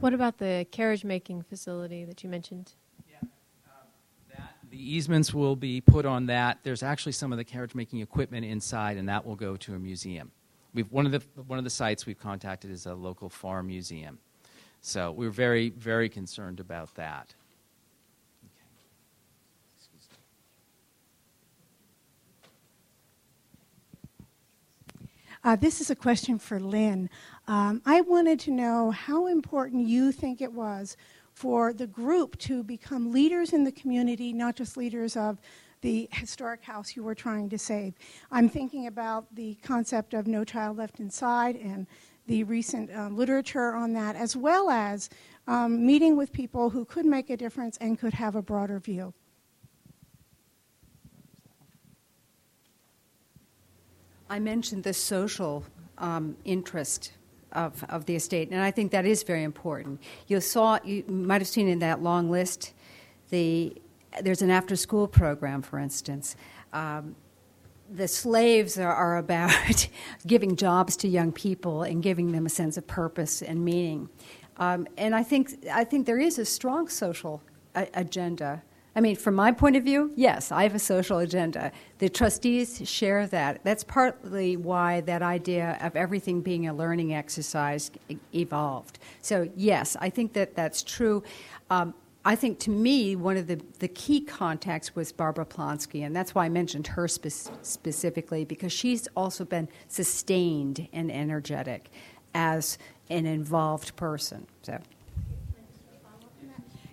What 0.00 0.14
about 0.14 0.38
the 0.38 0.66
carriage 0.70 1.04
making 1.04 1.42
facility 1.42 2.04
that 2.06 2.22
you 2.22 2.30
mentioned? 2.30 2.72
Yeah, 3.06 3.18
uh, 3.66 3.84
that, 4.34 4.54
the 4.70 4.78
easements 4.78 5.34
will 5.34 5.56
be 5.56 5.82
put 5.82 6.06
on 6.06 6.24
that. 6.26 6.60
There's 6.62 6.82
actually 6.82 7.12
some 7.12 7.32
of 7.32 7.38
the 7.38 7.44
carriage 7.44 7.74
making 7.74 8.00
equipment 8.00 8.46
inside, 8.46 8.96
and 8.96 9.06
that 9.10 9.26
will 9.26 9.36
go 9.36 9.56
to 9.58 9.74
a 9.74 9.78
museum. 9.78 10.32
We've, 10.72 10.90
one, 10.90 11.04
of 11.04 11.12
the, 11.12 11.22
one 11.42 11.58
of 11.58 11.64
the 11.64 11.70
sites 11.70 12.06
we've 12.06 12.18
contacted 12.18 12.70
is 12.70 12.86
a 12.86 12.94
local 12.94 13.28
farm 13.28 13.66
museum. 13.66 14.18
So 14.80 15.12
we're 15.12 15.30
very, 15.30 15.70
very 15.70 16.08
concerned 16.08 16.60
about 16.60 16.94
that. 16.94 17.34
Uh, 25.42 25.56
this 25.56 25.80
is 25.80 25.90
a 25.90 25.96
question 25.96 26.38
for 26.38 26.60
Lynne. 26.60 27.08
Um, 27.48 27.80
I 27.86 28.02
wanted 28.02 28.38
to 28.40 28.50
know 28.50 28.90
how 28.90 29.26
important 29.26 29.88
you 29.88 30.12
think 30.12 30.42
it 30.42 30.52
was 30.52 30.98
for 31.32 31.72
the 31.72 31.86
group 31.86 32.36
to 32.40 32.62
become 32.62 33.10
leaders 33.10 33.54
in 33.54 33.64
the 33.64 33.72
community, 33.72 34.34
not 34.34 34.54
just 34.56 34.76
leaders 34.76 35.16
of 35.16 35.40
the 35.80 36.10
historic 36.12 36.62
house 36.62 36.94
you 36.94 37.02
were 37.02 37.14
trying 37.14 37.48
to 37.48 37.58
save. 37.58 37.94
I'm 38.30 38.50
thinking 38.50 38.86
about 38.86 39.34
the 39.34 39.54
concept 39.62 40.12
of 40.12 40.26
No 40.26 40.44
Child 40.44 40.76
Left 40.76 41.00
Inside 41.00 41.56
and 41.56 41.86
the 42.26 42.44
recent 42.44 42.90
uh, 42.90 43.08
literature 43.08 43.74
on 43.74 43.94
that, 43.94 44.16
as 44.16 44.36
well 44.36 44.68
as 44.68 45.08
um, 45.46 45.86
meeting 45.86 46.18
with 46.18 46.34
people 46.34 46.68
who 46.68 46.84
could 46.84 47.06
make 47.06 47.30
a 47.30 47.36
difference 47.36 47.78
and 47.78 47.98
could 47.98 48.12
have 48.12 48.36
a 48.36 48.42
broader 48.42 48.78
view. 48.78 49.14
I 54.30 54.38
mentioned 54.38 54.84
the 54.84 54.94
social 54.94 55.64
um, 55.98 56.36
interest 56.44 57.12
of, 57.52 57.84
of 57.88 58.06
the 58.06 58.14
estate, 58.14 58.50
and 58.52 58.62
I 58.62 58.70
think 58.70 58.92
that 58.92 59.04
is 59.04 59.24
very 59.24 59.42
important. 59.42 60.00
You 60.28 60.40
saw, 60.40 60.78
you 60.84 61.02
might 61.08 61.40
have 61.40 61.48
seen 61.48 61.66
in 61.66 61.80
that 61.80 62.00
long 62.00 62.30
list, 62.30 62.72
the 63.30 63.76
there's 64.22 64.42
an 64.42 64.50
after-school 64.50 65.08
program, 65.08 65.62
for 65.62 65.78
instance. 65.78 66.34
Um, 66.72 67.14
the 67.92 68.08
slaves 68.08 68.78
are, 68.78 68.92
are 68.92 69.18
about 69.18 69.88
giving 70.26 70.56
jobs 70.56 70.96
to 70.98 71.08
young 71.08 71.32
people 71.32 71.82
and 71.82 72.02
giving 72.02 72.32
them 72.32 72.46
a 72.46 72.48
sense 72.48 72.76
of 72.76 72.86
purpose 72.86 73.42
and 73.42 73.64
meaning. 73.64 74.08
Um, 74.56 74.86
and 74.96 75.14
I 75.14 75.22
think 75.24 75.66
I 75.72 75.84
think 75.84 76.06
there 76.06 76.18
is 76.18 76.38
a 76.38 76.44
strong 76.44 76.88
social 76.88 77.42
a- 77.74 77.88
agenda 77.94 78.62
I 79.00 79.02
mean, 79.02 79.16
from 79.16 79.34
my 79.34 79.50
point 79.50 79.76
of 79.76 79.82
view, 79.82 80.12
yes, 80.14 80.52
I 80.52 80.64
have 80.64 80.74
a 80.74 80.78
social 80.78 81.20
agenda. 81.20 81.72
The 82.00 82.10
trustees 82.10 82.86
share 82.86 83.26
that. 83.28 83.64
That's 83.64 83.82
partly 83.82 84.58
why 84.58 85.00
that 85.00 85.22
idea 85.22 85.78
of 85.80 85.96
everything 85.96 86.42
being 86.42 86.68
a 86.68 86.74
learning 86.74 87.14
exercise 87.14 87.90
evolved. 88.34 88.98
So, 89.22 89.48
yes, 89.56 89.96
I 90.02 90.10
think 90.10 90.34
that 90.34 90.54
that's 90.54 90.82
true. 90.82 91.22
Um, 91.70 91.94
I 92.26 92.36
think 92.36 92.58
to 92.58 92.70
me, 92.70 93.16
one 93.16 93.38
of 93.38 93.46
the, 93.46 93.58
the 93.78 93.88
key 93.88 94.20
contacts 94.20 94.94
was 94.94 95.12
Barbara 95.12 95.46
Plonsky, 95.46 96.04
and 96.04 96.14
that's 96.14 96.34
why 96.34 96.44
I 96.44 96.50
mentioned 96.50 96.86
her 96.88 97.08
spe- 97.08 97.48
specifically, 97.62 98.44
because 98.44 98.70
she's 98.70 99.08
also 99.16 99.46
been 99.46 99.70
sustained 99.88 100.88
and 100.92 101.10
energetic 101.10 101.88
as 102.34 102.76
an 103.08 103.24
involved 103.24 103.96
person. 103.96 104.46
So. 104.60 104.78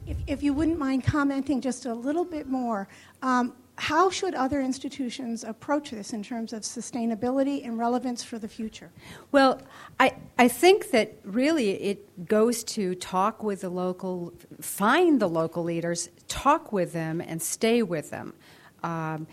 If, 0.08 0.18
if 0.26 0.44
you 0.44 0.54
wouldn't 0.54 0.80
mind 0.80 1.04
commenting 1.04 1.62
just 1.62 1.86
a 1.86 1.94
little 1.94 2.26
bit 2.26 2.48
more, 2.48 2.88
um, 3.22 3.54
how 3.78 4.10
should 4.10 4.34
other 4.34 4.60
institutions 4.60 5.44
approach 5.44 5.92
this 5.92 6.12
in 6.12 6.24
terms 6.24 6.52
of 6.52 6.64
sustainability 6.64 7.64
and 7.64 7.78
relevance 7.78 8.24
for 8.24 8.40
the 8.40 8.48
future? 8.48 8.90
Well, 9.32 9.62
I, 10.00 10.16
I 10.40 10.48
think 10.48 10.90
that 10.92 11.16
really 11.24 11.72
it 11.72 12.28
goes 12.28 12.64
to 12.66 12.96
talk 12.96 13.44
with 13.44 13.62
the 13.62 13.70
local, 13.70 14.34
find 14.60 15.20
the 15.20 15.30
local 15.30 15.64
leaders, 15.64 16.10
talk 16.28 16.72
with 16.72 16.94
them, 16.94 17.22
and 17.22 17.40
stay 17.40 17.84
with 17.84 18.10
them. 18.10 18.34
Um, 18.82 19.28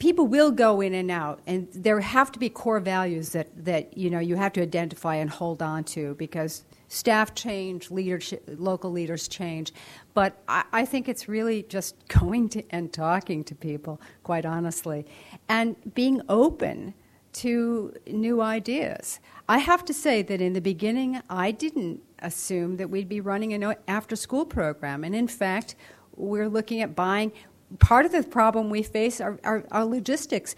people 0.00 0.26
will 0.26 0.50
go 0.50 0.80
in 0.80 0.94
and 0.94 1.10
out, 1.10 1.40
and 1.46 1.68
there 1.72 2.00
have 2.00 2.32
to 2.32 2.38
be 2.38 2.48
core 2.48 2.80
values 2.80 3.30
that, 3.30 3.48
that 3.64 3.96
you 3.96 4.10
know 4.10 4.18
you 4.18 4.36
have 4.36 4.52
to 4.54 4.62
identify 4.62 5.16
and 5.16 5.28
hold 5.30 5.62
on 5.62 5.84
to 5.84 6.14
because 6.14 6.64
staff 6.88 7.34
change, 7.34 7.90
leadership, 7.90 8.42
local 8.56 8.90
leaders 8.90 9.28
change. 9.28 9.72
But 10.14 10.42
I, 10.48 10.64
I, 10.72 10.84
think 10.84 11.08
it's 11.08 11.28
really 11.28 11.62
just 11.64 11.96
going 12.20 12.48
to 12.50 12.62
and 12.70 12.92
talking 12.92 13.44
to 13.44 13.54
people, 13.54 14.00
quite 14.22 14.44
honestly, 14.44 15.06
and 15.48 15.76
being 15.94 16.22
open 16.28 16.94
to 17.34 17.94
new 18.06 18.40
ideas. 18.40 19.20
I 19.48 19.58
have 19.58 19.84
to 19.84 19.94
say 19.94 20.22
that 20.22 20.40
in 20.40 20.54
the 20.54 20.60
beginning, 20.60 21.20
I 21.30 21.50
didn't 21.50 22.00
assume 22.20 22.78
that 22.78 22.90
we'd 22.90 23.08
be 23.08 23.20
running 23.20 23.52
an 23.52 23.74
after 23.86 24.16
school 24.16 24.44
program. 24.44 25.04
And 25.04 25.14
in 25.14 25.28
fact, 25.28 25.76
we're 26.16 26.48
looking 26.48 26.80
at 26.80 26.96
buying. 26.96 27.32
Part 27.78 28.06
of 28.06 28.12
the 28.12 28.22
problem 28.22 28.70
we 28.70 28.82
face 28.82 29.20
are, 29.20 29.38
are, 29.44 29.64
are 29.70 29.84
logistics. 29.84 30.56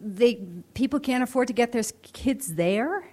They, 0.00 0.42
people 0.74 0.98
can't 0.98 1.22
afford 1.22 1.46
to 1.48 1.54
get 1.54 1.72
their 1.72 1.84
kids 2.12 2.54
there 2.54 3.04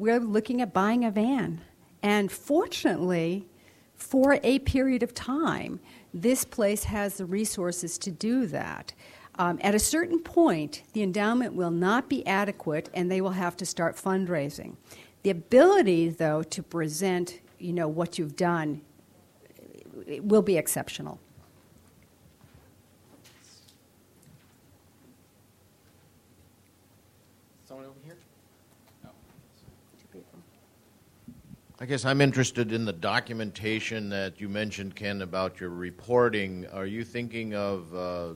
we're 0.00 0.18
looking 0.18 0.62
at 0.62 0.72
buying 0.72 1.04
a 1.04 1.10
van. 1.10 1.60
And 2.02 2.32
fortunately, 2.32 3.46
for 3.94 4.40
a 4.42 4.58
period 4.60 5.02
of 5.02 5.12
time, 5.12 5.78
this 6.14 6.42
place 6.42 6.84
has 6.84 7.18
the 7.18 7.26
resources 7.26 7.98
to 7.98 8.10
do 8.10 8.46
that. 8.46 8.94
Um, 9.38 9.58
at 9.60 9.74
a 9.74 9.78
certain 9.78 10.18
point, 10.20 10.82
the 10.94 11.02
endowment 11.02 11.52
will 11.52 11.70
not 11.70 12.08
be 12.08 12.26
adequate 12.26 12.88
and 12.94 13.10
they 13.10 13.20
will 13.20 13.32
have 13.32 13.58
to 13.58 13.66
start 13.66 13.96
fundraising. 13.96 14.76
The 15.22 15.30
ability, 15.30 16.08
though, 16.08 16.42
to 16.44 16.62
present 16.62 17.40
you 17.58 17.74
know, 17.74 17.86
what 17.86 18.18
you've 18.18 18.36
done 18.36 18.80
will 20.22 20.42
be 20.42 20.56
exceptional. 20.56 21.20
I 31.82 31.86
guess 31.86 32.04
I'm 32.04 32.20
interested 32.20 32.72
in 32.72 32.84
the 32.84 32.92
documentation 32.92 34.10
that 34.10 34.38
you 34.38 34.50
mentioned, 34.50 34.94
Ken, 34.94 35.22
about 35.22 35.60
your 35.60 35.70
reporting. 35.70 36.66
Are 36.74 36.84
you 36.84 37.02
thinking 37.04 37.54
of 37.54 37.94
uh, 37.94 38.34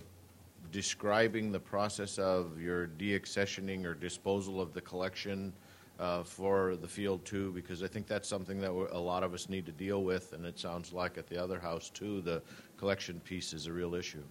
describing 0.72 1.52
the 1.52 1.60
process 1.60 2.16
of 2.18 2.58
your 2.58 2.86
deaccessioning 2.86 3.84
or 3.84 3.92
disposal 3.92 4.62
of 4.62 4.72
the 4.72 4.80
collection 4.80 5.52
uh, 5.98 6.22
for 6.22 6.76
the 6.76 6.88
field 6.88 7.22
too? 7.26 7.52
Because 7.52 7.82
I 7.82 7.86
think 7.86 8.06
that's 8.06 8.26
something 8.26 8.58
that 8.62 8.70
a 8.70 8.98
lot 8.98 9.22
of 9.22 9.34
us 9.34 9.50
need 9.50 9.66
to 9.66 9.72
deal 9.72 10.02
with, 10.02 10.32
and 10.32 10.46
it 10.46 10.58
sounds 10.58 10.94
like 10.94 11.18
at 11.18 11.26
the 11.26 11.36
other 11.36 11.60
house 11.60 11.90
too, 11.90 12.22
the 12.22 12.40
collection 12.78 13.20
piece 13.20 13.52
is 13.52 13.66
a 13.66 13.72
real 13.74 13.94
issue. 13.94 14.22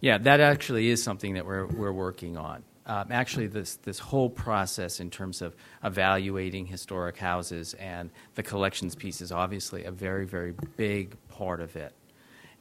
Yeah, 0.00 0.16
that 0.18 0.38
actually 0.38 0.90
is 0.90 1.02
something 1.02 1.34
that 1.34 1.44
we're, 1.44 1.66
we're 1.66 1.92
working 1.92 2.36
on 2.36 2.62
um, 2.86 3.10
actually 3.10 3.46
this 3.46 3.76
this 3.76 3.98
whole 3.98 4.28
process 4.28 5.00
in 5.00 5.10
terms 5.10 5.40
of 5.40 5.54
evaluating 5.82 6.66
historic 6.66 7.16
houses 7.16 7.74
and 7.74 8.10
the 8.34 8.42
collections 8.42 8.94
piece 8.94 9.20
is 9.20 9.32
obviously 9.32 9.84
a 9.84 9.90
very 9.90 10.26
very 10.26 10.54
big 10.76 11.16
part 11.28 11.60
of 11.60 11.76
it. 11.76 11.92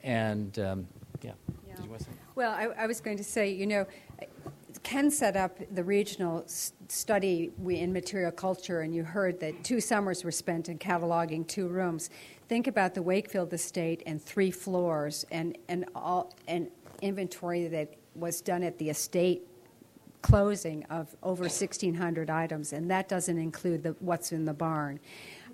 And 0.03 0.57
um, 0.59 0.87
yeah. 1.21 1.31
yeah. 1.67 1.75
Well, 2.35 2.51
I, 2.51 2.83
I, 2.83 2.87
was 2.87 2.99
going 2.99 3.15
to 3.17 3.23
say, 3.23 3.49
you 3.49 3.65
know, 3.65 3.85
Ken 4.83 5.09
set 5.09 5.37
up 5.37 5.57
the 5.73 5.83
regional 5.83 6.43
study 6.47 7.51
in 7.65 7.93
material 7.93 8.31
culture, 8.31 8.81
and 8.81 8.93
you 8.93 9.03
heard 9.03 9.39
that 9.39 9.63
two 9.63 9.79
summers 9.79 10.23
were 10.23 10.31
spent 10.31 10.67
in 10.67 10.77
cataloging 10.77 11.47
two 11.47 11.67
rooms. 11.67 12.09
Think 12.49 12.67
about 12.67 12.93
the 12.93 13.01
Wakefield 13.01 13.53
estate 13.53 14.03
and 14.05 14.21
three 14.21 14.51
floors, 14.51 15.25
and 15.31 15.57
and 15.69 15.85
all 15.95 16.33
an 16.47 16.69
inventory 17.01 17.67
that 17.67 17.93
was 18.15 18.41
done 18.41 18.63
at 18.63 18.77
the 18.77 18.89
estate 18.89 19.47
closing 20.23 20.83
of 20.85 21.15
over 21.21 21.43
1,600 21.43 22.29
items, 22.31 22.73
and 22.73 22.89
that 22.89 23.07
doesn't 23.07 23.37
include 23.37 23.83
the, 23.83 23.95
what's 23.99 24.31
in 24.31 24.45
the 24.45 24.53
barn. 24.53 24.99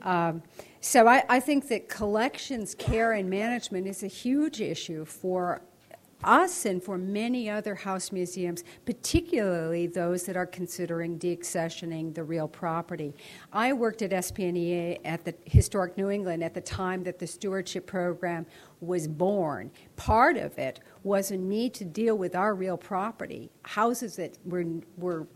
Um, 0.03 0.41
so 0.79 1.07
I, 1.07 1.23
I, 1.27 1.41
think 1.41 1.67
that 1.67 1.89
collections 1.89 2.73
care 2.73 3.11
and 3.11 3.29
management 3.29 3.85
is 3.85 4.01
a 4.01 4.07
huge 4.07 4.61
issue 4.61 5.03
for 5.03 5.61
us 6.23 6.65
and 6.65 6.83
for 6.83 6.97
many 6.97 7.49
other 7.49 7.75
house 7.75 8.11
museums, 8.11 8.63
particularly 8.85 9.87
those 9.87 10.23
that 10.23 10.35
are 10.35 10.45
considering 10.45 11.17
deaccessioning 11.17 12.13
the 12.13 12.23
real 12.23 12.47
property. 12.47 13.13
I 13.53 13.73
worked 13.73 14.01
at 14.01 14.11
SPNEA 14.11 14.99
at 15.05 15.25
the 15.25 15.33
Historic 15.45 15.97
New 15.97 16.09
England 16.09 16.43
at 16.43 16.53
the 16.53 16.61
time 16.61 17.03
that 17.03 17.19
the 17.19 17.27
stewardship 17.27 17.85
program 17.85 18.45
was 18.81 19.07
born. 19.07 19.71
Part 19.95 20.37
of 20.37 20.57
it 20.57 20.79
was 21.03 21.31
a 21.31 21.37
need 21.37 21.73
to 21.75 21.85
deal 21.85 22.17
with 22.17 22.35
our 22.35 22.53
real 22.53 22.77
property, 22.77 23.49
houses 23.63 24.15
that 24.17 24.37
were, 24.45 24.65
were 24.97 25.27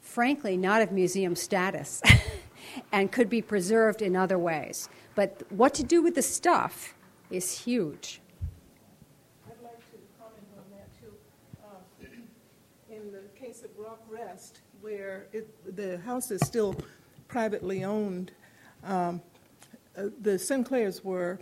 frankly 0.00 0.56
not 0.56 0.82
of 0.82 0.92
museum 0.92 1.36
status 1.36 2.02
and 2.92 3.12
could 3.12 3.28
be 3.28 3.42
preserved 3.42 4.02
in 4.02 4.16
other 4.16 4.38
ways. 4.38 4.88
But 5.14 5.42
what 5.50 5.74
to 5.74 5.82
do 5.82 6.02
with 6.02 6.14
the 6.14 6.22
stuff 6.22 6.94
is 7.30 7.60
huge. 7.60 8.20
I'd 9.46 9.62
like 9.62 9.78
to 9.78 9.96
comment 10.18 10.46
on 10.56 10.64
that 10.72 10.88
too. 11.00 11.12
Uh, 11.62 12.94
in 12.94 13.12
the 13.12 13.22
case 13.38 13.62
of 13.62 13.70
Rock 13.78 14.02
Rest, 14.08 14.60
where 14.80 15.26
it, 15.32 15.76
the 15.76 15.98
house 15.98 16.30
is 16.30 16.40
still 16.46 16.74
privately 17.28 17.84
owned, 17.84 18.32
um, 18.84 19.20
uh, 19.96 20.04
the 20.22 20.38
Sinclairs 20.38 21.04
were 21.04 21.38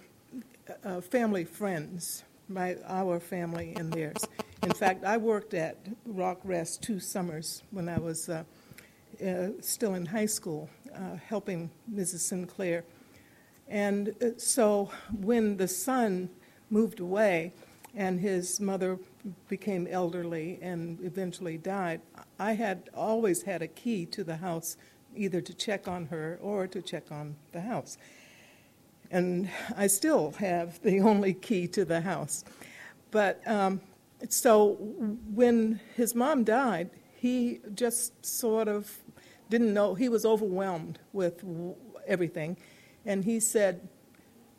uh, 0.85 1.01
family 1.01 1.45
friends, 1.45 2.25
my, 2.49 2.77
our 2.87 3.21
family 3.21 3.75
and 3.77 3.93
theirs. 3.93 4.25
In 4.63 4.73
fact, 4.73 5.05
I 5.05 5.17
worked 5.17 5.55
at 5.55 5.77
Rock 6.05 6.41
Rest 6.43 6.83
two 6.83 6.99
summers 6.99 7.63
when 7.71 7.89
I 7.89 7.99
was 7.99 8.29
uh, 8.29 8.43
uh, 9.25 9.49
still 9.61 9.95
in 9.95 10.05
high 10.07 10.27
school, 10.27 10.69
uh, 10.95 11.17
helping 11.27 11.71
Mrs. 11.93 12.21
Sinclair. 12.21 12.85
And 13.69 14.15
uh, 14.21 14.31
so 14.37 14.91
when 15.21 15.57
the 15.57 15.69
son 15.69 16.31
moved 16.71 17.01
away, 17.01 17.53
and 17.99 18.21
his 18.21 18.61
mother 18.61 18.97
became 19.49 19.89
elderly 19.91 20.61
and 20.63 21.01
eventually 21.03 21.59
died. 21.59 22.01
I 22.39 22.53
had 22.53 22.91
always 22.95 23.43
had 23.43 23.61
a 23.61 23.67
key 23.67 24.07
to 24.07 24.23
the 24.23 24.37
house, 24.37 24.77
either 25.17 25.41
to 25.41 25.53
check 25.53 25.89
on 25.89 26.07
her 26.07 26.39
or 26.41 26.69
to 26.69 26.81
check 26.81 27.11
on 27.11 27.35
the 27.51 27.61
house. 27.61 27.99
And 29.11 29.51
I 29.77 29.89
still 29.89 30.31
have 30.39 30.81
the 30.83 31.01
only 31.11 31.35
key 31.35 31.67
to 31.69 31.85
the 31.85 32.01
house. 32.01 32.45
But 33.11 33.43
um, 33.49 33.81
so 34.29 34.75
when 35.35 35.81
his 35.97 36.15
mom 36.15 36.45
died, 36.45 36.91
he 37.17 37.59
just 37.75 38.25
sort 38.25 38.69
of 38.69 38.97
didn't 39.51 39.75
know, 39.75 39.97
he 39.97 40.09
was 40.09 40.25
overwhelmed 40.25 41.01
with 41.13 41.45
everything. 42.07 42.59
And 43.05 43.25
he 43.25 43.41
said, 43.41 43.89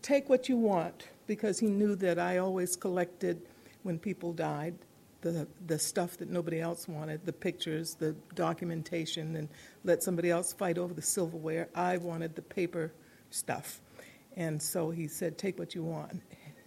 Take 0.01 0.27
what 0.27 0.49
you 0.49 0.57
want, 0.57 1.07
because 1.29 1.59
he 1.59 1.67
knew 1.67 1.95
that 1.95 2.17
I 2.17 2.39
always 2.39 2.75
collected 2.75 3.39
when 3.83 3.99
people 3.99 4.33
died 4.33 4.73
the, 5.21 5.47
the 5.67 5.77
stuff 5.77 6.17
that 6.17 6.27
nobody 6.27 6.59
else 6.59 6.87
wanted 6.87 7.23
the 7.23 7.33
pictures, 7.33 7.93
the 7.93 8.15
documentation, 8.33 9.35
and 9.35 9.47
let 9.83 10.01
somebody 10.01 10.31
else 10.31 10.53
fight 10.53 10.79
over 10.79 10.91
the 10.91 11.03
silverware. 11.03 11.69
I 11.75 11.97
wanted 11.97 12.35
the 12.35 12.41
paper 12.41 12.91
stuff. 13.29 13.79
And 14.37 14.59
so 14.59 14.89
he 14.89 15.07
said, 15.07 15.37
Take 15.37 15.59
what 15.59 15.75
you 15.75 15.83
want. 15.83 16.19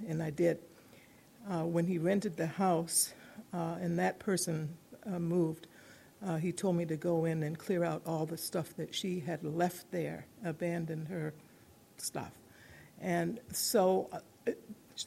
And 0.06 0.22
I 0.22 0.30
did. 0.30 0.58
Uh, 1.50 1.64
when 1.64 1.84
he 1.84 1.98
rented 1.98 2.36
the 2.36 2.46
house 2.46 3.14
uh, 3.52 3.78
and 3.80 3.98
that 3.98 4.20
person 4.20 4.68
uh, 5.06 5.18
moved, 5.18 5.66
uh, 6.24 6.36
he 6.36 6.52
told 6.52 6.76
me 6.76 6.84
to 6.84 6.96
go 6.96 7.24
in 7.24 7.42
and 7.42 7.58
clear 7.58 7.82
out 7.82 8.02
all 8.06 8.26
the 8.26 8.38
stuff 8.38 8.76
that 8.76 8.94
she 8.94 9.18
had 9.18 9.42
left 9.42 9.90
there, 9.90 10.26
abandoned 10.44 11.08
her 11.08 11.34
stuff. 11.96 12.30
And 13.00 13.40
so 13.50 14.08
uh, 14.12 14.20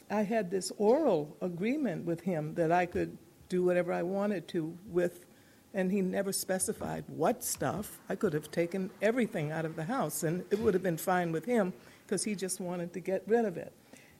I 0.10 0.22
had 0.24 0.52
this 0.52 0.72
oral 0.78 1.36
agreement 1.42 2.06
with 2.06 2.22
him 2.22 2.56
that 2.56 2.72
I 2.72 2.86
could 2.86 3.18
do 3.50 3.64
whatever 3.64 3.94
I 3.94 4.02
wanted 4.02 4.48
to 4.50 4.76
with, 4.88 5.26
and 5.74 5.92
he 5.92 6.02
never 6.02 6.32
specified 6.32 7.04
what 7.08 7.44
stuff. 7.44 8.00
I 8.10 8.16
could 8.16 8.34
have 8.34 8.50
taken 8.52 8.90
everything 9.02 9.52
out 9.52 9.66
of 9.66 9.76
the 9.76 9.84
house, 9.84 10.24
and 10.24 10.44
it 10.52 10.60
would 10.60 10.74
have 10.74 10.84
been 10.84 10.98
fine 10.98 11.32
with 11.32 11.46
him 11.46 11.74
because 12.06 12.24
he 12.24 12.36
just 12.36 12.60
wanted 12.60 12.94
to 12.94 13.00
get 13.00 13.24
rid 13.28 13.46
of 13.46 13.58
it. 13.58 13.74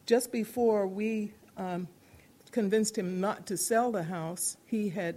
Just 0.06 0.32
before 0.32 0.88
we 0.88 1.32
um, 1.58 1.88
convinced 2.52 2.98
him 2.98 3.20
not 3.20 3.46
to 3.48 3.58
sell 3.58 3.92
the 3.92 4.04
house, 4.04 4.58
he 4.66 4.90
had 4.90 5.16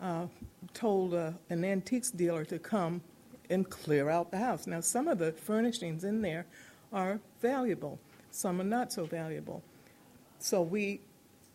uh, 0.00 0.26
told 0.74 1.14
uh, 1.14 1.30
an 1.50 1.64
antiques 1.64 2.10
dealer 2.10 2.44
to 2.44 2.58
come 2.58 3.00
and 3.50 3.68
clear 3.70 4.10
out 4.10 4.30
the 4.30 4.38
house. 4.38 4.66
Now, 4.66 4.80
some 4.80 5.08
of 5.08 5.18
the 5.18 5.32
furnishings 5.32 6.04
in 6.04 6.20
there 6.22 6.46
are 6.92 7.20
valuable, 7.40 7.98
some 8.36 8.60
are 8.60 8.64
not 8.64 8.92
so 8.92 9.04
valuable. 9.04 9.62
So 10.38 10.60
we 10.60 11.00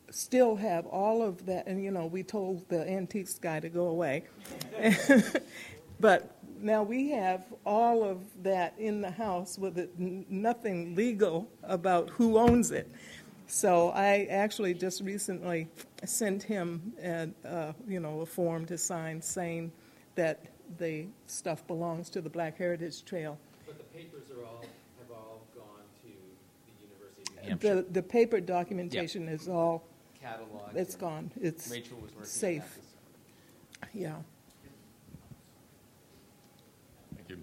still 0.10 0.56
have 0.56 0.86
all 0.88 1.22
of 1.22 1.46
that, 1.46 1.68
and 1.68 1.84
you 1.84 1.92
know, 1.92 2.08
we 2.08 2.24
told 2.24 2.68
the 2.70 2.88
antiques 2.90 3.38
guy 3.38 3.60
to 3.60 3.70
go 3.70 3.88
away. 3.88 4.24
but 6.00 6.36
now 6.60 6.84
we 6.84 7.12
have 7.12 7.44
all 7.66 8.04
of 8.04 8.20
that 8.44 8.74
in 8.78 9.02
the 9.02 9.12
house 9.12 9.58
with 9.58 9.78
it, 9.78 9.92
nothing 10.00 10.96
legal 10.96 11.48
about 11.64 12.10
who 12.10 12.38
owns 12.38 12.72
it. 12.72 12.90
So 13.48 13.90
I 13.90 14.28
actually 14.30 14.74
just 14.74 15.02
recently 15.02 15.68
sent 16.06 16.42
him, 16.42 16.94
a, 17.04 17.30
uh, 17.46 17.74
you 17.88 18.00
know, 18.00 18.22
a 18.22 18.26
form 18.26 18.66
to 18.68 18.78
sign 18.78 19.22
saying 19.22 19.72
that 20.16 20.46
the 20.78 21.06
stuff 21.28 21.66
belongs 21.68 22.10
to 22.12 22.22
the 22.22 22.30
Black 22.30 22.58
Heritage 22.58 23.04
Trail. 23.04 23.38
But 23.68 23.78
the 23.78 23.84
papers 23.84 24.32
are 24.32 24.46
all 24.46 24.64
all 25.14 25.42
gone 25.56 25.84
to 26.04 26.08
the 26.08 26.74
University 26.82 27.08
of 27.08 27.18
New 27.18 27.26
Hampshire. 27.44 27.76
The, 27.76 27.82
the 27.92 28.04
paper 28.04 28.40
documentation 28.40 29.28
is 29.28 29.48
all 29.48 29.84
catalog. 30.22 30.76
it's 30.76 30.96
gone. 30.96 31.32
It's 31.42 31.70
Rachel 31.70 31.98
was 31.98 32.12
working 32.12 32.26
safe. 32.26 32.78
Yeah. 33.94 34.16
Thank 37.16 37.30
you. 37.30 37.40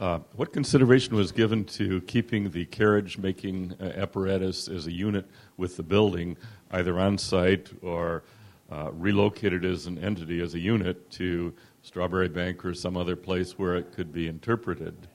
Uh, 0.00 0.20
What 0.34 0.52
consideration 0.52 1.14
was 1.14 1.32
given 1.32 1.64
to 1.66 2.00
keeping 2.02 2.50
the 2.50 2.64
carriage-making 2.66 3.74
uh, 3.80 3.84
apparatus 3.96 4.68
as 4.68 4.86
a 4.86 4.92
unit 4.92 5.26
with 5.56 5.76
the 5.76 5.82
building, 5.82 6.36
either 6.70 6.98
on-site 6.98 7.70
or 7.82 8.24
uh, 8.72 8.90
relocated 8.92 9.64
as 9.64 9.86
an 9.86 9.98
entity, 9.98 10.40
as 10.40 10.54
a 10.54 10.58
unit, 10.58 11.10
to 11.12 11.52
Strawbery 11.84 12.28
Banke 12.28 12.64
or 12.64 12.74
some 12.74 12.96
other 12.96 13.14
place 13.14 13.58
where 13.58 13.76
it 13.76 13.92
could 13.92 14.12
be 14.12 14.26
interpreted? 14.28 14.94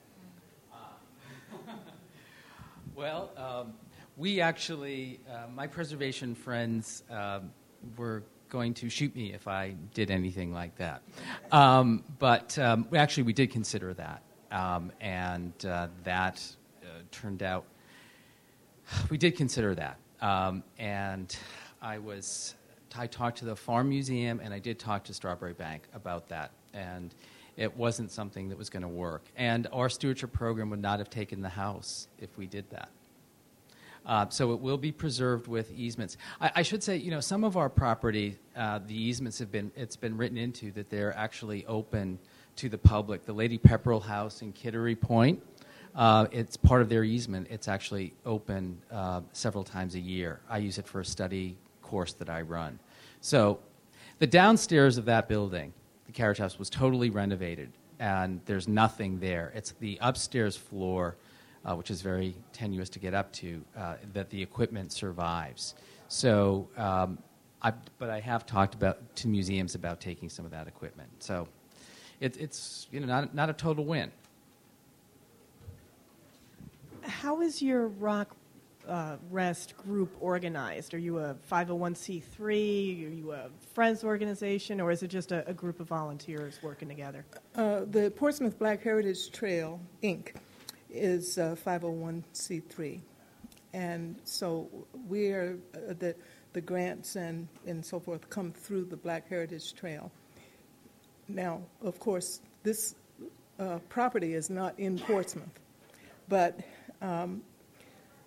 Well, 2.94 3.30
um, 3.36 3.72
we 4.16 4.40
actually, 4.40 5.20
uh, 5.30 5.48
my 5.54 5.66
preservation 5.66 6.34
friends 6.34 7.02
um, 7.10 7.50
were 7.96 8.22
going 8.48 8.74
to 8.74 8.90
shoot 8.90 9.14
me 9.16 9.32
if 9.32 9.48
I 9.48 9.74
did 9.94 10.10
anything 10.10 10.52
like 10.52 10.76
that. 10.76 11.02
Um, 11.50 12.04
but 12.18 12.58
um, 12.58 12.86
actually, 12.94 13.22
we 13.24 13.32
did 13.32 13.50
consider 13.50 13.94
that. 13.94 14.22
Um, 14.50 14.92
and 15.00 15.52
uh, 15.64 15.88
that 16.04 16.44
uh, 16.82 16.86
turned 17.10 17.42
out, 17.42 17.64
we 19.08 19.16
did 19.16 19.36
consider 19.36 19.74
that. 19.76 19.96
Um, 20.20 20.62
and 20.78 21.34
I 21.80 21.98
was, 21.98 22.54
I 22.96 23.06
talked 23.06 23.38
to 23.38 23.46
the 23.46 23.56
Farm 23.56 23.88
Museum 23.88 24.40
and 24.40 24.52
I 24.52 24.58
did 24.58 24.78
talk 24.78 25.04
to 25.04 25.12
Strawbery 25.12 25.54
Banke 25.54 25.84
about 25.94 26.28
that. 26.28 26.50
And 26.74 27.14
it 27.56 27.74
wasn't 27.74 28.10
something 28.10 28.50
that 28.50 28.58
was 28.58 28.68
going 28.68 28.82
to 28.82 28.88
work. 28.88 29.24
And 29.36 29.66
our 29.72 29.88
stewardship 29.88 30.32
program 30.32 30.68
would 30.70 30.82
not 30.82 30.98
have 30.98 31.08
taken 31.08 31.40
the 31.40 31.48
house 31.48 32.08
if 32.18 32.36
we 32.36 32.46
did 32.46 32.68
that. 32.70 32.90
Uh, 34.04 34.28
so 34.28 34.52
it 34.52 34.60
will 34.60 34.78
be 34.78 34.90
preserved 34.90 35.46
with 35.46 35.70
easements. 35.72 36.16
I, 36.40 36.50
I, 36.56 36.62
should 36.62 36.82
say, 36.82 36.96
you 36.96 37.10
know, 37.10 37.20
some 37.20 37.44
of 37.44 37.56
our 37.56 37.68
property, 37.68 38.36
uh, 38.56 38.80
the 38.84 39.00
easements 39.00 39.38
have 39.38 39.52
been, 39.52 39.70
it's 39.76 39.94
been 39.94 40.16
written 40.16 40.36
into 40.36 40.72
that 40.72 40.90
they're 40.90 41.16
actually 41.16 41.64
open 41.66 42.18
to 42.56 42.68
the 42.68 42.78
public. 42.78 43.24
The 43.24 43.32
Lady 43.32 43.58
Pepperell 43.58 44.02
House 44.02 44.42
in 44.42 44.52
Kittery 44.52 44.96
Point, 44.96 45.40
uh, 45.94 46.26
it's 46.32 46.56
part 46.56 46.82
of 46.82 46.88
their 46.88 47.04
easement. 47.04 47.46
It's 47.50 47.68
actually 47.68 48.14
open 48.26 48.80
uh, 48.90 49.20
several 49.32 49.62
times 49.62 49.94
a 49.94 50.00
year. 50.00 50.40
I 50.48 50.58
use 50.58 50.78
it 50.78 50.86
for 50.86 51.00
a 51.00 51.04
study 51.04 51.56
course 51.80 52.12
that 52.14 52.28
I 52.28 52.42
run. 52.42 52.78
So 53.20 53.60
the 54.18 54.26
downstairs 54.26 54.98
of 54.98 55.04
that 55.04 55.28
building, 55.28 55.72
the 56.06 56.12
carriage 56.12 56.38
house, 56.38 56.58
was 56.58 56.70
totally 56.70 57.10
renovated, 57.10 57.70
and 57.98 58.40
there's 58.46 58.66
nothing 58.66 59.20
there. 59.20 59.52
It's 59.54 59.72
the 59.72 59.98
upstairs 60.00 60.56
floor 60.56 61.16
uh, 61.64 61.74
which 61.74 61.90
is 61.90 62.02
very 62.02 62.34
tenuous 62.52 62.88
to 62.90 62.98
get 62.98 63.14
up 63.14 63.32
to, 63.32 63.62
uh, 63.76 63.94
that 64.12 64.30
the 64.30 64.42
equipment 64.42 64.92
survives. 64.92 65.74
So, 66.08 66.68
um, 66.76 67.18
I, 67.62 67.72
but 67.98 68.10
I 68.10 68.20
have 68.20 68.44
talked 68.44 68.74
about 68.74 68.98
to 69.16 69.28
museums 69.28 69.74
about 69.74 70.00
taking 70.00 70.28
some 70.28 70.44
of 70.44 70.50
that 70.50 70.66
equipment. 70.66 71.08
So, 71.20 71.46
it, 72.20 72.36
it's 72.36 72.86
you 72.90 73.00
know 73.00 73.06
not 73.06 73.34
not 73.34 73.50
a 73.50 73.52
total 73.52 73.84
win. 73.84 74.10
How 77.02 77.40
is 77.40 77.60
your 77.60 77.88
rock 77.88 78.36
uh, 78.88 79.16
rest 79.30 79.76
group 79.76 80.14
organized? 80.20 80.94
Are 80.94 80.98
you 80.98 81.18
a 81.18 81.34
501c3? 81.50 82.38
Are 82.38 83.14
you 83.14 83.32
a 83.32 83.48
friends 83.74 84.04
organization, 84.04 84.80
or 84.80 84.90
is 84.90 85.02
it 85.02 85.08
just 85.08 85.32
a, 85.32 85.48
a 85.48 85.52
group 85.52 85.80
of 85.80 85.88
volunteers 85.88 86.58
working 86.62 86.88
together? 86.88 87.24
Uh, 87.54 87.82
the 87.90 88.10
Portsmouth 88.16 88.58
Black 88.58 88.82
Heritage 88.82 89.30
Trail, 89.30 89.80
Inc 90.02 90.32
is 90.92 91.38
uh, 91.38 91.56
501c3. 91.64 93.00
And 93.72 94.16
so 94.24 94.68
we're, 95.08 95.58
uh, 95.74 95.94
the, 95.98 96.14
the 96.52 96.60
grants 96.60 97.16
and, 97.16 97.48
and 97.66 97.84
so 97.84 97.98
forth 97.98 98.28
come 98.28 98.52
through 98.52 98.84
the 98.84 98.96
Black 98.96 99.28
Heritage 99.28 99.74
Trail. 99.74 100.10
Now, 101.28 101.62
of 101.82 101.98
course, 101.98 102.40
this 102.62 102.94
uh, 103.58 103.78
property 103.88 104.34
is 104.34 104.50
not 104.50 104.78
in 104.78 104.98
Portsmouth, 104.98 105.58
but 106.28 106.60
um, 107.00 107.42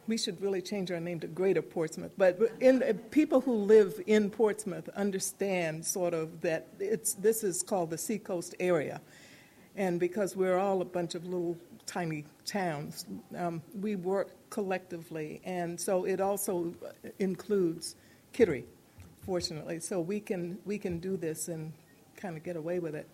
we 0.08 0.18
should 0.18 0.42
really 0.42 0.62
change 0.62 0.92
our 0.92 1.00
name 1.00 1.20
to 1.20 1.28
Greater 1.28 1.62
Portsmouth. 1.62 2.12
But 2.18 2.40
in, 2.60 2.82
uh, 2.82 2.94
people 3.12 3.42
who 3.42 3.54
live 3.54 4.02
in 4.08 4.30
Portsmouth 4.30 4.90
understand 4.96 5.86
sort 5.86 6.14
of 6.14 6.42
that 6.42 6.68
it's, 6.80 7.14
this 7.14 7.44
is 7.44 7.64
called 7.64 7.90
the 7.90 7.98
Seacoast 7.98 8.56
area. 8.60 9.02
And 9.76 10.00
because 10.00 10.36
we're 10.36 10.58
all 10.58 10.82
a 10.82 10.86
bunch 10.86 11.16
of 11.16 11.26
little 11.26 11.58
tiny 11.86 12.26
towns. 12.46 13.06
Um, 13.38 13.62
we 13.80 13.96
work 13.96 14.32
collectively, 14.50 15.42
and 15.44 15.80
so 15.80 16.06
it 16.06 16.22
also 16.22 16.74
includes 17.20 17.96
Kittery, 18.34 18.66
fortunately. 19.26 19.80
So 19.80 20.00
we 20.00 20.20
can 20.20 20.58
we 20.66 20.78
can 20.78 21.00
do 21.00 21.18
this 21.18 21.48
and 21.48 21.74
kind 22.16 22.38
of 22.38 22.44
get 22.44 22.56
away 22.56 22.80
with 22.80 22.96
it. 22.96 23.08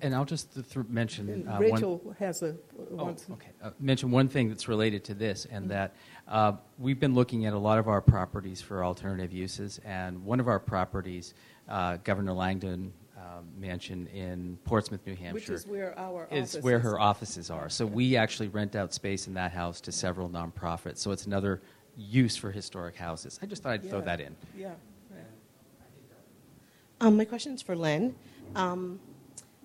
And 0.00 0.16
I'll 0.16 0.24
just 0.24 0.52
th- 0.54 0.86
mention 0.88 1.46
uh, 1.48 1.58
Rachel 1.60 1.98
one, 1.98 2.16
has 2.16 2.42
a 2.42 2.56
oh, 2.98 3.14
okay. 3.30 3.50
Uh, 3.62 3.70
mention 3.78 4.10
one 4.10 4.28
thing 4.28 4.48
that's 4.48 4.66
related 4.66 5.04
to 5.04 5.14
this, 5.14 5.46
and 5.46 5.64
mm-hmm. 5.64 5.74
that 5.74 5.94
uh, 6.26 6.52
we've 6.78 6.98
been 6.98 7.14
looking 7.14 7.46
at 7.46 7.52
a 7.52 7.58
lot 7.58 7.78
of 7.78 7.86
our 7.86 8.00
properties 8.00 8.60
for 8.60 8.84
alternative 8.84 9.32
uses, 9.32 9.80
and 9.84 10.24
one 10.24 10.40
of 10.40 10.48
our 10.48 10.58
properties, 10.58 11.34
uh, 11.68 11.98
Governor 12.02 12.32
Langdon 12.32 12.92
um, 13.22 13.46
mansion 13.58 14.06
in 14.08 14.58
Portsmouth, 14.64 15.06
New 15.06 15.14
Hampshire. 15.14 15.34
Which 15.34 15.48
is 15.50 15.66
where 15.66 15.98
our 15.98 16.26
is 16.30 16.58
where 16.60 16.78
her 16.78 16.98
offices 16.98 17.50
are. 17.50 17.68
So 17.68 17.86
we 17.86 18.16
actually 18.16 18.48
rent 18.48 18.74
out 18.74 18.92
space 18.92 19.26
in 19.26 19.34
that 19.34 19.52
house 19.52 19.80
to 19.82 19.92
several 19.92 20.28
nonprofits. 20.28 20.98
So 20.98 21.10
it's 21.12 21.26
another 21.26 21.62
use 21.96 22.36
for 22.36 22.50
historic 22.50 22.96
houses. 22.96 23.38
I 23.42 23.46
just 23.46 23.62
thought 23.62 23.72
I'd 23.72 23.88
throw 23.88 24.00
that 24.00 24.20
in. 24.20 24.34
Yeah. 24.56 24.72
Um, 27.00 27.16
my 27.16 27.24
question 27.24 27.52
is 27.52 27.62
for 27.62 27.74
Lynne. 27.74 28.14
Um, 28.54 29.00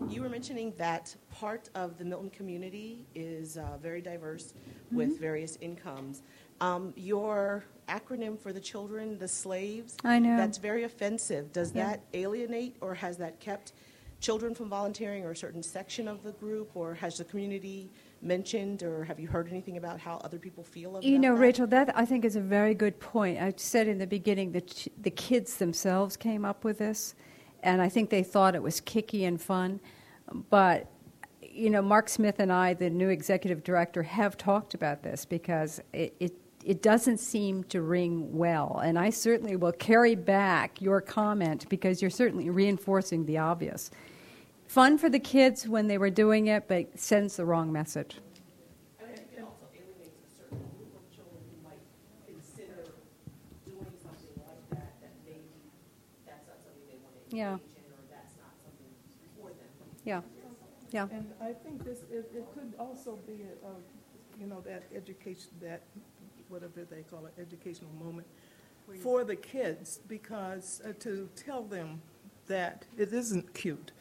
you 0.09 0.23
were 0.23 0.29
mentioning 0.29 0.73
that 0.77 1.15
part 1.31 1.69
of 1.75 1.97
the 1.99 2.05
Milton 2.05 2.31
community 2.31 3.05
is 3.13 3.57
uh, 3.57 3.77
very 3.81 4.01
diverse 4.01 4.55
with 4.91 5.19
various 5.19 5.57
incomes. 5.61 6.23
Um, 6.59 6.93
your 6.95 7.63
acronym 7.87 8.37
for 8.39 8.51
the 8.51 8.59
children, 8.59 9.17
the 9.17 9.27
slaves, 9.27 9.95
I 10.03 10.19
know. 10.19 10.37
that's 10.37 10.57
very 10.57 10.83
offensive. 10.83 11.53
Does 11.53 11.71
Yeah. 11.73 11.85
that 11.91 12.01
alienate 12.13 12.75
or 12.81 12.95
has 12.95 13.17
that 13.17 13.39
kept 13.39 13.73
children 14.19 14.55
from 14.55 14.67
volunteering 14.67 15.23
or 15.23 15.31
a 15.31 15.35
certain 15.35 15.61
section 15.61 16.07
of 16.07 16.23
the 16.23 16.31
group? 16.31 16.71
Or 16.75 16.95
has 16.95 17.17
the 17.17 17.23
community 17.23 17.91
mentioned 18.21 18.81
or 18.83 19.03
have 19.03 19.19
you 19.19 19.27
heard 19.27 19.47
anything 19.47 19.77
about 19.77 19.99
how 19.99 20.17
other 20.17 20.39
people 20.39 20.63
feel 20.63 20.91
about 20.91 21.03
it? 21.03 21.07
You 21.07 21.19
know, 21.19 21.35
that? 21.35 21.41
Rachel, 21.41 21.67
that 21.67 21.95
I 21.95 22.05
think 22.05 22.25
is 22.25 22.35
a 22.35 22.41
very 22.41 22.73
good 22.73 22.99
point. 22.99 23.39
I 23.39 23.53
said 23.57 23.87
in 23.87 23.99
the 23.99 24.07
beginning 24.07 24.51
that 24.53 24.87
the 24.99 25.11
kids 25.11 25.57
themselves 25.57 26.17
came 26.17 26.43
up 26.43 26.63
with 26.63 26.79
this, 26.79 27.13
and 27.63 27.81
I 27.81 27.89
think 27.89 28.09
they 28.09 28.23
thought 28.23 28.55
it 28.55 28.63
was 28.63 28.81
kicky 28.81 29.23
and 29.25 29.39
fun. 29.39 29.79
But, 30.49 30.89
you 31.41 31.69
know, 31.69 31.81
Mark 31.81 32.09
Smith 32.09 32.39
and 32.39 32.51
I, 32.51 32.73
the 32.73 32.89
new 32.89 33.09
executive 33.09 33.63
director, 33.63 34.03
have 34.03 34.35
talked 34.35 34.73
about 34.73 35.03
this 35.03 35.25
because 35.25 35.79
it, 35.93 36.15
it, 36.19 36.33
it 36.67 36.81
doesn't 36.81 37.17
seem 37.17 37.63
to 37.63 37.81
ring 37.81 38.37
well. 38.37 38.81
And 38.83 38.99
I 38.99 39.09
certainly 39.09 39.55
will 39.55 39.71
carry 39.71 40.15
back 40.15 40.81
your 40.81 40.99
comment 40.99 41.65
because 41.69 42.01
you're 42.01 42.11
certainly 42.11 42.49
reinforcing 42.49 43.25
the 43.25 43.37
obvious. 43.37 43.89
Fun 44.67 44.97
for 44.97 45.09
the 45.09 45.17
kids 45.19 45.65
when 45.65 45.87
they 45.87 45.97
were 45.97 46.09
doing 46.09 46.47
it, 46.47 46.67
but 46.67 46.99
sends 46.99 47.37
the 47.37 47.45
wrong 47.45 47.71
message. 47.71 48.17
And 48.99 49.07
I 49.09 49.15
think 49.15 49.29
it 49.37 49.43
also 49.43 49.63
alienates 49.71 50.19
a 50.19 50.43
certain 50.43 50.59
group 50.75 50.91
of 50.91 51.07
children 51.15 51.39
who 51.47 51.69
might 51.69 51.79
consider 52.27 52.83
doing 53.63 53.87
something 54.03 54.35
like 54.43 54.69
that, 54.71 54.91
that 54.99 55.15
maybe 55.23 55.39
that's 56.25 56.45
not 56.51 56.59
something 56.59 56.83
they 56.91 56.99
want 56.99 57.15
to 57.29 57.33
Yeah. 57.33 57.51
engage 57.53 57.79
in, 57.79 57.95
or 57.95 58.03
that's 58.11 58.35
not 58.43 58.51
something 58.59 58.91
for 59.39 59.55
them. 59.55 59.71
Yeah. 60.03 60.19
Yeah. 60.91 61.07
And 61.15 61.31
I 61.39 61.53
think 61.53 61.85
this, 61.85 61.99
it, 62.11 62.29
it 62.35 62.45
could 62.53 62.73
also 62.77 63.19
be 63.25 63.47
a, 63.47 63.55
a, 63.71 63.71
you 64.37 64.47
know, 64.47 64.59
that 64.67 64.83
education, 64.93 65.51
that, 65.61 65.83
whatever 66.49 66.85
they 66.89 67.03
call 67.03 67.25
it, 67.25 67.33
educational 67.39 67.91
moment 68.03 68.27
for 69.01 69.23
the 69.23 69.35
kids, 69.35 69.99
because 70.07 70.81
uh, 70.85 70.93
to 70.99 71.29
tell 71.35 71.63
them 71.63 72.01
that 72.47 72.85
it 72.97 73.11
isn't 73.11 73.53
cute. 73.53 73.91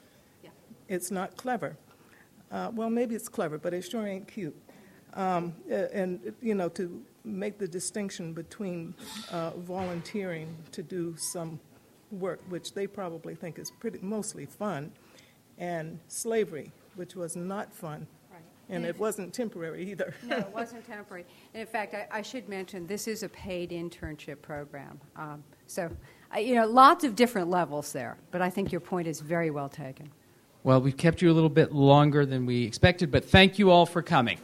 Yeah. 0.45 0.51
It's 0.89 1.11
not 1.11 1.37
clever. 1.37 1.77
Uh, 2.53 2.71
well, 2.73 2.91
maybe 2.91 3.15
it's 3.15 3.29
clever, 3.29 3.59
but 3.59 3.75
it 3.75 3.83
sure 3.83 4.07
ain't 4.07 4.29
cute. 4.29 4.57
Um, 5.15 5.55
and, 5.71 6.33
you 6.41 6.55
know, 6.55 6.69
to 6.71 7.03
make 7.25 7.59
the 7.59 7.67
distinction 7.67 8.33
between 8.33 8.95
uh, 9.33 9.51
volunteering 9.57 10.55
to 10.73 10.83
do 10.83 11.17
some 11.17 11.59
work, 12.13 12.41
which 12.49 12.75
they 12.75 12.87
probably 12.87 13.35
think 13.35 13.59
is 13.59 13.73
pretty, 13.81 13.99
mostly 14.01 14.47
fun, 14.47 14.93
and 15.59 15.99
slavery, 16.07 16.71
which 16.95 17.17
was 17.17 17.35
not 17.35 17.75
fun. 17.75 18.07
Right. 18.69 18.77
And 18.77 18.87
it 18.87 18.99
wasn't 18.99 19.33
temporary 19.33 19.91
either. 19.91 20.15
No, 20.27 20.39
it 20.39 20.51
wasn't 20.53 20.87
temporary. 20.87 21.25
And 21.55 21.61
in 21.61 21.67
fact, 21.67 21.95
I, 21.95 22.07
I 22.11 22.23
should 22.23 22.49
mention 22.49 22.87
this 22.87 23.07
is 23.07 23.23
a 23.23 23.29
paid 23.29 23.71
internship 23.71 24.43
program. 24.43 25.01
Um, 25.15 25.45
so, 25.67 25.91
I, 26.33 26.41
you 26.41 26.57
know, 26.57 26.67
lots 26.67 27.05
of 27.05 27.15
different 27.15 27.49
levels 27.49 27.93
there. 27.93 28.17
But 28.31 28.43
I 28.43 28.51
think 28.51 28.73
your 28.73 28.81
point 28.81 29.07
is 29.07 29.21
very 29.21 29.51
well 29.51 29.69
taken. 29.69 30.11
Well, 30.65 30.81
we've 30.81 30.97
kept 30.97 31.23
you 31.23 31.31
a 31.31 31.35
little 31.35 31.49
bit 31.49 31.73
longer 31.73 32.27
than 32.27 32.45
we 32.45 32.65
expected, 32.65 33.13
but 33.13 33.25
thank 33.25 33.57
you 33.57 33.71
all 33.71 33.87
for 33.87 34.03
coming. 34.03 34.39